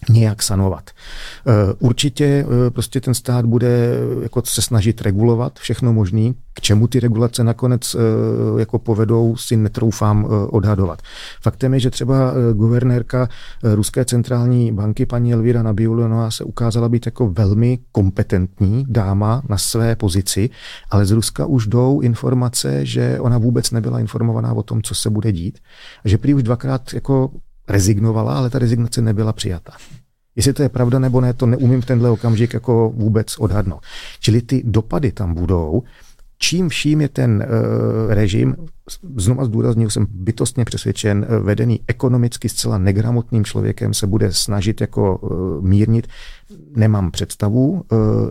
nějak 0.10 0.44
sanovat. 0.44 0.90
Eh, 0.90 1.74
určitě 1.80 2.26
eh, 2.26 2.70
prostě 2.72 3.02
ten 3.02 3.14
stát 3.14 3.46
bude 3.46 3.68
eh, 3.68 4.24
jako 4.24 4.42
se 4.46 4.62
snažit 4.62 5.02
regulovat 5.02 5.60
všechno 5.60 5.94
možné, 5.94 6.34
k 6.54 6.62
čemu 6.62 6.88
ty 6.88 7.00
regulace 7.00 7.44
nakonec 7.44 7.96
jako 8.58 8.80
povedou, 8.80 9.36
si 9.36 9.58
netroufám 9.58 10.28
odhadovat. 10.50 11.02
Faktem 11.42 11.74
je, 11.74 11.80
že 11.80 11.90
třeba 11.90 12.34
guvernérka 12.54 13.30
Ruské 13.64 14.06
centrální 14.06 14.72
banky 14.72 15.06
paní 15.06 15.34
Elvira 15.34 15.64
Nabiulinová 15.64 16.32
se 16.32 16.44
ukázala 16.44 16.90
být 16.90 17.06
jako 17.06 17.30
velmi 17.30 17.80
kompetentní 17.92 18.86
dáma 18.88 19.42
na 19.50 19.58
své 19.58 19.96
pozici, 19.96 20.50
ale 20.92 21.06
z 21.06 21.12
Ruska 21.12 21.46
už 21.46 21.68
jdou 21.68 22.00
informace, 22.00 22.86
že 22.86 23.20
ona 23.20 23.38
vůbec 23.38 23.72
nebyla 23.72 24.00
informovaná 24.00 24.54
o 24.54 24.64
tom, 24.64 24.82
co 24.82 24.96
se 24.96 25.10
bude 25.10 25.32
dít, 25.32 25.60
a 26.06 26.08
že 26.08 26.18
prý 26.18 26.34
už 26.34 26.44
dvakrát 26.44 26.94
jako 26.94 27.32
rezignovala, 27.68 28.38
ale 28.38 28.50
ta 28.50 28.60
rezignace 28.60 29.02
nebyla 29.02 29.34
přijata. 29.34 29.72
Jestli 30.36 30.54
to 30.54 30.64
je 30.64 30.70
pravda 30.70 31.00
nebo 31.00 31.22
ne, 31.22 31.34
to 31.34 31.46
neumím 31.46 31.82
v 31.82 31.86
tenhle 31.86 32.10
okamžik 32.10 32.54
jako 32.54 32.94
vůbec 32.96 33.38
odhadnout. 33.38 33.84
Čili 34.20 34.42
ty 34.42 34.64
dopady 34.66 35.12
tam 35.12 35.34
budou. 35.34 35.84
Čím 36.38 36.70
vším 36.70 37.02
je 37.02 37.10
ten 37.10 37.46
uh, 37.48 38.14
režim, 38.14 38.56
znova 39.16 39.46
zdůraznil 39.46 39.90
jsem 39.90 40.08
bytostně 40.10 40.66
přesvědčen, 40.66 41.28
uh, 41.30 41.46
vedený 41.46 41.80
ekonomicky 41.88 42.50
zcela 42.50 42.78
negramotným 42.78 43.46
člověkem 43.46 43.94
se 43.94 44.08
bude 44.08 44.34
snažit 44.34 44.82
jako 44.82 45.18
uh, 45.18 45.66
mírnit. 45.66 46.08
Nemám 46.76 47.12
představu, 47.12 47.72
uh, 47.72 47.82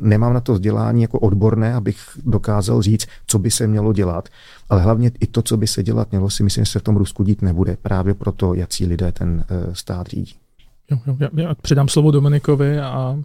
nemám 0.01 0.35
na 0.35 0.41
to 0.41 0.53
vzdělání 0.53 1.03
jako 1.03 1.19
odborné, 1.19 1.75
abych 1.75 1.99
dokázal 2.25 2.83
říct, 2.83 3.07
co 3.27 3.39
by 3.39 3.51
se 3.51 3.67
mělo 3.67 3.93
dělat, 3.93 4.29
ale 4.69 4.83
hlavně 4.83 5.11
i 5.21 5.27
to, 5.27 5.43
co 5.43 5.57
by 5.57 5.67
se 5.67 5.83
dělat 5.83 6.11
mělo, 6.11 6.31
si 6.31 6.43
myslím, 6.43 6.65
že 6.65 6.71
se 6.71 6.79
v 6.79 6.83
tom 6.83 6.97
Rusku 6.97 7.25
dít 7.25 7.43
nebude. 7.43 7.77
Právě 7.83 8.15
proto, 8.15 8.55
jací 8.55 8.87
lidé 8.87 9.13
ten 9.13 9.45
stát 9.73 10.07
řídí. 10.07 10.35
Jo, 10.91 10.99
jo, 11.07 11.17
já, 11.21 11.29
já 11.37 11.55
předám 11.55 11.89
slovo 11.89 12.11
Dominikovi 12.11 12.81
a 12.81 13.17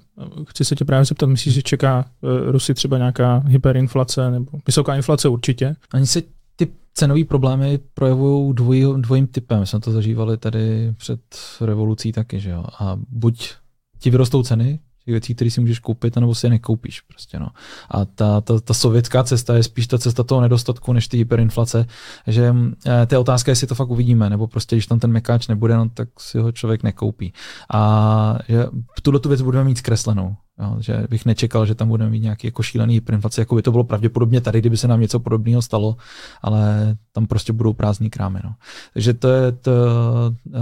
chci 0.47 0.65
se 0.65 0.75
tě 0.75 0.85
právě 0.85 1.05
zeptat, 1.05 1.25
myslíš, 1.25 1.53
že 1.53 1.61
čeká 1.61 2.05
uh, 2.21 2.51
Rusy 2.51 2.73
třeba 2.73 2.97
nějaká 2.97 3.43
hyperinflace 3.47 4.31
nebo 4.31 4.51
vysoká 4.67 4.95
inflace 4.95 5.29
určitě? 5.29 5.75
Ani 5.91 6.07
se 6.07 6.21
ty 6.55 6.67
cenové 6.93 7.23
problémy 7.23 7.79
projevují 7.93 8.53
dvoj, 8.53 8.93
dvojím 8.97 9.27
typem. 9.27 9.65
Jsme 9.65 9.79
to 9.79 9.91
zažívali 9.91 10.37
tady 10.37 10.93
před 10.97 11.21
revolucí 11.61 12.11
taky, 12.11 12.39
že 12.39 12.49
jo. 12.49 12.65
A 12.79 12.99
buď 13.09 13.53
ti 13.99 14.09
vyrostou 14.09 14.43
ceny, 14.43 14.79
těch 15.09 15.13
věcí, 15.13 15.35
které 15.35 15.51
si 15.51 15.61
můžeš 15.61 15.79
koupit, 15.79 16.17
anebo 16.17 16.35
si 16.35 16.45
je 16.45 16.49
nekoupíš. 16.49 17.01
Prostě, 17.01 17.39
no. 17.39 17.47
A 17.91 18.05
ta, 18.05 18.41
ta, 18.41 18.59
ta 18.59 18.73
sovětská 18.73 19.23
cesta 19.23 19.55
je 19.55 19.63
spíš 19.63 19.87
ta 19.87 19.97
cesta 19.97 20.23
toho 20.23 20.41
nedostatku, 20.41 20.93
než 20.93 21.07
ty 21.07 21.17
hyperinflace, 21.17 21.85
že 22.27 22.55
e, 22.85 23.05
to 23.05 23.15
je 23.15 23.19
otázka, 23.19 23.51
jestli 23.51 23.67
to 23.67 23.75
fakt 23.75 23.89
uvidíme, 23.89 24.29
nebo 24.29 24.47
prostě, 24.47 24.75
když 24.75 24.87
tam 24.87 24.99
ten 24.99 25.11
mekáč 25.11 25.47
nebude, 25.47 25.77
no, 25.77 25.89
tak 25.89 26.09
si 26.19 26.39
ho 26.39 26.51
člověk 26.51 26.83
nekoupí. 26.83 27.33
A 27.73 28.37
že 28.47 28.65
tuhle 29.01 29.19
tu 29.19 29.29
věc 29.29 29.41
budeme 29.41 29.63
mít 29.63 29.77
zkreslenou. 29.77 30.35
Jo, 30.61 30.75
že 30.79 31.07
bych 31.09 31.25
nečekal, 31.25 31.65
že 31.65 31.75
tam 31.75 31.87
budeme 31.87 32.09
mít 32.09 32.19
nějaký 32.19 32.47
jako 32.47 32.63
šílený 32.63 32.93
hyperinflace, 32.93 33.41
jako 33.41 33.55
by 33.55 33.61
to 33.61 33.71
bylo 33.71 33.83
pravděpodobně 33.83 34.41
tady, 34.41 34.59
kdyby 34.59 34.77
se 34.77 34.87
nám 34.87 34.99
něco 34.99 35.19
podobného 35.19 35.61
stalo, 35.61 35.97
ale 36.41 36.95
tam 37.11 37.27
prostě 37.27 37.53
budou 37.53 37.73
prázdní 37.73 38.09
krámy. 38.09 38.39
No. 38.43 38.55
Takže 38.93 39.13
to 39.13 39.27
je 39.27 39.51
to, 39.51 39.71
uh, 40.45 40.53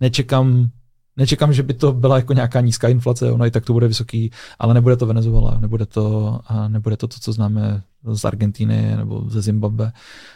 nečekám 0.00 0.70
Nečekám, 1.16 1.52
že 1.52 1.62
by 1.62 1.74
to 1.74 1.92
byla 1.92 2.16
jako 2.16 2.32
nějaká 2.32 2.60
nízká 2.60 2.88
inflace, 2.88 3.32
ono 3.32 3.46
i 3.46 3.50
tak 3.50 3.64
to 3.64 3.72
bude 3.72 3.88
vysoký, 3.88 4.30
ale 4.58 4.74
nebude 4.74 4.96
to 4.96 5.06
Venezuela, 5.06 5.58
nebude 5.60 5.86
to, 5.86 6.40
nebude 6.68 6.96
to 6.96 7.08
to, 7.08 7.16
co 7.20 7.32
známe 7.32 7.82
z 8.12 8.24
Argentiny 8.24 8.96
nebo 8.96 9.24
ze 9.28 9.42
Zimbabwe, 9.42 9.92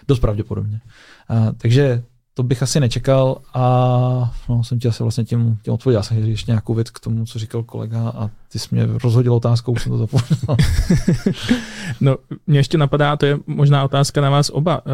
dost 0.08 0.20
pravděpodobně. 0.20 0.80
A, 1.28 1.52
takže 1.56 2.02
to 2.34 2.42
bych 2.42 2.62
asi 2.62 2.80
nečekal 2.80 3.36
a 3.54 4.34
no, 4.48 4.64
jsem 4.64 4.78
ti 4.78 4.88
asi 4.88 5.02
vlastně 5.02 5.24
tím, 5.24 5.58
tím 5.62 5.72
odpověděl. 5.72 5.98
Já 5.98 6.02
jsem 6.02 6.28
ještě 6.28 6.50
nějakou 6.50 6.74
věc 6.74 6.90
k 6.90 7.00
tomu, 7.00 7.26
co 7.26 7.38
říkal 7.38 7.62
kolega 7.62 8.08
a 8.08 8.30
ty 8.52 8.58
jsi 8.58 8.68
mě 8.70 8.86
rozhodil 9.04 9.34
otázkou, 9.34 9.72
už 9.72 9.82
jsem 9.82 9.92
to 9.92 9.98
zapomněl. 9.98 10.56
no, 12.00 12.16
mě 12.46 12.58
ještě 12.58 12.78
napadá, 12.78 13.16
to 13.16 13.26
je 13.26 13.38
možná 13.46 13.84
otázka 13.84 14.20
na 14.20 14.30
vás 14.30 14.50
oba. 14.50 14.82
Eh, 14.86 14.90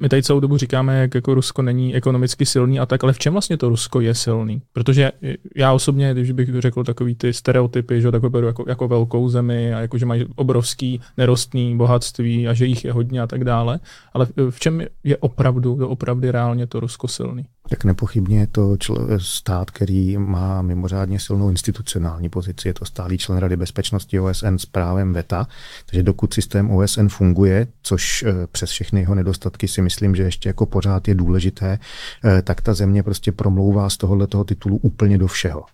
my 0.00 0.08
tady 0.08 0.22
celou 0.22 0.40
dobu 0.40 0.56
říkáme, 0.56 1.00
jak 1.00 1.14
jako 1.14 1.34
Rusko 1.34 1.62
není 1.62 1.94
ekonomicky 1.94 2.46
silný 2.46 2.80
a 2.80 2.86
tak, 2.86 3.04
ale 3.04 3.12
v 3.12 3.18
čem 3.18 3.32
vlastně 3.32 3.56
to 3.56 3.68
Rusko 3.68 4.00
je 4.00 4.14
silný? 4.14 4.62
Protože 4.72 5.12
já 5.56 5.72
osobně, 5.72 6.12
když 6.14 6.32
bych 6.32 6.60
řekl 6.60 6.84
takový 6.84 7.14
ty 7.14 7.32
stereotypy, 7.32 8.00
že 8.00 8.10
takové 8.10 8.30
beru 8.30 8.46
jako, 8.46 8.64
jako 8.68 8.88
velkou 8.88 9.28
zemi 9.28 9.74
a 9.74 9.80
jako, 9.80 9.98
že 9.98 10.06
mají 10.06 10.24
obrovský 10.36 11.00
nerostný 11.16 11.76
bohatství 11.76 12.48
a 12.48 12.54
že 12.54 12.66
jich 12.66 12.84
je 12.84 12.92
hodně 12.92 13.20
a 13.20 13.26
tak 13.26 13.44
dále, 13.44 13.80
ale 14.12 14.26
v 14.50 14.60
čem 14.60 14.82
je 15.04 15.16
opravdu, 15.16 15.76
to 15.76 15.88
opravdu 15.88 16.30
reálně 16.30 16.66
to 16.74 16.80
Rusko 16.80 17.08
silný? 17.08 17.46
Tak 17.68 17.84
nepochybně 17.84 18.40
je 18.40 18.46
to 18.46 18.72
čl- 18.72 19.18
stát, 19.18 19.70
který 19.70 20.18
má 20.18 20.62
mimořádně 20.62 21.20
silnou 21.20 21.50
institucionální 21.50 22.28
pozici. 22.28 22.68
Je 22.68 22.74
to 22.74 22.84
stálý 22.84 23.18
člen 23.18 23.38
Rady 23.38 23.56
bezpečnosti 23.56 24.20
OSN 24.20 24.54
s 24.56 24.66
právem 24.66 25.12
VETA. 25.12 25.46
Takže 25.86 26.02
dokud 26.02 26.34
systém 26.34 26.70
OSN 26.70 27.06
funguje, 27.08 27.66
což 27.82 28.22
eh, 28.22 28.46
přes 28.46 28.70
všechny 28.70 29.00
jeho 29.00 29.14
nedostatky 29.14 29.68
si 29.68 29.82
myslím, 29.82 30.14
že 30.14 30.22
ještě 30.22 30.48
jako 30.48 30.66
pořád 30.66 31.08
je 31.08 31.14
důležité, 31.14 31.78
eh, 32.24 32.42
tak 32.42 32.60
ta 32.60 32.74
země 32.74 33.02
prostě 33.02 33.32
promlouvá 33.32 33.90
z 33.90 33.96
tohoto 33.96 34.44
titulu 34.44 34.76
úplně 34.76 35.18
do 35.18 35.26
všeho. 35.26 35.64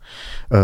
Eh, 0.53 0.57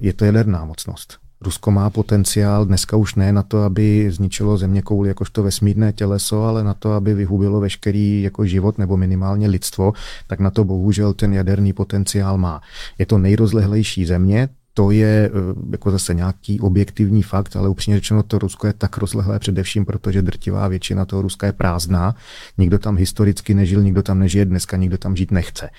je 0.00 0.12
to 0.12 0.24
jaderná 0.24 0.64
mocnost. 0.64 1.25
Rusko 1.40 1.70
má 1.70 1.90
potenciál 1.90 2.64
dneska 2.64 2.96
už 2.96 3.14
ne 3.14 3.32
na 3.32 3.42
to, 3.42 3.62
aby 3.62 4.10
zničilo 4.10 4.56
země 4.56 4.82
kouli 4.82 5.08
jakožto 5.08 5.42
vesmírné 5.42 5.92
těleso, 5.92 6.44
ale 6.44 6.64
na 6.64 6.74
to, 6.74 6.92
aby 6.92 7.14
vyhubilo 7.14 7.60
veškerý 7.60 8.22
jako 8.22 8.46
život 8.46 8.78
nebo 8.78 8.96
minimálně 8.96 9.48
lidstvo, 9.48 9.92
tak 10.26 10.40
na 10.40 10.50
to 10.50 10.64
bohužel 10.64 11.12
ten 11.12 11.32
jaderný 11.32 11.72
potenciál 11.72 12.38
má. 12.38 12.60
Je 12.98 13.06
to 13.06 13.18
nejrozlehlejší 13.18 14.06
země, 14.06 14.48
to 14.76 14.90
je 14.90 15.30
eh, 15.34 15.70
jako 15.70 15.90
zase 15.90 16.14
nějaký 16.14 16.60
objektivní 16.60 17.22
fakt, 17.22 17.56
ale 17.56 17.68
upřímně 17.68 17.98
řečeno 17.98 18.22
to 18.22 18.38
Rusko 18.38 18.66
je 18.66 18.72
tak 18.72 18.96
rozlehlé 18.96 19.38
především, 19.38 19.84
protože 19.84 20.22
drtivá 20.22 20.68
většina 20.68 21.04
toho 21.04 21.22
Ruska 21.22 21.46
je 21.46 21.52
prázdná. 21.52 22.14
Nikdo 22.58 22.78
tam 22.78 22.96
historicky 22.96 23.54
nežil, 23.54 23.82
nikdo 23.82 24.02
tam 24.02 24.18
nežije 24.18 24.44
dneska, 24.44 24.76
nikdo 24.76 24.98
tam 24.98 25.16
žít 25.16 25.30
nechce. 25.30 25.66
E, 25.66 25.70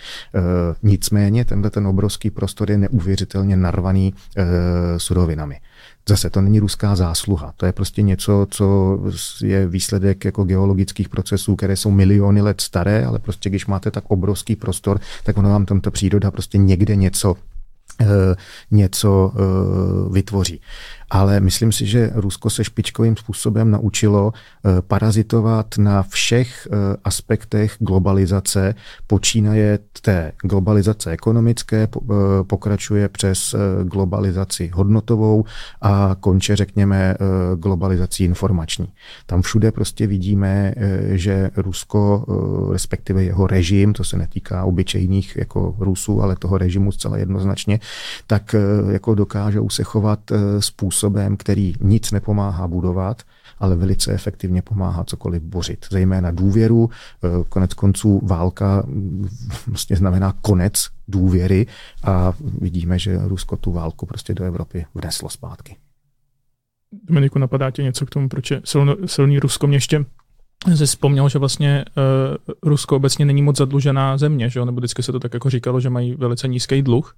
nicméně 0.83 1.45
tenhle 1.45 1.69
ten 1.69 1.87
obrovský 1.87 2.29
prostor 2.29 2.71
je 2.71 2.77
neuvěřitelně 2.77 3.57
narvaný 3.57 4.13
e, 4.37 4.45
surovinami. 4.99 5.59
Zase 6.09 6.29
to 6.29 6.41
není 6.41 6.59
ruská 6.59 6.95
zásluha, 6.95 7.53
to 7.57 7.65
je 7.65 7.71
prostě 7.71 8.01
něco, 8.01 8.47
co 8.49 8.99
je 9.43 9.67
výsledek 9.67 10.25
jako 10.25 10.43
geologických 10.43 11.09
procesů, 11.09 11.55
které 11.55 11.75
jsou 11.75 11.91
miliony 11.91 12.41
let 12.41 12.61
staré, 12.61 13.05
ale 13.05 13.19
prostě 13.19 13.49
když 13.49 13.65
máte 13.65 13.91
tak 13.91 14.03
obrovský 14.07 14.55
prostor, 14.55 14.99
tak 15.23 15.37
ono 15.37 15.49
vám 15.49 15.65
tomto 15.65 15.91
příroda 15.91 16.31
prostě 16.31 16.57
někde 16.57 16.95
něco 16.95 17.35
něco 18.71 19.31
eh, 19.35 19.39
vytvoří 20.13 20.61
ale 21.09 21.39
myslím 21.39 21.71
si, 21.71 21.85
že 21.85 22.11
Rusko 22.13 22.49
se 22.49 22.63
špičkovým 22.63 23.17
způsobem 23.17 23.71
naučilo 23.71 24.33
eh, 24.33 24.81
parazitovat 24.81 25.77
na 25.77 26.03
všech 26.03 26.67
eh, 26.71 26.97
aspektech 27.03 27.75
globalizace, 27.79 28.75
počínaje 29.07 29.79
té 30.01 30.31
globalizace 30.41 31.11
ekonomické, 31.11 31.87
eh, 31.87 32.13
pokračuje 32.43 33.09
přes 33.09 33.55
globalizaci 33.83 34.71
hodnotovou 34.73 35.45
a 35.81 36.15
konče, 36.19 36.55
řekněme, 36.55 37.15
globalizací 37.55 38.23
informační. 38.23 38.87
Tam 39.25 39.41
všude 39.41 39.71
prostě 39.71 40.07
vidíme, 40.07 40.73
že 41.09 41.49
Rusko, 41.57 42.25
respektive 42.71 43.23
jeho 43.23 43.47
režim, 43.47 43.93
to 43.93 44.03
se 44.03 44.17
netýká 44.17 44.63
obyčejných 44.63 45.37
jako 45.37 45.75
Rusů, 45.79 46.21
ale 46.21 46.35
toho 46.35 46.57
režimu 46.57 46.91
zcela 46.91 47.17
jednoznačně, 47.17 47.79
tak 48.27 48.55
jako 48.91 49.15
dokážou 49.15 49.69
se 49.69 49.83
chovat 49.83 50.19
způsobem, 50.59 50.96
způsobem, 50.97 51.37
který 51.37 51.73
nic 51.81 52.11
nepomáhá 52.11 52.67
budovat, 52.67 53.23
ale 53.59 53.75
velice 53.75 54.13
efektivně 54.13 54.61
pomáhá 54.61 55.03
cokoliv 55.03 55.41
bořit. 55.41 55.85
Zejména 55.91 56.31
důvěru, 56.31 56.89
eh, 56.89 57.43
konec 57.49 57.73
konců 57.73 58.21
válka 58.23 58.83
mm, 58.85 59.27
vlastně 59.67 59.95
znamená 59.95 60.33
konec 60.41 60.87
důvěry 61.07 61.67
a 62.03 62.33
vidíme, 62.61 62.99
že 62.99 63.19
Rusko 63.23 63.57
tu 63.57 63.71
válku 63.71 64.05
prostě 64.05 64.33
do 64.33 64.45
Evropy 64.45 64.85
vneslo 64.95 65.29
zpátky. 65.29 65.75
Dominiku, 67.03 67.39
napadá 67.39 67.71
tě 67.71 67.83
něco 67.83 68.05
k 68.05 68.09
tomu, 68.09 68.29
proč 68.29 68.51
je 68.51 68.61
silno, 68.65 68.95
silný 69.05 69.39
Rusko? 69.39 69.67
Mě 69.67 69.77
ještě 69.77 70.05
jsi 70.75 70.85
vzpomněl, 70.85 71.29
že 71.29 71.39
vlastně 71.39 71.85
uh, 71.97 72.69
Rusko 72.69 72.95
obecně 72.95 73.25
není 73.25 73.41
moc 73.41 73.57
zadlužená 73.57 74.17
země, 74.17 74.49
že? 74.49 74.65
nebo 74.65 74.79
vždycky 74.79 75.03
se 75.03 75.11
to 75.11 75.19
tak 75.19 75.33
jako 75.33 75.49
říkalo, 75.49 75.79
že 75.79 75.89
mají 75.89 76.15
velice 76.15 76.47
nízký 76.47 76.81
dluh. 76.81 77.15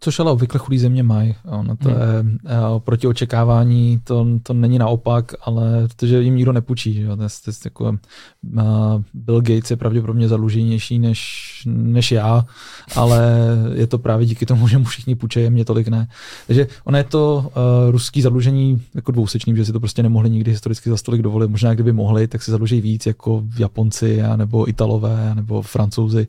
Což 0.00 0.18
ale 0.18 0.32
obvykle 0.32 0.58
chudý 0.58 0.78
země 0.78 1.02
mají. 1.02 1.34
Ono 1.44 1.76
to 1.76 1.88
hmm. 1.88 1.98
je 1.98 2.38
eh, 2.46 2.58
proti 2.78 3.06
očekávání, 3.06 4.00
to, 4.04 4.26
to 4.42 4.54
není 4.54 4.78
naopak, 4.78 5.34
ale 5.40 5.88
protože 5.88 6.22
jim 6.22 6.36
nikdo 6.36 6.52
nepůjčí. 6.52 6.94
Že? 6.94 7.06
To 7.06 7.22
je, 7.22 7.28
to 7.44 7.50
je 7.50 7.54
jako, 7.64 7.84
uh, 7.84 9.02
Bill 9.14 9.40
Gates 9.40 9.70
je 9.70 9.76
pravděpodobně 9.76 10.28
zadluženější 10.28 10.98
než, 10.98 11.62
než 11.66 12.12
já, 12.12 12.46
ale 12.94 13.32
je 13.74 13.86
to 13.86 13.98
právě 13.98 14.26
díky 14.26 14.46
tomu, 14.46 14.68
že 14.68 14.78
mu 14.78 14.84
všichni 14.84 15.14
půjčejí, 15.14 15.50
mě 15.50 15.64
tolik 15.64 15.88
ne. 15.88 16.08
Takže 16.46 16.66
ono 16.84 16.98
je 16.98 17.04
to 17.04 17.44
uh, 17.46 17.90
ruský 17.90 18.22
zadlužení 18.22 18.82
jako 18.94 19.12
dvousečný, 19.12 19.56
že 19.56 19.64
si 19.64 19.72
to 19.72 19.80
prostě 19.80 20.02
nemohli 20.02 20.30
nikdy 20.30 20.50
historicky 20.50 20.90
za 20.90 20.96
stolik 20.96 21.22
dovolit. 21.22 21.50
Možná 21.50 21.74
kdyby 21.74 21.92
mohli, 21.92 22.28
tak 22.28 22.42
si 22.42 22.50
zadluží 22.50 22.80
víc 22.80 23.06
jako 23.06 23.42
Japonci, 23.58 24.22
nebo 24.36 24.68
Italové, 24.68 25.34
nebo 25.34 25.62
Francouzi. 25.62 26.26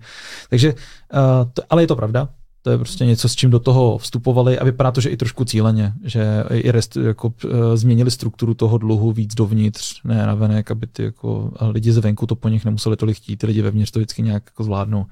Takže, 0.50 0.74
uh, 0.74 1.52
to, 1.54 1.62
ale 1.70 1.84
je 1.84 1.88
to 1.88 1.96
pravda, 1.96 2.30
to 2.62 2.72
je 2.72 2.78
prostě 2.78 3.06
něco, 3.06 3.30
s 3.30 3.36
čím 3.36 3.50
do 3.50 3.60
toho 3.60 3.98
vstupovali 3.98 4.60
a 4.60 4.64
vypadá 4.64 4.92
to, 4.92 5.02
že 5.02 5.10
i 5.10 5.18
trošku 5.18 5.46
cíleně, 5.46 5.94
že 6.04 6.44
i 6.52 6.72
rest, 6.72 6.96
jako, 6.96 7.28
uh, 7.28 7.52
změnili 7.76 8.12
strukturu 8.12 8.54
toho 8.54 8.78
dluhu 8.78 9.12
víc 9.12 9.36
dovnitř, 9.36 10.02
ne 10.04 10.28
na 10.28 10.36
venek, 10.36 10.72
aby 10.72 10.88
ty 10.88 11.04
jako, 11.04 11.52
lidi 11.72 11.92
zvenku 11.92 12.26
to 12.26 12.36
po 12.36 12.50
nich 12.50 12.66
nemuseli 12.66 12.98
tolik 12.98 13.18
chtít, 13.18 13.38
ty 13.38 13.48
lidi 13.48 13.62
vevnitř 13.62 13.92
to 13.92 14.00
vždycky 14.00 14.22
nějak 14.22 14.44
jako 14.46 14.64
zvládnou, 14.64 15.06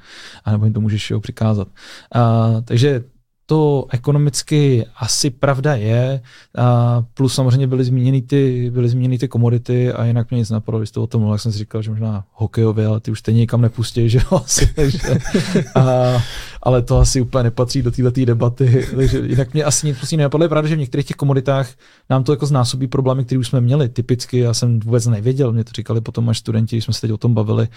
anebo 0.46 0.66
jim 0.66 0.74
to 0.74 0.82
můžeš 0.82 1.12
jo, 1.12 1.20
přikázat. 1.20 1.68
Uh, 1.68 2.62
takže 2.62 3.04
to 3.50 3.86
ekonomicky 3.92 4.86
asi 4.98 5.30
pravda 5.30 5.76
je, 5.76 6.22
a 6.58 7.04
plus 7.14 7.34
samozřejmě 7.34 7.68
byly 7.68 7.84
zmíněny 7.84 8.22
ty, 8.22 8.72
byly 8.74 8.90
zmíněny 8.90 9.18
ty 9.18 9.28
komodity 9.28 9.94
a 9.94 10.06
jinak 10.06 10.32
mě 10.32 10.38
nic 10.38 10.50
napadlo, 10.50 10.80
když 10.80 10.92
to 10.92 11.04
o 11.04 11.08
tom 11.08 11.22
mluvil, 11.22 11.34
jak 11.34 11.42
jsem 11.42 11.52
si 11.52 11.58
říkal, 11.58 11.82
že 11.82 11.90
možná 11.90 12.26
hokejově, 12.34 12.86
ale 12.86 13.00
ty 13.00 13.12
už 13.12 13.20
stejně 13.20 13.40
nikam 13.40 13.62
nepustí, 13.62 14.10
že 14.10 14.18
jo, 14.18 14.38
asi, 14.46 14.74
takže, 14.74 15.20
a, 15.76 15.82
ale 16.68 16.82
to 16.82 17.00
asi 17.00 17.22
úplně 17.22 17.44
nepatří 17.44 17.82
do 17.82 17.92
této 17.92 18.26
debaty, 18.26 18.88
takže 18.96 19.20
jinak 19.20 19.54
mě 19.54 19.64
asi 19.64 19.88
nic 19.88 19.98
prostě 19.98 20.18
nenapadlo. 20.18 20.46
Je 20.46 20.50
pravda, 20.50 20.70
že 20.70 20.76
v 20.76 20.80
některých 20.80 21.06
těch 21.06 21.16
komoditách 21.16 21.70
nám 22.10 22.24
to 22.24 22.32
jako 22.32 22.46
znásobí 22.46 22.88
problémy, 22.88 23.26
které 23.26 23.40
už 23.40 23.48
jsme 23.48 23.62
měli. 23.62 23.90
Typicky 23.90 24.40
já 24.40 24.54
jsem 24.54 24.80
vůbec 24.80 25.08
nevěděl, 25.08 25.54
mě 25.54 25.64
to 25.64 25.72
říkali 25.76 26.02
potom 26.02 26.30
až 26.30 26.38
studenti, 26.38 26.76
když 26.76 26.84
jsme 26.84 26.94
se 26.94 27.02
teď 27.02 27.12
o 27.12 27.18
tom 27.18 27.34
bavili 27.34 27.68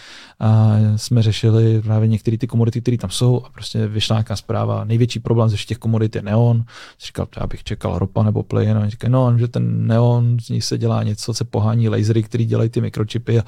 a 0.40 0.76
jsme 0.96 1.22
řešili 1.22 1.82
právě 1.82 2.08
některé 2.08 2.38
ty 2.38 2.46
komodity, 2.46 2.80
které 2.80 2.98
tam 2.98 3.10
jsou 3.10 3.42
a 3.44 3.50
prostě 3.50 3.86
vyšla 3.86 4.16
nějaká 4.16 4.36
zpráva. 4.36 4.84
Největší 4.84 5.20
problém 5.20 5.48
ze 5.48 5.56
všech 5.56 5.66
těch 5.66 5.78
komodit 5.78 6.16
je 6.16 6.22
neon. 6.22 6.64
Říkal, 7.06 7.26
já 7.40 7.46
bych 7.46 7.64
čekal 7.64 7.98
ropa 7.98 8.22
nebo 8.22 8.42
plyn. 8.42 8.78
A 8.78 8.88
říkal, 8.88 9.10
no, 9.10 9.38
že 9.38 9.48
ten 9.48 9.86
neon, 9.86 10.36
z 10.40 10.48
ní 10.48 10.60
se 10.60 10.78
dělá 10.78 11.02
něco, 11.02 11.34
se 11.34 11.44
pohání 11.44 11.88
lasery, 11.88 12.22
který 12.22 12.46
dělají 12.46 12.70
ty 12.70 12.80
mikročipy 12.80 13.38
a, 13.38 13.42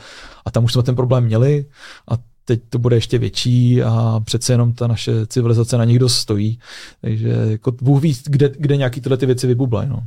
a 0.45 0.51
tam 0.51 0.64
už 0.64 0.72
jsme 0.72 0.82
ten 0.82 0.97
problém 0.97 1.24
měli 1.24 1.66
a 2.11 2.32
teď 2.45 2.61
to 2.68 2.78
bude 2.78 2.97
ještě 2.97 3.18
větší 3.18 3.82
a 3.82 4.20
přece 4.24 4.53
jenom 4.53 4.72
ta 4.72 4.86
naše 4.86 5.26
civilizace 5.26 5.78
na 5.78 5.84
nich 5.84 5.99
dost 5.99 6.14
stojí. 6.14 6.59
Takže 7.01 7.28
jako 7.28 7.72
Bůh 7.72 8.03
ví, 8.03 8.16
kde, 8.26 8.51
kde 8.59 8.76
nějaký 8.76 9.01
tyhle 9.01 9.16
ty 9.16 9.26
věci 9.26 9.47
vybublají. 9.47 9.88
No. 9.88 10.03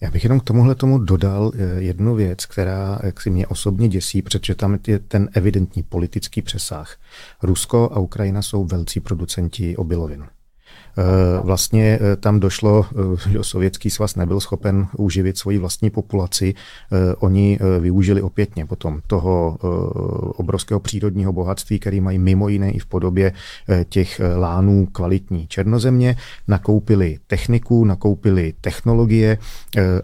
Já 0.00 0.10
bych 0.10 0.24
jenom 0.24 0.40
k 0.40 0.44
tomuhle 0.44 0.74
tomu 0.74 0.98
dodal 0.98 1.52
eh, 1.54 1.80
jednu 1.80 2.14
věc, 2.14 2.46
která 2.46 2.98
jak 3.02 3.20
si 3.20 3.30
mě 3.30 3.46
osobně 3.46 3.88
děsí, 3.88 4.22
protože 4.22 4.54
tam 4.54 4.78
je 4.86 4.98
ten 4.98 5.28
evidentní 5.32 5.82
politický 5.82 6.42
přesah. 6.42 6.96
Rusko 7.42 7.90
a 7.92 7.98
Ukrajina 7.98 8.42
jsou 8.42 8.64
velcí 8.64 9.00
producenti 9.00 9.76
obilovin. 9.76 10.24
Eh, 10.98 11.40
vlastně 11.42 11.98
eh, 12.00 12.16
tam 12.16 12.40
došlo, 12.40 12.86
eh, 12.90 13.30
že 13.30 13.38
sovětský 13.42 13.90
svaz 13.90 14.16
nebyl 14.16 14.40
schopen 14.40 14.88
uživit 14.96 15.38
svoji 15.38 15.58
vlastní 15.58 15.90
populaci. 15.90 16.54
Oni 17.18 17.58
využili 17.80 18.22
opětně 18.22 18.66
potom 18.66 19.00
toho 19.06 19.58
obrovského 20.36 20.80
přírodního 20.80 21.32
bohatství, 21.32 21.78
který 21.78 22.00
mají 22.00 22.18
mimo 22.18 22.48
jiné 22.48 22.70
i 22.70 22.78
v 22.78 22.86
podobě 22.86 23.32
těch 23.88 24.20
lánů 24.36 24.86
kvalitní 24.92 25.46
černozemě, 25.46 26.16
nakoupili 26.48 27.18
techniku, 27.26 27.84
nakoupili 27.84 28.54
technologie 28.60 29.38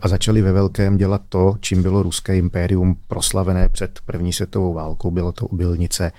a 0.01 0.09
začali 0.09 0.43
ve 0.43 0.53
velkém 0.53 0.97
dělat 0.97 1.23
to, 1.29 1.55
čím 1.61 1.83
bylo 1.83 2.03
ruské 2.03 2.37
impérium 2.37 2.97
proslavené 3.09 3.69
před 3.69 3.99
první 4.07 4.33
světovou 4.33 4.73
válkou, 4.73 5.11
bylo 5.11 5.33
to 5.33 5.47
obilnice 5.47 6.13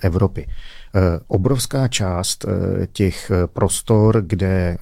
Evropy. 0.00 0.46
Obrovská 1.26 1.88
část 1.88 2.46
těch 2.92 3.32
prostor, 3.46 4.22
kde 4.26 4.78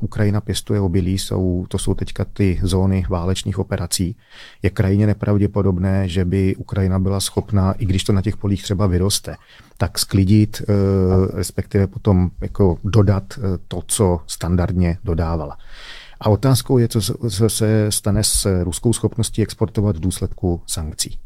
Ukrajina 0.00 0.40
pěstuje 0.40 0.80
obilí, 0.80 1.18
jsou, 1.18 1.66
to 1.68 1.78
jsou 1.78 1.94
teďka 1.94 2.24
ty 2.24 2.60
zóny 2.62 3.04
válečných 3.08 3.58
operací. 3.58 4.16
Je 4.62 4.70
krajně 4.70 5.06
nepravděpodobné, 5.06 6.08
že 6.08 6.24
by 6.24 6.56
Ukrajina 6.56 6.98
byla 6.98 7.20
schopná, 7.20 7.72
i 7.72 7.86
když 7.86 8.04
to 8.04 8.12
na 8.12 8.22
těch 8.22 8.36
polích 8.36 8.62
třeba 8.62 8.86
vyroste, 8.86 9.36
tak 9.78 9.98
sklidit, 9.98 10.62
respektive 11.32 11.86
potom 11.86 12.30
jako 12.40 12.78
dodat 12.84 13.24
to, 13.68 13.82
co 13.86 14.20
standardně 14.26 14.98
dodávala. 15.04 15.56
A 16.20 16.28
otázkou 16.28 16.78
je, 16.78 16.88
co 16.88 17.48
se 17.48 17.86
stane 17.88 18.24
s 18.24 18.62
ruskou 18.62 18.92
schopností 18.92 19.42
exportovat 19.42 19.96
v 19.96 20.00
důsledku 20.00 20.62
sankcí. 20.66 21.18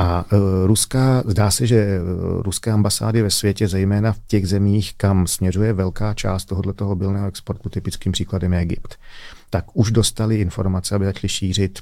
A 0.00 0.24
uh, 0.32 0.38
ruská, 0.66 1.22
zdá 1.26 1.50
se, 1.50 1.66
že 1.66 1.76
e, 1.76 2.00
ruské 2.42 2.70
ambasády 2.70 3.22
ve 3.22 3.30
světě, 3.30 3.68
zejména 3.68 4.12
v 4.12 4.20
těch 4.26 4.48
zemích, 4.48 4.94
kam 4.96 5.26
směřuje 5.26 5.72
velká 5.72 6.14
část 6.14 6.44
tohoto 6.44 6.88
obilného 6.88 7.28
exportu, 7.28 7.68
typickým 7.68 8.12
příkladem 8.12 8.52
je 8.52 8.58
Egypt, 8.58 8.94
tak 9.50 9.64
už 9.74 9.90
dostali 9.90 10.40
informace, 10.40 10.94
aby 10.94 11.04
začali 11.04 11.28
šířit 11.28 11.78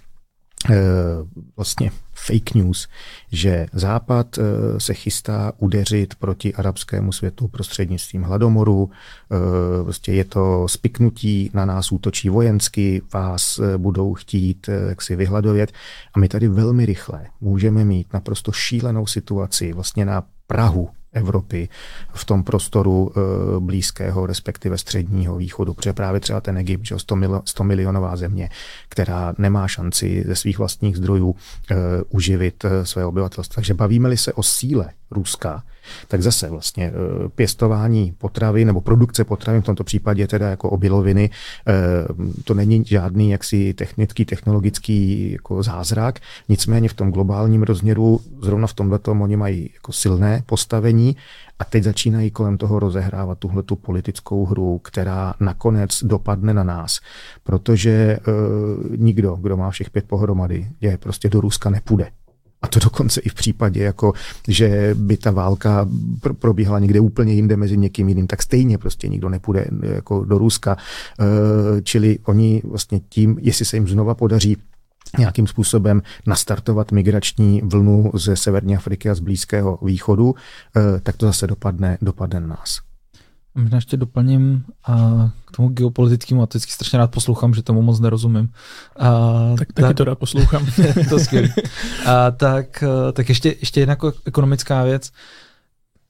vlastně 1.57 1.91
fake 2.27 2.55
news, 2.55 2.89
že 3.33 3.67
Západ 3.73 4.39
eh, 4.39 4.43
se 4.81 4.95
chystá 4.95 5.53
udeřit 5.59 6.15
proti 6.15 6.55
arabskému 6.55 7.13
světu 7.13 7.49
prostřednictvím 7.49 8.23
hladomoru. 8.23 8.91
Eh, 8.91 9.85
prostě 9.85 10.13
je 10.13 10.25
to 10.25 10.69
spiknutí, 10.69 11.51
na 11.55 11.65
nás 11.65 11.93
útočí 11.93 12.29
vojensky, 12.29 13.03
vás 13.15 13.59
eh, 13.59 13.79
budou 13.79 14.15
chtít 14.15 14.69
jak 14.89 15.03
si 15.03 15.17
vyhladovět. 15.17 15.73
A 16.15 16.19
my 16.19 16.29
tady 16.29 16.49
velmi 16.49 16.87
rychle 16.87 17.27
můžeme 17.41 17.85
mít 17.85 18.13
naprosto 18.13 18.53
šílenou 18.53 19.07
situaci 19.07 19.73
vlastně 19.73 20.05
na 20.05 20.23
Prahu 20.47 20.91
Evropy 21.13 21.69
v 22.15 22.25
tom 22.25 22.45
prostoru 22.45 23.13
e, 23.17 23.61
blízkého, 23.61 24.27
respektive 24.27 24.79
středního 24.79 25.37
východu, 25.37 25.75
protože 25.75 25.93
právě 25.93 26.21
třeba 26.21 26.41
ten 26.41 26.57
Egypt, 26.57 26.87
že 26.87 26.99
100, 26.99 27.17
mil, 27.17 27.43
100 27.45 27.65
milionová 27.65 28.17
země, 28.17 28.51
která 28.89 29.35
nemá 29.39 29.69
šanci 29.69 30.25
ze 30.27 30.37
svých 30.37 30.59
vlastních 30.59 30.97
zdrojů 30.97 31.35
e, 31.71 31.75
uživit 32.09 32.65
e, 32.65 32.87
své 32.87 33.05
obyvatelstvo. 33.05 33.55
Takže 33.55 33.75
bavíme-li 33.75 34.17
se 34.17 34.33
o 34.33 34.43
síle 34.43 34.91
Ruska, 35.11 35.63
tak 36.09 36.23
zase 36.23 36.51
vlastně 36.51 36.87
eh, 36.87 37.29
pěstování 37.29 38.15
potravy 38.19 38.65
nebo 38.65 38.81
produkce 38.81 39.25
potravy, 39.25 39.61
v 39.61 39.65
tomto 39.65 39.85
případě 39.85 40.27
teda 40.27 40.51
jako 40.51 40.71
obiloviny, 40.71 41.31
eh, 41.69 41.73
to 42.45 42.55
není 42.55 42.85
žádný 42.87 43.31
jaksi 43.31 43.75
technický, 43.75 44.25
technologický 44.25 45.33
jako 45.33 45.63
zázrak, 45.63 46.21
nicméně 46.49 46.89
v 46.89 46.95
tom 46.95 47.13
globálním 47.13 47.63
rozměru, 47.63 48.21
zrovna 48.43 48.67
v 48.67 48.75
tomhle 48.75 48.99
oni 49.07 49.37
mají 49.37 49.71
jako 49.75 49.93
silné 49.93 50.43
postavení 50.47 51.17
a 51.59 51.65
teď 51.65 51.85
začínají 51.85 52.31
kolem 52.31 52.59
toho 52.59 52.79
rozehrávat 52.79 53.39
tuhle 53.39 53.63
tu 53.63 53.77
politickou 53.77 54.47
hru, 54.47 54.79
která 54.79 55.35
nakonec 55.41 56.05
dopadne 56.05 56.55
na 56.55 56.65
nás, 56.65 57.01
protože 57.45 58.19
uh, 58.19 58.97
nikdo, 58.97 59.37
kdo 59.37 59.57
má 59.57 59.71
všech 59.71 59.91
pět 59.91 60.05
pohromady, 60.09 60.69
je 60.81 60.99
prostě 60.99 61.29
do 61.29 61.41
Ruska 61.41 61.71
nepůjde. 61.71 62.11
A 62.63 62.69
to 62.69 62.81
dokonce 62.81 63.21
i 63.21 63.29
v 63.29 63.35
případě, 63.35 63.83
jako, 63.83 64.13
že 64.49 64.95
by 64.95 65.17
ta 65.17 65.31
válka 65.31 65.89
probíhala 66.39 66.79
někde 66.79 67.01
úplně 67.01 67.33
jinde 67.33 67.57
mezi 67.57 67.77
někým 67.77 68.09
jiným, 68.09 68.27
tak 68.27 68.43
stejně 68.43 68.79
prostě 68.79 69.09
nikdo 69.09 69.29
nepůjde 69.29 69.67
jako 69.83 70.25
do 70.25 70.39
Ruska. 70.39 70.77
Eh, 71.21 71.25
čili 71.83 72.19
oni 72.25 72.63
vlastně 72.65 73.01
tím, 73.09 73.39
jestli 73.41 73.65
se 73.65 73.77
jim 73.77 73.89
znova 73.89 74.15
podaří 74.15 74.57
nějakým 75.19 75.47
způsobem 75.47 76.03
nastartovat 76.27 76.93
migrační 76.93 77.61
vlnu 77.65 78.11
ze 78.15 78.37
severní 78.37 78.77
Afriky 78.77 79.11
a 79.11 79.15
z 79.15 79.21
Blízkého 79.21 79.79
východu, 79.83 80.35
eh, 80.77 81.01
tak 81.01 81.17
to 81.17 81.27
zase 81.27 81.47
dopadne, 81.47 81.99
dopadne 82.03 82.41
na 82.41 82.47
nás. 82.47 82.88
Možná 83.59 83.77
ještě 83.77 83.97
doplním 83.97 84.65
a 84.87 85.29
k 85.45 85.57
tomu 85.57 85.69
geopolitickému, 85.69 86.43
a 86.43 86.47
teď 86.47 86.63
strašně 86.63 86.99
rád 86.99 87.11
poslouchám, 87.11 87.55
že 87.55 87.63
tomu 87.63 87.83
moc 87.83 88.01
nerozumím. 88.01 88.53
A, 88.99 89.11
tak, 89.59 89.69
taky 89.73 89.83
tak, 89.83 89.97
to 89.97 90.05
rád 90.05 90.19
poslouchám. 90.19 90.67
to 91.09 91.19
skvělé. 91.19 91.49
A, 92.07 92.31
tak, 92.31 92.85
tak 93.13 93.29
ještě, 93.29 93.55
ještě 93.61 93.81
jedna 93.81 93.97
ekonomická 94.27 94.85
věc. 94.85 95.13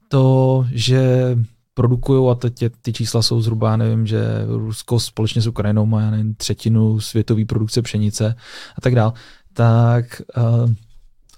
To, 0.07 0.65
že 0.71 1.35
produkují, 1.73 2.31
a 2.31 2.35
teď 2.35 2.61
je, 2.61 2.69
ty 2.81 2.93
čísla 2.93 3.21
jsou 3.21 3.41
zhruba, 3.41 3.77
nevím, 3.77 4.07
že 4.07 4.21
Rusko 4.47 4.99
společně 4.99 5.41
s 5.41 5.47
Ukrajinou 5.47 5.85
má 5.85 6.11
nevím, 6.11 6.35
třetinu 6.35 6.99
světové 6.99 7.45
produkce 7.45 7.81
pšenice 7.81 8.35
a 8.77 8.81
tak 8.81 8.95
dál, 8.95 9.13
tak 9.53 10.21
uh, 10.37 10.69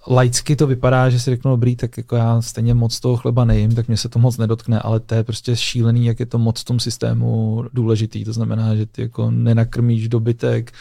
laicky 0.07 0.55
to 0.55 0.67
vypadá, 0.67 1.09
že 1.09 1.19
si 1.19 1.29
řeknu, 1.29 1.51
dobrý, 1.51 1.75
tak 1.75 1.97
jako 1.97 2.15
já 2.15 2.41
stejně 2.41 2.73
moc 2.73 2.99
toho 2.99 3.17
chleba 3.17 3.45
nejím, 3.45 3.75
tak 3.75 3.87
mě 3.87 3.97
se 3.97 4.09
to 4.09 4.19
moc 4.19 4.37
nedotkne, 4.37 4.79
ale 4.79 4.99
to 4.99 5.15
je 5.15 5.23
prostě 5.23 5.55
šílený, 5.55 6.05
jak 6.05 6.19
je 6.19 6.25
to 6.25 6.37
moc 6.37 6.61
v 6.61 6.65
tom 6.65 6.79
systému 6.79 7.63
důležitý. 7.73 8.25
To 8.25 8.33
znamená, 8.33 8.75
že 8.75 8.85
ty 8.85 9.01
jako 9.01 9.31
nenakrmíš 9.31 10.09
dobytek, 10.09 10.71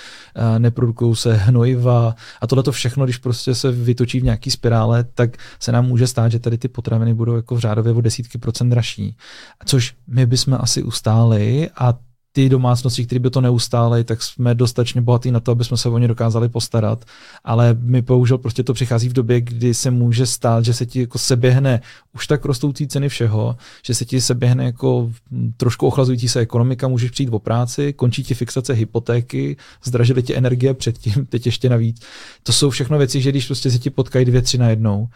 neprodukují 0.58 1.16
se 1.16 1.34
hnojiva 1.34 2.14
a 2.40 2.46
tohle 2.46 2.62
to 2.62 2.72
všechno, 2.72 3.04
když 3.04 3.16
prostě 3.16 3.54
se 3.54 3.70
vytočí 3.70 4.20
v 4.20 4.24
nějaký 4.24 4.50
spirále, 4.50 5.04
tak 5.04 5.36
se 5.60 5.72
nám 5.72 5.86
může 5.86 6.06
stát, 6.06 6.28
že 6.32 6.38
tady 6.38 6.58
ty 6.58 6.68
potraviny 6.68 7.14
budou 7.14 7.36
jako 7.36 7.54
v 7.54 7.58
řádově 7.58 7.92
o 7.92 8.00
desítky 8.00 8.38
procent 8.38 8.70
dražší. 8.70 9.16
Což 9.64 9.94
my 10.06 10.26
bychom 10.26 10.58
asi 10.60 10.82
ustáli 10.82 11.70
a 11.76 11.98
ty 12.32 12.48
domácnosti, 12.48 13.06
které 13.06 13.18
by 13.18 13.30
to 13.30 13.40
neustály, 13.40 14.04
tak 14.04 14.22
jsme 14.22 14.54
dostatečně 14.54 15.00
bohatí 15.00 15.30
na 15.30 15.40
to, 15.40 15.52
aby 15.52 15.64
jsme 15.64 15.76
se 15.76 15.88
o 15.88 15.98
ně 15.98 16.08
dokázali 16.08 16.48
postarat. 16.48 17.04
Ale 17.44 17.76
my 17.80 18.02
bohužel 18.02 18.38
prostě 18.38 18.62
to 18.62 18.74
přichází 18.74 19.08
v 19.08 19.12
době, 19.12 19.40
kdy 19.40 19.74
se 19.74 19.90
může 19.90 20.26
stát, 20.26 20.64
že 20.64 20.74
se 20.74 20.86
ti 20.86 21.00
jako 21.00 21.18
seběhne 21.18 21.80
už 22.14 22.26
tak 22.26 22.44
rostoucí 22.44 22.88
ceny 22.88 23.08
všeho, 23.08 23.56
že 23.84 23.94
se 23.94 24.04
ti 24.04 24.20
seběhne 24.20 24.64
jako 24.64 25.12
trošku 25.56 25.86
ochlazující 25.86 26.28
se 26.28 26.40
ekonomika, 26.40 26.88
můžeš 26.88 27.10
přijít 27.10 27.30
o 27.30 27.38
práci, 27.38 27.92
končí 27.92 28.24
ti 28.24 28.34
fixace 28.34 28.72
hypotéky, 28.72 29.56
zdražily 29.84 30.22
ti 30.22 30.36
energie 30.36 30.74
předtím, 30.74 31.26
teď 31.26 31.46
ještě 31.46 31.68
navíc. 31.68 32.02
To 32.42 32.52
jsou 32.52 32.70
všechno 32.70 32.98
věci, 32.98 33.20
že 33.20 33.30
když 33.30 33.46
prostě 33.46 33.70
se 33.70 33.78
ti 33.78 33.90
potkají 33.90 34.24
dvě, 34.24 34.42
tři 34.42 34.58
na 34.58 34.68
jednou, 34.68 35.08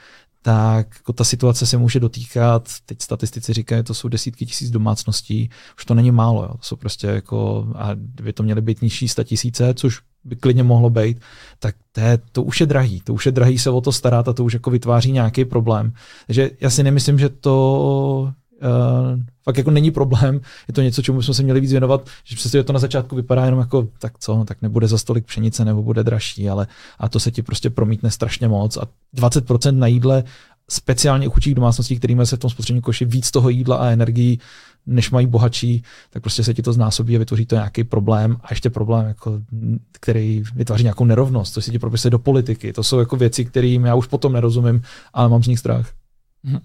tak 0.44 0.86
jako 0.96 1.12
ta 1.12 1.24
situace 1.24 1.66
se 1.66 1.78
může 1.78 2.00
dotýkat, 2.00 2.68
teď 2.86 3.02
statistici 3.02 3.52
říkají, 3.52 3.82
to 3.82 3.94
jsou 3.94 4.08
desítky 4.08 4.46
tisíc 4.46 4.70
domácností, 4.70 5.50
už 5.78 5.84
to 5.84 5.94
není 5.94 6.10
málo, 6.10 6.42
jo. 6.42 6.48
to 6.48 6.62
jsou 6.62 6.76
prostě 6.76 7.06
jako, 7.06 7.66
a 7.74 7.90
by 7.94 8.32
to 8.32 8.42
měly 8.42 8.60
být 8.60 8.82
nižší 8.82 9.08
sta 9.08 9.24
tisíce, 9.24 9.74
což 9.74 10.00
by 10.24 10.36
klidně 10.36 10.62
mohlo 10.62 10.90
být, 10.90 11.20
tak 11.58 11.74
to, 11.92 12.00
je, 12.00 12.18
to 12.32 12.42
už 12.42 12.60
je 12.60 12.66
drahý, 12.66 13.00
to 13.00 13.14
už 13.14 13.26
je 13.26 13.32
drahý 13.32 13.58
se 13.58 13.70
o 13.70 13.80
to 13.80 13.92
starat 13.92 14.28
a 14.28 14.32
to 14.32 14.44
už 14.44 14.52
jako 14.52 14.70
vytváří 14.70 15.12
nějaký 15.12 15.44
problém. 15.44 15.92
Takže 16.26 16.50
já 16.60 16.70
si 16.70 16.82
nemyslím, 16.82 17.18
že 17.18 17.28
to 17.28 18.32
uh, 18.62 19.20
fakt 19.42 19.58
jako 19.58 19.70
není 19.70 19.90
problém, 19.90 20.40
je 20.68 20.74
to 20.74 20.82
něco, 20.82 21.02
čemu 21.02 21.22
jsme 21.22 21.34
se 21.34 21.42
měli 21.42 21.60
víc 21.60 21.70
věnovat, 21.70 22.08
že 22.24 22.36
přesně 22.36 22.62
to 22.62 22.72
na 22.72 22.78
začátku 22.78 23.16
vypadá 23.16 23.44
jenom 23.44 23.60
jako, 23.60 23.88
tak 23.98 24.18
co, 24.18 24.36
no, 24.36 24.44
tak 24.44 24.62
nebude 24.62 24.88
za 24.88 24.98
stolik 24.98 25.26
pšenice 25.26 25.64
nebo 25.64 25.82
bude 25.82 26.04
dražší, 26.04 26.48
ale 26.48 26.66
a 26.98 27.08
to 27.08 27.20
se 27.20 27.30
ti 27.30 27.42
prostě 27.42 27.70
promítne 27.70 28.10
strašně 28.10 28.48
moc 28.48 28.76
a 28.76 28.86
20% 29.16 29.78
na 29.78 29.86
jídle 29.86 30.24
speciálně 30.70 31.28
u 31.28 31.30
chudších 31.30 31.54
domácností, 31.54 31.98
kterým 31.98 32.26
se 32.26 32.36
v 32.36 32.38
tom 32.38 32.50
spotřební 32.50 32.82
koši 32.82 33.04
víc 33.04 33.30
toho 33.30 33.48
jídla 33.48 33.76
a 33.76 33.86
energií, 33.86 34.40
než 34.86 35.10
mají 35.10 35.26
bohatší, 35.26 35.82
tak 36.10 36.22
prostě 36.22 36.44
se 36.44 36.54
ti 36.54 36.62
to 36.62 36.72
znásobí 36.72 37.16
a 37.16 37.18
vytvoří 37.18 37.46
to 37.46 37.54
nějaký 37.54 37.84
problém 37.84 38.36
a 38.42 38.46
ještě 38.50 38.70
problém, 38.70 39.06
jako, 39.06 39.40
který 39.92 40.42
vytváří 40.54 40.82
nějakou 40.82 41.04
nerovnost, 41.04 41.54
to 41.54 41.60
si 41.60 41.70
ti 41.70 41.78
propisuje 41.78 42.10
do 42.10 42.18
politiky. 42.18 42.72
To 42.72 42.82
jsou 42.82 42.98
jako 42.98 43.16
věci, 43.16 43.44
kterým 43.44 43.84
já 43.84 43.94
už 43.94 44.06
potom 44.06 44.32
nerozumím, 44.32 44.82
ale 45.12 45.28
mám 45.28 45.42
z 45.42 45.46
nich 45.46 45.58
strach. 45.58 45.92
Hmm 46.44 46.60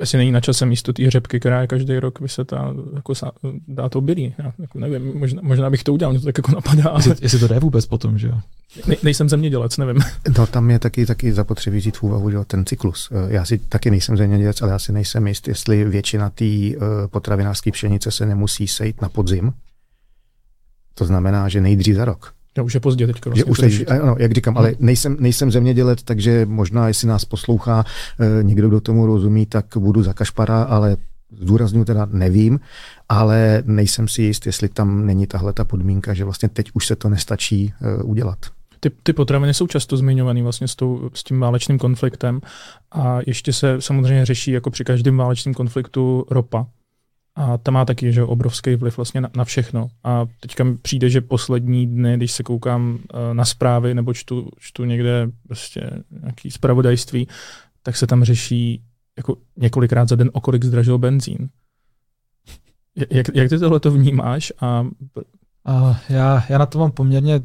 jestli 0.00 0.18
není 0.18 0.32
na 0.32 0.40
čase 0.40 0.66
místo 0.66 0.92
té 0.92 1.10
řepky, 1.10 1.40
která 1.40 1.60
je 1.60 1.66
každý 1.66 1.98
rok 1.98 2.20
vysetá, 2.20 2.74
jako 2.94 3.14
sa, 3.14 3.32
dá 3.68 3.88
to 3.88 3.98
obilí. 3.98 4.34
Já 4.38 4.52
jako 4.58 4.78
nevím, 4.78 5.18
možná, 5.18 5.42
možná, 5.42 5.70
bych 5.70 5.84
to 5.84 5.92
udělal, 5.92 6.12
mě 6.12 6.20
to 6.20 6.26
tak 6.26 6.38
jako 6.38 6.52
napadá. 6.52 6.90
Ale... 6.90 6.98
Jestli, 6.98 7.24
jestli 7.24 7.38
to 7.38 7.48
jde 7.48 7.60
vůbec 7.60 7.86
potom, 7.86 8.18
že 8.18 8.28
jo? 8.28 8.40
Ne, 8.86 8.96
nejsem 9.02 9.28
zemědělec, 9.28 9.76
nevím. 9.76 10.02
No 10.38 10.46
tam 10.46 10.70
je 10.70 10.78
taky, 10.78 11.06
taky 11.06 11.32
zapotřebí 11.32 11.78
vzít 11.78 11.96
v 11.96 12.02
úvahu 12.02 12.30
že 12.30 12.38
ten 12.46 12.64
cyklus. 12.64 13.10
Eh, 13.12 13.34
já 13.34 13.44
si 13.44 13.58
taky 13.58 13.90
nejsem 13.90 14.16
zemědělec, 14.16 14.62
ale 14.62 14.72
já 14.72 14.78
si 14.78 14.92
nejsem 14.92 15.26
jist, 15.26 15.48
jestli 15.48 15.84
většina 15.84 16.30
té 16.30 16.44
eh, 16.44 16.76
potravinářské 17.06 17.72
pšenice 17.72 18.10
se 18.10 18.26
nemusí 18.26 18.68
sejít 18.68 19.02
na 19.02 19.08
podzim. 19.08 19.52
To 20.94 21.04
znamená, 21.04 21.48
že 21.48 21.60
nejdřív 21.60 21.96
za 21.96 22.04
rok. 22.04 22.34
Já 22.56 22.62
už 22.62 22.74
je 22.74 22.80
pozdě 22.80 23.06
teď. 23.06 23.24
Vlastně 23.24 23.44
už 23.44 23.58
teď, 23.58 23.90
ano, 23.90 24.16
jak 24.18 24.32
říkám, 24.32 24.58
ale 24.58 24.74
nejsem, 24.78 25.16
nejsem 25.20 25.50
zemědělec, 25.50 26.02
takže 26.02 26.46
možná, 26.46 26.88
jestli 26.88 27.08
nás 27.08 27.24
poslouchá 27.24 27.84
e, 28.20 28.42
někdo, 28.42 28.68
kdo 28.68 28.80
tomu 28.80 29.06
rozumí, 29.06 29.46
tak 29.46 29.66
budu 29.76 30.02
za 30.02 30.12
kašpara, 30.12 30.62
ale 30.62 30.96
zdůraznuju 31.40 31.84
teda 31.84 32.08
nevím, 32.10 32.60
ale 33.08 33.62
nejsem 33.66 34.08
si 34.08 34.22
jist, 34.22 34.46
jestli 34.46 34.68
tam 34.68 35.06
není 35.06 35.26
tahle 35.26 35.52
ta 35.52 35.64
podmínka, 35.64 36.14
že 36.14 36.24
vlastně 36.24 36.48
teď 36.48 36.70
už 36.74 36.86
se 36.86 36.96
to 36.96 37.08
nestačí 37.08 37.74
e, 37.80 38.02
udělat. 38.02 38.38
Ty, 38.80 38.90
ty 39.02 39.12
potraviny 39.12 39.54
jsou 39.54 39.66
často 39.66 39.96
zmiňované 39.96 40.42
vlastně 40.42 40.68
s, 40.68 40.76
tou, 40.76 41.10
s 41.14 41.24
tím 41.24 41.40
válečným 41.40 41.78
konfliktem 41.78 42.40
a 42.92 43.18
ještě 43.26 43.52
se 43.52 43.76
samozřejmě 43.80 44.26
řeší 44.26 44.50
jako 44.50 44.70
při 44.70 44.84
každém 44.84 45.16
válečném 45.16 45.54
konfliktu 45.54 46.26
ropa. 46.30 46.66
A 47.36 47.58
ta 47.58 47.70
má 47.70 47.84
taky 47.84 48.12
že 48.12 48.24
obrovský 48.24 48.74
vliv 48.74 48.96
vlastně 48.96 49.20
na, 49.20 49.30
na 49.36 49.44
všechno. 49.44 49.88
A 50.04 50.26
teďka 50.40 50.64
mi 50.64 50.76
přijde, 50.76 51.10
že 51.10 51.20
poslední 51.20 51.86
dny, 51.86 52.16
když 52.16 52.32
se 52.32 52.42
koukám 52.42 52.98
uh, 53.14 53.34
na 53.34 53.44
zprávy 53.44 53.94
nebo 53.94 54.14
čtu, 54.14 54.48
čtu 54.58 54.84
někde 54.84 55.28
prostě 55.46 55.90
nějaký 56.20 56.50
zpravodajství, 56.50 57.28
tak 57.82 57.96
se 57.96 58.06
tam 58.06 58.24
řeší 58.24 58.82
jako 59.16 59.36
několikrát 59.56 60.08
za 60.08 60.16
den, 60.16 60.30
o 60.32 60.40
kolik 60.40 60.64
zdražil 60.64 60.98
benzín. 60.98 61.48
Jak, 63.10 63.26
jak 63.34 63.48
ty 63.48 63.58
tohle 63.58 63.80
to 63.80 63.90
vnímáš? 63.90 64.52
A... 64.60 64.86
Uh, 65.68 65.96
já, 66.08 66.44
já 66.48 66.58
na 66.58 66.66
to 66.66 66.78
mám 66.78 66.90
poměrně 66.90 67.40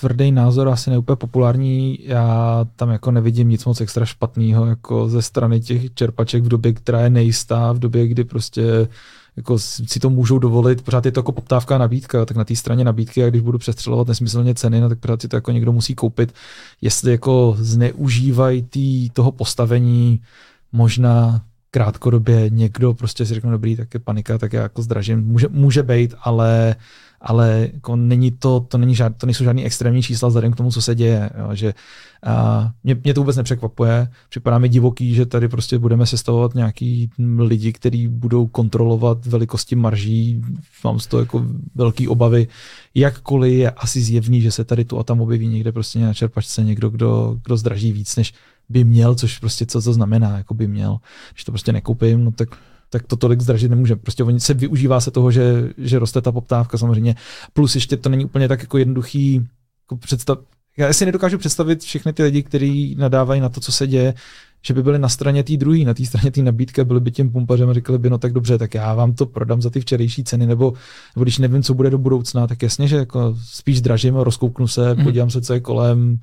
tvrdý 0.00 0.32
názor, 0.32 0.68
asi 0.68 0.90
neúplně 0.90 1.16
populární. 1.16 1.98
Já 2.02 2.64
tam 2.76 2.90
jako 2.90 3.10
nevidím 3.10 3.48
nic 3.48 3.64
moc 3.64 3.80
extra 3.80 4.06
špatného 4.06 4.66
jako 4.66 5.08
ze 5.08 5.22
strany 5.22 5.60
těch 5.60 5.94
čerpaček 5.94 6.44
v 6.44 6.48
době, 6.48 6.72
která 6.72 7.00
je 7.00 7.10
nejistá, 7.10 7.72
v 7.72 7.78
době, 7.78 8.08
kdy 8.08 8.24
prostě 8.24 8.88
jako 9.36 9.58
si 9.58 10.00
to 10.00 10.10
můžou 10.10 10.38
dovolit, 10.38 10.82
pořád 10.82 11.06
je 11.06 11.12
to 11.12 11.20
jako 11.20 11.32
poptávka 11.32 11.74
a 11.74 11.78
nabídka, 11.78 12.24
tak 12.24 12.36
na 12.36 12.44
té 12.44 12.56
straně 12.56 12.84
nabídky, 12.84 13.24
a 13.24 13.30
když 13.30 13.42
budu 13.42 13.58
přestřelovat 13.58 14.08
nesmyslně 14.08 14.54
ceny, 14.54 14.80
no, 14.80 14.88
tak 14.88 14.98
pořád 14.98 15.22
si 15.22 15.28
to 15.28 15.36
jako 15.36 15.50
někdo 15.50 15.72
musí 15.72 15.94
koupit. 15.94 16.34
Jestli 16.80 17.10
jako 17.10 17.56
zneužívají 17.58 18.62
tý, 18.62 19.10
toho 19.10 19.32
postavení, 19.32 20.20
možná 20.72 21.42
krátkodobě 21.70 22.50
někdo 22.50 22.94
prostě 22.94 23.26
si 23.26 23.34
řekne, 23.34 23.50
dobrý, 23.50 23.76
tak 23.76 23.94
je 23.94 24.00
panika, 24.00 24.38
tak 24.38 24.52
já 24.52 24.62
jako 24.62 24.82
zdražím. 24.82 25.20
Může, 25.20 25.48
může 25.50 25.82
být, 25.82 26.14
ale 26.20 26.76
ale 27.20 27.68
jako 27.74 27.96
není 27.96 28.30
to, 28.30 28.60
to, 28.60 28.78
není 28.78 28.94
žád, 28.94 29.16
to 29.16 29.26
nejsou 29.26 29.44
žádný 29.44 29.64
extrémní 29.64 30.02
čísla 30.02 30.28
vzhledem 30.28 30.52
k 30.52 30.56
tomu, 30.56 30.70
co 30.70 30.82
se 30.82 30.94
děje. 30.94 31.30
Jo, 31.38 31.54
že 31.54 31.74
a 32.26 32.70
mě, 32.84 32.96
mě, 33.04 33.14
to 33.14 33.20
vůbec 33.20 33.36
nepřekvapuje. 33.36 34.08
Připadá 34.28 34.58
mi 34.58 34.68
divoký, 34.68 35.14
že 35.14 35.26
tady 35.26 35.48
prostě 35.48 35.78
budeme 35.78 36.06
sestavovat 36.06 36.54
nějaký 36.54 37.10
lidi, 37.38 37.72
kteří 37.72 38.08
budou 38.08 38.46
kontrolovat 38.46 39.26
velikosti 39.26 39.76
marží. 39.76 40.42
Mám 40.84 41.00
z 41.00 41.06
toho 41.06 41.20
jako 41.20 41.44
velký 41.74 42.08
obavy. 42.08 42.48
Jakkoliv 42.94 43.52
je 43.52 43.70
asi 43.70 44.00
zjevný, 44.00 44.40
že 44.40 44.50
se 44.50 44.64
tady 44.64 44.84
tu 44.84 44.98
a 44.98 45.02
tam 45.02 45.20
objeví 45.20 45.48
někde 45.48 45.72
prostě 45.72 45.98
na 45.98 46.14
čerpačce 46.14 46.64
někdo, 46.64 46.90
kdo, 46.90 47.36
kdo 47.44 47.56
zdraží 47.56 47.92
víc, 47.92 48.16
než 48.16 48.34
by 48.68 48.84
měl, 48.84 49.14
což 49.14 49.38
prostě 49.38 49.66
co 49.66 49.82
to 49.82 49.92
znamená, 49.92 50.36
jako 50.36 50.54
by 50.54 50.66
měl. 50.66 50.98
Když 51.32 51.44
to 51.44 51.52
prostě 51.52 51.72
nekoupím, 51.72 52.24
no 52.24 52.32
tak 52.32 52.48
tak 52.90 53.06
to 53.06 53.16
tolik 53.16 53.40
zdražit 53.40 53.70
nemůže. 53.70 53.96
Prostě 53.96 54.24
oni 54.24 54.40
se 54.40 54.54
využívá 54.54 55.00
se 55.00 55.10
toho, 55.10 55.30
že, 55.30 55.72
že 55.78 55.98
roste 55.98 56.20
ta 56.20 56.32
poptávka 56.32 56.78
samozřejmě. 56.78 57.14
Plus 57.52 57.74
ještě 57.74 57.96
to 57.96 58.08
není 58.08 58.24
úplně 58.24 58.48
tak 58.48 58.60
jako 58.60 58.78
jednoduchý 58.78 59.34
jako 59.84 59.96
představ, 59.96 60.38
já 60.76 60.92
si 60.92 61.06
nedokážu 61.06 61.38
představit 61.38 61.82
všechny 61.82 62.12
ty 62.12 62.22
lidi, 62.22 62.42
kteří 62.42 62.94
nadávají 62.98 63.40
na 63.40 63.48
to, 63.48 63.60
co 63.60 63.72
se 63.72 63.86
děje, 63.86 64.14
že 64.62 64.74
by 64.74 64.82
byli 64.82 64.98
na 64.98 65.08
straně 65.08 65.42
té 65.42 65.56
druhé, 65.56 65.84
na 65.84 65.94
té 65.94 66.06
straně 66.06 66.30
té 66.30 66.42
nabídky, 66.42 66.84
byli 66.84 67.00
by 67.00 67.10
tím 67.10 67.32
pumpařem 67.32 67.70
a 67.70 67.74
řekli 67.74 67.98
by, 67.98 68.10
no 68.10 68.18
tak 68.18 68.32
dobře, 68.32 68.58
tak 68.58 68.74
já 68.74 68.94
vám 68.94 69.14
to 69.14 69.26
prodám 69.26 69.62
za 69.62 69.70
ty 69.70 69.80
včerejší 69.80 70.24
ceny, 70.24 70.46
nebo, 70.46 70.72
nebo 71.16 71.22
když 71.24 71.38
nevím, 71.38 71.62
co 71.62 71.74
bude 71.74 71.90
do 71.90 71.98
budoucna, 71.98 72.46
tak 72.46 72.62
jasně, 72.62 72.88
že 72.88 72.96
jako 72.96 73.36
spíš 73.44 73.80
dražím 73.80 74.16
rozkouknu 74.16 74.68
se, 74.68 74.94
mm. 74.94 75.04
podívám 75.04 75.30
se, 75.30 75.40
co 75.40 75.54
je 75.54 75.60
kolem, 75.60 76.18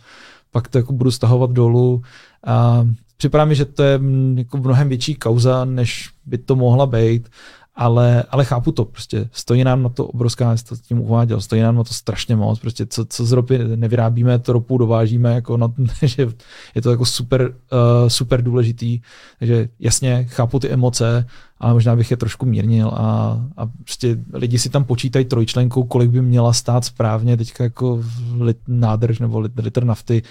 pak 0.51 0.67
to 0.67 0.77
jako 0.77 0.93
budu 0.93 1.11
stahovat 1.11 1.51
dolů. 1.51 2.01
A 2.45 2.87
připadá 3.23 3.45
mi, 3.45 3.55
že 3.55 3.65
to 3.65 3.83
je 3.83 3.99
jako 4.35 4.57
mnohem 4.57 4.89
větší 4.89 5.15
kauza, 5.15 5.65
než 5.65 6.09
by 6.25 6.37
to 6.37 6.55
mohla 6.55 6.85
být, 6.85 7.29
ale, 7.75 8.23
ale 8.29 8.45
chápu 8.45 8.71
to, 8.71 8.85
prostě 8.85 9.29
stojí 9.31 9.63
nám 9.63 9.83
na 9.83 9.89
to 9.89 10.05
obrovská, 10.05 10.55
to 10.69 10.75
tím 10.75 10.99
uváděl, 10.99 11.41
stojí 11.41 11.61
nám 11.61 11.75
na 11.75 11.83
to 11.83 11.93
strašně 11.93 12.35
moc, 12.35 12.59
prostě 12.59 12.85
co, 12.85 13.05
co 13.05 13.25
z 13.25 13.31
ropy 13.31 13.59
nevyrábíme, 13.75 14.39
to 14.39 14.53
ropu 14.53 14.77
dovážíme, 14.77 15.33
jako 15.33 15.57
na, 15.57 15.73
že 16.01 16.27
je 16.75 16.81
to 16.81 16.91
jako 16.91 17.05
super, 17.05 17.41
uh, 17.41 18.07
super 18.07 18.41
důležitý, 18.41 19.01
takže 19.39 19.69
jasně 19.79 20.25
chápu 20.29 20.59
ty 20.59 20.69
emoce, 20.69 21.25
ale 21.59 21.73
možná 21.73 21.95
bych 21.95 22.11
je 22.11 22.17
trošku 22.17 22.45
mírnil 22.45 22.87
a, 22.87 23.39
a 23.57 23.65
prostě 23.65 24.17
lidi 24.33 24.59
si 24.59 24.69
tam 24.69 24.83
počítají 24.83 25.25
trojčlenkou, 25.25 25.83
kolik 25.83 26.09
by 26.09 26.21
měla 26.21 26.53
stát 26.53 26.85
správně 26.85 27.37
teďka 27.37 27.63
jako 27.63 28.03
lit, 28.39 28.57
nádrž 28.67 29.19
nebo 29.19 29.39
lit, 29.39 29.51
litr 29.57 29.83
nafty, 29.83 30.23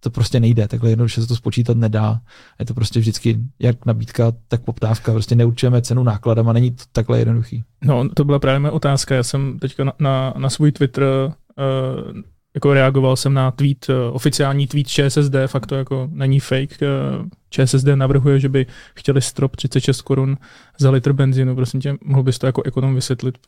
to 0.00 0.10
prostě 0.10 0.40
nejde, 0.40 0.68
takhle 0.68 0.90
jednoduše 0.90 1.20
se 1.20 1.26
to 1.26 1.36
spočítat 1.36 1.76
nedá. 1.76 2.20
Je 2.58 2.66
to 2.66 2.74
prostě 2.74 3.00
vždycky 3.00 3.38
jak 3.58 3.86
nabídka, 3.86 4.32
tak 4.48 4.62
poptávka. 4.62 5.12
Prostě 5.12 5.34
neurčujeme 5.34 5.82
cenu 5.82 6.02
nákladem 6.02 6.48
a 6.48 6.52
není 6.52 6.70
to 6.70 6.84
takhle 6.92 7.18
jednoduchý. 7.18 7.64
No, 7.84 8.08
to 8.08 8.24
byla 8.24 8.38
právě 8.38 8.58
moje 8.58 8.70
otázka. 8.70 9.14
Já 9.14 9.22
jsem 9.22 9.58
teďka 9.58 9.84
na, 9.84 9.92
na, 9.98 10.34
na 10.36 10.50
svůj 10.50 10.72
Twitter 10.72 11.02
uh, 11.04 12.20
jako 12.54 12.74
reagoval 12.74 13.16
jsem 13.16 13.34
na 13.34 13.50
tweet, 13.50 13.88
uh, 13.88 13.94
oficiální 14.12 14.66
tweet 14.66 14.86
ČSSD, 14.86 15.34
fakt 15.46 15.66
to 15.66 15.74
jako 15.74 16.08
není 16.12 16.40
fake. 16.40 16.78
Uh, 16.82 17.26
ČSSD 17.50 17.86
navrhuje, 17.94 18.40
že 18.40 18.48
by 18.48 18.66
chtěli 18.94 19.22
strop 19.22 19.56
36 19.56 20.02
korun 20.02 20.36
za 20.78 20.90
litr 20.90 21.12
benzínu. 21.12 21.54
Prosím 21.54 21.80
tě, 21.80 21.96
mohl 22.04 22.22
bys 22.22 22.38
to 22.38 22.46
jako 22.46 22.62
ekonom 22.62 22.94
vysvětlit, 22.94 23.38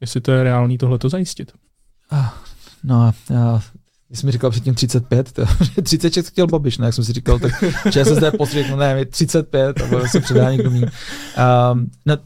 jestli 0.00 0.20
to 0.20 0.32
je 0.32 0.44
reálný 0.44 0.78
tohle 0.78 0.98
to 0.98 1.08
zajistit? 1.08 1.52
Ah, 2.10 2.28
no, 2.84 3.12
já 3.30 3.60
když 4.14 4.20
jsi 4.20 4.26
mi 4.26 4.32
říkal 4.32 4.50
předtím 4.50 4.74
35, 4.74 5.32
to, 5.32 5.44
36 5.82 6.28
chtěl 6.28 6.46
Babiš, 6.46 6.78
ne, 6.78 6.86
jak 6.86 6.94
jsem 6.94 7.04
si 7.04 7.12
říkal, 7.12 7.38
tak 7.38 7.64
ČSSD 7.90 8.36
postřih, 8.38 8.70
no 8.70 8.76
ne, 8.76 9.04
35 9.04 9.80
a 9.80 10.08
se 10.08 10.20
předá 10.20 10.50
někdo 10.50 10.70
míň. 10.70 10.86
Um, 11.72 11.90
no, 12.06 12.16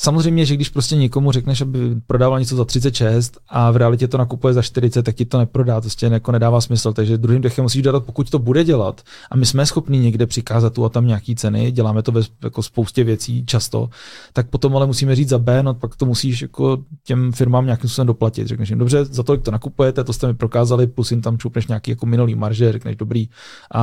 Samozřejmě, 0.00 0.46
že 0.46 0.54
když 0.54 0.68
prostě 0.68 0.96
někomu 0.96 1.32
řekneš, 1.32 1.60
aby 1.60 1.78
prodával 2.06 2.40
něco 2.40 2.56
za 2.56 2.64
36 2.64 3.38
a 3.48 3.70
v 3.70 3.76
realitě 3.76 4.08
to 4.08 4.18
nakupuje 4.18 4.54
za 4.54 4.62
40, 4.62 5.02
tak 5.02 5.14
ti 5.14 5.24
to 5.24 5.38
neprodá, 5.38 5.74
to 5.74 5.80
prostě 5.80 6.06
jako 6.06 6.32
nedává 6.32 6.60
smysl. 6.60 6.92
Takže 6.92 7.18
druhým 7.18 7.42
dechem 7.42 7.62
musíš 7.62 7.82
dát, 7.82 8.04
pokud 8.04 8.30
to 8.30 8.38
bude 8.38 8.64
dělat 8.64 9.02
a 9.30 9.36
my 9.36 9.46
jsme 9.46 9.66
schopni 9.66 9.98
někde 9.98 10.26
přikázat 10.26 10.72
tu 10.72 10.84
a 10.84 10.88
tam 10.88 11.06
nějaký 11.06 11.36
ceny, 11.36 11.70
děláme 11.70 12.02
to 12.02 12.12
ve 12.12 12.20
jako 12.44 12.62
spoustě 12.62 13.04
věcí 13.04 13.46
často, 13.46 13.90
tak 14.32 14.48
potom 14.48 14.76
ale 14.76 14.86
musíme 14.86 15.14
říct 15.14 15.28
za 15.28 15.38
B, 15.38 15.62
no 15.62 15.74
pak 15.74 15.96
to 15.96 16.06
musíš 16.06 16.42
jako 16.42 16.78
těm 17.04 17.32
firmám 17.32 17.64
nějakým 17.64 17.88
způsobem 17.88 18.06
doplatit. 18.06 18.46
Řekneš 18.46 18.70
jim, 18.70 18.78
dobře, 18.78 19.04
za 19.04 19.22
tolik 19.22 19.42
to 19.42 19.50
nakupujete, 19.50 20.04
to 20.04 20.12
jste 20.12 20.26
mi 20.26 20.34
prokázali, 20.34 20.86
plus 20.86 21.10
jim 21.10 21.22
tam 21.22 21.38
čupneš 21.38 21.66
nějaký 21.66 21.90
jako 21.90 22.06
minulý 22.06 22.34
marže, 22.34 22.72
řekneš 22.72 22.96
dobrý 22.96 23.28
a, 23.70 23.82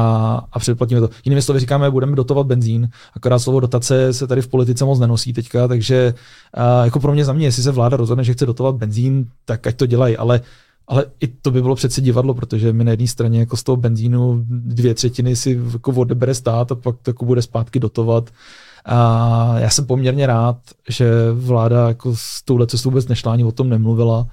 a 0.52 0.60
předplatíme 0.60 1.02
to. 1.02 1.10
Jinými 1.26 1.42
slovy 1.42 1.60
říkáme, 1.60 1.92
budeme 1.92 2.16
dotovat 2.16 2.48
benzín, 2.48 2.90
akorát 3.14 3.40
slovo 3.40 3.60
dotace 3.60 4.14
se 4.14 4.28
tady 4.28 4.42
v 4.42 4.48
politice 4.48 4.86
moc 4.86 5.00
nenosí 5.00 5.34
teďka, 5.34 5.68
takže 5.68 6.05
uh, 6.14 6.86
jako 6.86 7.00
pro 7.00 7.14
mě 7.14 7.26
za 7.26 7.34
mě, 7.34 7.48
jestli 7.48 7.64
se 7.64 7.72
vláda 7.72 7.98
rozhodne, 7.98 8.24
že 8.24 8.34
chce 8.34 8.46
dotovat 8.46 8.76
benzín, 8.76 9.26
tak 9.46 9.68
ať 9.68 9.76
to 9.76 9.86
dělají, 9.86 10.18
ale 10.18 10.42
ale 10.88 11.06
i 11.20 11.28
to 11.28 11.52
by 11.52 11.62
bylo 11.62 11.76
přece 11.76 12.02
divadlo, 12.02 12.34
protože 12.34 12.74
mi 12.74 12.84
na 12.84 12.92
jedné 12.92 13.08
straně 13.08 13.40
jako 13.40 13.58
z 13.58 13.64
toho 13.64 13.76
benzínu 13.76 14.44
dvě 14.50 14.94
třetiny 14.94 15.36
si 15.36 15.60
jako 15.74 15.92
odebere 15.92 16.34
stát 16.34 16.72
a 16.72 16.76
pak 16.76 16.96
to 17.02 17.10
jako 17.10 17.26
bude 17.26 17.42
zpátky 17.42 17.80
dotovat. 17.80 18.30
A 18.86 19.60
já 19.60 19.70
jsem 19.70 19.86
poměrně 19.86 20.28
rád, 20.28 20.58
že 20.90 21.32
vláda 21.32 21.88
jako 21.88 22.16
s 22.16 22.44
touhle 22.46 22.68
cestou 22.68 22.90
vůbec 22.90 23.08
nešla, 23.08 23.34
ani 23.34 23.44
o 23.44 23.52
tom 23.52 23.70
nemluvila. 23.70 24.28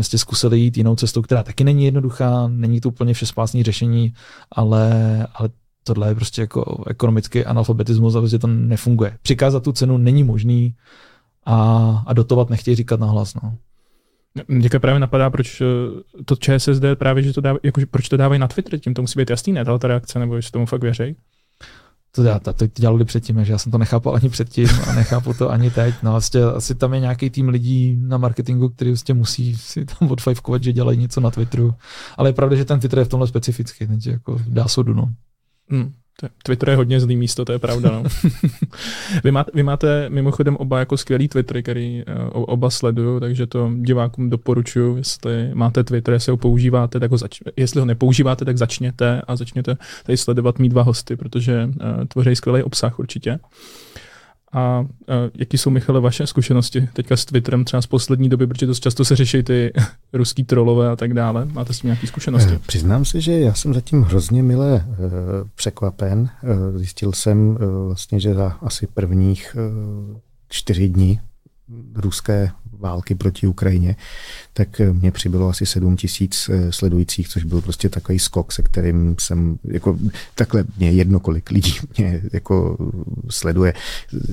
Jste 0.00 0.18
zkusili 0.18 0.60
jít 0.60 0.76
jinou 0.76 0.96
cestou, 0.96 1.22
která 1.22 1.42
taky 1.42 1.64
není 1.64 1.84
jednoduchá, 1.84 2.48
není 2.48 2.80
to 2.80 2.88
úplně 2.88 3.14
všespásný 3.14 3.62
řešení, 3.62 4.14
ale, 4.52 5.26
ale 5.34 5.48
tohle 5.84 6.08
je 6.08 6.14
prostě 6.14 6.40
jako 6.40 6.84
ekonomický 6.86 7.44
analfabetismus 7.44 8.14
a 8.14 8.20
prostě 8.20 8.38
to 8.38 8.46
nefunguje. 8.46 9.18
Přikázat 9.22 9.62
tu 9.62 9.72
cenu 9.72 9.98
není 9.98 10.24
možný 10.24 10.74
a, 11.48 12.02
a 12.06 12.12
dotovat 12.12 12.50
nechtějí 12.50 12.74
říkat 12.74 13.00
nahlas. 13.00 13.34
No. 13.34 13.54
Mě 14.48 14.68
právě 14.78 15.00
napadá, 15.00 15.30
proč 15.30 15.60
eh, 15.60 15.64
to 16.24 16.36
ČSSD 16.36 16.82
právě, 16.94 17.22
že 17.22 17.32
to 17.32 17.40
dává, 17.40 17.58
jako, 17.62 17.80
proč 17.90 18.08
to 18.08 18.16
dávají 18.16 18.40
na 18.40 18.48
Twitter, 18.48 18.78
tím 18.78 18.94
to 18.94 19.02
musí 19.02 19.18
být 19.18 19.30
jasný, 19.30 19.52
ne, 19.52 19.64
ta 19.64 19.88
reakce, 19.88 20.18
nebo 20.18 20.36
jestli 20.36 20.50
tomu 20.50 20.66
fakt 20.66 20.82
věří? 20.82 21.16
To, 22.10 22.22
já, 22.22 22.38
to, 22.38 22.52
to 22.52 22.66
dělali 22.66 23.04
předtím, 23.04 23.44
že 23.44 23.52
já 23.52 23.58
jsem 23.58 23.72
to 23.72 23.78
nechápal 23.78 24.14
ani 24.14 24.28
předtím 24.28 24.68
a 24.86 24.92
nechápu 24.94 25.34
to 25.34 25.50
ani 25.50 25.70
teď. 25.70 25.94
No, 26.02 26.10
vlastně, 26.10 26.44
asi 26.44 26.74
tam 26.74 26.94
je 26.94 27.00
nějaký 27.00 27.30
tým 27.30 27.48
lidí 27.48 27.98
na 28.00 28.18
marketingu, 28.18 28.68
který 28.68 28.90
vlastně 28.90 29.14
musí 29.14 29.56
si 29.56 29.84
tam 29.84 30.10
odfajfkovat, 30.10 30.62
že 30.62 30.72
dělají 30.72 30.98
něco 30.98 31.20
na 31.20 31.30
Twitteru. 31.30 31.74
Ale 32.16 32.28
je 32.28 32.32
pravda, 32.32 32.56
že 32.56 32.64
ten 32.64 32.80
Twitter 32.80 32.98
je 32.98 33.04
v 33.04 33.08
tomhle 33.08 33.28
specifický, 33.28 33.86
takže 33.86 34.10
jako 34.10 34.40
dá 34.48 34.68
sodu. 34.68 34.94
No. 34.94 35.12
Hmm. 35.70 35.92
Twitter 36.42 36.68
je 36.68 36.76
hodně 36.76 37.00
zlý 37.00 37.16
místo, 37.16 37.44
to 37.44 37.52
je 37.52 37.58
pravda. 37.58 37.90
No. 37.90 38.02
vy, 39.24 39.30
máte, 39.30 39.50
vy 39.54 39.62
máte 39.62 40.10
mimochodem 40.10 40.56
oba 40.56 40.78
jako 40.78 40.96
skvělý 40.96 41.28
Twittery, 41.28 41.62
který 41.62 42.04
uh, 42.34 42.44
oba 42.46 42.70
sleduju, 42.70 43.20
takže 43.20 43.46
to 43.46 43.70
divákům 43.76 44.30
doporučuji, 44.30 44.96
jestli 44.96 45.50
máte 45.54 45.84
Twitter, 45.84 46.14
jestli 46.14 46.30
ho 46.30 46.36
používáte, 46.36 47.00
tak 47.00 47.10
ho 47.10 47.16
zač- 47.16 47.40
jestli 47.56 47.80
ho 47.80 47.86
nepoužíváte, 47.86 48.44
tak 48.44 48.58
začněte 48.58 49.22
a 49.26 49.36
začněte 49.36 49.76
tady 50.06 50.16
sledovat 50.16 50.58
mít 50.58 50.68
dva 50.68 50.82
hosty, 50.82 51.16
protože 51.16 51.66
uh, 51.66 52.04
tvoří 52.04 52.36
skvělý 52.36 52.62
obsah 52.62 52.98
určitě. 52.98 53.32
Uh, 53.32 53.38
a, 54.52 54.80
uh, 54.80 54.86
jaký 55.38 55.58
jsou, 55.58 55.70
Michale, 55.70 56.00
vaše 56.00 56.26
zkušenosti 56.26 56.88
teďka 56.92 57.16
s 57.16 57.24
Twitterem 57.24 57.64
třeba 57.64 57.82
z 57.82 57.86
poslední 57.86 58.28
doby, 58.28 58.46
protože 58.46 58.66
to 58.66 58.74
často 58.74 59.04
se 59.04 59.16
řeší 59.16 59.42
ty 59.42 59.72
ruský 60.12 60.44
trolové 60.44 60.90
a 60.90 60.96
tak 60.96 61.14
dále. 61.14 61.44
Máte 61.44 61.72
s 61.72 61.80
tím 61.80 61.88
nějaké 61.88 62.06
zkušenosti? 62.06 62.52
Eh, 62.54 62.58
přiznám 62.66 63.04
se, 63.04 63.20
že 63.20 63.40
já 63.40 63.54
jsem 63.54 63.74
zatím 63.74 64.02
hrozně 64.02 64.42
mile 64.42 64.86
uh, 64.88 64.96
překvapen. 65.54 66.30
Uh, 66.42 66.78
zjistil 66.78 67.12
jsem 67.12 67.48
uh, 67.48 67.56
vlastně, 67.86 68.20
že 68.20 68.34
za 68.34 68.48
asi 68.62 68.86
prvních 68.86 69.56
uh, 69.56 70.16
čtyři 70.48 70.88
dní 70.88 71.20
ruské 71.94 72.50
války 72.80 73.14
proti 73.14 73.46
Ukrajině, 73.46 73.96
tak 74.52 74.80
mě 74.92 75.10
přibylo 75.10 75.48
asi 75.48 75.66
7 75.66 75.96
tisíc 75.96 76.50
sledujících, 76.70 77.28
což 77.28 77.44
byl 77.44 77.60
prostě 77.60 77.88
takový 77.88 78.18
skok, 78.18 78.52
se 78.52 78.62
kterým 78.62 79.16
jsem, 79.20 79.58
jako 79.64 79.98
takhle 80.34 80.64
mě 80.76 80.90
jedno, 80.90 81.20
kolik 81.20 81.50
lidí 81.50 81.74
mě 81.98 82.22
jako 82.32 82.76
sleduje. 83.30 83.74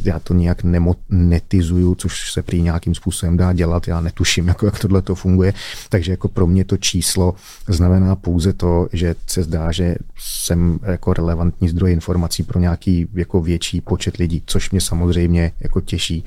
Já 0.04 0.20
to 0.20 0.34
nějak 0.34 0.64
netizuju, 1.10 1.96
což 1.96 2.32
se 2.32 2.42
prý 2.42 2.62
nějakým 2.62 2.96
způsobem 2.96 3.38
dá 3.38 3.54
dělat, 3.54 3.88
já 3.88 4.02
netuším, 4.02 4.48
jako 4.56 4.66
jak 4.66 4.80
tohle 4.80 5.02
to 5.02 5.16
funguje, 5.16 5.54
takže 5.90 6.12
jako 6.12 6.28
pro 6.28 6.48
mě 6.48 6.66
to 6.66 6.78
číslo 6.78 7.36
znamená 7.68 8.16
pouze 8.16 8.54
to, 8.54 8.88
že 8.94 9.16
se 9.28 9.44
zdá, 9.44 9.72
že 9.72 9.96
jsem 10.20 10.80
jako 10.84 11.14
relevantní 11.14 11.70
zdroj 11.70 11.92
informací 11.92 12.44
pro 12.44 12.60
nějaký 12.60 13.08
jako 13.14 13.42
větší 13.42 13.82
počet 13.82 14.18
lidí, 14.18 14.44
což 14.46 14.72
mě 14.72 14.82
samozřejmě 14.82 15.52
jako 15.60 15.82
těší, 15.82 16.24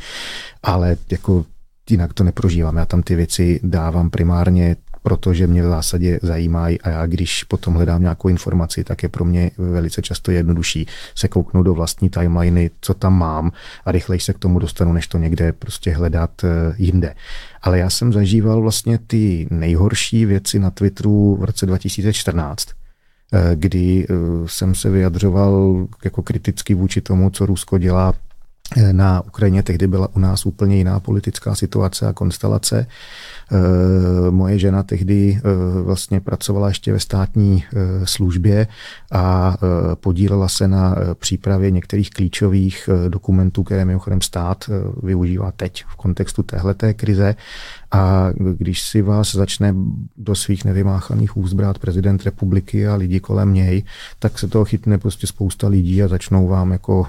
ale 0.63 0.97
jako 1.11 1.45
jinak 1.91 2.13
to 2.13 2.25
neprožívám. 2.25 2.77
Já 2.77 2.87
tam 2.87 3.03
ty 3.03 3.15
věci 3.15 3.61
dávám 3.63 4.11
primárně 4.11 4.77
protože 5.03 5.47
mě 5.47 5.63
v 5.63 5.67
zásadě 5.67 6.19
zajímají 6.23 6.81
a 6.81 6.89
já 6.89 7.07
když 7.07 7.45
potom 7.45 7.75
hledám 7.75 8.03
nějakou 8.03 8.29
informaci, 8.29 8.85
tak 8.85 9.03
je 9.03 9.09
pro 9.09 9.25
mě 9.25 9.51
velice 9.59 10.03
často 10.03 10.31
jednodušší 10.31 10.87
se 11.15 11.29
kouknout 11.29 11.67
do 11.67 11.75
vlastní 11.75 12.09
timeliny, 12.09 12.71
co 12.81 12.95
tam 12.95 13.19
mám 13.19 13.53
a 13.85 13.93
rychleji 13.93 14.21
se 14.21 14.33
k 14.33 14.39
tomu 14.39 14.59
dostanu, 14.59 14.93
než 14.93 15.07
to 15.07 15.19
někde 15.19 15.53
prostě 15.53 15.91
hledat 15.91 16.45
eh, 16.45 16.75
jinde. 16.79 17.15
Ale 17.63 17.79
já 17.79 17.91
jsem 17.91 18.13
zažíval 18.13 18.61
vlastně 18.61 18.99
ty 19.07 19.49
nejhorší 19.51 20.25
věci 20.25 20.59
na 20.59 20.71
Twitteru 20.71 21.37
v 21.37 21.45
roce 21.45 21.67
2014, 21.67 22.69
eh, 23.33 23.51
kdy 23.55 24.07
eh, 24.11 24.15
jsem 24.47 24.75
se 24.75 24.91
vyjadřoval 24.91 25.87
jako 26.05 26.23
kriticky 26.23 26.75
vůči 26.75 27.01
tomu, 27.01 27.31
co 27.31 27.47
Rusko 27.47 27.79
dělá 27.79 28.15
na 28.93 29.21
Ukrajině. 29.21 29.63
Tehdy 29.63 29.87
byla 29.87 30.09
u 30.17 30.19
nás 30.19 30.47
úplně 30.47 30.77
jiná 30.77 31.01
politická 31.01 31.55
situace 31.55 32.07
a 32.07 32.13
konstelace. 32.13 32.87
Eh, 33.53 34.31
moje 34.31 34.59
žena 34.59 34.83
tehdy 34.83 35.41
eh, 35.41 35.83
vlastně 35.83 36.21
pracovala 36.21 36.69
ještě 36.69 36.93
ve 36.93 37.01
státní 37.01 37.65
eh, 37.65 38.07
službě 38.07 38.67
a 39.13 39.57
podílela 39.95 40.49
se 40.49 40.69
na 40.69 40.97
přípravě 41.15 41.71
některých 41.71 42.11
klíčových 42.11 42.89
dokumentů, 43.09 43.63
které 43.63 43.85
mimochodem 43.85 44.21
stát 44.21 44.71
využívá 45.03 45.53
teď 45.53 45.85
v 45.89 45.97
kontextu 45.97 46.43
téhleté 46.43 46.95
krize. 46.95 47.35
A 47.91 48.31
když 48.37 48.83
si 48.83 49.03
vás 49.03 49.33
začne 49.33 49.75
do 50.17 50.35
svých 50.35 50.65
nevymáchaných 50.65 51.37
úst 51.37 51.53
brát 51.53 51.79
prezident 51.79 52.23
republiky 52.23 52.89
a 52.89 52.95
lidi 52.95 53.21
kolem 53.21 53.55
něj, 53.55 53.83
tak 54.19 54.39
se 54.39 54.49
toho 54.49 54.65
chytne 54.65 54.99
prostě 54.99 55.27
spousta 55.27 55.69
lidí 55.69 56.03
a 56.03 56.09
začnou 56.09 56.47
vám 56.47 56.73
jako 56.73 57.07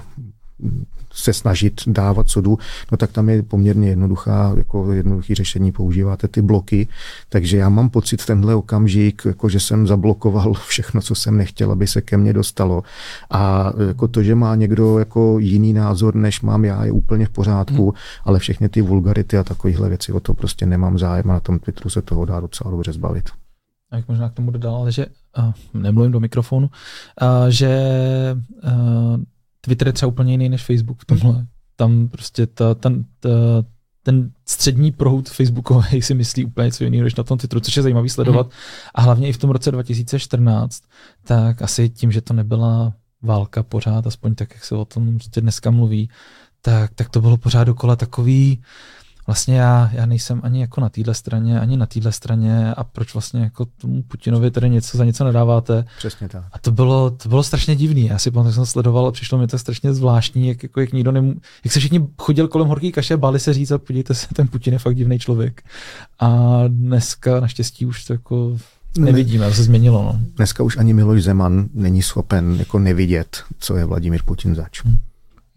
se 1.12 1.32
snažit 1.32 1.80
dávat 1.86 2.28
sodu, 2.28 2.58
no 2.90 2.96
tak 2.96 3.12
tam 3.12 3.28
je 3.28 3.42
poměrně 3.42 3.88
jednoduchá, 3.88 4.54
jako 4.56 4.92
jednoduchý 4.92 5.34
řešení, 5.34 5.72
používáte 5.72 6.28
ty 6.28 6.42
bloky, 6.42 6.88
takže 7.28 7.56
já 7.56 7.68
mám 7.68 7.90
pocit 7.90 8.22
v 8.22 8.26
tenhle 8.26 8.54
okamžik, 8.54 9.22
jako 9.24 9.48
že 9.48 9.60
jsem 9.60 9.86
zablokoval 9.86 10.52
všechno, 10.66 11.00
co 11.00 11.14
jsem 11.14 11.36
nechtěl, 11.36 11.72
aby 11.72 11.86
se 11.86 12.00
ke 12.00 12.16
mně 12.16 12.32
dostalo 12.32 12.82
a 13.30 13.72
jako 13.88 14.08
to, 14.08 14.22
že 14.22 14.34
má 14.34 14.54
někdo 14.54 14.98
jako 14.98 15.38
jiný 15.38 15.72
názor, 15.72 16.14
než 16.14 16.40
mám 16.40 16.64
já, 16.64 16.84
je 16.84 16.92
úplně 16.92 17.26
v 17.26 17.30
pořádku, 17.30 17.82
hmm. 17.82 17.98
ale 18.24 18.38
všechny 18.38 18.68
ty 18.68 18.82
vulgarity 18.82 19.38
a 19.38 19.44
takovéhle 19.44 19.88
věci, 19.88 20.12
o 20.12 20.20
to 20.20 20.34
prostě 20.34 20.66
nemám 20.66 20.98
zájem 20.98 21.30
a 21.30 21.34
na 21.34 21.40
tom 21.40 21.58
Twitteru 21.58 21.90
se 21.90 22.02
toho 22.02 22.24
dá 22.24 22.40
docela 22.40 22.70
dobře 22.70 22.92
zbavit. 22.92 23.30
A 23.90 23.96
jak 23.96 24.08
možná 24.08 24.28
k 24.28 24.34
tomu 24.34 24.50
dodal, 24.50 24.74
ale 24.74 24.92
že, 24.92 25.06
uh, 25.38 25.82
nemluvím 25.82 26.12
do 26.12 26.20
mikrofonu, 26.20 26.70
uh, 27.22 27.48
že 27.48 27.80
uh, 28.64 29.22
Twitter 29.60 29.88
je 29.88 29.92
třeba 29.92 30.08
úplně 30.08 30.32
jiný 30.32 30.48
než 30.48 30.64
Facebook 30.64 31.02
v 31.02 31.04
tomhle. 31.04 31.32
Hmm. 31.32 31.46
Tam 31.76 32.08
prostě 32.08 32.46
ta, 32.46 32.74
ten, 32.74 33.04
ta, 33.20 33.28
ten 34.02 34.30
střední 34.48 34.92
proud 34.92 35.28
Facebookový 35.28 36.02
si 36.02 36.14
myslí 36.14 36.44
úplně 36.44 36.64
něco 36.64 36.84
jiného 36.84 37.04
než 37.04 37.14
na 37.14 37.24
tom 37.24 37.38
Twitteru, 37.38 37.60
což 37.60 37.76
je 37.76 37.82
zajímavý 37.82 38.08
sledovat. 38.08 38.46
Hmm. 38.46 38.52
A 38.94 39.00
hlavně 39.00 39.28
i 39.28 39.32
v 39.32 39.38
tom 39.38 39.50
roce 39.50 39.70
2014, 39.70 40.82
tak 41.24 41.62
asi 41.62 41.88
tím, 41.88 42.12
že 42.12 42.20
to 42.20 42.34
nebyla 42.34 42.92
válka 43.22 43.62
pořád, 43.62 44.06
aspoň 44.06 44.34
tak, 44.34 44.54
jak 44.54 44.64
se 44.64 44.74
o 44.74 44.84
tom 44.84 45.18
prostě 45.18 45.40
dneska 45.40 45.70
mluví, 45.70 46.10
tak, 46.62 46.94
tak 46.94 47.08
to 47.08 47.20
bylo 47.20 47.36
pořád 47.36 47.64
dokola 47.64 47.96
takový, 47.96 48.62
vlastně 49.26 49.56
já, 49.56 49.90
já 49.92 50.06
nejsem 50.06 50.40
ani 50.44 50.60
jako 50.60 50.80
na 50.80 50.88
téhle 50.88 51.14
straně, 51.14 51.60
ani 51.60 51.76
na 51.76 51.86
téhle 51.86 52.12
straně 52.12 52.74
a 52.74 52.84
proč 52.84 53.14
vlastně 53.14 53.40
jako 53.40 53.66
tomu 53.80 54.02
Putinovi 54.02 54.50
tady 54.50 54.70
něco 54.70 54.96
za 54.96 55.04
něco 55.04 55.24
nedáváte. 55.24 55.84
Přesně 55.98 56.28
tak. 56.28 56.44
A 56.52 56.58
to 56.58 56.72
bylo, 56.72 57.10
to 57.10 57.28
bylo 57.28 57.42
strašně 57.42 57.76
divný. 57.76 58.06
Já 58.06 58.18
si 58.18 58.30
pamatuju, 58.30 58.54
jsem 58.54 58.66
sledoval 58.66 59.06
a 59.06 59.12
přišlo 59.12 59.38
mi 59.38 59.46
to 59.46 59.58
strašně 59.58 59.94
zvláštní, 59.94 60.48
jak, 60.48 60.62
jako, 60.62 60.80
jak 60.80 60.92
nikdo 60.92 61.12
nemů... 61.12 61.34
jak 61.64 61.72
se 61.72 61.78
všichni 61.78 62.06
chodil 62.18 62.48
kolem 62.48 62.68
horký 62.68 62.92
kaše, 62.92 63.16
báli 63.16 63.40
se 63.40 63.54
říct 63.54 63.70
a 63.70 63.78
podívejte 63.78 64.14
se, 64.14 64.26
ten 64.34 64.48
Putin 64.48 64.72
je 64.72 64.78
fakt 64.78 64.96
divný 64.96 65.18
člověk. 65.18 65.62
A 66.20 66.62
dneska 66.68 67.40
naštěstí 67.40 67.86
už 67.86 68.04
to 68.04 68.12
jako 68.12 68.56
nevidíme, 68.98 69.48
to 69.48 69.54
se 69.54 69.62
změnilo. 69.62 70.02
No. 70.02 70.20
Dneska 70.36 70.62
už 70.62 70.76
ani 70.76 70.94
Miloš 70.94 71.22
Zeman 71.22 71.68
není 71.74 72.02
schopen 72.02 72.56
jako 72.58 72.78
nevidět, 72.78 73.42
co 73.58 73.76
je 73.76 73.84
Vladimír 73.84 74.22
Putin 74.22 74.54
zač. 74.54 74.84
Hmm. 74.84 74.98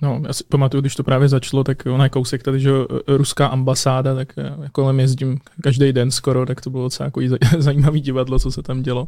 No, 0.03 0.21
já 0.27 0.33
si 0.33 0.43
pamatuju, 0.43 0.81
když 0.81 0.95
to 0.95 1.03
právě 1.03 1.27
začalo, 1.27 1.63
tak 1.63 1.85
ona 1.85 2.03
je 2.03 2.09
kousek 2.09 2.43
tady, 2.43 2.59
že 2.59 2.71
ruská 3.07 3.47
ambasáda, 3.47 4.15
tak 4.15 4.33
jako 4.37 4.63
kolem 4.71 4.99
jezdím 4.99 5.39
každý 5.61 5.93
den 5.93 6.11
skoro, 6.11 6.45
tak 6.45 6.61
to 6.61 6.69
bylo 6.69 6.83
docela 6.83 7.05
jako 7.05 7.21
zajímavý 7.57 8.01
divadlo, 8.01 8.39
co 8.39 8.51
se 8.51 8.63
tam 8.63 8.81
dělo. 8.81 9.07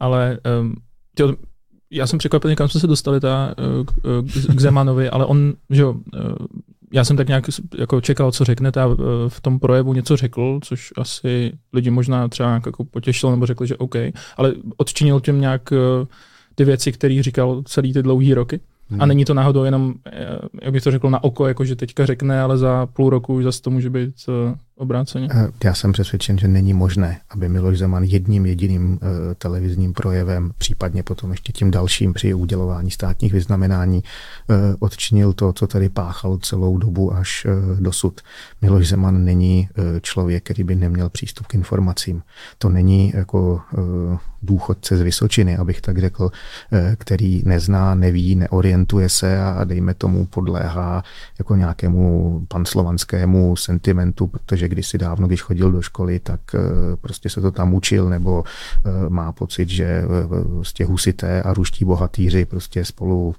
Ale 0.00 0.38
um, 0.60 0.74
tě, 1.16 1.24
já 1.90 2.06
jsem 2.06 2.18
překvapený, 2.18 2.56
kam 2.56 2.68
jsme 2.68 2.80
se 2.80 2.86
dostali 2.86 3.20
ta, 3.20 3.54
k, 3.84 3.92
k 4.54 4.60
Zemanovi, 4.60 5.10
ale 5.10 5.26
on, 5.26 5.54
že 5.70 5.82
jo, 5.82 5.94
já 6.92 7.04
jsem 7.04 7.16
tak 7.16 7.28
nějak 7.28 7.44
jako 7.78 8.00
čekal, 8.00 8.32
co 8.32 8.44
řekne, 8.44 8.72
a 8.80 8.88
v 9.28 9.40
tom 9.40 9.58
projevu 9.58 9.92
něco 9.92 10.16
řekl, 10.16 10.60
což 10.62 10.92
asi 10.96 11.52
lidi 11.72 11.90
možná 11.90 12.28
třeba 12.28 12.60
jako 12.66 12.84
potěšilo 12.84 13.32
nebo 13.32 13.46
řekli, 13.46 13.66
že 13.66 13.76
OK, 13.76 13.94
ale 14.36 14.52
odčinil 14.76 15.20
tím 15.20 15.40
nějak 15.40 15.72
ty 16.54 16.64
věci, 16.64 16.92
které 16.92 17.22
říkal 17.22 17.62
celý 17.64 17.92
ty 17.92 18.02
dlouhé 18.02 18.34
roky. 18.34 18.60
Hmm. 18.92 19.02
A 19.02 19.06
není 19.06 19.24
to 19.24 19.34
náhodou 19.34 19.64
jenom, 19.64 19.94
eh, 20.06 20.38
jak 20.62 20.72
bych 20.72 20.82
to 20.82 20.90
řekl, 20.90 21.10
na 21.10 21.24
oko, 21.24 21.46
jako 21.46 21.64
že 21.64 21.76
teďka 21.76 22.06
řekne, 22.06 22.40
ale 22.40 22.58
za 22.58 22.86
půl 22.86 23.10
roku 23.10 23.34
už 23.34 23.44
zase 23.44 23.62
to 23.62 23.70
může 23.70 23.90
být 23.90 24.14
eh, 24.28 24.54
obráceně. 24.76 25.28
Eh, 25.30 25.48
já 25.64 25.74
jsem 25.74 25.92
přesvědčen, 25.92 26.38
že 26.38 26.48
není 26.48 26.74
možné, 26.74 27.20
aby 27.30 27.48
Miloš 27.48 27.78
Zeman 27.78 28.04
jedním 28.04 28.46
jediným 28.46 28.92
uh, 28.92 28.98
televizním 29.38 29.92
projevem, 29.92 30.52
případně 30.58 31.02
potom 31.02 31.30
ještě 31.30 31.52
tím 31.52 31.70
dalším 31.70 32.12
při 32.12 32.34
udělování 32.34 32.90
státních 32.90 33.32
vyznamenání, 33.32 34.02
uh, 34.48 34.56
odčinil 34.78 35.32
to, 35.32 35.52
co 35.52 35.66
tady 35.66 35.88
páchal 35.88 36.38
celou 36.38 36.76
dobu 36.78 37.14
až 37.14 37.46
dosud. 37.80 38.20
Miloš 38.62 38.88
Zeman 38.88 39.24
není 39.24 39.68
člověk, 40.00 40.44
který 40.44 40.64
by 40.64 40.74
neměl 40.74 41.08
přístup 41.08 41.46
k 41.46 41.54
informacím. 41.54 42.22
To 42.58 42.68
není 42.68 43.12
jako 43.14 43.60
důchodce 44.42 44.96
z 44.96 45.00
Vysočiny, 45.00 45.56
abych 45.56 45.80
tak 45.80 45.98
řekl, 45.98 46.30
který 46.98 47.42
nezná, 47.46 47.94
neví, 47.94 48.34
neorientuje 48.34 49.08
se 49.08 49.42
a 49.42 49.64
dejme 49.64 49.94
tomu 49.94 50.26
podléhá 50.26 51.02
jako 51.38 51.56
nějakému 51.56 52.46
panslovanskému 52.48 53.56
sentimentu, 53.56 54.26
protože 54.26 54.68
kdysi 54.72 54.98
dávno, 54.98 55.26
když 55.26 55.42
chodil 55.42 55.72
do 55.72 55.82
školy, 55.82 56.20
tak 56.20 56.40
eh, 56.54 56.58
prostě 57.00 57.30
se 57.30 57.40
to 57.40 57.50
tam 57.50 57.74
učil, 57.74 58.08
nebo 58.08 58.44
eh, 58.44 58.90
má 59.08 59.32
pocit, 59.32 59.68
že 59.68 59.84
eh, 59.84 60.44
prostě 60.44 60.84
husité 60.84 61.42
a 61.42 61.54
ruští 61.54 61.84
bohatýři 61.84 62.44
prostě 62.44 62.84
spolu 62.84 63.34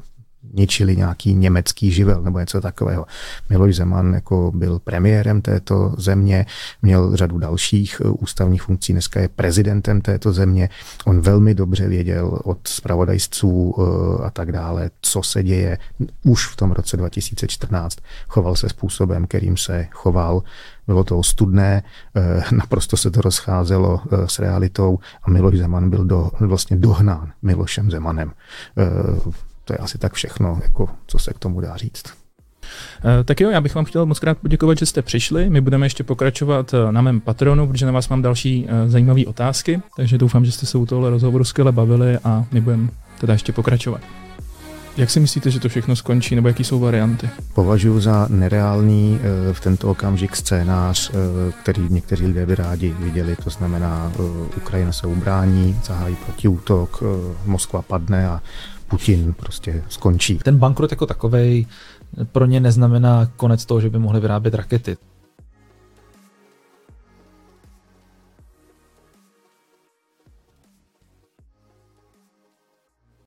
ničili 0.53 0.97
nějaký 0.97 1.33
německý 1.35 1.91
živel 1.91 2.21
nebo 2.21 2.39
něco 2.39 2.61
takového. 2.61 3.05
Miloš 3.49 3.75
Zeman 3.75 4.13
jako 4.13 4.51
byl 4.55 4.79
premiérem 4.79 5.41
této 5.41 5.95
země, 5.97 6.45
měl 6.81 7.15
řadu 7.15 7.37
dalších 7.37 8.01
ústavních 8.05 8.63
funkcí, 8.63 8.93
dneska 8.93 9.19
je 9.19 9.27
prezidentem 9.27 10.01
této 10.01 10.33
země. 10.33 10.69
On 11.05 11.21
velmi 11.21 11.55
dobře 11.55 11.87
věděl 11.87 12.39
od 12.43 12.67
spravodajců 12.67 13.75
a 14.23 14.29
tak 14.29 14.51
dále, 14.51 14.89
co 15.01 15.23
se 15.23 15.43
děje. 15.43 15.77
Už 16.23 16.47
v 16.47 16.55
tom 16.55 16.71
roce 16.71 16.97
2014 16.97 17.97
choval 18.27 18.55
se 18.55 18.69
způsobem, 18.69 19.27
kterým 19.27 19.57
se 19.57 19.87
choval 19.91 20.43
bylo 20.87 21.03
to 21.03 21.19
ostudné, 21.19 21.83
eh, 22.15 22.43
naprosto 22.51 22.97
se 22.97 23.11
to 23.11 23.21
rozcházelo 23.21 24.01
eh, 24.05 24.27
s 24.27 24.39
realitou 24.39 24.99
a 25.23 25.29
Miloš 25.29 25.57
Zeman 25.57 25.89
byl 25.89 26.05
do, 26.05 26.31
vlastně 26.39 26.77
dohnán 26.77 27.31
Milošem 27.41 27.91
Zemanem. 27.91 28.31
Eh, 28.77 29.31
to 29.65 29.73
je 29.73 29.77
asi 29.77 29.97
tak 29.97 30.13
všechno, 30.13 30.59
jako, 30.63 30.89
co 31.07 31.19
se 31.19 31.33
k 31.33 31.39
tomu 31.39 31.61
dá 31.61 31.77
říct. 31.77 32.03
Tak 33.25 33.41
jo, 33.41 33.49
já 33.49 33.61
bych 33.61 33.75
vám 33.75 33.85
chtěl 33.85 34.05
moc 34.05 34.19
krát 34.19 34.37
poděkovat, 34.37 34.77
že 34.77 34.85
jste 34.85 35.01
přišli. 35.01 35.49
My 35.49 35.61
budeme 35.61 35.85
ještě 35.85 36.03
pokračovat 36.03 36.75
na 36.91 37.01
mém 37.01 37.19
patronu, 37.19 37.67
protože 37.67 37.85
na 37.85 37.91
vás 37.91 38.09
mám 38.09 38.21
další 38.21 38.67
zajímavé 38.87 39.25
otázky, 39.25 39.81
takže 39.97 40.17
doufám, 40.17 40.45
že 40.45 40.51
jste 40.51 40.65
se 40.65 40.77
u 40.77 40.85
tohle 40.85 41.09
rozhovoru 41.09 41.43
skvěle 41.43 41.71
bavili 41.71 42.17
a 42.23 42.45
my 42.51 42.61
budeme 42.61 42.87
teda 43.19 43.33
ještě 43.33 43.53
pokračovat. 43.53 44.01
Jak 44.97 45.09
si 45.09 45.19
myslíte, 45.19 45.51
že 45.51 45.59
to 45.59 45.69
všechno 45.69 45.95
skončí, 45.95 46.35
nebo 46.35 46.47
jaký 46.47 46.63
jsou 46.63 46.79
varianty? 46.79 47.29
Považuji 47.53 47.99
za 47.99 48.27
nereálný 48.29 49.19
eh, 49.21 49.53
v 49.53 49.59
tento 49.59 49.91
okamžik 49.91 50.35
scénář, 50.35 51.11
eh, 51.13 51.51
který 51.61 51.87
někteří 51.89 52.25
lidé 52.25 52.45
by 52.45 52.55
rádi 52.55 52.95
viděli, 52.99 53.35
to 53.43 53.49
znamená, 53.49 54.11
eh, 54.15 54.21
Ukrajina 54.57 54.91
se 54.91 55.07
ubrání, 55.07 55.79
zahájí 55.85 56.15
protiútok, 56.15 57.03
Moskva 57.45 57.81
padne 57.81 58.27
a 58.27 58.41
Putin 58.87 59.33
prostě 59.33 59.83
skončí. 59.89 60.37
Ten 60.37 60.57
bankrot 60.57 60.91
jako 60.91 61.05
takovej 61.05 61.65
pro 62.31 62.45
ně 62.45 62.59
neznamená 62.59 63.31
konec 63.35 63.65
toho, 63.65 63.81
že 63.81 63.89
by 63.89 63.99
mohli 63.99 64.19
vyrábět 64.19 64.53
rakety. 64.53 64.97